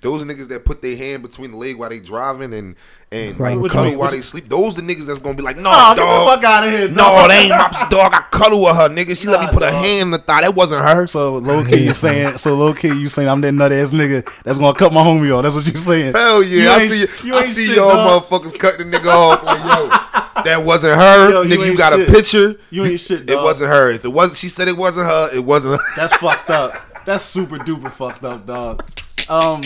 those 0.00 0.24
niggas 0.24 0.48
that 0.48 0.64
put 0.64 0.82
their 0.82 0.96
hand 0.96 1.22
between 1.22 1.50
the 1.52 1.56
leg 1.56 1.76
while 1.76 1.88
they 1.90 2.00
driving 2.00 2.52
and 2.54 2.76
and 3.12 3.38
like 3.38 3.56
What 3.56 3.64
you 3.64 3.68
cuddle 3.70 3.84
mean? 3.90 3.98
while 3.98 4.06
What 4.08 4.16
they 4.16 4.20
sleep, 4.20 4.48
those 4.48 4.74
the 4.76 4.82
niggas 4.82 5.06
that's 5.06 5.20
gonna 5.20 5.36
be 5.36 5.42
like, 5.42 5.56
no, 5.58 5.70
Oh, 5.72 5.94
get 5.94 5.96
the 5.96 6.02
dog, 6.02 6.28
fuck 6.40 6.44
outta 6.44 6.70
here, 6.70 6.88
No, 6.88 6.94
dog." 6.94 7.30
they 7.30 7.36
ain't 7.38 7.50
my 7.50 7.86
dog. 7.88 8.12
I 8.14 8.20
cuddle 8.30 8.62
with 8.64 8.76
her, 8.76 8.88
nigga. 8.88 9.16
She 9.20 9.28
let 9.28 9.40
me 9.40 9.46
Nah, 9.46 9.52
put 9.52 9.62
a 9.62 9.70
hand 9.70 10.02
in 10.02 10.10
the 10.10 10.18
thigh. 10.18 10.40
That 10.42 10.54
wasn't 10.54 10.82
her. 10.84 11.06
So 11.06 11.36
low 11.36 11.64
key 11.64 11.84
you 11.84 11.94
saying 11.94 12.38
so 12.38 12.54
low 12.56 12.74
key 12.74 12.88
you 12.88 13.06
saying 13.08 13.28
I'm 13.28 13.40
that 13.42 13.52
nut 13.52 13.72
ass 13.72 13.90
nigga 13.92 14.28
that's 14.44 14.58
gonna 14.58 14.76
cut 14.76 14.92
my 14.92 15.02
homie 15.02 15.34
off. 15.36 15.42
That's 15.44 15.54
what 15.54 15.66
you 15.66 15.78
saying. 15.78 16.14
Hell 16.14 16.42
yeah, 16.42 16.62
You 16.62 16.68
I 16.70 16.88
see. 16.88 17.26
you 17.28 17.34
I 17.36 17.42
ain't 17.44 17.54
see 17.54 17.66
shit, 17.68 17.76
y'all 17.76 17.90
dog. 17.94 18.24
motherfuckers 18.28 18.58
cutting 18.58 18.90
the 18.90 18.98
nigga 18.98 19.06
off. 19.08 19.42
Like, 19.44 19.58
yo, 19.60 19.88
that 20.44 20.64
wasn't 20.64 20.96
her. 20.98 21.30
Yo, 21.30 21.44
nigga, 21.44 21.56
you 21.58 21.64
ain't 21.64 21.78
got 21.78 21.92
a 21.98 22.04
picture. 22.06 22.56
You 22.70 22.84
ain't 22.86 23.00
shit, 23.00 23.30
It 23.30 23.36
wasn't 23.36 23.70
her. 23.70 23.90
If 23.90 24.04
it 24.04 24.08
wasn't, 24.08 24.38
she 24.38 24.48
said 24.48 24.66
it 24.68 24.76
wasn't 24.76 25.06
her. 25.06 25.30
It 25.32 25.44
wasn't. 25.44 25.80
her. 25.80 25.86
That's 25.96 26.14
fucked 26.16 26.50
up. 26.50 26.74
That's 27.06 27.24
super 27.24 27.56
duper 27.58 27.90
fucked 27.90 28.24
up, 28.24 28.46
dog. 28.46 28.82
Um, 29.28 29.62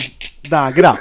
nah, 0.49 0.71
get 0.71 0.85
out. 0.85 0.99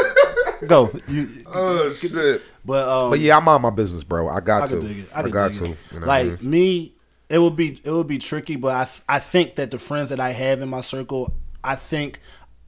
Go. 0.66 0.90
You, 1.06 1.28
oh 1.46 1.92
shit. 1.92 2.42
but 2.64 2.88
um, 2.88 3.10
But 3.10 3.20
yeah, 3.20 3.36
I'm 3.36 3.46
on 3.48 3.62
my 3.62 3.70
business, 3.70 4.02
bro. 4.04 4.28
I 4.28 4.40
got 4.40 4.64
I 4.64 4.66
to. 4.66 4.80
dig 4.80 4.98
it. 5.00 5.08
I, 5.14 5.22
I, 5.22 5.28
got 5.28 5.52
dig 5.52 5.60
to. 5.60 5.64
it. 5.72 5.78
You 5.92 6.00
know 6.00 6.06
like 6.06 6.26
I 6.26 6.28
mean? 6.30 6.50
me, 6.50 6.92
it 7.28 7.38
would 7.38 7.56
be 7.56 7.80
it 7.84 7.90
would 7.90 8.06
be 8.06 8.18
tricky, 8.18 8.56
but 8.56 8.74
I 9.08 9.16
I 9.16 9.18
think 9.20 9.54
that 9.56 9.70
the 9.70 9.78
friends 9.78 10.10
that 10.10 10.20
I 10.20 10.32
have 10.32 10.60
in 10.60 10.68
my 10.68 10.80
circle, 10.80 11.32
I 11.62 11.76
think 11.76 12.20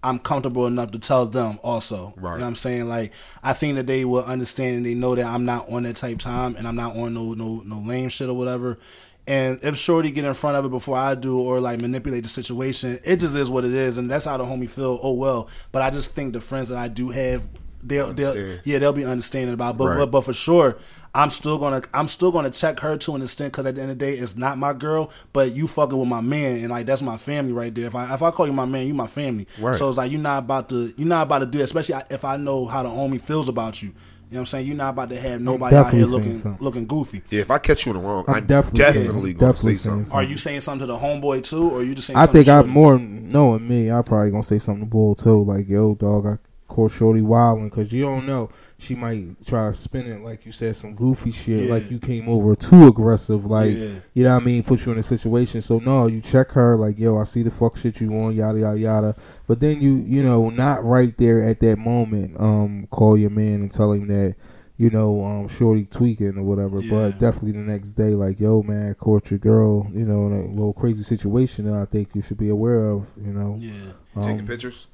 I'm 0.03 0.19
comfortable 0.19 0.67
enough 0.67 0.93
to 0.93 0.99
tell 0.99 1.27
them 1.27 1.59
also. 1.63 2.15
Right. 2.17 2.33
You 2.35 2.39
know 2.39 2.45
what 2.45 2.49
I'm 2.49 2.55
saying? 2.55 2.89
Like 2.89 3.13
I 3.43 3.53
think 3.53 3.77
that 3.77 3.87
they 3.87 4.05
will 4.05 4.25
understand 4.25 4.77
and 4.79 4.87
they 4.87 4.95
know 4.95 5.15
that 5.15 5.27
I'm 5.27 5.45
not 5.45 5.69
on 5.69 5.83
that 5.83 5.97
type 5.97 6.19
time 6.19 6.57
and 6.57 6.67
I'm 6.67 6.77
not 6.77 6.97
on 6.97 7.13
no 7.15 7.35
no 7.35 7.63
no 7.65 7.79
lame 7.81 8.09
shit 8.09 8.29
or 8.29 8.35
whatever. 8.35 8.79
And 9.27 9.61
if 9.63 9.77
Shorty 9.77 10.11
get 10.11 10.25
in 10.25 10.35
front 10.35 10.57
of 10.57 10.65
it 10.65 10.71
before 10.71 10.97
I 10.97 11.15
do 11.15 11.39
or 11.41 11.61
like 11.61 11.81
manipulate 11.81 12.23
the 12.25 12.29
situation, 12.29 12.99
it 13.05 13.17
just 13.17 13.35
is 13.37 13.49
what 13.51 13.65
it 13.65 13.73
is 13.75 13.99
and 13.99 14.11
that's 14.11 14.25
how 14.25 14.37
the 14.37 14.45
homie 14.45 14.69
feel. 14.69 14.99
Oh 15.03 15.13
well. 15.13 15.49
But 15.73 15.83
I 15.83 15.91
just 15.91 16.15
think 16.15 16.33
the 16.33 16.41
friends 16.41 16.69
that 16.69 16.79
I 16.79 16.89
do 16.89 17.11
have 17.11 17.47
they'll 17.83 18.13
they'll 18.13 18.59
yeah, 18.65 18.79
they'll 18.79 18.93
be 18.93 19.05
understanding 19.05 19.55
about. 19.55 19.79
But 19.79 19.87
Right. 19.87 19.99
but, 19.99 20.11
but 20.11 20.21
for 20.23 20.33
sure, 20.33 20.79
I'm 21.15 21.31
still 21.31 21.59
gonna 21.59 21.83
I'm 21.95 22.07
still 22.07 22.31
gonna 22.33 22.51
check 22.51 22.81
her 22.81 22.97
to 22.97 23.17
an 23.17 23.23
extent 23.23 23.53
because 23.53 23.67
at 23.67 23.75
the 23.75 23.83
end 23.83 23.91
of 23.91 23.99
the 23.99 24.05
day, 24.05 24.15
it's 24.15 24.37
not 24.37 24.59
my 24.59 24.73
girl, 24.73 25.11
but 25.33 25.53
you 25.53 25.67
fucking 25.67 25.99
with 25.99 26.09
my 26.09 26.21
man, 26.21 26.59
and 26.59 26.71
like 26.71 26.87
that's 26.87 27.03
my 27.03 27.17
family 27.17 27.53
right 27.53 27.75
there. 27.75 27.87
If 27.87 27.95
I 27.95 28.15
if 28.15 28.23
I 28.23 28.31
call 28.31 28.47
you 28.47 28.53
my 28.53 28.67
man, 28.67 28.87
you 28.87 28.95
my 28.95 29.07
family. 29.07 29.47
Right. 29.59 29.77
So 29.77 29.89
it's 29.89 29.99
like 29.99 30.11
you're 30.11 30.21
not 30.21 30.39
about 30.41 30.69
to 30.71 30.93
you're 30.97 31.09
not 31.09 31.23
about 31.23 31.41
to 31.41 31.47
do 31.47 31.59
it, 31.59 31.63
especially 31.63 31.97
if 32.11 32.25
I 32.25 32.37
know 32.37 32.67
how 32.67 32.83
the 32.83 32.89
homie 32.89 33.21
feels 33.21 33.49
about 33.49 33.83
you. 33.83 33.93
You 34.31 34.35
know 34.37 34.41
what 34.43 34.43
I'm 34.43 34.47
saying? 34.47 34.67
You're 34.69 34.77
not 34.77 34.91
about 34.91 35.11
to 35.11 35.21
have 35.21 35.41
nobody 35.41 35.75
out 35.75 35.93
here 35.93 36.07
looking 36.07 36.37
something. 36.37 36.65
looking 36.65 36.87
goofy. 36.87 37.23
Yeah, 37.31 37.41
if 37.41 37.51
I 37.51 37.59
catch 37.59 37.85
you 37.85 37.91
in 37.93 37.99
the 38.01 38.07
wrong, 38.07 38.25
I'm 38.29 38.37
I'm, 38.37 38.47
definitely 38.47 38.79
definitely, 38.79 39.03
saying- 39.03 39.17
going 39.17 39.35
to 39.35 39.39
definitely 39.41 39.77
say 39.77 39.89
saying 39.91 40.05
something. 40.05 40.17
Are 40.17 40.23
you 40.23 40.37
saying 40.37 40.61
something 40.61 40.87
to 40.87 40.93
the 40.93 40.99
homeboy 40.99 41.43
too, 41.43 41.69
or 41.69 41.81
are 41.81 41.83
you 41.83 41.97
just 41.97 42.07
saying? 42.07 42.17
I 42.17 42.27
something 42.27 42.45
think 42.45 42.49
I'm 42.49 42.69
more 42.69 42.97
knowing 42.97 43.67
me. 43.67 43.91
I 43.91 44.03
probably 44.03 44.31
gonna 44.31 44.45
say 44.45 44.61
something 44.61 44.85
to 44.85 44.89
Bull 44.89 45.17
too. 45.17 45.43
Like, 45.43 45.69
yo, 45.69 45.97
dog, 45.97 46.27
I 46.27 46.39
caught 46.69 46.93
Shorty 46.93 47.23
wilding 47.23 47.71
because 47.71 47.93
you 47.93 48.03
don't 48.03 48.25
know. 48.25 48.51
She 48.81 48.95
might 48.95 49.45
try 49.47 49.69
to 49.69 49.75
spin 49.75 50.07
it 50.07 50.23
like 50.23 50.47
you 50.47 50.53
said 50.53 50.75
some 50.75 50.95
goofy 50.95 51.33
shit, 51.33 51.65
Yeah. 51.67 51.75
like 51.75 51.91
you 51.91 51.99
came 51.99 52.29
over 52.29 52.55
too 52.57 52.87
aggressive, 52.87 53.45
like 53.45 53.77
Yeah. 53.77 53.89
you 54.15 54.25
know 54.25 54.35
what 54.35 54.43
I 54.43 54.47
mean, 54.47 54.63
put 54.63 54.85
you 54.87 54.93
in 54.93 54.99
a 54.99 55.03
situation. 55.03 55.61
So 55.63 55.79
no, 55.79 56.07
you 56.07 56.21
check 56.21 56.53
her 56.53 56.77
like, 56.77 56.99
yo, 56.99 57.19
I 57.19 57.25
see 57.25 57.43
the 57.43 57.51
fuck 57.51 57.77
shit 57.77 58.01
you 58.01 58.13
on, 58.19 58.35
yada 58.35 58.59
yada 58.59 58.79
yada. 58.79 59.17
But 59.47 59.61
then 59.61 59.81
you, 59.81 59.97
you 59.97 60.23
know, 60.23 60.51
not 60.51 60.85
right 60.85 61.17
there 61.19 61.43
at 61.47 61.61
that 61.61 61.77
moment, 61.79 62.41
um, 62.41 62.87
call 62.91 63.17
your 63.19 63.31
man 63.31 63.61
and 63.61 63.71
tell 63.71 63.93
him 63.93 64.07
that, 64.09 64.35
you 64.77 64.89
know, 64.89 65.23
um, 65.25 65.47
Shorty 65.49 65.85
tweaking 65.85 66.39
or 66.39 66.43
whatever. 66.43 66.81
Yeah. 66.81 66.91
But 66.91 67.19
definitely 67.19 67.53
the 67.53 67.59
next 67.59 67.93
day, 67.93 68.15
like, 68.15 68.41
yo, 68.41 68.63
man, 68.63 68.95
caught 68.95 69.31
your 69.31 69.39
girl, 69.39 69.87
you 69.93 70.07
know, 70.07 70.27
in 70.29 70.33
a 70.33 70.47
little 70.47 70.73
crazy 70.73 71.03
situation 71.03 71.67
that 71.67 71.75
I 71.75 71.85
think 71.85 72.15
you 72.15 72.23
should 72.23 72.39
be 72.39 72.49
aware 72.49 72.89
of, 72.89 73.07
you 73.23 73.33
know. 73.35 73.59
Yeah. 73.61 73.73
Um, 74.17 74.23
Taking 74.23 74.47
pictures? 74.47 74.87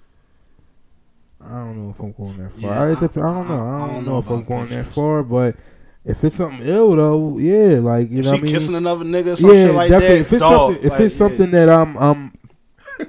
I 1.40 1.48
don't 1.50 1.76
know 1.76 1.90
if 1.90 2.00
I'm 2.00 2.12
going 2.12 2.38
that 2.38 2.52
far. 2.52 2.60
Yeah, 2.60 2.80
I, 2.80 2.86
I- 2.86 2.90
I 2.90 2.94
don't 2.96 3.48
know. 3.48 3.66
I, 3.68 3.84
I 3.84 3.86
don't, 3.86 3.94
don't 3.94 4.04
know, 4.06 4.12
know 4.12 4.18
if 4.18 4.30
I'm 4.30 4.44
going 4.44 4.68
that 4.70 4.86
far, 4.86 5.22
but 5.22 5.56
if 6.04 6.22
it's 6.24 6.36
something 6.36 6.66
ill 6.66 6.96
though, 6.96 7.38
yeah, 7.38 7.78
like 7.78 8.10
you 8.10 8.20
If 8.20 8.24
know, 8.26 8.30
she 8.30 8.30
what 8.30 8.38
I 8.38 8.42
mean, 8.42 8.52
kissing 8.54 8.74
another 8.74 9.04
nigga, 9.04 9.36
some 9.36 9.50
yeah, 9.50 9.66
shit 9.66 9.74
like 9.74 9.90
definitely. 9.90 10.16
that. 10.16 10.20
if 10.26 10.32
it's 10.32 10.40
dog, 10.40 10.72
something, 10.72 10.84
if 10.86 10.90
like, 10.92 11.00
it's 11.00 11.14
yeah. 11.14 11.18
something 11.18 11.50
that 11.50 11.68
I'm, 11.68 11.96
I'm, 11.98 12.32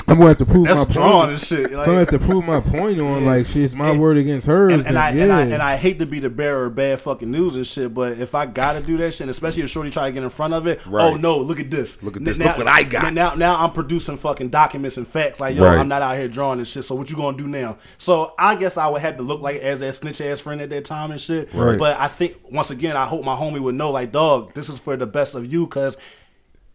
I'm 0.08 0.18
going 0.18 0.20
to 0.20 0.28
have 0.28 0.38
to 0.38 0.46
prove 0.46 0.66
that's 0.68 0.86
my 0.88 0.94
drawn 0.94 1.12
point. 1.22 1.32
and 1.32 1.42
shit. 1.42 1.66
I'm 1.68 1.72
going 1.72 1.86
to 1.86 1.94
have 1.96 2.08
to 2.10 2.20
prove 2.20 2.46
my 2.46 2.60
point 2.60 3.00
on 3.00 3.24
Yeah. 3.24 3.30
like 3.30 3.46
shit. 3.46 3.64
It's 3.64 3.74
my 3.74 3.90
And- 3.92 4.00
word 4.00 4.18
against 4.18 4.46
hers. 4.48 4.74
and, 4.74 4.86
and 4.86 4.96
then 4.96 4.98
I 4.98 5.12
yeah. 5.12 5.24
and 5.24 5.32
I 5.34 5.42
and 5.44 5.62
I 5.64 5.76
hate 5.78 6.00
to 6.00 6.06
be 6.06 6.20
the 6.20 6.30
bearer 6.30 6.66
of 6.66 6.76
bad 6.76 7.00
fucking 7.00 7.30
news 7.32 7.56
and 7.56 7.66
shit, 7.66 7.94
but 7.94 8.18
if 8.20 8.36
I 8.36 8.46
gotta 8.46 8.82
do 8.82 8.98
that 8.98 9.12
shit, 9.14 9.22
and 9.22 9.30
especially 9.30 9.64
if 9.64 9.70
Shorty 9.70 9.90
try 9.92 10.08
to 10.08 10.12
get 10.12 10.24
in 10.24 10.30
front 10.30 10.54
of 10.54 10.68
it, 10.68 10.82
oh, 10.86 10.90
Right. 10.92 11.04
oh 11.14 11.16
no, 11.16 11.38
look 11.38 11.60
at 11.60 11.72
this, 11.72 12.02
Look 12.04 12.18
at 12.18 12.26
this. 12.26 12.38
Now, 12.38 12.48
Look 12.48 12.58
what 12.60 12.68
I 12.68 12.84
got. 12.84 13.14
Now, 13.14 13.34
now 13.36 13.64
I'm 13.64 13.72
producing 13.72 14.18
fucking 14.18 14.50
documents 14.50 14.98
and 14.98 15.08
facts. 15.08 15.40
Like 15.40 15.56
yo, 15.56 15.64
Right. 15.64 15.78
I'm 15.78 15.88
not 15.88 16.02
out 16.02 16.18
here 16.18 16.28
drawing 16.28 16.60
and 16.60 16.68
shit. 16.68 16.84
So 16.84 16.96
what 16.96 17.10
you 17.10 17.16
gonna 17.16 17.38
do 17.38 17.48
now? 17.48 17.78
So 17.98 18.34
I 18.38 18.56
guess 18.56 18.78
I 18.78 18.88
would 18.88 19.02
have 19.02 19.18
to 19.18 19.24
look 19.24 19.42
like 19.42 19.58
as 19.58 19.80
that 19.80 19.94
snitch 19.96 20.20
ass 20.22 20.40
friend 20.40 20.60
at 20.62 20.70
that 20.72 20.86
time 20.86 21.12
and 21.12 21.22
shit. 21.22 21.54
Right. 21.54 21.78
But 21.80 21.98
I 22.00 22.08
think 22.08 22.38
once 22.52 22.72
again, 22.72 22.98
I 22.98 23.06
hope 23.06 23.24
my 23.24 23.36
homie 23.36 23.60
would 23.62 23.76
know, 23.76 23.92
like, 23.92 24.12
dog, 24.12 24.54
this 24.54 24.70
is 24.70 24.78
for 24.80 24.96
the 24.98 25.08
best 25.08 25.34
of 25.36 25.52
you, 25.52 25.68
cause. 25.68 25.98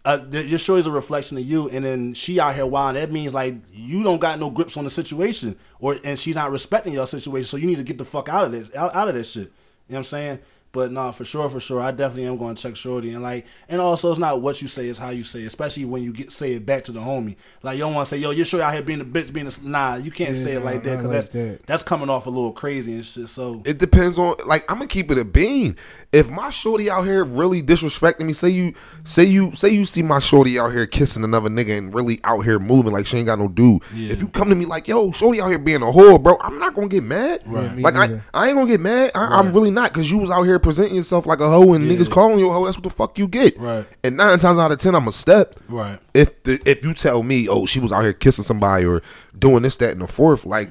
Uh, 0.04 0.18
your 0.32 0.58
show 0.58 0.74
is 0.76 0.86
a 0.86 0.90
reflection 0.90 1.38
of 1.38 1.44
you, 1.44 1.68
and 1.68 1.84
then 1.84 2.12
she 2.12 2.40
out 2.40 2.56
here 2.56 2.66
wilding. 2.66 3.00
That 3.00 3.12
means 3.12 3.32
like 3.32 3.54
you 3.70 4.02
don't 4.02 4.20
got 4.20 4.40
no 4.40 4.50
grips 4.50 4.76
on 4.76 4.82
the 4.82 4.90
situation, 4.90 5.56
or 5.78 5.96
and 6.02 6.18
she's 6.18 6.34
not 6.34 6.50
respecting 6.50 6.92
your 6.92 7.06
situation. 7.06 7.46
So 7.46 7.56
you 7.56 7.68
need 7.68 7.76
to 7.76 7.84
get 7.84 7.98
the 7.98 8.04
fuck 8.04 8.28
out 8.28 8.44
of 8.44 8.52
this, 8.52 8.74
out, 8.74 8.94
out 8.94 9.08
of 9.08 9.14
this 9.14 9.30
shit. 9.30 9.42
You 9.42 9.48
know 9.48 9.52
what 9.88 9.98
I'm 9.98 10.04
saying? 10.04 10.38
But 10.72 10.90
nah, 10.90 11.12
for 11.12 11.24
sure, 11.26 11.50
for 11.50 11.60
sure, 11.60 11.80
I 11.80 11.90
definitely 11.90 12.24
am 12.26 12.38
going 12.38 12.54
to 12.54 12.62
check 12.62 12.76
Shorty, 12.76 13.12
and 13.12 13.22
like, 13.22 13.44
and 13.68 13.78
also 13.80 14.10
it's 14.10 14.18
not 14.18 14.40
what 14.40 14.62
you 14.62 14.68
say, 14.68 14.86
it's 14.86 14.98
how 14.98 15.10
you 15.10 15.22
say, 15.22 15.42
it, 15.42 15.46
especially 15.46 15.84
when 15.84 16.02
you 16.02 16.12
get 16.14 16.32
say 16.32 16.54
it 16.54 16.64
back 16.64 16.84
to 16.84 16.92
the 16.92 17.00
homie. 17.00 17.36
Like 17.62 17.76
you 17.76 17.82
don't 17.82 17.92
want 17.92 18.08
to 18.08 18.14
say, 18.14 18.20
yo, 18.22 18.30
you're 18.30 18.46
sure 18.46 18.62
out 18.62 18.72
here 18.72 18.82
being 18.82 19.02
a 19.02 19.04
bitch, 19.04 19.32
being 19.32 19.46
a 19.46 19.52
nah. 19.62 19.96
You 19.96 20.10
can't 20.10 20.34
Yeah, 20.34 20.42
say 20.42 20.52
it 20.52 20.64
like 20.64 20.82
that 20.84 20.96
because 20.98 21.04
like 21.04 21.12
that's 21.12 21.28
that. 21.28 21.66
that's 21.66 21.82
coming 21.82 22.08
off 22.08 22.24
a 22.26 22.30
little 22.30 22.52
crazy 22.52 22.94
and 22.94 23.04
shit. 23.04 23.28
So 23.28 23.62
It 23.66 23.76
depends 23.78 24.16
on 24.18 24.34
like 24.46 24.64
I'm 24.68 24.76
gonna 24.78 24.88
keep 24.88 25.10
it 25.10 25.18
a 25.18 25.24
bean. 25.26 25.76
If 26.10 26.30
my 26.30 26.48
shorty 26.50 26.90
out 26.90 27.02
here 27.04 27.24
really 27.24 27.62
disrespecting 27.62 28.24
me, 28.24 28.32
say 28.32 28.48
you 28.48 28.72
say 29.04 29.24
you 29.24 29.54
say 29.54 29.68
you 29.68 29.84
see 29.84 30.02
my 30.02 30.20
shorty 30.20 30.58
out 30.58 30.72
here 30.72 30.86
kissing 30.86 31.22
another 31.22 31.50
nigga 31.50 31.76
and 31.76 31.94
really 31.94 32.18
out 32.24 32.40
here 32.42 32.58
moving 32.58 32.92
like 32.92 33.06
she 33.06 33.18
ain't 33.18 33.26
got 33.26 33.38
no 33.38 33.48
dude. 33.48 33.82
Yeah. 33.94 34.12
If 34.12 34.20
you 34.20 34.28
come 34.28 34.48
to 34.48 34.54
me 34.54 34.64
like, 34.64 34.88
yo, 34.88 35.12
shorty 35.12 35.40
out 35.40 35.48
here 35.48 35.58
being 35.58 35.82
a 35.82 35.86
whore, 35.86 36.22
bro, 36.22 36.38
I'm 36.40 36.58
not 36.58 36.74
gonna 36.74 36.88
get 36.88 37.02
mad. 37.04 37.42
Right. 37.44 37.76
Me 37.76 37.82
Like 37.82 37.96
I. 37.96 38.20
I 38.34 38.48
ain't 38.48 38.56
gonna 38.56 38.68
get 38.70 38.80
mad. 38.80 39.10
I, 39.14 39.38
I'm 39.38 39.52
really 39.52 39.70
not 39.70 39.92
because 39.92 40.10
you 40.10 40.18
was 40.18 40.30
out 40.30 40.42
here 40.44 40.58
presenting 40.62 40.94
yourself 40.96 41.26
like 41.26 41.40
a 41.40 41.48
hoe 41.48 41.72
and 41.74 41.84
Yeah. 41.84 41.96
niggas 41.96 42.10
calling 42.10 42.38
you 42.38 42.48
a 42.50 42.52
hoe. 42.52 42.64
That's 42.64 42.76
what 42.76 42.84
the 42.84 42.90
fuck 42.90 43.18
you 43.18 43.28
get. 43.28 43.58
Right. 43.58 43.84
And 44.04 44.16
nine 44.16 44.38
times 44.38 44.58
out 44.58 44.72
of 44.72 44.78
ten, 44.78 44.94
I'm 44.94 45.08
a 45.08 45.12
step. 45.12 45.58
right, 45.68 45.98
If 46.14 46.42
the, 46.44 46.60
if 46.64 46.82
you 46.84 46.94
tell 46.94 47.22
me, 47.22 47.48
oh, 47.48 47.66
she 47.66 47.80
was 47.80 47.92
out 47.92 48.02
here 48.02 48.12
kissing 48.12 48.44
somebody 48.44 48.84
or 48.86 49.02
doing 49.38 49.62
this, 49.62 49.76
that, 49.76 49.92
and 49.92 50.00
the 50.00 50.06
fourth, 50.06 50.46
like 50.46 50.70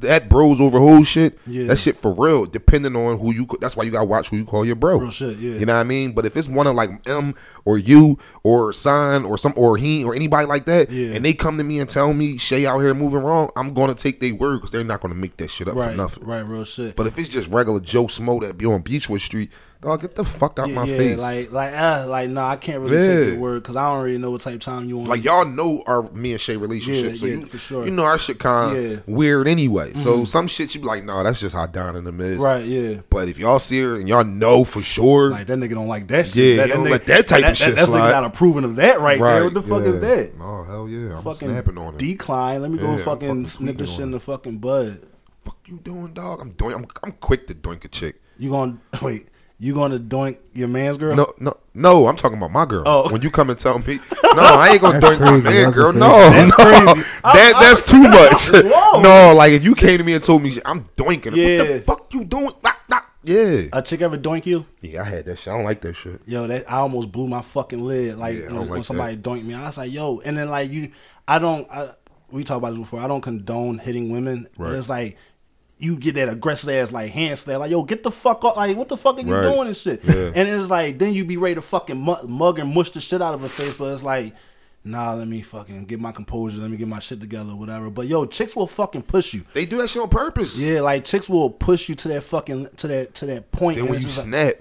that 0.00 0.28
bros 0.28 0.60
over 0.60 0.78
whole 0.78 1.02
shit. 1.04 1.38
Yeah. 1.46 1.66
That 1.68 1.76
shit 1.78 1.96
for 1.96 2.14
real. 2.14 2.46
Depending 2.46 2.94
on 2.96 3.18
who 3.18 3.32
you, 3.34 3.46
that's 3.60 3.76
why 3.76 3.84
you 3.84 3.90
gotta 3.90 4.04
watch 4.06 4.28
who 4.28 4.36
you 4.36 4.44
call 4.44 4.64
your 4.64 4.76
bro. 4.76 4.98
Real 4.98 5.10
shit, 5.10 5.38
yeah. 5.38 5.58
You 5.58 5.66
know 5.66 5.74
what 5.74 5.80
I 5.80 5.84
mean? 5.84 6.12
But 6.12 6.26
if 6.26 6.36
it's 6.36 6.48
one 6.48 6.66
of 6.66 6.74
like 6.74 6.90
M 7.08 7.34
or 7.64 7.78
you 7.78 8.18
or 8.42 8.72
Sign 8.72 9.24
or 9.24 9.36
some 9.38 9.52
or 9.56 9.76
he 9.76 10.04
or 10.04 10.14
anybody 10.14 10.46
like 10.46 10.66
that, 10.66 10.90
Yeah. 10.90 11.14
and 11.14 11.24
they 11.24 11.32
come 11.32 11.58
to 11.58 11.64
me 11.64 11.78
and 11.80 11.88
tell 11.88 12.12
me 12.14 12.36
Shay 12.38 12.66
out 12.66 12.80
here 12.80 12.94
moving 12.94 13.20
wrong, 13.20 13.50
I'm 13.56 13.74
gonna 13.74 13.94
take 13.94 14.20
their 14.20 14.34
word 14.34 14.58
because 14.58 14.70
they're 14.72 14.84
not 14.84 15.00
gonna 15.00 15.14
make 15.14 15.36
that 15.38 15.50
shit 15.50 15.68
up 15.68 15.74
right, 15.76 15.90
for 15.92 15.96
nothing. 15.96 16.24
right, 16.26 16.40
real 16.40 16.64
shit. 16.64 16.96
But 16.96 17.06
if 17.06 17.18
it's 17.18 17.28
just 17.28 17.50
regular 17.50 17.80
Joe 17.80 18.04
Smo 18.06 18.40
that 18.42 18.58
be 18.58 18.66
on 18.66 18.82
Beechwood 18.82 19.20
Street, 19.20 19.50
dog, 19.84 20.00
get 20.00 20.14
the 20.14 20.24
fuck 20.24 20.58
out 20.58 20.68
yeah, 20.68 20.74
my 20.74 20.84
yeah, 20.84 20.96
face. 20.96 21.18
like, 21.18 21.52
like, 21.52 21.72
uh, 21.74 22.06
like, 22.08 22.30
no, 22.30 22.42
I 22.42 22.56
can't 22.56 22.80
really 22.80 22.96
Yeah. 22.96 23.02
say 23.02 23.30
the 23.34 23.40
word 23.40 23.62
because 23.62 23.76
I 23.76 23.88
don't 23.92 24.02
really 24.04 24.18
know 24.18 24.30
what 24.30 24.40
type 24.40 24.54
of 24.54 24.60
time 24.60 24.88
you 24.88 24.96
want. 24.98 25.10
Like 25.10 25.22
y'all 25.24 25.44
know 25.44 25.82
our 25.86 26.10
me 26.12 26.32
and 26.32 26.40
Shay 26.40 26.56
relationship, 26.56 27.10
Yeah, 27.10 27.14
so 27.14 27.26
you 27.26 27.46
for 27.46 27.58
sure. 27.58 27.84
you 27.84 27.90
know 27.90 28.04
our 28.04 28.18
shit 28.18 28.38
kind 28.38 28.76
of 28.76 28.82
Yeah. 28.82 28.88
Mm-hmm. 28.96 29.14
weird 29.14 29.48
anyway. 29.48 29.92
So 29.94 30.24
some 30.24 30.46
shit 30.46 30.74
you 30.74 30.80
be 30.80 30.86
like, 30.86 31.04
no, 31.04 31.22
that's 31.22 31.40
just 31.40 31.54
how 31.54 31.66
Don 31.66 31.96
in 31.96 32.04
the 32.04 32.24
is. 32.24 32.38
right, 32.38 32.64
yeah. 32.64 33.00
But 33.10 33.28
if 33.28 33.38
y'all 33.38 33.58
see 33.58 33.80
her 33.82 33.96
and 33.96 34.08
y'all 34.08 34.24
know 34.24 34.64
for 34.64 34.82
sure, 34.82 35.30
Like 35.30 35.46
that 35.46 35.58
nigga 35.58 35.74
don't 35.74 35.88
like 35.88 36.08
that 36.08 36.28
shit. 36.28 36.36
Yeah, 36.36 36.56
that, 36.56 36.66
he 36.66 36.72
don't 36.72 36.86
nigga, 36.86 37.04
that 37.04 37.28
type 37.28 37.38
of 37.42 37.44
that, 37.50 37.56
shit 37.56 37.74
That's 37.74 37.88
slide. 37.88 38.00
nigga 38.08 38.12
not 38.12 38.24
approving 38.24 38.64
of 38.64 38.76
that 38.76 39.00
right, 39.00 39.18
there. 39.20 39.44
What 39.44 39.54
the 39.54 39.62
fuck 39.62 39.82
is 39.82 39.98
that? 40.00 40.32
Oh 40.40 40.64
hell 40.64 40.88
yeah, 40.88 41.16
I'm 41.16 41.22
fucking 41.22 41.48
snapping 41.48 41.78
on 41.78 41.94
it. 41.94 41.98
decline. 41.98 42.62
Let 42.62 42.70
me 42.70 42.78
go 42.78 42.96
fucking, 42.98 43.04
fucking 43.04 43.46
snip 43.46 43.78
this 43.78 43.90
shit 43.92 44.00
in 44.00 44.10
the 44.12 44.20
fucking 44.20 44.58
bud. 44.58 45.00
fuck 45.44 45.58
you 45.66 45.78
doing, 45.78 46.12
dog? 46.14 46.40
I'm 46.40 46.50
doing. 46.50 46.74
I'm, 46.74 46.86
I'm 47.02 47.12
quick 47.12 47.46
to 47.48 47.54
doink 47.54 47.84
a 47.84 47.88
chick. 47.88 48.20
You 48.38 48.50
gonna 48.50 48.78
wait? 49.02 49.26
You 49.58 49.72
gonna 49.72 49.98
doink 49.98 50.38
your 50.52 50.68
man's 50.68 50.98
girl? 50.98 51.14
No, 51.14 51.32
no, 51.38 51.54
no. 51.74 52.08
I'm 52.08 52.16
talking 52.16 52.36
about 52.38 52.50
my 52.50 52.66
girl. 52.66 52.82
Oh. 52.86 53.10
When 53.12 53.22
you 53.22 53.30
come 53.30 53.50
and 53.50 53.58
tell 53.58 53.78
me, 53.78 53.96
no, 54.24 54.42
I 54.42 54.70
ain't 54.72 54.80
gonna 54.82 54.98
That's 55.00 55.14
doink 55.16 55.20
my 55.20 55.40
crazy. 55.40 55.48
man, 55.62 55.70
girl. 55.70 55.92
No, 55.92 56.30
same. 56.30 56.48
no, 56.48 56.54
crazy. 56.54 57.08
that 57.22 57.52
that's 57.60 57.88
too 57.88 58.02
much. 58.02 58.48
Whoa. 58.72 59.00
no, 59.00 59.34
like 59.34 59.52
if 59.52 59.64
you 59.64 59.74
came 59.76 59.98
to 59.98 60.04
me 60.04 60.14
and 60.14 60.22
told 60.22 60.42
me 60.42 60.52
I'm 60.64 60.84
doinking, 60.96 61.26
what 61.30 61.68
the 61.68 61.82
fuck 61.86 62.12
you 62.12 62.24
doing? 62.24 62.52
Nah, 62.64 62.72
nah. 62.88 63.00
Yeah, 63.22 63.62
A 63.72 63.80
chick 63.80 64.02
ever 64.02 64.18
doink 64.18 64.44
you? 64.44 64.66
yeah. 64.82 65.00
I 65.00 65.04
had 65.04 65.24
that 65.26 65.38
shit. 65.38 65.48
I 65.52 65.56
don't 65.56 65.64
like 65.64 65.80
that 65.82 65.94
shit. 65.94 66.20
Yo, 66.26 66.46
that 66.46 66.70
I 66.70 66.78
almost 66.78 67.10
blew 67.10 67.26
my 67.26 67.40
fucking 67.40 67.82
lid. 67.82 68.18
Like 68.18 68.34
Yeah, 68.34 68.40
when, 68.46 68.54
don't 68.54 68.68
when 68.68 68.78
like 68.80 68.84
somebody 68.84 69.16
doinked 69.16 69.44
me, 69.46 69.54
I 69.54 69.66
was 69.66 69.78
like, 69.78 69.90
yo, 69.92 70.20
and 70.26 70.36
then 70.36 70.50
like 70.50 70.70
you, 70.70 70.90
I 71.26 71.38
don't. 71.38 71.66
I, 71.70 71.92
we 72.30 72.42
talked 72.44 72.58
about 72.58 72.70
this 72.70 72.80
before. 72.80 73.00
I 73.00 73.06
don't 73.08 73.22
condone 73.22 73.78
hitting 73.78 74.10
women, 74.10 74.48
but 74.58 74.72
it's 74.74 74.88
like. 74.88 75.16
You 75.78 75.96
get 75.98 76.14
that 76.14 76.28
aggressive 76.28 76.68
ass 76.70 76.92
like 76.92 77.10
hand 77.10 77.38
slap, 77.38 77.58
like 77.60 77.70
yo, 77.70 77.82
get 77.82 78.02
the 78.04 78.10
fuck 78.10 78.44
up, 78.44 78.56
like 78.56 78.76
what 78.76 78.88
the 78.88 78.96
fuck 78.96 79.18
are 79.18 79.22
you 79.22 79.34
Right. 79.34 79.42
doing 79.52 79.66
and 79.66 79.76
shit, 79.76 80.04
Yeah. 80.04 80.30
and 80.34 80.48
it's 80.48 80.70
like 80.70 80.98
then 80.98 81.12
you 81.14 81.24
be 81.24 81.36
ready 81.36 81.56
to 81.56 81.62
fucking 81.62 82.00
mug, 82.00 82.28
mug 82.28 82.58
and 82.60 82.72
mush 82.72 82.90
the 82.92 83.00
shit 83.00 83.20
out 83.20 83.34
of 83.34 83.40
her 83.42 83.48
face, 83.48 83.74
but 83.74 83.92
it's 83.92 84.02
like, 84.04 84.34
nah, 84.84 85.14
let 85.14 85.26
me 85.26 85.42
fucking 85.42 85.86
get 85.86 85.98
my 85.98 86.12
composure, 86.12 86.58
let 86.60 86.70
me 86.70 86.76
get 86.76 86.86
my 86.86 87.00
shit 87.00 87.20
together, 87.20 87.56
whatever. 87.56 87.90
But 87.90 88.06
yo, 88.06 88.24
chicks 88.24 88.54
will 88.54 88.68
fucking 88.68 89.02
push 89.02 89.34
you, 89.34 89.44
They 89.52 89.66
do 89.66 89.78
that 89.78 89.88
shit 89.90 90.00
on 90.00 90.08
purpose. 90.10 90.56
yeah, 90.56 90.80
like 90.80 91.04
chicks 91.04 91.28
will 91.28 91.50
push 91.50 91.88
you 91.88 91.96
to 91.96 92.08
that 92.08 92.22
fucking 92.22 92.68
to 92.76 92.86
that 92.88 93.14
to 93.16 93.26
that 93.26 93.50
point. 93.50 93.76
Then 93.76 93.86
and 93.86 93.90
when 93.90 94.00
you 94.00 94.06
just 94.06 94.18
like, 94.18 94.26
snap, 94.28 94.54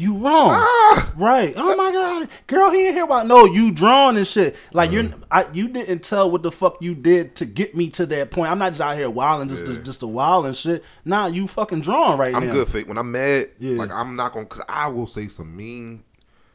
you 0.00 0.14
wrong. 0.16 0.48
Ah! 0.52 1.12
Right. 1.16 1.52
Oh 1.56 1.76
my 1.76 1.92
god. 1.92 2.28
Girl, 2.46 2.70
he 2.70 2.86
ain't 2.86 2.94
here 2.94 3.04
about 3.04 3.26
no, 3.26 3.44
you 3.44 3.70
drawn 3.70 4.16
and 4.16 4.26
shit. 4.26 4.56
Like 4.72 4.90
you're 4.90 5.10
I 5.30 5.46
you 5.52 5.68
didn't 5.68 6.02
tell 6.02 6.30
what 6.30 6.42
the 6.42 6.50
fuck 6.50 6.78
you 6.80 6.94
did 6.94 7.36
to 7.36 7.44
get 7.44 7.74
me 7.76 7.88
to 7.90 8.06
that 8.06 8.30
point. 8.30 8.50
I'm 8.50 8.58
not 8.58 8.70
just 8.70 8.80
out 8.82 8.96
here 8.96 9.10
wilding 9.10 9.48
just 9.48 9.66
to, 9.66 9.76
just 9.82 10.00
to 10.00 10.06
wild 10.06 10.46
and 10.46 10.56
shit. 10.56 10.82
Nah, 11.04 11.26
you 11.26 11.46
fucking 11.46 11.82
drawn 11.82 12.18
right 12.18 12.34
I'm 12.34 12.46
now. 12.46 12.52
good 12.52 12.68
fake. 12.68 12.88
When 12.88 12.96
I'm 12.98 13.12
mad, 13.12 13.50
Yeah. 13.58 13.76
like 13.76 13.90
I'm 13.92 14.16
not 14.16 14.32
gonna, 14.32 14.46
cause 14.46 14.62
I 14.68 14.88
will 14.88 15.06
say 15.06 15.28
some 15.28 15.54
mean 15.54 16.02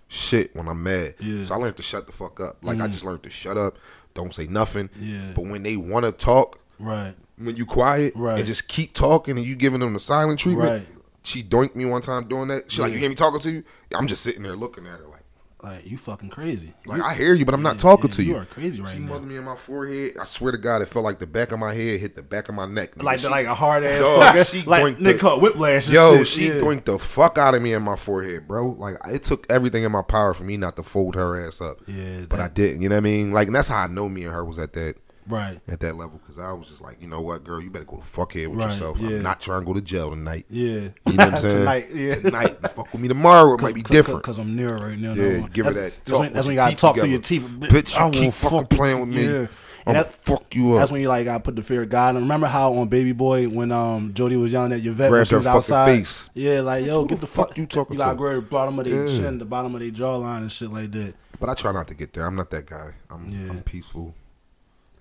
shit 0.08 0.56
when 0.56 0.68
I'm 0.68 0.82
mad. 0.82 1.16
Yeah. 1.20 1.34
Mm. 1.34 1.46
So 1.46 1.54
I 1.54 1.58
learned 1.58 1.78
to 1.78 1.84
shut 1.84 2.08
the 2.08 2.14
fuck 2.14 2.40
up. 2.40 2.58
Like 2.64 2.82
I 2.82 2.88
just 2.88 3.06
learned 3.06 3.24
to 3.24 3.30
shut 3.30 3.58
up, 3.58 3.78
don't 4.14 4.34
say 4.34 4.48
nothing. 4.48 4.90
Yeah. 5.00 5.34
But 5.36 5.46
when 5.46 5.64
they 5.64 5.78
want 5.78 6.06
to 6.06 6.12
talk, 6.12 6.60
Right. 6.80 7.14
when 7.38 7.56
you 7.56 7.66
quiet 7.66 8.14
Right. 8.16 8.38
and 8.38 8.46
just 8.46 8.68
keep 8.68 8.94
talking 8.94 9.38
and 9.38 9.46
you 9.46 9.56
giving 9.56 9.80
them 9.82 9.94
the 9.94 10.00
silent 10.00 10.40
treatment. 10.40 10.70
Right. 10.70 10.88
She 11.26 11.44
doinked 11.44 11.76
me 11.76 11.86
one 11.86 12.02
time 12.02 12.28
doing 12.28 12.48
that. 12.50 12.72
She 12.72 12.82
like, 12.82 12.90
Yeah. 12.90 12.94
you 12.96 13.00
hear 13.02 13.10
me 13.10 13.16
talking 13.16 13.40
to 13.42 13.52
you? 13.52 13.64
I'm 13.96 14.08
just 14.08 14.22
sitting 14.24 14.44
there 14.44 14.56
looking 14.56 14.86
at 14.86 15.00
her 15.00 15.06
like, 15.08 15.24
Like 15.64 15.88
you 15.90 15.98
fucking 15.98 16.30
crazy. 16.30 16.74
like 16.86 17.02
I 17.02 17.16
hear 17.16 17.34
you, 17.34 17.44
but 17.46 17.56
I'm 17.56 17.64
not 17.64 17.76
Yeah, 17.76 17.80
talking 17.90 18.10
yeah, 18.12 18.16
to 18.18 18.24
you. 18.24 18.32
you 18.34 18.38
are 18.38 18.46
crazy 18.46 18.82
right 18.82 18.94
she 18.94 19.00
now. 19.00 19.14
mugged 19.14 19.26
me 19.26 19.36
in 19.38 19.44
my 19.44 19.56
forehead. 19.56 20.12
I 20.22 20.24
swear 20.26 20.52
to 20.52 20.58
God, 20.60 20.84
it 20.84 20.88
felt 20.90 21.04
like 21.04 21.18
the 21.18 21.26
back 21.26 21.52
of 21.52 21.58
my 21.58 21.74
head 21.74 22.00
hit 22.00 22.16
the 22.16 22.22
back 22.22 22.48
of 22.50 22.54
my 22.56 22.68
neck. 22.68 22.94
nigga. 22.96 23.04
Like 23.04 23.20
She- 23.20 23.28
like 23.28 23.48
a 23.48 23.56
hard 23.56 23.84
ass 23.84 24.02
Dog, 24.02 24.46
she 24.48 24.62
like 24.64 24.98
nigga 24.98 25.20
the- 25.22 25.38
whiplash 25.40 25.88
Yo, 25.88 26.18
shit. 26.18 26.28
she 26.28 26.48
yeah. 26.50 26.54
doinked 26.60 26.86
the 26.86 27.00
fuck 27.00 27.38
out 27.40 27.56
of 27.56 27.62
me 27.64 27.74
in 27.74 27.82
my 27.82 27.96
forehead, 27.96 28.48
bro. 28.48 28.76
Like 28.78 28.98
it 29.08 29.24
took 29.24 29.48
everything 29.50 29.84
in 29.84 29.92
my 29.92 30.04
power 30.04 30.36
for 30.36 30.44
me 30.44 30.58
not 30.58 30.76
to 30.76 30.84
fold 30.84 31.16
her 31.16 31.48
ass 31.48 31.60
up. 31.62 31.78
Yeah, 31.88 32.26
but 32.30 32.40
I 32.40 32.50
didn't. 32.50 32.84
You 32.84 32.90
know 32.90 32.96
what 32.96 33.00
I 33.00 33.10
mean? 33.10 33.32
Like, 33.32 33.48
and 33.48 33.56
that's 33.56 33.68
how 33.70 33.78
I 33.84 33.88
know 33.88 34.08
me 34.08 34.24
and 34.26 34.34
her 34.34 34.46
was 34.46 34.60
at 34.60 34.74
that 34.74 34.96
Right. 35.28 35.60
at 35.68 35.80
that 35.80 35.96
level 35.96 36.20
because 36.22 36.38
I 36.38 36.52
was 36.52 36.68
just 36.68 36.82
like, 36.82 37.02
you 37.02 37.08
know 37.08 37.22
what, 37.22 37.44
girl, 37.44 37.62
you 37.62 37.70
better 37.70 37.86
go 37.86 37.98
to 37.98 38.04
fuck 38.04 38.34
head 38.34 38.48
with 38.48 38.60
Right, 38.60 38.66
yourself. 38.66 39.00
yeah. 39.00 39.18
I'm 39.18 39.24
not 39.24 39.42
trying 39.42 39.62
to 39.62 39.66
go 39.66 39.74
to 39.74 39.82
jail 39.82 40.12
tonight. 40.12 40.46
Yeah. 40.50 40.66
You 40.70 41.14
know 41.14 41.14
what 41.14 41.20
I'm 41.20 41.38
saying? 41.38 41.54
Tonight, 41.58 41.88
yeah. 41.94 42.16
Tonight, 42.16 42.62
fuck 42.72 42.92
with 42.92 43.02
me 43.02 43.08
tomorrow. 43.08 43.56
It 43.56 43.62
might 43.62 43.76
be 43.76 43.82
different. 43.84 44.22
Because 44.22 44.38
I'm 44.38 44.56
near 44.56 44.76
right 44.78 44.98
now. 45.00 45.14
Yeah, 45.14 45.40
no. 45.42 45.48
give 45.48 45.66
her 45.66 45.74
that. 45.74 45.94
That's 46.06 46.20
when, 46.20 46.34
that's 46.34 46.46
when 46.48 46.54
you 46.56 46.60
gotta 46.60 46.76
talk 46.76 46.96
through 46.96 47.06
your 47.10 47.20
together. 47.22 47.48
teeth. 47.60 47.72
Bitch, 47.72 47.96
you 47.96 48.02
I 48.02 48.06
will 48.06 48.12
keep 48.12 48.34
fucking 48.34 48.60
fuck 48.60 48.70
playing 48.70 49.00
with 49.00 49.10
me. 49.10 49.26
Yeah. 49.26 49.48
That's- 49.88 50.16
fuck 50.24 50.56
you 50.56 50.74
up. 50.74 50.80
That's 50.80 50.92
when 50.92 51.02
you 51.02 51.10
like 51.10 51.28
I 51.28 51.38
put 51.38 51.56
the 51.56 51.62
fear 51.62 51.84
of 51.84 51.90
God. 51.90 52.16
And 52.16 52.24
remember 52.26 52.48
how 52.48 52.74
on 52.74 52.88
Baby 52.88 53.12
Boy 53.12 53.48
when 53.48 53.72
um 53.72 54.14
Jody 54.16 54.36
was 54.36 54.52
yelling 54.52 54.74
at 54.74 54.84
Yvette 54.84 55.12
when 55.12 55.26
she 55.26 55.36
was 55.36 55.46
outside. 55.46 55.86
face. 55.98 56.30
Yeah, 56.34 56.62
like 56.62 56.86
yo, 56.86 57.02
Who 57.02 57.08
get 57.08 57.16
the 57.16 57.22
the 57.22 57.28
fuck 57.28 57.50
fuck 57.50 57.58
you 57.60 57.68
talking 57.68 57.94
You 57.94 58.00
gotta 58.00 58.14
to? 58.14 58.18
grab 58.18 58.36
the 58.38 58.42
bottom 58.42 58.80
of 58.80 58.86
their 58.86 59.08
Yeah. 59.08 59.16
chin, 59.18 59.38
the 59.38 59.46
bottom 59.46 59.76
of 59.76 59.82
their 59.82 59.92
jawline 59.92 60.38
and 60.40 60.52
shit 60.52 60.72
like 60.72 60.92
that. 60.94 61.14
But 61.40 61.50
I 61.50 61.54
try 61.54 61.72
not 61.72 61.88
to 61.90 61.94
get 61.94 62.14
there. 62.14 62.26
I'm 62.26 62.36
not 62.36 62.50
that 62.50 62.66
guy. 62.66 62.94
I'm, 63.12 63.30
Yeah. 63.30 63.52
I'm 63.52 63.62
peaceful, 63.62 64.16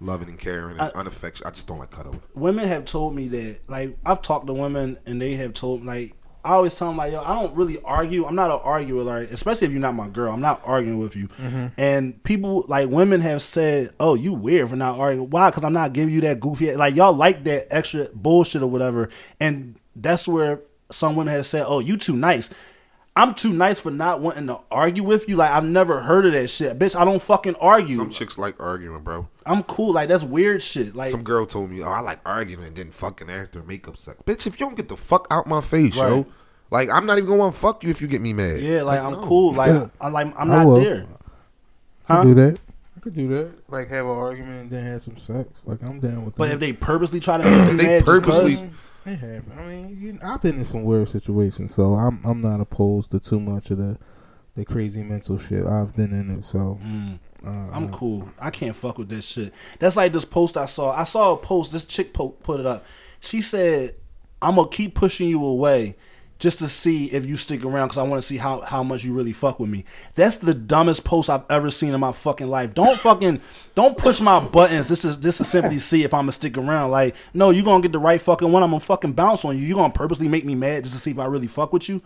loving 0.00 0.28
and 0.28 0.38
caring, 0.38 0.72
and 0.78 0.82
I- 0.82 0.98
unaffectionate. 0.98 1.46
I 1.52 1.54
just 1.54 1.66
don't 1.66 1.78
like 1.78 1.90
cuddling. 1.90 2.22
women 2.34 2.68
have 2.68 2.84
told 2.84 3.14
me 3.14 3.28
that 3.28 3.60
like 3.68 3.96
I've 4.04 4.22
talked 4.22 4.46
to 4.46 4.52
women 4.52 4.98
and 5.06 5.20
they 5.20 5.34
have 5.36 5.54
told 5.54 5.84
like 5.84 6.14
I 6.44 6.50
always 6.52 6.74
tell 6.76 6.88
them 6.88 6.98
like 6.98 7.12
yo 7.12 7.22
I 7.22 7.34
don't 7.34 7.56
really 7.56 7.80
argue. 7.82 8.26
I'm 8.26 8.34
not 8.34 8.50
an 8.50 8.60
arguer 8.62 9.02
like 9.02 9.30
especially 9.30 9.66
if 9.66 9.72
you're 9.72 9.80
not 9.80 9.94
my 9.94 10.08
girl. 10.08 10.32
I'm 10.32 10.42
not 10.42 10.60
arguing 10.64 10.98
with 10.98 11.16
you. 11.16 11.28
Mm-hmm. 11.28 11.66
And 11.78 12.22
people 12.22 12.64
like 12.68 12.88
women 12.90 13.22
have 13.22 13.40
said 13.40 13.90
oh 13.98 14.14
you 14.14 14.34
weird 14.34 14.68
for 14.68 14.76
not 14.76 14.98
arguing. 14.98 15.30
Why? 15.30 15.48
Because 15.50 15.64
I'm 15.64 15.72
not 15.72 15.94
giving 15.94 16.12
you 16.12 16.20
that 16.22 16.40
goofy 16.40 16.74
like 16.76 16.94
y'all 16.94 17.14
like 17.14 17.44
that 17.44 17.68
extra 17.74 18.08
bullshit 18.14 18.62
or 18.62 18.66
whatever. 18.66 19.08
And 19.40 19.76
that's 19.96 20.28
where 20.28 20.60
some 20.90 21.16
women 21.16 21.32
have 21.32 21.46
said 21.46 21.64
oh 21.66 21.78
you 21.78 21.96
too 21.96 22.16
nice. 22.16 22.50
I'm 23.16 23.32
too 23.32 23.52
nice 23.52 23.78
for 23.78 23.92
not 23.92 24.20
wanting 24.20 24.48
to 24.48 24.58
argue 24.72 25.04
with 25.04 25.28
you. 25.28 25.36
Like 25.36 25.50
I've 25.50 25.64
never 25.64 26.00
heard 26.00 26.26
of 26.26 26.32
that 26.32 26.48
shit. 26.48 26.78
Bitch 26.78 26.94
I 26.94 27.06
don't 27.06 27.22
fucking 27.22 27.54
argue. 27.54 27.96
Some 27.96 28.10
chicks 28.10 28.36
like 28.36 28.60
arguing, 28.60 29.02
bro. 29.02 29.28
I'm 29.46 29.62
cool 29.64 29.92
like 29.94 30.08
that's 30.08 30.24
weird 30.24 30.62
shit 30.62 30.94
like 30.96 31.10
Some 31.10 31.22
girl 31.22 31.46
told 31.46 31.70
me, 31.70 31.82
"Oh, 31.82 31.88
I 31.88 32.00
like 32.00 32.20
arguing 32.24 32.64
and 32.66 32.76
then 32.76 32.90
fucking 32.90 33.28
after 33.30 33.62
makeup 33.62 33.96
sex." 33.96 34.18
Bitch, 34.26 34.46
if 34.46 34.58
you 34.58 34.66
don't 34.66 34.76
get 34.76 34.88
the 34.88 34.96
fuck 34.96 35.26
out 35.30 35.46
my 35.46 35.60
face, 35.60 35.94
yo, 35.96 36.26
like 36.70 36.90
I'm 36.90 37.06
not 37.06 37.18
even 37.18 37.28
gonna 37.28 37.40
want 37.40 37.54
to 37.54 37.60
fuck 37.60 37.84
you 37.84 37.90
if 37.90 38.00
you 38.00 38.08
get 38.08 38.20
me 38.20 38.32
mad. 38.32 38.60
yeah 38.60 38.82
like 38.82 39.00
I'm 39.00 39.12
no. 39.12 39.20
cool 39.22 39.52
like 39.54 39.68
Yeah. 39.70 39.88
I'm 40.00 40.12
like 40.12 40.26
I'm 40.38 40.50
I 40.50 40.56
not 40.56 40.66
will. 40.66 40.80
there 40.80 41.06
I 42.08 42.14
Huh? 42.16 42.22
could 42.22 42.28
do 42.28 42.34
that. 42.50 42.58
I 42.96 43.00
could 43.00 43.14
do 43.14 43.28
that. 43.28 43.52
Like 43.70 43.88
have 43.88 44.06
an 44.06 44.12
argument 44.12 44.60
and 44.62 44.70
then 44.70 44.84
have 44.84 45.02
some 45.02 45.18
sex. 45.18 45.62
Like 45.66 45.82
I'm 45.82 46.00
down 46.00 46.24
with 46.24 46.34
that. 46.34 46.38
But 46.38 46.50
if 46.52 46.60
they 46.60 46.72
purposely 46.72 47.20
try 47.20 47.38
to 47.38 47.44
make 47.44 47.70
you 47.72 47.76
They 47.76 47.86
mad, 47.86 48.04
just 48.06 48.22
'cause- 48.22 48.40
purposely- 48.42 48.70
It 49.06 49.16
happen. 49.16 49.52
I 49.58 49.66
mean, 49.68 49.98
you, 50.00 50.18
I've 50.24 50.40
been 50.40 50.56
in 50.56 50.64
some 50.64 50.84
weird 50.84 51.10
situations, 51.10 51.74
so 51.74 51.94
I'm 51.94 52.20
I'm 52.24 52.40
not 52.40 52.60
opposed 52.62 53.10
to 53.10 53.20
too 53.20 53.38
much 53.38 53.70
of 53.70 53.76
the 53.76 53.98
the 54.56 54.64
crazy 54.64 55.02
mental 55.02 55.38
shit. 55.38 55.64
I've 55.66 55.94
been 55.96 56.12
in 56.12 56.30
it, 56.30 56.44
so 56.44 56.78
Mm, 56.84 57.18
uh, 57.46 57.70
I'm 57.72 57.90
cool. 57.90 58.28
I 58.40 58.50
can't 58.50 58.76
fuck 58.76 58.98
with 58.98 59.08
this 59.08 59.24
shit. 59.26 59.52
That's 59.78 59.96
like 59.96 60.12
this 60.12 60.24
post 60.24 60.56
I 60.56 60.66
saw. 60.66 60.92
I 60.92 61.04
saw 61.04 61.32
a 61.32 61.36
post. 61.36 61.72
This 61.72 61.84
chick 61.84 62.12
po- 62.12 62.28
put 62.30 62.60
it 62.60 62.66
up. 62.66 62.84
She 63.20 63.40
said, 63.40 63.96
"I'm 64.40 64.56
gonna 64.56 64.68
keep 64.68 64.94
pushing 64.94 65.28
you 65.28 65.44
away." 65.44 65.96
Just 66.40 66.58
to 66.58 66.68
see 66.68 67.06
if 67.06 67.24
you 67.24 67.36
stick 67.36 67.64
around, 67.64 67.88
because 67.88 67.96
I 67.98 68.02
want 68.02 68.20
to 68.20 68.26
see 68.26 68.38
how, 68.38 68.60
how 68.62 68.82
much 68.82 69.04
you 69.04 69.14
really 69.14 69.32
fuck 69.32 69.60
with 69.60 69.70
me. 69.70 69.84
That's 70.16 70.36
the 70.36 70.52
dumbest 70.52 71.04
post 71.04 71.30
I've 71.30 71.44
ever 71.48 71.70
seen 71.70 71.94
in 71.94 72.00
my 72.00 72.10
fucking 72.10 72.48
life. 72.48 72.74
Don't 72.74 72.98
fucking 72.98 73.40
don't 73.76 73.96
push 73.96 74.20
my 74.20 74.40
buttons. 74.40 74.88
This 74.88 75.04
is 75.04 75.20
this 75.20 75.40
is 75.40 75.48
simply 75.48 75.78
see 75.78 76.02
if 76.02 76.12
I'm 76.12 76.22
gonna 76.22 76.32
stick 76.32 76.58
around. 76.58 76.90
Like, 76.90 77.14
no, 77.34 77.50
you 77.50 77.62
gonna 77.62 77.80
get 77.82 77.92
the 77.92 78.00
right 78.00 78.20
fucking 78.20 78.50
one. 78.50 78.64
I'm 78.64 78.70
gonna 78.70 78.80
fucking 78.80 79.12
bounce 79.12 79.44
on 79.44 79.56
you. 79.56 79.62
You 79.64 79.76
gonna 79.76 79.92
purposely 79.92 80.26
make 80.28 80.44
me 80.44 80.56
mad 80.56 80.82
just 80.82 80.96
to 80.96 81.00
see 81.00 81.12
if 81.12 81.18
I 81.20 81.26
really 81.26 81.46
fuck 81.46 81.72
with 81.72 81.88
you? 81.88 82.02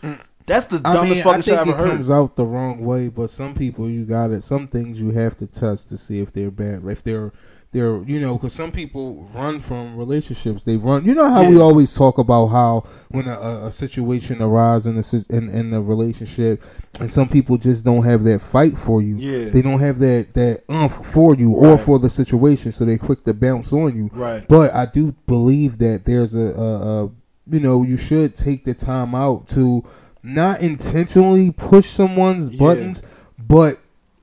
That's 0.49 0.67
the 0.67 0.81
I 0.85 0.95
dumbest 0.95 1.13
mean, 1.13 1.21
I 1.21 1.25
fucking 1.25 1.43
shit 1.43 1.59
I 1.59 1.61
ever 1.61 1.71
it 1.71 1.77
heard. 1.77 1.91
comes 1.91 2.11
out 2.11 2.37
the 2.37 2.45
wrong 2.45 2.85
way, 2.85 3.09
but 3.09 3.31
some 3.31 3.55
people 3.55 3.89
you 3.89 4.05
got 4.05 4.31
it. 4.31 4.43
Some 4.43 4.67
things 4.67 5.01
you 5.01 5.11
have 5.11 5.37
to 5.39 5.47
test 5.47 5.89
to 5.91 5.97
see 5.97 6.21
if 6.21 6.33
they're 6.33 6.51
bad, 6.51 6.85
if 6.87 7.03
they're 7.03 7.33
they're 7.71 8.03
you 8.05 8.19
know, 8.19 8.37
because 8.39 8.55
some 8.55 8.73
people 8.73 9.29
run 9.35 9.61
from 9.61 9.97
relationships. 9.97 10.65
They 10.65 10.79
run. 10.79 11.05
You 11.05 11.15
know 11.15 11.29
how 11.29 11.49
we 11.49 11.61
always 11.61 11.95
talk 11.95 12.17
about 12.17 12.47
how 12.47 12.87
when 13.09 13.29
a, 13.29 13.67
a, 13.67 13.71
situation 13.71 14.41
arises 14.41 14.87
in 14.87 14.95
the 14.95 15.37
in, 15.37 15.51
in 15.51 15.75
a 15.75 15.83
relationship, 15.83 16.63
and 16.99 17.11
some 17.11 17.29
people 17.29 17.59
just 17.59 17.85
don't 17.85 18.05
have 18.05 18.25
that 18.25 18.41
fight 18.41 18.79
for 18.79 19.03
you. 19.03 19.17
Yeah. 19.17 19.51
they 19.51 19.61
don't 19.61 19.81
have 19.81 19.99
that 19.99 20.33
that 20.33 20.65
umph 20.71 21.05
for 21.05 21.35
you 21.35 21.51
or 21.51 21.77
for 21.77 21.99
the 21.99 22.09
situation, 22.09 22.73
so 22.73 22.87
they 22.87 22.97
quick 22.97 23.25
to 23.25 23.35
bounce 23.35 23.71
on 23.71 23.95
you. 23.95 24.09
Right. 24.15 24.49
But 24.49 24.75
I 24.75 24.87
do 24.87 25.13
believe 25.27 25.77
that 25.79 26.07
there's 26.07 26.35
a, 26.35 26.55
a, 26.55 27.05
a 27.05 27.11
you 27.51 27.61
know, 27.61 27.83
you 27.83 27.99
should 27.99 28.35
take 28.35 28.65
the 28.65 28.75
time 28.75 29.15
out 29.15 29.47
to 29.49 29.85
not 30.23 30.61
intentionally 30.61 31.51
push 31.51 31.87
someone's 31.91 32.51
Yeah. 32.51 32.59
buttons, 32.59 33.03
but 33.39 33.79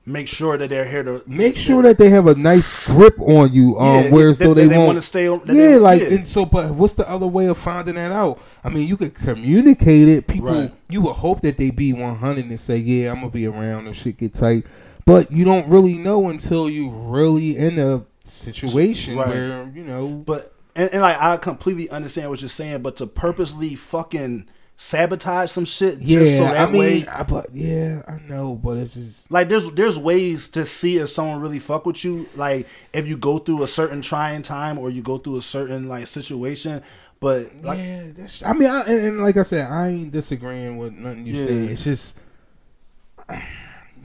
Make 0.08 0.28
sure 0.28 0.56
that 0.56 0.70
they're 0.70 0.88
here 0.88 1.02
to 1.02 1.20
make 1.26 1.56
sure 1.56 1.82
that 1.82 1.98
they 1.98 2.10
have 2.10 2.28
a 2.28 2.36
nice 2.36 2.72
grip 2.84 3.18
on 3.18 3.52
you. 3.52 3.76
Um, 3.76 4.04
Yeah, 4.04 4.10
whereas 4.10 4.38
that- 4.38 4.44
though 4.44 4.54
they, 4.54 4.68
they 4.68 4.78
wanna 4.78 5.02
stay 5.02 5.26
on- 5.26 5.40
yeah, 5.46 5.52
they- 5.52 5.78
like 5.78 6.00
yeah. 6.00 6.08
and 6.10 6.28
so. 6.28 6.44
But 6.44 6.74
what's 6.76 6.94
the 6.94 7.10
other 7.10 7.26
way 7.26 7.46
of 7.46 7.58
finding 7.58 7.96
that 7.96 8.12
out? 8.12 8.38
I 8.62 8.68
mean, 8.68 8.86
you 8.86 8.96
could 8.96 9.14
communicate 9.14 10.08
it. 10.08 10.28
People, 10.28 10.54
Right. 10.54 10.72
you 10.88 11.00
would 11.00 11.14
hope 11.14 11.40
that 11.40 11.56
they 11.56 11.70
be 11.70 11.92
one 11.92 12.14
hundred 12.18 12.44
and 12.48 12.60
say, 12.60 12.76
"Yeah, 12.76 13.10
I'm 13.10 13.16
gonna 13.18 13.30
be 13.30 13.48
around 13.48 13.88
if 13.88 13.96
shit 13.96 14.18
get 14.18 14.32
tight." 14.34 14.64
But 15.04 15.32
you 15.32 15.44
don't 15.44 15.66
really 15.66 15.94
know 15.94 16.28
until 16.28 16.70
you 16.70 16.88
really 16.88 17.56
in 17.56 17.76
a 17.80 18.02
situation 18.22 19.16
Right. 19.16 19.26
where 19.28 19.72
you 19.74 19.82
know. 19.82 20.06
But 20.24 20.52
and, 20.76 20.88
and 20.92 21.02
like 21.02 21.20
I 21.20 21.36
completely 21.36 21.90
understand 21.90 22.30
what 22.30 22.40
you're 22.42 22.48
saying, 22.48 22.82
but 22.82 22.94
to 22.98 23.06
purposely 23.08 23.74
fucking 23.74 24.44
sabotage 24.78 25.50
some 25.50 25.64
shit 25.64 26.00
Yeah, 26.00 26.18
just 26.20 26.36
so 26.36 26.44
that 26.44 26.68
I 26.68 26.70
mean, 26.70 26.78
way 26.80 27.06
I, 27.08 27.22
but 27.22 27.52
yeah, 27.54 28.02
I 28.06 28.18
know, 28.28 28.54
but 28.54 28.76
it's 28.76 28.94
just 28.94 29.30
like 29.30 29.48
there's 29.48 29.70
there's 29.72 29.98
ways 29.98 30.48
to 30.50 30.66
see 30.66 30.98
if 30.98 31.08
someone 31.08 31.40
really 31.40 31.58
fuck 31.58 31.86
with 31.86 32.04
you 32.04 32.26
like 32.36 32.66
if 32.92 33.06
you 33.06 33.16
go 33.16 33.38
through 33.38 33.62
a 33.62 33.66
certain 33.66 34.02
trying 34.02 34.42
time 34.42 34.78
or 34.78 34.90
you 34.90 35.02
go 35.02 35.16
through 35.18 35.36
a 35.36 35.40
certain 35.40 35.88
like 35.88 36.06
situation 36.06 36.82
but 37.20 37.50
like 37.62 37.78
yeah. 37.78 38.04
That's, 38.14 38.42
I 38.42 38.52
mean, 38.52 38.68
I, 38.68 38.80
and, 38.82 39.06
and 39.06 39.18
like 39.22 39.38
I 39.38 39.42
said, 39.42 39.70
I 39.70 39.88
ain't 39.88 40.10
disagreeing 40.12 40.76
with 40.76 40.92
nothing 40.92 41.26
you 41.26 41.34
Yeah. 41.34 41.46
say. 41.46 41.64
It's 41.72 41.84
just 41.84 42.18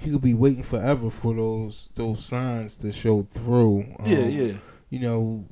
you 0.03 0.13
could 0.13 0.21
be 0.21 0.33
waiting 0.33 0.63
forever 0.63 1.09
for 1.09 1.33
those 1.35 1.89
those 1.95 2.23
signs 2.25 2.77
to 2.77 2.91
show 2.91 3.27
through. 3.33 3.85
yeah 4.05 4.17
Um, 4.19 4.29
yeah 4.31 4.53
You 4.89 4.99
know, 4.99 5.45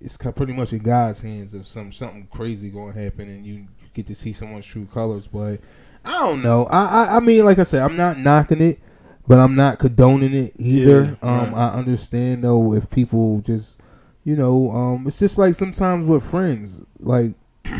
it's 0.00 0.16
pretty 0.16 0.52
much 0.52 0.72
in 0.72 0.78
God's 0.78 1.20
hands 1.20 1.54
if 1.54 1.66
some 1.66 1.92
something 1.92 2.28
crazy 2.30 2.70
going 2.70 2.94
to 2.94 3.00
happen 3.02 3.28
and 3.28 3.44
you 3.44 3.66
get 3.98 4.06
to 4.06 4.14
see 4.14 4.32
someone's 4.32 4.66
true 4.66 4.86
colors. 4.86 5.26
But 5.26 5.60
I 6.04 6.12
don't 6.12 6.42
know. 6.42 6.66
I, 6.66 7.04
I 7.04 7.16
I 7.16 7.20
mean, 7.20 7.44
like 7.44 7.58
I 7.58 7.64
said, 7.64 7.82
I'm 7.82 7.96
not 7.96 8.18
knocking 8.18 8.62
it, 8.62 8.80
but 9.26 9.38
I'm 9.38 9.54
not 9.54 9.78
condoning 9.78 10.32
it 10.32 10.54
either. 10.56 11.18
Yeah, 11.22 11.28
um, 11.28 11.52
right. 11.52 11.54
I 11.54 11.68
understand 11.74 12.44
though 12.44 12.72
if 12.72 12.88
people 12.88 13.40
just, 13.40 13.80
you 14.24 14.36
know, 14.36 14.70
um, 14.70 15.06
it's 15.06 15.18
just 15.18 15.36
like 15.36 15.54
sometimes 15.54 16.06
with 16.06 16.24
friends, 16.24 16.80
like. 16.98 17.34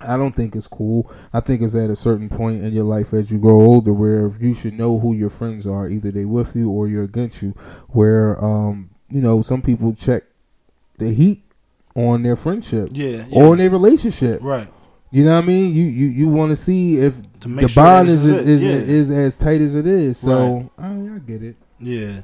I 0.00 0.16
don't 0.16 0.34
think 0.34 0.56
it's 0.56 0.66
cool. 0.66 1.10
I 1.32 1.38
think 1.38 1.62
it's 1.62 1.76
at 1.76 1.90
a 1.90 1.96
certain 1.96 2.28
point 2.28 2.64
in 2.64 2.72
your 2.72 2.84
life 2.84 3.14
as 3.14 3.30
you 3.30 3.38
grow 3.38 3.60
older 3.60 3.92
where 3.92 4.32
you 4.40 4.52
should 4.52 4.74
know 4.74 4.98
who 4.98 5.14
your 5.14 5.30
friends 5.30 5.64
are. 5.64 5.88
Either 5.88 6.10
they 6.10 6.24
with 6.24 6.56
you 6.56 6.68
or 6.70 6.88
you're 6.88 7.04
against 7.04 7.40
you. 7.40 7.50
Where 7.86 8.44
um, 8.44 8.90
you 9.08 9.20
know, 9.22 9.42
some 9.42 9.62
people 9.62 9.94
check 9.94 10.24
the 10.98 11.14
heat 11.14 11.44
on 11.94 12.24
their 12.24 12.34
friendship 12.34 12.90
yeah, 12.92 13.26
yeah. 13.28 13.38
or 13.38 13.52
in 13.52 13.60
their 13.60 13.70
relationship. 13.70 14.42
right 14.42 14.68
You 15.16 15.24
know 15.24 15.34
what 15.36 15.44
I 15.44 15.46
mean? 15.46 15.74
You 15.74 15.84
you, 15.84 16.06
you 16.08 16.28
want 16.28 16.50
to 16.50 16.56
see 16.56 16.98
if 16.98 17.14
To 17.40 17.48
the 17.48 17.68
sure 17.68 17.82
bond 17.84 18.08
is 18.10 18.22
this 18.22 18.46
is, 18.46 18.62
is 18.62 19.08
is, 19.08 19.10
as 19.10 19.36
tight 19.38 19.62
as 19.62 19.74
it 19.74 19.86
is. 19.86 20.18
So 20.18 20.68
Right. 20.76 20.86
I, 20.90 21.14
I 21.14 21.18
get 21.20 21.42
it. 21.42 21.56
yeah. 21.80 22.20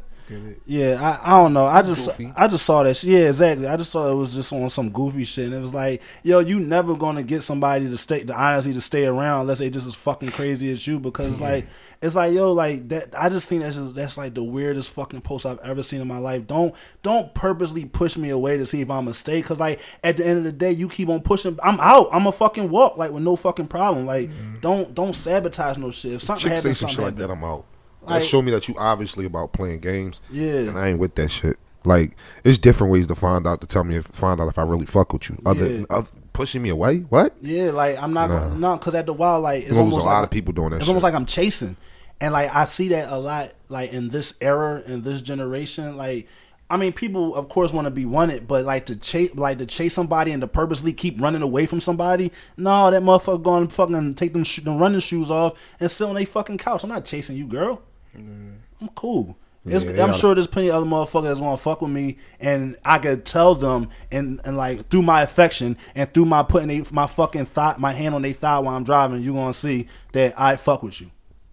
Yeah, 0.67 1.19
I, 1.23 1.35
I 1.37 1.43
don't 1.43 1.53
know. 1.53 1.67
I 1.67 1.83
just 1.83 2.07
goofy. 2.07 2.33
I 2.37 2.49
just 2.49 2.65
saw 2.65 2.83
that. 2.83 2.97
Shit. 2.97 3.11
Yeah, 3.11 3.29
exactly. 3.29 3.67
I 3.67 3.77
just 3.77 3.91
saw 3.91 4.11
it 4.11 4.15
was 4.15 4.35
just 4.35 4.53
on 4.53 4.69
some 4.71 4.91
goofy 4.91 5.25
shit, 5.25 5.47
and 5.47 5.55
it 5.55 5.61
was 5.61 5.75
like, 5.75 6.03
yo, 6.23 6.39
you 6.41 6.61
never 6.61 6.97
gonna 6.97 7.23
get 7.23 7.43
somebody 7.43 7.89
to 7.89 7.97
stay, 7.97 8.23
the 8.23 8.35
honestly 8.35 8.73
to 8.75 8.81
stay 8.81 9.07
around 9.07 9.43
unless 9.43 9.59
they 9.59 9.71
just 9.71 9.87
as 9.87 9.95
fucking 9.95 10.31
crazy 10.31 10.71
as 10.71 10.87
you. 10.87 11.01
Because 11.01 11.41
like, 11.41 11.67
it's 12.01 12.15
like, 12.15 12.33
yo, 12.33 12.53
like 12.53 12.89
that. 12.89 13.15
I 13.17 13.29
just 13.29 13.49
think 13.49 13.63
that's 13.63 13.77
just 13.77 13.95
that's 13.95 14.19
like 14.19 14.35
the 14.35 14.43
weirdest 14.43 14.91
fucking 14.91 15.21
post 15.21 15.47
I've 15.47 15.59
ever 15.61 15.83
seen 15.83 16.01
in 16.01 16.09
my 16.09 16.19
life. 16.19 16.47
Don't 16.47 16.75
don't 17.03 17.35
purposely 17.35 17.85
push 17.85 18.17
me 18.17 18.31
away 18.31 18.59
to 18.59 18.67
see 18.67 18.81
if 18.81 18.91
I'm 18.91 19.09
a 19.09 19.15
stay. 19.15 19.41
Because 19.41 19.61
like 19.61 19.81
at 20.03 20.17
the 20.17 20.27
end 20.27 20.39
of 20.39 20.45
the 20.45 20.53
day, 20.53 20.73
you 20.73 20.89
keep 20.89 21.09
on 21.09 21.23
pushing. 21.23 21.59
I'm 21.63 21.81
out. 21.81 22.09
I'm 22.13 22.27
a 22.27 22.33
fucking 22.33 22.71
walk 22.71 22.97
like 22.97 23.11
with 23.11 23.23
no 23.23 23.37
fucking 23.37 23.69
problem. 23.69 24.07
Like 24.07 24.31
don't 24.61 24.95
don't 24.95 25.15
sabotage 25.15 25.77
no 25.77 25.91
shit. 25.91 26.15
If 26.15 26.23
something 26.23 26.51
Chick 26.51 26.59
say 26.59 26.69
happens, 26.69 26.79
some 26.79 26.89
something 26.89 27.05
shit 27.05 27.19
like 27.21 27.29
that. 27.29 27.31
I'm 27.31 27.45
out. 27.45 27.67
Like- 28.05 28.23
that 28.23 28.27
show 28.29 28.43
me 28.43 28.51
that 28.53 28.69
you 28.69 28.75
obviously 28.79 29.25
about 29.27 29.53
playing 29.53 29.81
games. 29.81 30.21
Yeah. 30.31 30.47
and 30.69 30.79
I 30.79 30.89
ain't 30.89 30.99
with 30.99 31.15
that 31.17 31.31
shit. 31.31 31.57
Like, 31.85 32.17
it's 32.45 32.59
different 32.59 32.93
ways 32.93 33.09
to 33.09 33.15
find 33.17 33.45
out 33.47 33.61
to 33.61 33.67
tell 33.67 33.83
me 33.83 33.97
if 33.97 34.07
find 34.07 34.41
out 34.41 34.47
if 34.49 34.57
I 34.59 34.63
really 34.63 34.87
fuck 34.87 35.13
with 35.13 35.29
you. 35.29 35.39
Other, 35.45 35.67
Yeah. 35.79 35.85
other 35.91 36.09
pushing 36.33 36.63
me 36.63 36.69
away. 36.69 36.99
What? 37.09 37.37
Yeah, 37.41 37.71
like 37.73 38.01
I'm 38.01 38.13
not 38.13 38.31
Nah. 38.31 38.55
no, 38.55 38.77
because 38.77 38.95
at 38.95 39.07
the 39.07 39.13
wild, 39.13 39.43
like 39.43 39.65
it's 39.65 39.73
almost 39.77 39.97
a 39.99 40.01
lot 40.03 40.17
like 40.19 40.25
of 40.25 40.31
people 40.31 40.53
doing 40.53 40.71
that 40.71 40.77
It's 40.77 40.85
shit. 40.85 40.89
almost 40.91 41.03
like 41.03 41.15
I'm 41.15 41.27
chasing, 41.27 41.77
and 42.21 42.33
like 42.33 42.55
I 42.55 42.67
see 42.67 42.87
that 42.89 43.13
a 43.13 43.19
lot, 43.19 43.51
like 43.69 43.93
in 43.93 44.11
this 44.11 44.35
era, 44.41 44.83
in 44.87 45.03
this 45.03 45.21
generation. 45.23 45.97
Like, 45.97 46.29
I 46.71 46.77
mean, 46.77 46.93
people 46.93 47.35
of 47.35 47.49
course 47.49 47.73
want 47.73 47.87
to 47.87 47.91
be 47.91 48.07
wanted, 48.07 48.47
but 48.47 48.65
like 48.65 48.87
to 48.87 48.95
chase, 48.95 49.35
like 49.35 49.59
to 49.59 49.67
chase 49.67 49.93
somebody 49.93 50.31
and 50.31 50.41
to 50.41 50.47
purposely 50.47 50.93
keep 50.93 51.21
running 51.21 51.43
away 51.43 51.67
from 51.67 51.81
somebody. 51.81 52.31
No, 52.57 52.93
that 52.93 53.03
motherfucker 53.03 53.43
going 53.43 53.67
to 53.67 53.75
fucking 53.75 54.15
take 54.15 54.33
them, 54.35 54.45
sh- 54.45 54.61
them 54.61 54.79
running 54.79 55.01
shoes 55.01 55.33
off 55.33 55.55
and 55.81 55.91
sit 55.91 56.09
on 56.09 56.15
their 56.15 56.27
fucking 56.27 56.59
couch. 56.59 56.85
I'm 56.85 56.91
not 56.91 57.05
chasing 57.05 57.37
you, 57.37 57.47
girl. 57.49 57.83
I'm 58.15 58.89
cool. 58.95 59.37
Yeah, 59.65 60.05
I'm 60.05 60.13
sure 60.13 60.35
there's 60.35 60.49
plenty 60.49 60.71
of 60.71 60.75
other 60.75 60.87
motherfuckers 60.87 61.25
that's 61.25 61.39
gonna 61.39 61.57
fuck 61.57 61.83
with 61.83 61.93
me, 61.93 62.19
and 62.41 62.77
I 62.85 62.99
could 62.99 63.25
tell 63.25 63.55
them, 63.55 63.91
and, 64.11 64.41
and 64.45 64.57
like 64.57 64.89
through 64.89 65.03
my 65.03 65.23
affection 65.23 65.77
and 65.95 66.13
through 66.13 66.25
my 66.25 66.43
putting 66.43 66.69
they, 66.69 66.85
my 66.91 67.07
fucking 67.07 67.47
thigh, 67.47 67.77
my 67.79 67.93
hand 67.93 68.17
on 68.17 68.23
their 68.23 68.33
thigh 68.33 68.59
while 68.59 68.75
I'm 68.75 68.83
driving, 68.83 69.23
you 69.23 69.33
gonna 69.33 69.55
see 69.55 69.87
that 70.15 70.39
I 70.39 70.57
fuck 70.57 70.83
with 70.83 71.01
you. 71.01 71.13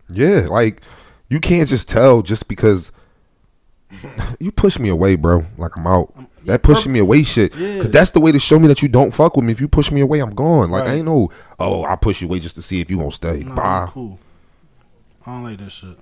Yeah, 0.09 0.47
like 0.49 0.81
you 1.27 1.39
can't 1.39 1.69
just 1.69 1.87
tell 1.87 2.23
just 2.23 2.47
because 2.47 2.91
you 4.39 4.51
push 4.51 4.79
me 4.79 4.89
away, 4.89 5.15
bro. 5.15 5.45
Like 5.57 5.77
I'm 5.77 5.85
out. 5.85 6.11
That 6.45 6.63
pushing 6.63 6.91
me 6.91 6.99
away 6.99 7.21
shit. 7.23 7.55
Yeah. 7.55 7.77
Cause 7.77 7.91
that's 7.91 8.11
the 8.11 8.19
way 8.19 8.31
to 8.31 8.39
show 8.39 8.57
me 8.57 8.67
that 8.69 8.81
you 8.81 8.87
don't 8.87 9.11
fuck 9.11 9.35
with 9.35 9.45
me. 9.45 9.51
If 9.51 9.61
you 9.61 9.67
push 9.67 9.91
me 9.91 10.01
away, 10.01 10.19
I'm 10.19 10.33
gone. 10.33 10.71
Like 10.71 10.85
I 10.85 10.95
ain't 10.95 11.05
no. 11.05 11.29
Oh, 11.59 11.83
I 11.83 11.95
push 11.95 12.21
you 12.21 12.27
away 12.27 12.39
just 12.39 12.55
to 12.55 12.63
see 12.63 12.81
if 12.81 12.89
you 12.89 12.97
gonna 12.97 13.11
stay. 13.11 13.43
Nah, 13.43 13.55
Bye. 13.55 13.81
I'm 13.81 13.87
cool. 13.89 14.19
I 15.27 15.31
don't 15.31 15.43
like 15.43 15.59
that 15.59 15.69
shit. 15.69 15.95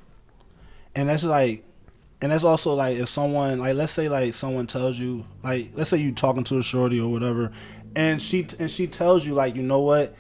And 0.97 1.07
that's 1.07 1.23
like, 1.23 1.63
and 2.21 2.31
that's 2.31 2.43
also 2.43 2.73
like 2.73 2.97
if 2.97 3.07
someone 3.07 3.59
like 3.59 3.75
let's 3.75 3.91
say 3.91 4.09
like 4.09 4.33
someone 4.33 4.65
tells 4.65 4.97
you 4.97 5.25
like 5.43 5.67
let's 5.75 5.91
say 5.91 5.97
you 5.97 6.11
talking 6.11 6.43
to 6.45 6.57
a 6.57 6.63
shorty 6.63 6.99
or 6.99 7.07
whatever, 7.11 7.51
and 7.95 8.19
she 8.19 8.47
and 8.59 8.71
she 8.71 8.87
tells 8.87 9.23
you 9.23 9.35
like 9.35 9.55
you 9.55 9.61
know 9.61 9.79
what, 9.81 10.15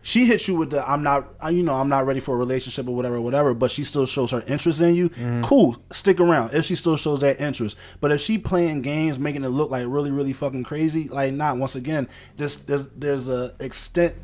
she 0.00 0.24
hits 0.24 0.48
you 0.48 0.56
with 0.56 0.70
the 0.70 0.88
I'm 0.88 1.02
not 1.02 1.28
uh, 1.44 1.48
you 1.48 1.62
know 1.62 1.74
I'm 1.74 1.90
not 1.90 2.06
ready 2.06 2.18
for 2.18 2.34
a 2.34 2.38
relationship 2.38 2.88
or 2.88 2.96
whatever 2.96 3.20
whatever, 3.20 3.52
but 3.52 3.70
she 3.70 3.84
still 3.84 4.06
shows 4.06 4.30
her 4.30 4.42
interest 4.46 4.80
in 4.80 4.94
you. 4.94 5.10
Cool, 5.44 5.76
stick 5.92 6.18
around 6.18 6.54
if 6.54 6.64
she 6.64 6.76
still 6.76 6.96
shows 6.96 7.20
that 7.20 7.38
interest. 7.38 7.76
But 8.00 8.10
if 8.10 8.22
she 8.22 8.38
playing 8.38 8.80
games, 8.80 9.18
making 9.18 9.44
it 9.44 9.50
look 9.50 9.70
like 9.70 9.84
really 9.86 10.10
really 10.10 10.32
fucking 10.32 10.64
crazy, 10.64 11.08
like 11.08 11.34
not 11.34 11.58
once 11.58 11.76
again, 11.76 12.08
there's 12.38 12.56
there's 12.56 12.88
there's 12.88 13.28
a 13.28 13.54
extent 13.60 14.14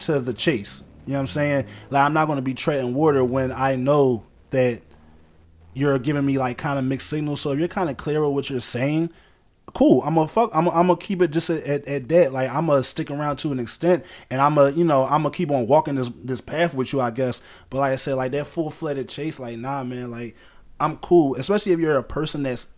to 0.00 0.20
the 0.20 0.34
chase. 0.34 0.82
You 1.06 1.12
know 1.12 1.18
what 1.18 1.20
I'm 1.20 1.26
saying? 1.28 1.66
Like 1.88 2.04
I'm 2.04 2.12
not 2.12 2.26
going 2.26 2.36
to 2.36 2.42
be 2.42 2.52
treading 2.52 2.92
water 2.92 3.24
when 3.24 3.52
I 3.52 3.76
know 3.76 4.26
that 4.50 4.82
you're 5.76 5.98
giving 5.98 6.24
me 6.24 6.38
like 6.38 6.56
kind 6.56 6.78
of 6.78 6.86
mixed 6.86 7.10
signals. 7.10 7.42
So 7.42 7.50
if 7.50 7.58
you're 7.58 7.68
kind 7.68 7.90
of 7.90 7.98
clear 7.98 8.22
with 8.22 8.32
what 8.32 8.50
you're 8.50 8.60
saying, 8.60 9.10
cool. 9.74 10.02
I'm 10.06 10.14
gonna 10.14 10.26
fuck. 10.26 10.50
I'm 10.54 10.64
gonna 10.64 10.96
keep 10.96 11.20
it 11.20 11.32
just 11.32 11.50
at, 11.50 11.62
at, 11.64 11.86
at 11.86 12.08
that. 12.08 12.32
Like 12.32 12.50
I'm 12.50 12.66
gonna 12.66 12.82
stick 12.82 13.10
around 13.10 13.36
to 13.38 13.52
an 13.52 13.60
extent, 13.60 14.02
and 14.30 14.40
I'm 14.40 14.54
gonna 14.54 14.74
you 14.74 14.84
know 14.84 15.04
I'm 15.04 15.22
gonna 15.22 15.30
keep 15.30 15.50
on 15.50 15.66
walking 15.66 15.96
this 15.96 16.10
this 16.24 16.40
path 16.40 16.72
with 16.72 16.94
you, 16.94 17.02
I 17.02 17.10
guess. 17.10 17.42
But 17.68 17.78
like 17.78 17.92
I 17.92 17.96
said, 17.96 18.14
like 18.14 18.32
that 18.32 18.46
full 18.46 18.70
fledged 18.70 19.10
chase, 19.10 19.38
like 19.38 19.58
nah, 19.58 19.84
man. 19.84 20.10
Like 20.10 20.34
I'm 20.80 20.96
cool, 20.96 21.34
especially 21.34 21.72
if 21.72 21.78
you're 21.78 21.98
a 21.98 22.02
person 22.02 22.44
that's 22.44 22.68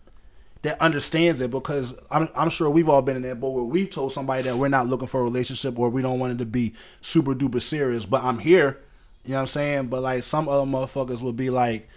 that 0.63 0.79
understands 0.81 1.39
it 1.39 1.51
because 1.51 1.95
I'm 2.11 2.27
I'm 2.35 2.49
sure 2.49 2.69
we've 2.69 2.89
all 2.89 3.01
been 3.01 3.15
in 3.15 3.21
that 3.21 3.39
boat 3.39 3.51
where 3.51 3.63
we've 3.63 3.89
told 3.89 4.11
somebody 4.11 4.43
that 4.43 4.57
we're 4.57 4.67
not 4.67 4.87
looking 4.87 5.07
for 5.07 5.21
a 5.21 5.23
relationship 5.23 5.79
or 5.79 5.89
we 5.89 6.01
don't 6.01 6.19
want 6.19 6.33
it 6.33 6.39
to 6.39 6.45
be 6.45 6.73
super 6.99 7.33
duper 7.33 7.61
serious, 7.61 8.05
but 8.05 8.25
I'm 8.25 8.39
here. 8.39 8.77
You 9.23 9.31
know 9.31 9.35
what 9.35 9.41
I'm 9.41 9.47
saying? 9.47 9.87
But 9.87 10.01
like 10.01 10.23
some 10.23 10.49
other 10.49 10.69
motherfuckers 10.69 11.21
would 11.21 11.37
be 11.37 11.49
like 11.49 11.87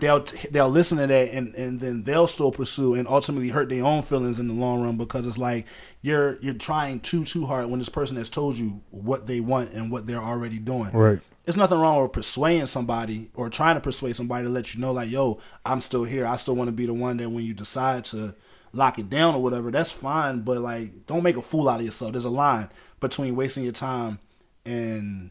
they'll 0.00 0.24
they'll 0.50 0.68
listen 0.68 0.98
to 0.98 1.06
that 1.06 1.32
and, 1.32 1.54
and 1.54 1.80
then 1.80 2.02
they'll 2.02 2.26
still 2.26 2.52
pursue 2.52 2.94
and 2.94 3.08
ultimately 3.08 3.48
hurt 3.48 3.68
their 3.68 3.84
own 3.84 4.02
feelings 4.02 4.38
in 4.38 4.48
the 4.48 4.54
long 4.54 4.82
run 4.82 4.96
because 4.96 5.26
it's 5.26 5.38
like 5.38 5.66
you're 6.00 6.38
you're 6.40 6.54
trying 6.54 7.00
too 7.00 7.24
too 7.24 7.46
hard 7.46 7.66
when 7.68 7.78
this 7.78 7.88
person 7.88 8.16
has 8.16 8.28
told 8.30 8.56
you 8.56 8.80
what 8.90 9.26
they 9.26 9.40
want 9.40 9.72
and 9.72 9.90
what 9.90 10.06
they're 10.06 10.22
already 10.22 10.58
doing. 10.58 10.92
Right. 10.92 11.20
There's 11.44 11.56
nothing 11.56 11.78
wrong 11.78 12.02
with 12.02 12.12
persuading 12.12 12.66
somebody 12.66 13.30
or 13.34 13.48
trying 13.48 13.76
to 13.76 13.80
persuade 13.80 14.14
somebody 14.14 14.44
to 14.44 14.50
let 14.50 14.74
you 14.74 14.82
know, 14.82 14.92
like, 14.92 15.10
yo, 15.10 15.40
I'm 15.64 15.80
still 15.80 16.04
here. 16.04 16.26
I 16.26 16.36
still 16.36 16.54
want 16.54 16.68
to 16.68 16.72
be 16.72 16.84
the 16.84 16.92
one 16.92 17.16
that 17.16 17.30
when 17.30 17.42
you 17.42 17.54
decide 17.54 18.04
to 18.06 18.34
lock 18.74 18.98
it 18.98 19.08
down 19.08 19.34
or 19.34 19.42
whatever, 19.42 19.70
that's 19.70 19.90
fine. 19.90 20.40
But 20.40 20.60
like, 20.60 21.06
don't 21.06 21.22
make 21.22 21.38
a 21.38 21.42
fool 21.42 21.70
out 21.70 21.80
of 21.80 21.86
yourself. 21.86 22.12
There's 22.12 22.26
a 22.26 22.30
line 22.30 22.68
between 23.00 23.34
wasting 23.34 23.64
your 23.64 23.72
time 23.72 24.18
and 24.66 25.30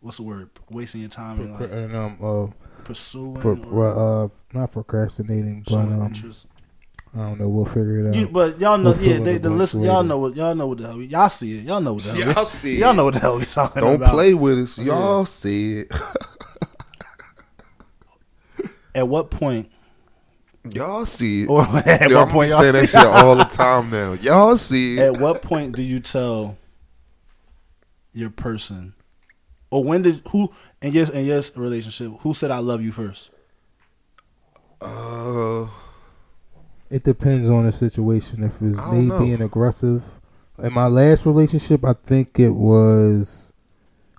what's 0.00 0.18
the 0.18 0.24
word? 0.24 0.50
Wasting 0.68 1.00
your 1.00 1.10
time 1.10 1.40
and 1.40 1.54
like 1.58 1.70
and 1.70 1.96
um 1.96 2.18
uh, 2.22 2.46
pursuing 2.84 3.34
pro, 3.36 3.54
or 3.56 4.24
uh 4.24 4.28
not 4.52 4.72
procrastinating, 4.72 5.64
but 5.66 5.74
um 5.74 6.02
interest. 6.02 6.46
I 7.14 7.18
don't 7.18 7.40
know. 7.40 7.48
We'll 7.50 7.66
figure 7.66 8.06
it 8.06 8.08
out. 8.08 8.14
You, 8.14 8.26
but 8.28 8.58
y'all 8.58 8.78
know, 8.78 8.92
We'll 8.92 9.02
yeah, 9.02 9.18
they, 9.18 9.34
the 9.34 9.50
the 9.50 9.50
listen, 9.50 9.82
y'all 9.82 10.02
know 10.02 10.16
what 10.18 10.34
y'all 10.34 10.54
know 10.54 10.66
what 10.68 10.78
the 10.78 10.86
hell 10.86 10.96
we- 10.98 11.06
y'all 11.06 11.28
see 11.28 11.58
it. 11.58 11.64
Y'all 11.64 11.80
know 11.80 11.92
what 11.94 12.04
the 12.04 12.12
hell. 12.14 12.32
Y'all 12.34 12.44
see 12.46 12.78
Y'all 12.78 12.90
it. 12.90 12.94
know 12.94 13.04
what 13.04 13.14
the 13.14 13.20
hell 13.20 13.38
we 13.38 13.44
talking 13.44 13.82
about. 13.82 14.00
Don't 14.00 14.10
play 14.10 14.32
with 14.32 14.58
us. 14.58 14.78
Y'all 14.78 15.26
see 15.26 15.80
it. 15.80 15.92
At 18.94 19.08
what 19.08 19.30
point? 19.30 19.70
Y'all 20.72 21.06
see 21.06 21.42
it. 21.42 21.48
Or 21.48 21.62
at 21.86 22.08
Yo, 22.10 22.16
what 22.18 22.28
I'm 22.28 22.32
point 22.32 22.50
y'all 22.50 22.60
saying 22.60 22.72
that 22.74 22.86
shit 22.88 23.04
all 23.04 23.36
the 23.36 23.44
time 23.44 23.90
now. 23.90 24.12
Y'all 24.12 24.56
see 24.56 24.96
it. 24.98 25.00
At 25.00 25.16
what 25.18 25.42
point 25.42 25.74
do 25.74 25.82
you 25.82 25.98
tell 25.98 26.56
your 28.12 28.30
person, 28.30 28.94
or 29.70 29.82
when 29.84 30.02
did 30.02 30.20
who 30.30 30.52
in 30.82 30.92
yes 30.92 31.08
and 31.10 31.26
yes 31.26 31.56
relationship 31.56 32.12
who 32.20 32.34
said 32.34 32.50
I 32.50 32.58
love 32.58 32.82
you 32.82 32.92
first? 32.92 33.30
Uh, 34.80 35.66
It 36.90 37.04
depends 37.04 37.48
on 37.48 37.64
the 37.64 37.72
situation. 37.72 38.42
If 38.42 38.60
it's 38.60 38.76
me 38.92 39.02
know. 39.06 39.18
being 39.20 39.40
aggressive, 39.40 40.02
in 40.58 40.72
my 40.72 40.86
last 40.88 41.24
relationship, 41.24 41.84
I 41.84 41.94
think 41.94 42.38
it 42.38 42.50
was, 42.50 43.52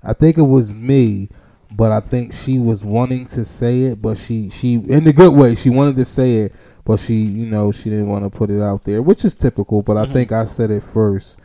I 0.02 0.14
think 0.14 0.38
it 0.38 0.44
was 0.44 0.74
me, 0.74 1.30
but 1.72 1.92
I 1.92 2.00
think 2.00 2.34
she 2.34 2.58
was 2.58 2.84
wanting 2.84 3.26
to 3.28 3.46
say 3.46 3.84
it, 3.84 4.02
but 4.02 4.18
she 4.18 4.50
she 4.50 4.76
in 4.76 5.04
the 5.04 5.14
good 5.14 5.34
way. 5.34 5.56
She 5.56 5.70
wanted 5.70 5.96
to 5.98 6.06
say 6.06 6.38
it, 6.38 6.54
but 6.86 7.00
she 7.00 7.16
you 7.16 7.46
know 7.46 7.72
she 7.72 7.90
didn't 7.90 8.08
want 8.08 8.24
to 8.24 8.30
put 8.30 8.50
it 8.50 8.62
out 8.62 8.86
there, 8.86 9.02
which 9.02 9.24
is 9.26 9.36
typical. 9.36 9.82
But 9.82 9.98
I 9.98 10.12
think 10.12 10.32
I 10.32 10.46
said 10.46 10.72
it 10.72 10.84
first, 10.84 11.38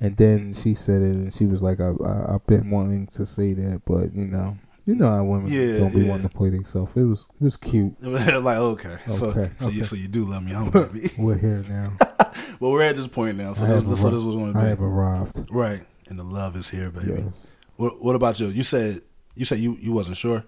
and 0.00 0.16
then 0.16 0.54
she 0.54 0.74
said 0.74 1.02
it, 1.02 1.14
and 1.16 1.34
she 1.34 1.46
was 1.46 1.62
like, 1.62 1.80
I, 1.80 1.92
I 2.04 2.34
I've 2.34 2.46
been 2.46 2.70
wanting 2.70 3.06
to 3.08 3.24
say 3.26 3.54
that, 3.54 3.82
but 3.86 4.14
you 4.14 4.26
know. 4.26 4.58
You 4.86 4.94
know 4.94 5.10
how 5.10 5.24
women 5.24 5.50
Yeah, 5.52 5.78
don't 5.80 5.92
be 5.92 6.02
yeah. 6.02 6.10
wanting 6.10 6.28
to 6.28 6.34
play 6.34 6.50
themselves. 6.50 6.92
It 6.96 7.04
was 7.04 7.28
it 7.40 7.44
was 7.44 7.56
cute. 7.56 7.94
like 8.02 8.56
okay, 8.58 8.96
so 9.08 9.26
Okay, 9.26 9.50
so 9.58 9.68
you 9.68 9.82
so 9.84 9.96
you 9.96 10.06
do 10.08 10.24
love 10.24 10.44
me, 10.44 10.54
I'm 10.54 10.70
happy. 10.70 11.10
We're 11.18 11.36
here 11.36 11.64
now. 11.68 11.92
well, 12.60 12.70
we're 12.70 12.82
at 12.82 12.96
this 12.96 13.08
point 13.08 13.36
now, 13.36 13.52
so 13.52 13.64
I 13.64 13.68
this, 13.68 13.82
have 13.82 13.98
so 13.98 14.08
arri- 14.08 14.12
this 14.12 14.22
was 14.22 14.34
going 14.36 14.52
to 14.52 14.58
I 14.58 14.62
be 14.62 14.68
have 14.68 14.80
arrived. 14.82 15.48
right, 15.50 15.84
and 16.08 16.18
the 16.18 16.22
love 16.24 16.54
is 16.56 16.68
here, 16.68 16.90
baby. 16.90 17.22
Yes. 17.24 17.48
What 17.76 18.00
What 18.00 18.14
about 18.14 18.38
you? 18.38 18.46
You 18.48 18.62
said 18.62 19.02
you 19.34 19.44
said 19.44 19.58
you 19.58 19.76
you 19.80 19.92
wasn't 19.92 20.16
sure, 20.16 20.44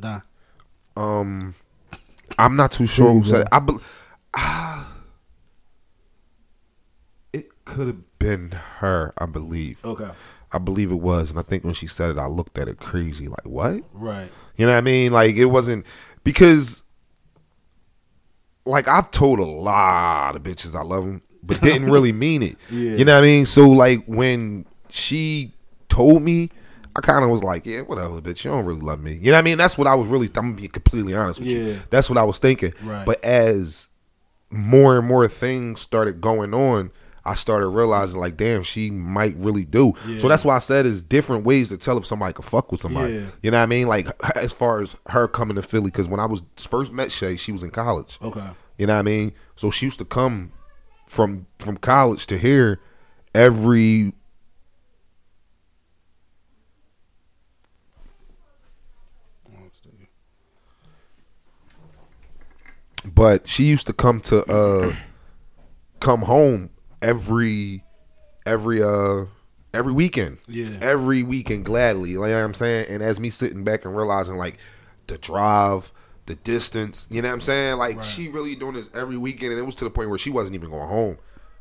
Don. 0.00 0.22
um, 0.96 1.54
I'm 2.38 2.56
not 2.56 2.72
too 2.72 2.86
sure 2.86 3.12
who 3.12 3.22
said 3.22 3.42
it. 3.42 3.48
I 3.52 3.58
bel 3.60 3.80
ah, 4.34 4.94
it 7.32 7.50
could 7.66 7.86
have 7.88 8.18
been 8.18 8.52
her. 8.78 9.12
I 9.18 9.26
believe. 9.26 9.84
Okay, 9.84 10.10
I 10.54 10.58
believe 10.58 10.90
it 10.90 10.96
was, 11.00 11.30
and 11.30 11.38
I 11.38 11.42
think 11.42 11.64
when 11.64 11.74
she 11.74 11.86
said 11.86 12.10
it, 12.10 12.18
I 12.18 12.26
looked 12.26 12.56
at 12.58 12.68
it 12.68 12.78
crazy, 12.78 13.26
like 13.28 13.44
what? 13.44 13.82
right, 13.92 14.30
You 14.56 14.66
know 14.66 14.72
what 14.72 14.78
I 14.78 14.82
mean? 14.82 15.12
Like 15.12 15.34
it 15.36 15.46
wasn't 15.46 15.84
because, 16.22 16.82
like 18.64 18.88
I've 18.88 19.10
told 19.10 19.40
a 19.40 19.44
lot 19.44 20.36
of 20.36 20.42
bitches 20.42 20.74
I 20.74 20.82
love 20.82 21.04
them, 21.04 21.22
but 21.42 21.60
didn't 21.60 21.90
really 21.90 22.12
mean 22.26 22.42
it. 22.42 22.56
Yeah. 22.70 22.96
You 22.96 23.04
know 23.04 23.14
what 23.14 23.24
I 23.24 23.26
mean? 23.26 23.46
So 23.46 23.68
like 23.68 24.04
when 24.06 24.64
she 24.88 25.52
told 25.88 26.22
me, 26.22 26.50
I 26.96 27.00
kind 27.00 27.24
of 27.24 27.30
was 27.30 27.42
like, 27.42 27.66
yeah, 27.66 27.80
whatever, 27.80 28.20
bitch. 28.20 28.44
You 28.44 28.52
don't 28.52 28.64
really 28.64 28.80
love 28.80 29.02
me. 29.02 29.14
You 29.14 29.32
know 29.32 29.32
what 29.32 29.38
I 29.40 29.42
mean? 29.42 29.58
That's 29.58 29.76
what 29.76 29.86
I 29.88 29.94
was 29.96 30.08
really. 30.08 30.26
I'm 30.36 30.50
gonna 30.50 30.54
be 30.62 30.68
completely 30.68 31.14
honest 31.14 31.40
with 31.40 31.48
Yeah. 31.48 31.58
you. 31.58 31.80
That's 31.90 32.08
what 32.08 32.18
I 32.18 32.22
was 32.22 32.38
thinking. 32.38 32.72
Right. 32.82 33.04
But 33.04 33.22
as 33.24 33.88
more 34.50 34.96
and 34.98 35.06
more 35.06 35.26
things 35.26 35.80
started 35.80 36.20
going 36.20 36.54
on. 36.54 36.92
I 37.26 37.34
started 37.34 37.68
realizing, 37.68 38.20
like, 38.20 38.36
damn, 38.36 38.62
she 38.62 38.90
might 38.90 39.34
really 39.36 39.64
do. 39.64 39.94
Yeah. 40.06 40.18
So 40.20 40.28
that's 40.28 40.44
why 40.44 40.56
I 40.56 40.58
said 40.58 40.84
it's 40.84 41.00
different 41.00 41.44
ways 41.44 41.70
to 41.70 41.78
tell 41.78 41.96
if 41.96 42.04
somebody 42.04 42.32
can 42.34 42.44
fuck 42.44 42.70
with 42.70 42.80
somebody. 42.82 43.14
Yeah. 43.14 43.26
You 43.42 43.50
know 43.50 43.58
what 43.58 43.62
I 43.62 43.66
mean? 43.66 43.86
Like 43.88 44.08
as 44.36 44.52
far 44.52 44.80
as 44.80 44.96
her 45.08 45.26
coming 45.26 45.56
to 45.56 45.62
Philly, 45.62 45.86
because 45.90 46.08
when 46.08 46.20
I 46.20 46.26
was 46.26 46.42
first 46.58 46.92
met 46.92 47.10
Shay, 47.10 47.36
she 47.36 47.50
was 47.52 47.62
in 47.62 47.70
college. 47.70 48.18
okay, 48.22 48.50
You 48.78 48.86
know 48.86 48.94
what 48.94 48.98
I 49.00 49.02
mean? 49.02 49.32
So 49.56 49.70
she 49.70 49.86
used 49.86 49.98
to 50.00 50.04
come 50.04 50.52
from 51.06 51.46
from 51.58 51.76
college 51.78 52.26
to 52.26 52.38
here 52.38 52.80
every 53.34 54.12
but 63.04 63.48
she 63.48 63.64
used 63.64 63.86
to 63.86 63.92
come 63.92 64.20
to 64.20 64.44
uh 64.46 64.94
come 66.00 66.22
home 66.22 66.70
every 67.04 67.84
every 68.46 68.82
uh 68.82 69.26
every 69.72 69.92
weekend. 69.92 70.38
Yeah. 70.46 70.78
Every 70.80 71.22
weekend 71.22 71.64
gladly. 71.64 72.16
Like 72.16 72.28
you 72.28 72.34
know 72.34 72.40
what 72.40 72.46
I'm 72.46 72.54
saying? 72.54 72.86
And 72.88 73.02
as 73.02 73.20
me 73.20 73.30
sitting 73.30 73.64
back 73.64 73.84
and 73.84 73.96
realizing 73.96 74.36
like 74.36 74.58
the 75.06 75.18
drive, 75.18 75.92
the 76.26 76.36
distance, 76.36 77.06
you 77.10 77.20
know 77.22 77.28
what 77.28 77.34
I'm 77.34 77.40
saying? 77.40 77.76
Like 77.76 78.02
she 78.02 78.28
really 78.28 78.54
doing 78.54 78.74
this 78.74 78.90
every 78.94 79.16
weekend 79.16 79.52
and 79.52 79.60
it 79.60 79.64
was 79.64 79.74
to 79.76 79.84
the 79.84 79.90
point 79.90 80.08
where 80.08 80.18
she 80.18 80.30
wasn't 80.30 80.54
even 80.54 80.70
going 80.70 80.88
home. 80.88 81.18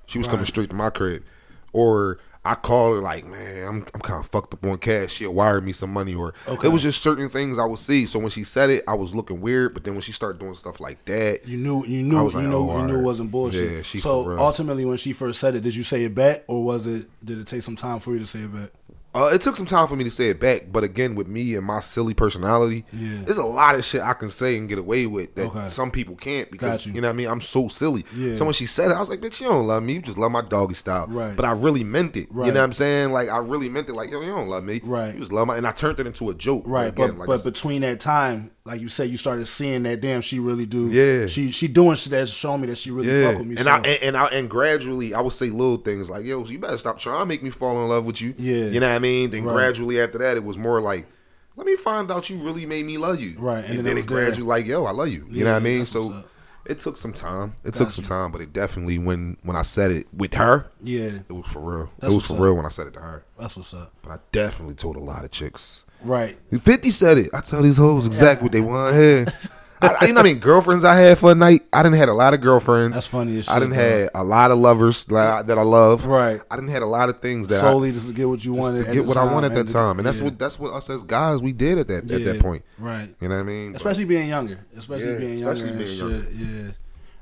She 0.08 0.18
was 0.18 0.28
coming 0.28 0.46
straight 0.46 0.70
to 0.70 0.76
my 0.76 0.90
crib. 0.90 1.24
Or 1.72 2.20
I 2.46 2.56
call 2.56 2.96
her 2.96 3.00
like, 3.02 3.26
man, 3.26 3.68
I'm 3.68 3.86
I'm 3.94 4.02
kind 4.02 4.20
of 4.20 4.28
fucked 4.28 4.54
up 4.54 4.66
on 4.66 4.78
cash. 4.78 5.14
She'll 5.14 5.34
wire 5.34 5.62
me 5.62 5.72
some 5.72 5.94
money, 5.94 6.14
or 6.14 6.34
Okay. 6.48 6.68
it 6.68 6.72
was 6.72 6.82
just 6.82 7.02
certain 7.02 7.30
things 7.30 7.58
I 7.58 7.66
would 7.66 7.80
see. 7.80 8.06
So 8.06 8.20
when 8.20 8.32
she 8.32 8.44
said 8.44 8.70
it, 8.70 8.84
I 8.88 8.96
was 8.96 9.16
looking 9.16 9.40
weird. 9.40 9.74
But 9.74 9.86
then 9.86 9.94
when 9.94 10.02
she 10.02 10.12
started 10.12 10.40
doing 10.40 10.54
stuff 10.56 10.80
like 10.82 11.04
that, 11.06 11.48
you 11.48 11.58
knew 11.58 11.86
you 11.86 12.04
knew 12.04 12.18
you 12.18 12.30
like, 12.32 12.46
knew 12.48 12.70
oh, 12.70 12.80
you 12.82 12.88
knew 12.88 13.00
it 13.00 13.04
wasn't 13.04 13.32
bullshit. 13.32 13.72
Yeah, 13.72 13.82
she 13.82 13.98
so 14.00 14.38
ultimately, 14.38 14.84
when 14.84 14.98
she 14.98 15.14
first 15.14 15.40
said 15.40 15.56
it, 15.56 15.62
did 15.62 15.76
you 15.76 15.84
say 15.84 16.04
it 16.04 16.14
back, 16.14 16.44
or 16.48 16.66
was 16.66 16.86
it 16.86 17.06
did 17.24 17.40
it 17.40 17.48
take 17.48 17.62
some 17.62 17.78
time 17.78 18.00
for 18.00 18.12
you 18.12 18.20
to 18.20 18.28
say 18.28 18.40
it 18.40 18.54
back? 18.54 18.72
Uh, 19.16 19.30
it 19.32 19.42
took 19.42 19.56
some 19.56 19.66
time 19.66 19.88
for 19.88 19.96
me 19.96 20.04
to 20.04 20.12
say 20.12 20.30
it 20.30 20.40
back, 20.40 20.72
but 20.72 20.84
again, 20.84 21.14
with 21.14 21.28
me 21.28 21.56
and 21.56 21.66
my 21.66 21.80
silly 21.82 22.14
personality, 22.16 22.84
Yeah. 22.92 23.22
there's 23.26 23.38
a 23.38 23.46
lot 23.46 23.76
of 23.76 23.86
shit 23.86 24.02
I 24.02 24.14
can 24.14 24.30
say 24.30 24.58
and 24.58 24.68
get 24.68 24.80
away 24.80 25.06
with 25.06 25.36
that 25.36 25.48
Okay. 25.48 25.70
some 25.70 25.92
people 25.92 26.16
can't 26.16 26.50
because 26.50 26.86
you. 26.88 26.94
you. 26.94 27.02
know 27.02 27.10
what 27.10 27.14
I 27.14 27.18
mean. 27.18 27.28
I'm 27.28 27.42
so 27.42 27.68
silly. 27.68 28.06
Yeah. 28.16 28.38
So 28.38 28.46
when 28.46 28.54
she 28.54 28.66
said 28.66 28.90
it, 28.92 28.96
I 28.96 29.00
was 29.00 29.10
like, 29.10 29.22
"Bitch, 29.22 29.40
you 29.40 29.48
don't 29.48 29.68
love 29.68 29.84
me. 29.84 29.94
You 29.94 30.02
just 30.02 30.18
love 30.18 30.32
my 30.32 30.42
doggy 30.42 30.74
style." 30.74 31.06
Right. 31.10 31.36
But 31.36 31.46
I 31.46 31.52
really 31.52 31.84
meant 31.84 32.16
it. 32.18 32.28
Right. 32.32 32.48
You 32.48 32.54
know 32.54 32.60
what 32.62 32.66
I'm 32.66 32.74
saying? 32.74 33.12
Like 33.12 33.30
I 33.30 33.38
really 33.38 33.70
meant 33.70 33.88
it. 33.90 33.94
Like 33.94 34.10
yo, 34.10 34.22
you 34.22 34.32
don't 34.32 34.48
love 34.48 34.64
me. 34.64 34.82
Right. 34.84 35.14
You 35.14 35.20
just 35.20 35.32
love 35.32 35.48
my. 35.48 35.58
And 35.58 35.68
I 35.68 35.72
turned 35.72 36.00
it 36.00 36.08
into 36.08 36.30
a 36.30 36.34
joke. 36.34 36.64
Right, 36.66 36.88
Again, 36.88 37.10
but 37.10 37.18
like 37.20 37.28
but 37.28 37.44
between 37.44 37.82
that 37.84 38.00
time, 38.00 38.50
like 38.66 38.82
you 38.82 38.88
said, 38.88 39.10
you 39.10 39.18
started 39.18 39.46
seeing 39.46 39.84
that 39.84 40.02
damn 40.02 40.22
she 40.22 40.40
really 40.40 40.66
do. 40.66 40.90
Yeah. 40.90 41.28
she 41.28 41.52
she 41.52 41.68
doing 41.68 41.98
shit 41.98 42.12
that's 42.12 42.32
showing 42.32 42.62
me 42.62 42.68
that 42.68 42.78
she 42.78 42.90
really 42.90 43.10
yeah. 43.12 43.30
fuck 43.30 43.40
with 43.40 43.48
me. 43.48 43.56
And 43.58 43.66
so. 43.66 43.72
I 43.72 43.78
and, 43.78 43.88
and 44.04 44.18
I 44.18 44.26
and 44.28 44.50
gradually 44.50 45.14
I 45.14 45.22
would 45.22 45.34
say 45.34 45.50
little 45.50 45.78
things 45.78 46.10
like, 46.10 46.26
"Yo, 46.26 46.44
you 46.46 46.58
better 46.58 46.78
stop 46.80 47.00
trying 47.00 47.20
to 47.20 47.26
make 47.28 47.44
me 47.44 47.52
fall 47.52 47.80
in 47.84 47.90
love 47.90 48.06
with 48.06 48.22
you." 48.22 48.34
Yeah. 48.38 48.66
You 48.66 48.80
know 48.80 48.88
what 48.90 48.96
I 48.96 49.00
mean? 49.00 49.03
Then 49.32 49.44
Right. 49.44 49.54
gradually 49.54 50.00
after 50.02 50.18
that, 50.20 50.38
it 50.38 50.44
was 50.44 50.58
more 50.58 50.82
like. 50.82 51.08
Let 51.56 51.68
me 51.68 51.76
find 51.76 52.10
out 52.10 52.32
you 52.32 52.38
really 52.38 52.66
made 52.66 52.84
me 52.84 52.98
love 52.98 53.20
you. 53.22 53.36
Right, 53.38 53.60
and 53.60 53.66
And, 53.66 53.78
then 53.80 53.86
then, 53.86 53.98
it 54.00 54.06
it 54.06 54.08
gradually 54.08 54.48
like, 54.48 54.66
yo, 54.66 54.86
I 54.86 54.92
love 54.92 55.10
you. 55.10 55.28
You 55.30 55.44
know 55.44 55.52
what 55.52 55.58
I 55.62 55.64
mean? 55.64 55.86
So 55.86 56.24
it 56.66 56.80
took 56.80 56.98
some 56.98 57.14
time. 57.14 57.54
It 57.64 57.76
took 57.76 57.92
some 57.92 58.04
time, 58.04 58.32
but 58.32 58.42
it 58.42 58.54
definitely 58.54 58.98
when 58.98 59.38
when 59.44 59.56
I 59.56 59.62
said 59.62 59.92
it 59.92 60.08
with 60.12 60.34
her, 60.34 60.66
yeah, 60.84 61.20
it 61.30 61.32
was 61.32 61.46
for 61.46 61.60
real. 61.60 61.92
That's 62.00 62.12
it 62.12 62.16
was 62.16 62.26
for 62.26 62.34
up. 62.34 62.40
real 62.40 62.56
when 62.56 62.66
I 62.66 62.70
said 62.70 62.88
it 62.88 62.94
to 62.94 63.02
her. 63.02 63.24
that's 63.38 63.56
what's 63.56 63.72
up. 63.74 63.94
But 64.02 64.12
I 64.14 64.18
definitely 64.32 64.74
told 64.76 64.96
a 64.96 65.00
lot 65.00 65.24
of 65.26 65.30
chicks. 65.30 65.86
Right, 66.02 66.40
Fifty 66.62 66.90
said 66.90 67.18
it. 67.20 67.30
I 67.36 67.42
tell 67.42 67.62
these 67.62 67.78
hoes 67.78 68.08
exactly 68.08 68.46
what 68.46 68.52
they 68.52 68.62
want 68.62 68.96
hear. 68.96 69.26
I, 69.84 69.98
I- 70.02 70.06
you 70.08 70.14
know, 70.14 70.22
I 70.22 70.24
mean, 70.24 70.40
girlfriends 70.40 70.84
I 70.84 70.96
had 70.96 71.18
for 71.18 71.32
a 71.32 71.36
night. 71.36 71.62
I 71.72 71.84
didn't 71.84 71.98
had 71.98 72.10
a 72.10 72.14
lot 72.14 72.34
of 72.34 72.42
girlfriends. 72.42 72.96
That's 72.96 73.08
funny 73.08 73.38
as 73.40 73.50
I 73.50 73.60
didn't 73.60 73.76
bro. 73.76 73.84
had 73.84 74.10
a 74.16 74.24
lot 74.24 74.52
of 74.52 74.58
lovers 74.60 75.06
that 75.06 75.16
I, 75.30 75.42
that 75.44 75.58
I 75.58 75.62
love. 75.62 76.06
Right. 76.06 76.42
I 76.50 76.56
didn't 76.56 76.70
had 76.72 76.82
a 76.82 76.88
lot 76.88 77.10
of 77.10 77.20
things 77.22 77.48
that 77.50 77.58
I, 77.58 77.62
solely 77.72 77.92
just 77.92 78.08
to 78.08 78.14
get 78.14 78.28
what 78.30 78.44
you 78.44 78.54
wanted, 78.54 78.86
get 78.94 79.06
what 79.06 79.18
I 79.18 79.26
time, 79.26 79.34
wanted 79.34 79.52
at 79.52 79.56
that 79.66 79.72
time, 79.72 80.00
and 80.00 80.06
that's 80.06 80.20
yeah. 80.20 80.26
what 80.26 80.40
that's 80.40 80.58
what 80.60 80.74
us 80.74 80.90
as 80.90 81.04
guys 81.04 81.42
we 81.42 81.54
did 81.54 81.78
at 81.78 81.88
that 81.90 82.10
at 82.12 82.24
that 82.26 82.40
point. 82.42 82.64
Right. 82.80 83.14
You 83.20 83.28
know 83.30 83.36
what 83.36 83.42
I 83.42 83.44
mean? 83.44 83.72
But- 83.74 83.78
especially 83.82 84.06
being 84.06 84.30
younger, 84.30 84.66
especially 84.78 85.12
Yeah, 85.14 85.18
being 85.20 85.38
younger 85.40 85.52
especially 85.52 85.70
and 85.70 85.78
being 85.80 85.90
shit. 85.92 86.40
younger. 86.40 86.64
Yeah, 86.68 86.72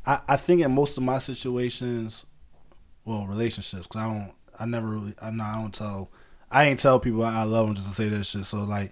I, 0.06 0.20
I 0.34 0.38
think 0.38 0.62
in 0.62 0.72
most 0.72 0.98
of 0.98 1.04
my 1.04 1.20
situations, 1.20 2.26
well, 3.06 3.26
relationships, 3.26 3.88
because 3.88 4.02
I 4.02 4.06
don't, 4.06 4.32
I 4.60 4.66
never 4.66 4.88
really, 4.88 5.16
I 5.22 5.32
know 5.32 5.44
I 5.44 5.56
don't 5.56 5.74
tell, 5.74 6.10
I 6.52 6.66
ain't 6.66 6.80
tell 6.80 7.00
people 7.00 7.24
I, 7.24 7.42
I 7.42 7.44
love 7.44 7.66
them 7.68 7.76
just 7.76 7.88
to 7.88 7.94
say 7.94 8.10
that 8.10 8.24
shit. 8.26 8.46
So 8.46 8.64
like, 8.64 8.92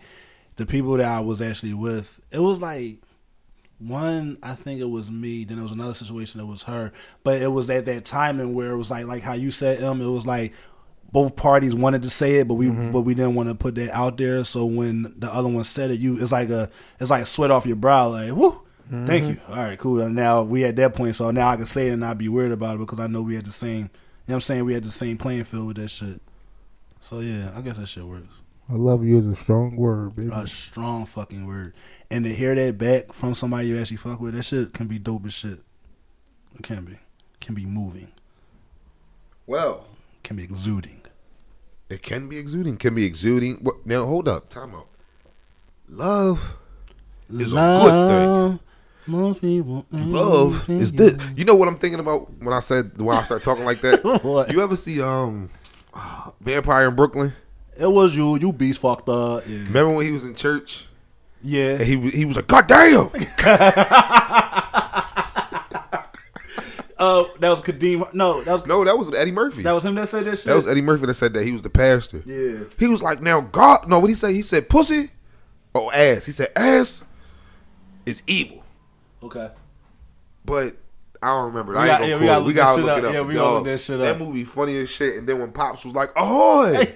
the 0.55 0.65
people 0.65 0.93
that 0.97 1.05
I 1.05 1.19
was 1.19 1.41
actually 1.41 1.73
with, 1.73 2.19
it 2.31 2.39
was 2.39 2.61
like. 2.61 2.99
One, 3.79 4.37
I 4.43 4.55
think 4.55 4.81
it 4.81 4.89
was 4.89 5.09
me. 5.09 5.45
Then 5.45 5.57
there 5.57 5.63
was 5.63 5.71
another 5.71 5.93
situation 5.93 6.39
that 6.39 6.45
was 6.45 6.63
her, 6.63 6.91
but 7.23 7.41
it 7.41 7.47
was 7.47 7.69
at 7.69 7.85
that 7.85 8.03
timing 8.05 8.53
where 8.53 8.71
it 8.71 8.77
was 8.77 8.91
like, 8.91 9.05
like 9.05 9.23
how 9.23 9.33
you 9.33 9.51
said, 9.51 9.81
um, 9.83 10.01
it 10.01 10.07
was 10.07 10.27
like 10.27 10.53
both 11.11 11.35
parties 11.35 11.73
wanted 11.73 12.01
to 12.03 12.09
say 12.09 12.35
it, 12.39 12.47
but 12.47 12.55
we 12.55 12.67
Mm-hmm. 12.67 12.91
but 12.91 13.01
we 13.01 13.13
didn't 13.15 13.35
want 13.35 13.49
to 13.49 13.55
put 13.55 13.75
that 13.75 13.91
out 13.91 14.17
there. 14.17 14.43
So 14.43 14.65
when 14.65 15.13
the 15.17 15.33
other 15.33 15.47
one 15.47 15.63
said 15.63 15.91
it, 15.91 15.99
you 15.99 16.21
it's 16.21 16.31
like 16.31 16.49
a 16.49 16.69
it's 16.99 17.09
like 17.09 17.25
sweat 17.25 17.51
off 17.51 17.65
your 17.65 17.77
brow, 17.77 18.09
like 18.09 18.33
whoo, 18.33 18.61
thank 19.05 19.27
you. 19.27 19.39
All 19.47 19.55
right, 19.55 19.79
cool. 19.79 20.01
And 20.01 20.13
now 20.13 20.43
we 20.43 20.65
at 20.65 20.75
that 20.75 20.93
point, 20.93 21.15
so 21.15 21.31
now 21.31 21.49
I 21.49 21.55
can 21.55 21.65
say 21.65 21.87
it 21.87 21.91
and 21.91 22.01
not 22.01 22.17
be 22.17 22.27
weird 22.27 22.51
about 22.51 22.75
it 22.75 22.79
because 22.79 22.99
I 22.99 23.07
know 23.07 23.21
we 23.21 23.35
had 23.35 23.45
the 23.45 23.51
same. 23.51 23.75
You 23.77 23.83
know 23.83 23.89
what 24.25 24.35
I'm 24.35 24.41
saying? 24.41 24.65
We 24.65 24.73
had 24.73 24.83
the 24.83 24.91
same 24.91 25.17
playing 25.17 25.45
field 25.45 25.67
with 25.67 25.77
that 25.77 25.87
shit. 25.87 26.21
So 26.99 27.21
yeah, 27.21 27.51
I 27.55 27.61
guess 27.61 27.77
that 27.77 27.87
shit 27.87 28.03
works. 28.03 28.35
I 28.69 28.75
love 28.75 29.03
you 29.03 29.17
is 29.17 29.25
a 29.25 29.35
strong 29.35 29.75
word, 29.77 30.15
baby. 30.15 30.29
A 30.31 30.45
strong 30.45 31.07
fucking 31.07 31.47
word, 31.47 31.73
and 32.11 32.23
to 32.25 32.33
hear 32.33 32.55
that 32.55 32.77
back 32.77 33.13
from 33.13 33.33
somebody 33.33 33.67
you 33.67 33.79
actually 33.79 33.97
fuck 33.97 34.19
with, 34.19 34.35
that 34.35 34.43
shit 34.43 34.73
can 34.73 34.87
be 34.87 34.99
dope 34.99 35.25
as 35.25 35.33
shit. 35.33 35.59
It 36.55 36.63
can 36.63 36.83
be, 36.85 36.97
can 37.39 37.55
be 37.55 37.65
moving, 37.65 38.11
well, 39.45 39.85
can 40.23 40.35
be 40.35 40.43
exuding. 40.43 41.01
it 41.89 42.01
can 42.01 42.27
be 42.27 42.37
exuding. 42.37 42.77
Can 42.77 42.95
be 42.95 43.05
exuding. 43.05 43.55
What, 43.57 43.85
now 43.85 44.05
hold 44.05 44.27
up, 44.27 44.49
time 44.49 44.73
out. 44.75 44.87
love 45.87 46.57
is 47.29 47.51
a 47.51 47.55
good 47.55 48.09
thing. 48.09 48.59
Most 49.07 49.41
people 49.41 49.85
Love 49.91 50.69
is 50.69 50.91
this. 50.91 51.17
You 51.35 51.43
know 51.43 51.55
what 51.55 51.67
I'm 51.67 51.79
thinking 51.79 51.99
about 51.99 52.31
when 52.39 52.53
I 52.53 52.59
said 52.59 52.99
when 53.01 53.17
I 53.17 53.23
start 53.23 53.41
talking 53.41 53.65
like 53.65 53.81
that? 53.81 54.03
What? 54.23 54.51
You 54.51 54.61
ever 54.61 54.75
see 54.75 55.01
um 55.01 55.49
Vampire 56.41 56.87
in 56.89 56.95
Brooklyn? 56.95 57.33
It 57.79 57.87
was 57.87 58.15
you. 58.15 58.37
You 58.37 58.51
beast 58.53 58.81
fucked 58.81 59.09
up. 59.09 59.43
Yeah. 59.47 59.57
Remember 59.63 59.93
when 59.93 60.05
he 60.05 60.11
was 60.11 60.23
in 60.23 60.35
church 60.35 60.85
yeah. 61.41 61.71
and 61.75 61.83
he 61.83 61.95
was- 61.95 62.13
he 62.13 62.25
was 62.25 62.35
like, 62.35 62.47
God 62.47 62.67
damn! 62.67 63.09
Uh, 66.97 67.09
that 67.39 67.49
was 67.49 67.61
Kadeem. 67.61 68.13
No, 68.13 68.41
that 68.43 68.51
was 68.51 68.65
No, 68.65 68.83
that 68.83 68.97
was 68.97 69.13
Eddie 69.13 69.31
Murphy. 69.31 69.63
that 69.63 69.71
was 69.71 69.85
him 69.85 69.95
that 69.95 70.09
said 70.09 70.25
that 70.25 70.37
shit. 70.37 70.45
That 70.45 70.55
was 70.55 70.67
Eddie 70.67 70.81
Murphy 70.81 71.05
that 71.05 71.13
said 71.13 71.33
that 71.33 71.43
he 71.45 71.51
was 71.51 71.61
the 71.61 71.69
pastor. 71.69 72.21
Yeah. 72.25 72.63
He 72.77 72.87
was 72.87 73.01
like, 73.01 73.21
now 73.21 73.41
God, 73.41 73.87
no, 73.89 73.99
what 73.99 74.09
he 74.09 74.15
say? 74.15 74.33
He 74.33 74.41
said, 74.41 74.69
pussy, 74.69 75.11
oh 75.75 75.91
ass. 75.91 76.25
He 76.25 76.31
said, 76.31 76.51
ass 76.55 77.03
is 78.05 78.23
evil. 78.27 78.63
Okay. 79.23 79.49
But 80.45 80.75
I 81.21 81.27
don't 81.27 81.45
remember. 81.47 81.73
We 81.73 81.79
I 81.79 81.87
got- 81.87 82.07
yeah, 82.07 82.17
we 82.19 82.25
gotta 82.25 82.39
look 82.39 82.47
we 82.47 82.53
gotta 82.53 82.81
look 82.81 82.97
it 82.99 83.05
up. 83.05 83.13
Yeah, 83.13 83.21
we 83.21 83.33
gotta 83.35 83.55
look 83.55 83.65
that 83.65 83.79
shit 83.79 83.99
up. 83.99 84.17
That 84.17 84.25
movie 84.25 84.43
funny 84.45 84.77
as 84.77 84.89
shit. 84.89 85.17
And 85.17 85.27
then 85.27 85.39
when 85.39 85.51
Pops 85.51 85.83
was 85.85 85.93
like, 85.93 86.11
ahoy, 86.17 86.93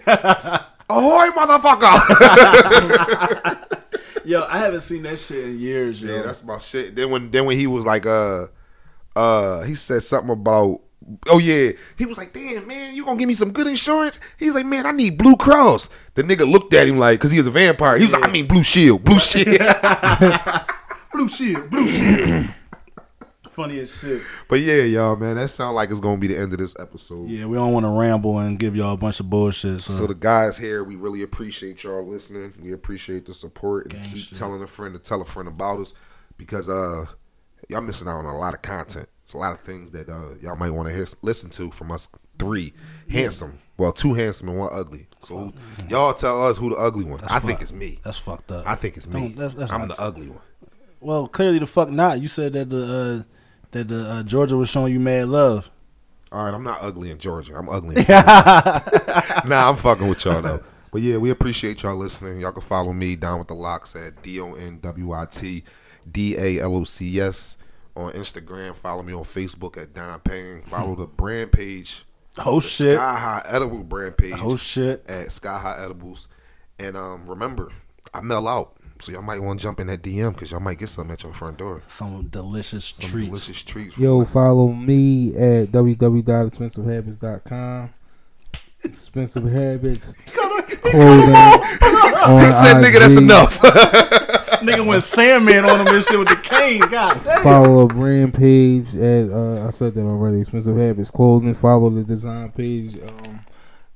ahoy, 0.90 1.30
motherfucker. 1.32 3.80
Yo, 4.25 4.45
I 4.47 4.57
haven't 4.57 4.81
seen 4.81 5.03
that 5.03 5.19
shit 5.19 5.45
in 5.45 5.59
years. 5.59 6.01
Yo. 6.01 6.15
yeah, 6.15 6.21
that's 6.21 6.43
my 6.43 6.57
shit. 6.57 6.95
Then 6.95 7.09
when 7.09 7.31
then 7.31 7.45
when 7.45 7.57
he 7.57 7.67
was 7.67 7.85
like, 7.85 8.05
uh, 8.05 8.47
uh, 9.15 9.61
he 9.63 9.75
said 9.75 10.03
something 10.03 10.31
about. 10.31 10.81
Oh 11.27 11.37
yeah, 11.37 11.71
he 11.97 12.05
was 12.05 12.17
like, 12.17 12.31
"Damn 12.31 12.65
man, 12.65 12.95
you 12.95 13.03
gonna 13.03 13.19
give 13.19 13.27
me 13.27 13.33
some 13.33 13.51
good 13.51 13.67
insurance?" 13.67 14.19
He's 14.39 14.53
like, 14.55 14.65
"Man, 14.65 14.85
I 14.85 14.91
need 14.91 15.17
Blue 15.17 15.35
Cross." 15.35 15.89
The 16.13 16.23
nigga 16.23 16.49
looked 16.49 16.73
at 16.73 16.87
him 16.87 16.97
like, 16.97 17.19
because 17.19 17.31
he 17.31 17.37
was 17.37 17.45
a 17.47 17.51
vampire. 17.51 17.97
He 17.97 18.05
was 18.05 18.13
like, 18.13 18.25
"I 18.25 18.31
mean 18.31 18.47
Blue 18.47 18.63
Shield, 18.63 19.03
Blue 19.03 19.19
Shield." 19.19 19.59
blue 21.11 21.29
shield, 21.29 21.69
blue 21.69 21.87
shield. 21.87 22.47
Funny 23.53 23.80
as 23.80 23.95
shit. 23.95 24.21
but 24.47 24.59
yeah, 24.59 24.81
y'all, 24.81 25.15
man, 25.15 25.35
that 25.35 25.49
sounds 25.49 25.75
like 25.75 25.91
it's 25.91 25.99
gonna 25.99 26.17
be 26.17 26.27
the 26.27 26.38
end 26.38 26.53
of 26.53 26.59
this 26.59 26.75
episode. 26.80 27.30
Yeah, 27.30 27.45
we 27.45 27.55
don't 27.55 27.71
want 27.71 27.85
to 27.85 27.89
ramble 27.91 28.39
and 28.39 28.57
give 28.57 28.75
y'all 28.75 28.93
a 28.93 28.97
bunch 28.97 29.19
of 29.19 29.30
bullshit. 29.30 29.81
So, 29.81 29.93
So 29.93 30.07
the 30.07 30.15
guys 30.15 30.57
here, 30.57 30.84
we 30.84 30.95
really 30.95 31.21
appreciate 31.23 31.84
y'all 31.84 32.05
listening. 32.05 32.53
We 32.61 32.71
appreciate 32.73 33.25
the 33.25 33.34
support 33.34 33.93
and 33.93 34.03
keep 34.05 34.25
shit. 34.25 34.38
telling 34.38 34.61
a 34.63 34.67
friend 34.67 34.93
to 34.95 34.99
tell 34.99 35.21
a 35.21 35.25
friend 35.25 35.47
about 35.47 35.80
us 35.81 35.93
because 36.38 36.67
uh 36.67 37.05
y'all 37.69 37.81
missing 37.81 38.07
out 38.07 38.17
on 38.19 38.25
a 38.25 38.38
lot 38.38 38.53
of 38.55 38.61
content. 38.61 39.07
It's 39.21 39.34
a 39.34 39.38
lot 39.38 39.51
of 39.53 39.61
things 39.61 39.91
that 39.91 40.09
uh 40.09 40.34
y'all 40.41 40.55
might 40.55 40.71
want 40.71 40.89
to 40.89 40.95
hear 40.95 41.05
listen 41.21 41.49
to 41.51 41.69
from 41.71 41.91
us 41.91 42.09
three 42.39 42.73
handsome. 43.09 43.59
Well, 43.77 43.91
two 43.91 44.13
handsome 44.15 44.49
and 44.49 44.57
one 44.59 44.69
ugly. 44.73 45.07
So 45.21 45.35
who, 45.38 45.53
y'all 45.89 46.13
tell 46.13 46.43
us 46.47 46.57
who 46.57 46.69
the 46.71 46.75
ugly 46.75 47.05
one. 47.05 47.19
I 47.30 47.39
think 47.39 47.61
it's 47.61 47.71
me. 47.73 47.99
that's 48.03 48.17
fucked 48.17 48.51
up. 48.51 48.67
I 48.67 48.75
think 48.75 48.97
it's 48.97 49.07
me. 49.07 49.30
That's- 49.30 49.53
that's 49.53 49.71
I'm 49.71 49.88
the 49.88 49.99
ugly 50.01 50.30
one. 50.30 50.41
well, 50.99 51.27
clearly 51.27 51.59
the 51.59 51.65
fuck 51.67 51.89
not. 51.89 52.19
You 52.21 52.27
said 52.27 52.53
that 52.53 52.69
the 52.69 53.23
uh, 53.25 53.34
that 53.73 53.89
the 53.89 54.09
uh, 54.09 54.23
Georgia 54.23 54.57
was 54.57 54.69
showing 54.69 54.93
you 54.93 54.99
mad 54.99 55.27
love. 55.27 55.69
All 56.31 56.45
right, 56.45 56.53
I'm 56.53 56.63
not 56.63 56.79
ugly 56.81 57.11
in 57.11 57.19
Georgia. 57.19 57.55
I'm 57.55 57.69
ugly. 57.69 57.95
In 57.97 58.05
nah, 58.07 59.69
I'm 59.69 59.75
fucking 59.75 60.07
with 60.07 60.25
y'all 60.25 60.41
though. 60.41 60.63
But 60.91 61.01
yeah, 61.01 61.17
we 61.17 61.29
appreciate 61.29 61.83
y'all 61.83 61.95
listening. 61.95 62.41
Y'all 62.41 62.51
can 62.51 62.61
follow 62.61 62.93
me 62.93 63.15
down 63.15 63.39
with 63.39 63.47
the 63.47 63.55
locks 63.55 63.95
at 63.95 64.21
D 64.23 64.39
O 64.39 64.53
N 64.53 64.79
W 64.81 65.11
I 65.11 65.25
T 65.25 65.63
D 66.11 66.35
A 66.37 66.63
L 66.63 66.75
O 66.75 66.83
C 66.85 67.19
S 67.19 67.57
on 67.95 68.11
Instagram. 68.13 68.75
Follow 68.75 69.03
me 69.03 69.13
on 69.13 69.23
Facebook 69.23 69.77
at 69.77 69.93
Don 69.93 70.19
Payne. 70.21 70.63
Follow 70.63 70.95
the 70.95 71.05
brand 71.05 71.51
page. 71.51 72.05
Oh 72.43 72.59
shit. 72.59 72.97
Sky 72.97 73.19
High 73.19 73.43
Edible 73.45 73.83
brand 73.83 74.17
page. 74.17 74.33
Oh 74.37 74.55
shit. 74.55 75.07
At 75.07 75.31
Sky 75.31 75.57
High 75.57 75.83
Edibles. 75.83 76.27
And 76.79 76.97
um, 76.97 77.27
remember, 77.27 77.71
I 78.13 78.21
mail 78.21 78.47
out. 78.47 78.77
So 79.03 79.11
y'all 79.11 79.21
might 79.21 79.41
want 79.41 79.59
to 79.59 79.63
jump 79.63 79.81
in 79.81 79.88
that 79.88 80.01
DM 80.01 80.34
because 80.34 80.51
y'all 80.51 80.61
might 80.61 80.77
get 80.77 80.88
something 80.88 81.11
at 81.11 81.23
your 81.23 81.34
front 81.34 81.57
door. 81.57 81.84
Some 81.88 82.30
delicious 82.30 82.93
Some 82.97 83.09
treats. 83.09 83.27
delicious 83.27 83.61
treats. 83.61 83.97
Yo, 83.97 84.23
follow 84.23 84.69
me 84.69 85.35
at 85.35 85.73
www.expensivehabits.com. 85.73 87.93
Expensive 88.81 89.43
Habits 89.43 90.15
clothing. 90.27 91.35
on 91.35 92.45
He 92.45 92.51
said, 92.51 92.81
nigga, 92.81 92.99
that's 92.99 93.17
enough. 93.17 93.59
Nigga 94.63 94.85
went 94.85 95.03
Sandman 95.03 95.65
on 95.65 95.85
him 95.85 95.93
and 95.93 96.05
shit 96.05 96.17
with 96.17 96.30
the 96.30 96.38
cane. 96.38 96.80
God 96.80 97.21
damn. 97.25 97.43
Follow 97.43 97.81
a 97.81 97.88
brand 97.88 98.34
page 98.34 98.95
at 98.95 99.30
uh, 99.30 99.67
I 99.67 99.71
said 99.71 99.95
that 99.95 100.05
already. 100.05 100.39
Expensive 100.39 100.77
Habits 100.77 101.11
Clothing. 101.11 101.55
Follow 101.55 101.89
the 101.89 102.05
design 102.05 102.53
page, 102.53 102.95
um, 103.03 103.41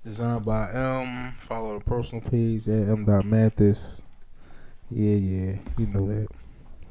designed 0.03 0.43
by 0.43 0.69
M. 0.73 1.35
Follow 1.39 1.79
the 1.79 1.85
personal 1.85 2.21
page 2.29 2.67
at 2.67 2.89
M. 2.89 3.05
Mathis. 3.23 4.01
Yeah, 4.89 5.15
yeah, 5.15 5.55
you 5.77 5.85
know 5.87 6.07
that. 6.07 6.27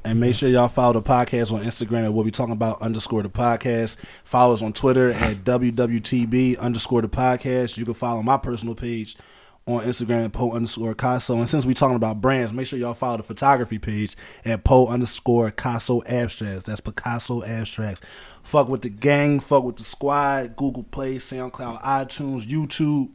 And 0.03 0.19
make 0.19 0.35
sure 0.35 0.47
y'all 0.47 0.69
follow 0.69 0.93
the 0.93 1.01
podcast 1.01 1.51
on 1.51 1.63
Instagram 1.63 2.05
at 2.05 2.13
what 2.13 2.23
we 2.23 2.31
talking 2.31 2.53
about 2.53 2.81
underscore 2.81 3.23
the 3.23 3.29
podcast. 3.29 3.97
Follow 4.23 4.53
us 4.53 4.61
on 4.61 4.71
Twitter 4.71 5.11
at 5.11 5.43
WWTB 5.43 6.57
underscore 6.59 7.01
the 7.01 7.09
podcast. 7.09 7.77
You 7.77 7.83
can 7.83 7.93
follow 7.93 8.21
my 8.21 8.37
personal 8.37 8.73
page 8.73 9.17
on 9.65 9.83
Instagram 9.83 10.23
at 10.23 10.31
Poe 10.31 10.53
underscore 10.53 10.95
Caso. 10.95 11.37
And 11.37 11.49
since 11.49 11.65
we 11.65 11.73
talking 11.73 11.97
about 11.97 12.21
brands, 12.21 12.53
make 12.53 12.67
sure 12.67 12.79
y'all 12.79 12.93
follow 12.93 13.17
the 13.17 13.23
photography 13.23 13.79
page 13.79 14.15
at 14.45 14.63
Poe 14.63 14.87
underscore 14.87 15.51
Caso 15.51 16.01
Abstracts. 16.07 16.65
That's 16.65 16.79
Picasso 16.79 17.43
Abstracts. 17.43 17.99
Fuck 18.43 18.69
with 18.69 18.83
the 18.83 18.89
gang, 18.89 19.41
fuck 19.41 19.65
with 19.65 19.75
the 19.75 19.83
squad, 19.83 20.55
Google 20.55 20.83
Play, 20.83 21.15
SoundCloud, 21.15 21.81
iTunes, 21.81 22.47
YouTube. 22.47 23.09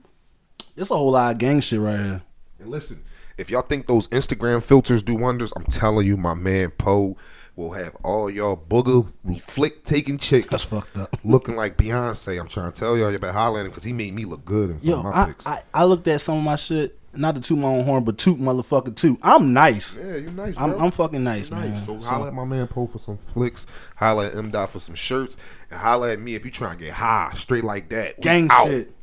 It's 0.76 0.90
a 0.90 0.96
whole 0.96 1.12
lot 1.12 1.32
of 1.32 1.38
gang 1.38 1.60
shit 1.60 1.80
right 1.80 1.96
here. 1.96 2.22
And 2.58 2.68
listen, 2.68 3.02
if 3.38 3.50
y'all 3.50 3.62
think 3.62 3.86
those 3.86 4.08
Instagram 4.08 4.62
filters 4.62 5.02
do 5.02 5.14
wonders, 5.16 5.52
I'm 5.56 5.64
telling 5.64 6.06
you, 6.06 6.16
my 6.16 6.34
man 6.34 6.70
Poe 6.70 7.16
will 7.56 7.72
have 7.72 7.94
all 8.02 8.30
y'all 8.30 8.56
booger 8.56 9.06
flick 9.42 9.84
taking 9.84 10.16
chicks 10.16 10.48
That's 10.50 10.64
fucked 10.64 10.96
up. 10.96 11.18
looking 11.22 11.54
like 11.54 11.76
Beyonce. 11.76 12.40
I'm 12.40 12.48
trying 12.48 12.72
to 12.72 12.78
tell 12.80 12.96
y'all, 12.96 13.10
you 13.12 13.18
better 13.18 13.32
holler 13.32 13.60
at 13.60 13.66
him 13.66 13.70
because 13.70 13.84
he 13.84 13.92
made 13.92 14.14
me 14.14 14.24
look 14.24 14.44
good 14.44 14.70
in 14.70 14.80
some 14.80 14.90
Yo, 14.90 14.98
of 14.98 15.04
my 15.04 15.22
I, 15.22 15.26
pics. 15.26 15.46
I, 15.46 15.62
I 15.74 15.84
looked 15.84 16.08
at 16.08 16.22
some 16.22 16.38
of 16.38 16.44
my 16.44 16.56
shit, 16.56 16.98
not 17.14 17.34
to 17.34 17.42
toot 17.42 17.58
my 17.58 17.68
own 17.68 17.84
horn, 17.84 18.04
but 18.04 18.16
toot 18.16 18.40
motherfucker 18.40 18.96
toot. 18.96 19.18
I'm 19.22 19.52
nice. 19.52 19.96
yeah, 19.96 20.16
you 20.16 20.30
nice, 20.30 20.56
I'm, 20.56 20.70
bro. 20.70 20.80
I'm 20.80 20.90
fucking 20.90 21.22
nice, 21.22 21.50
You 21.50 21.56
man. 21.56 21.78
So 21.82 21.98
So- 21.98 22.08
holla 22.08 22.28
at 22.28 22.34
my 22.34 22.46
man 22.46 22.68
Poe 22.68 22.86
for 22.86 22.98
some 22.98 23.18
flicks. 23.18 23.66
Holla 23.96 24.28
at 24.28 24.34
M 24.34 24.50
Dot 24.50 24.70
for 24.70 24.80
some 24.80 24.94
shirts, 24.94 25.36
and 25.70 25.78
holla 25.78 26.12
at 26.12 26.20
me 26.20 26.34
if 26.34 26.46
you 26.46 26.50
trying 26.50 26.78
to 26.78 26.84
get 26.84 26.94
high 26.94 27.32
straight 27.34 27.64
like 27.64 27.90
that. 27.90 28.18
Gang 28.22 28.48
out. 28.50 28.66
shit. 28.66 28.94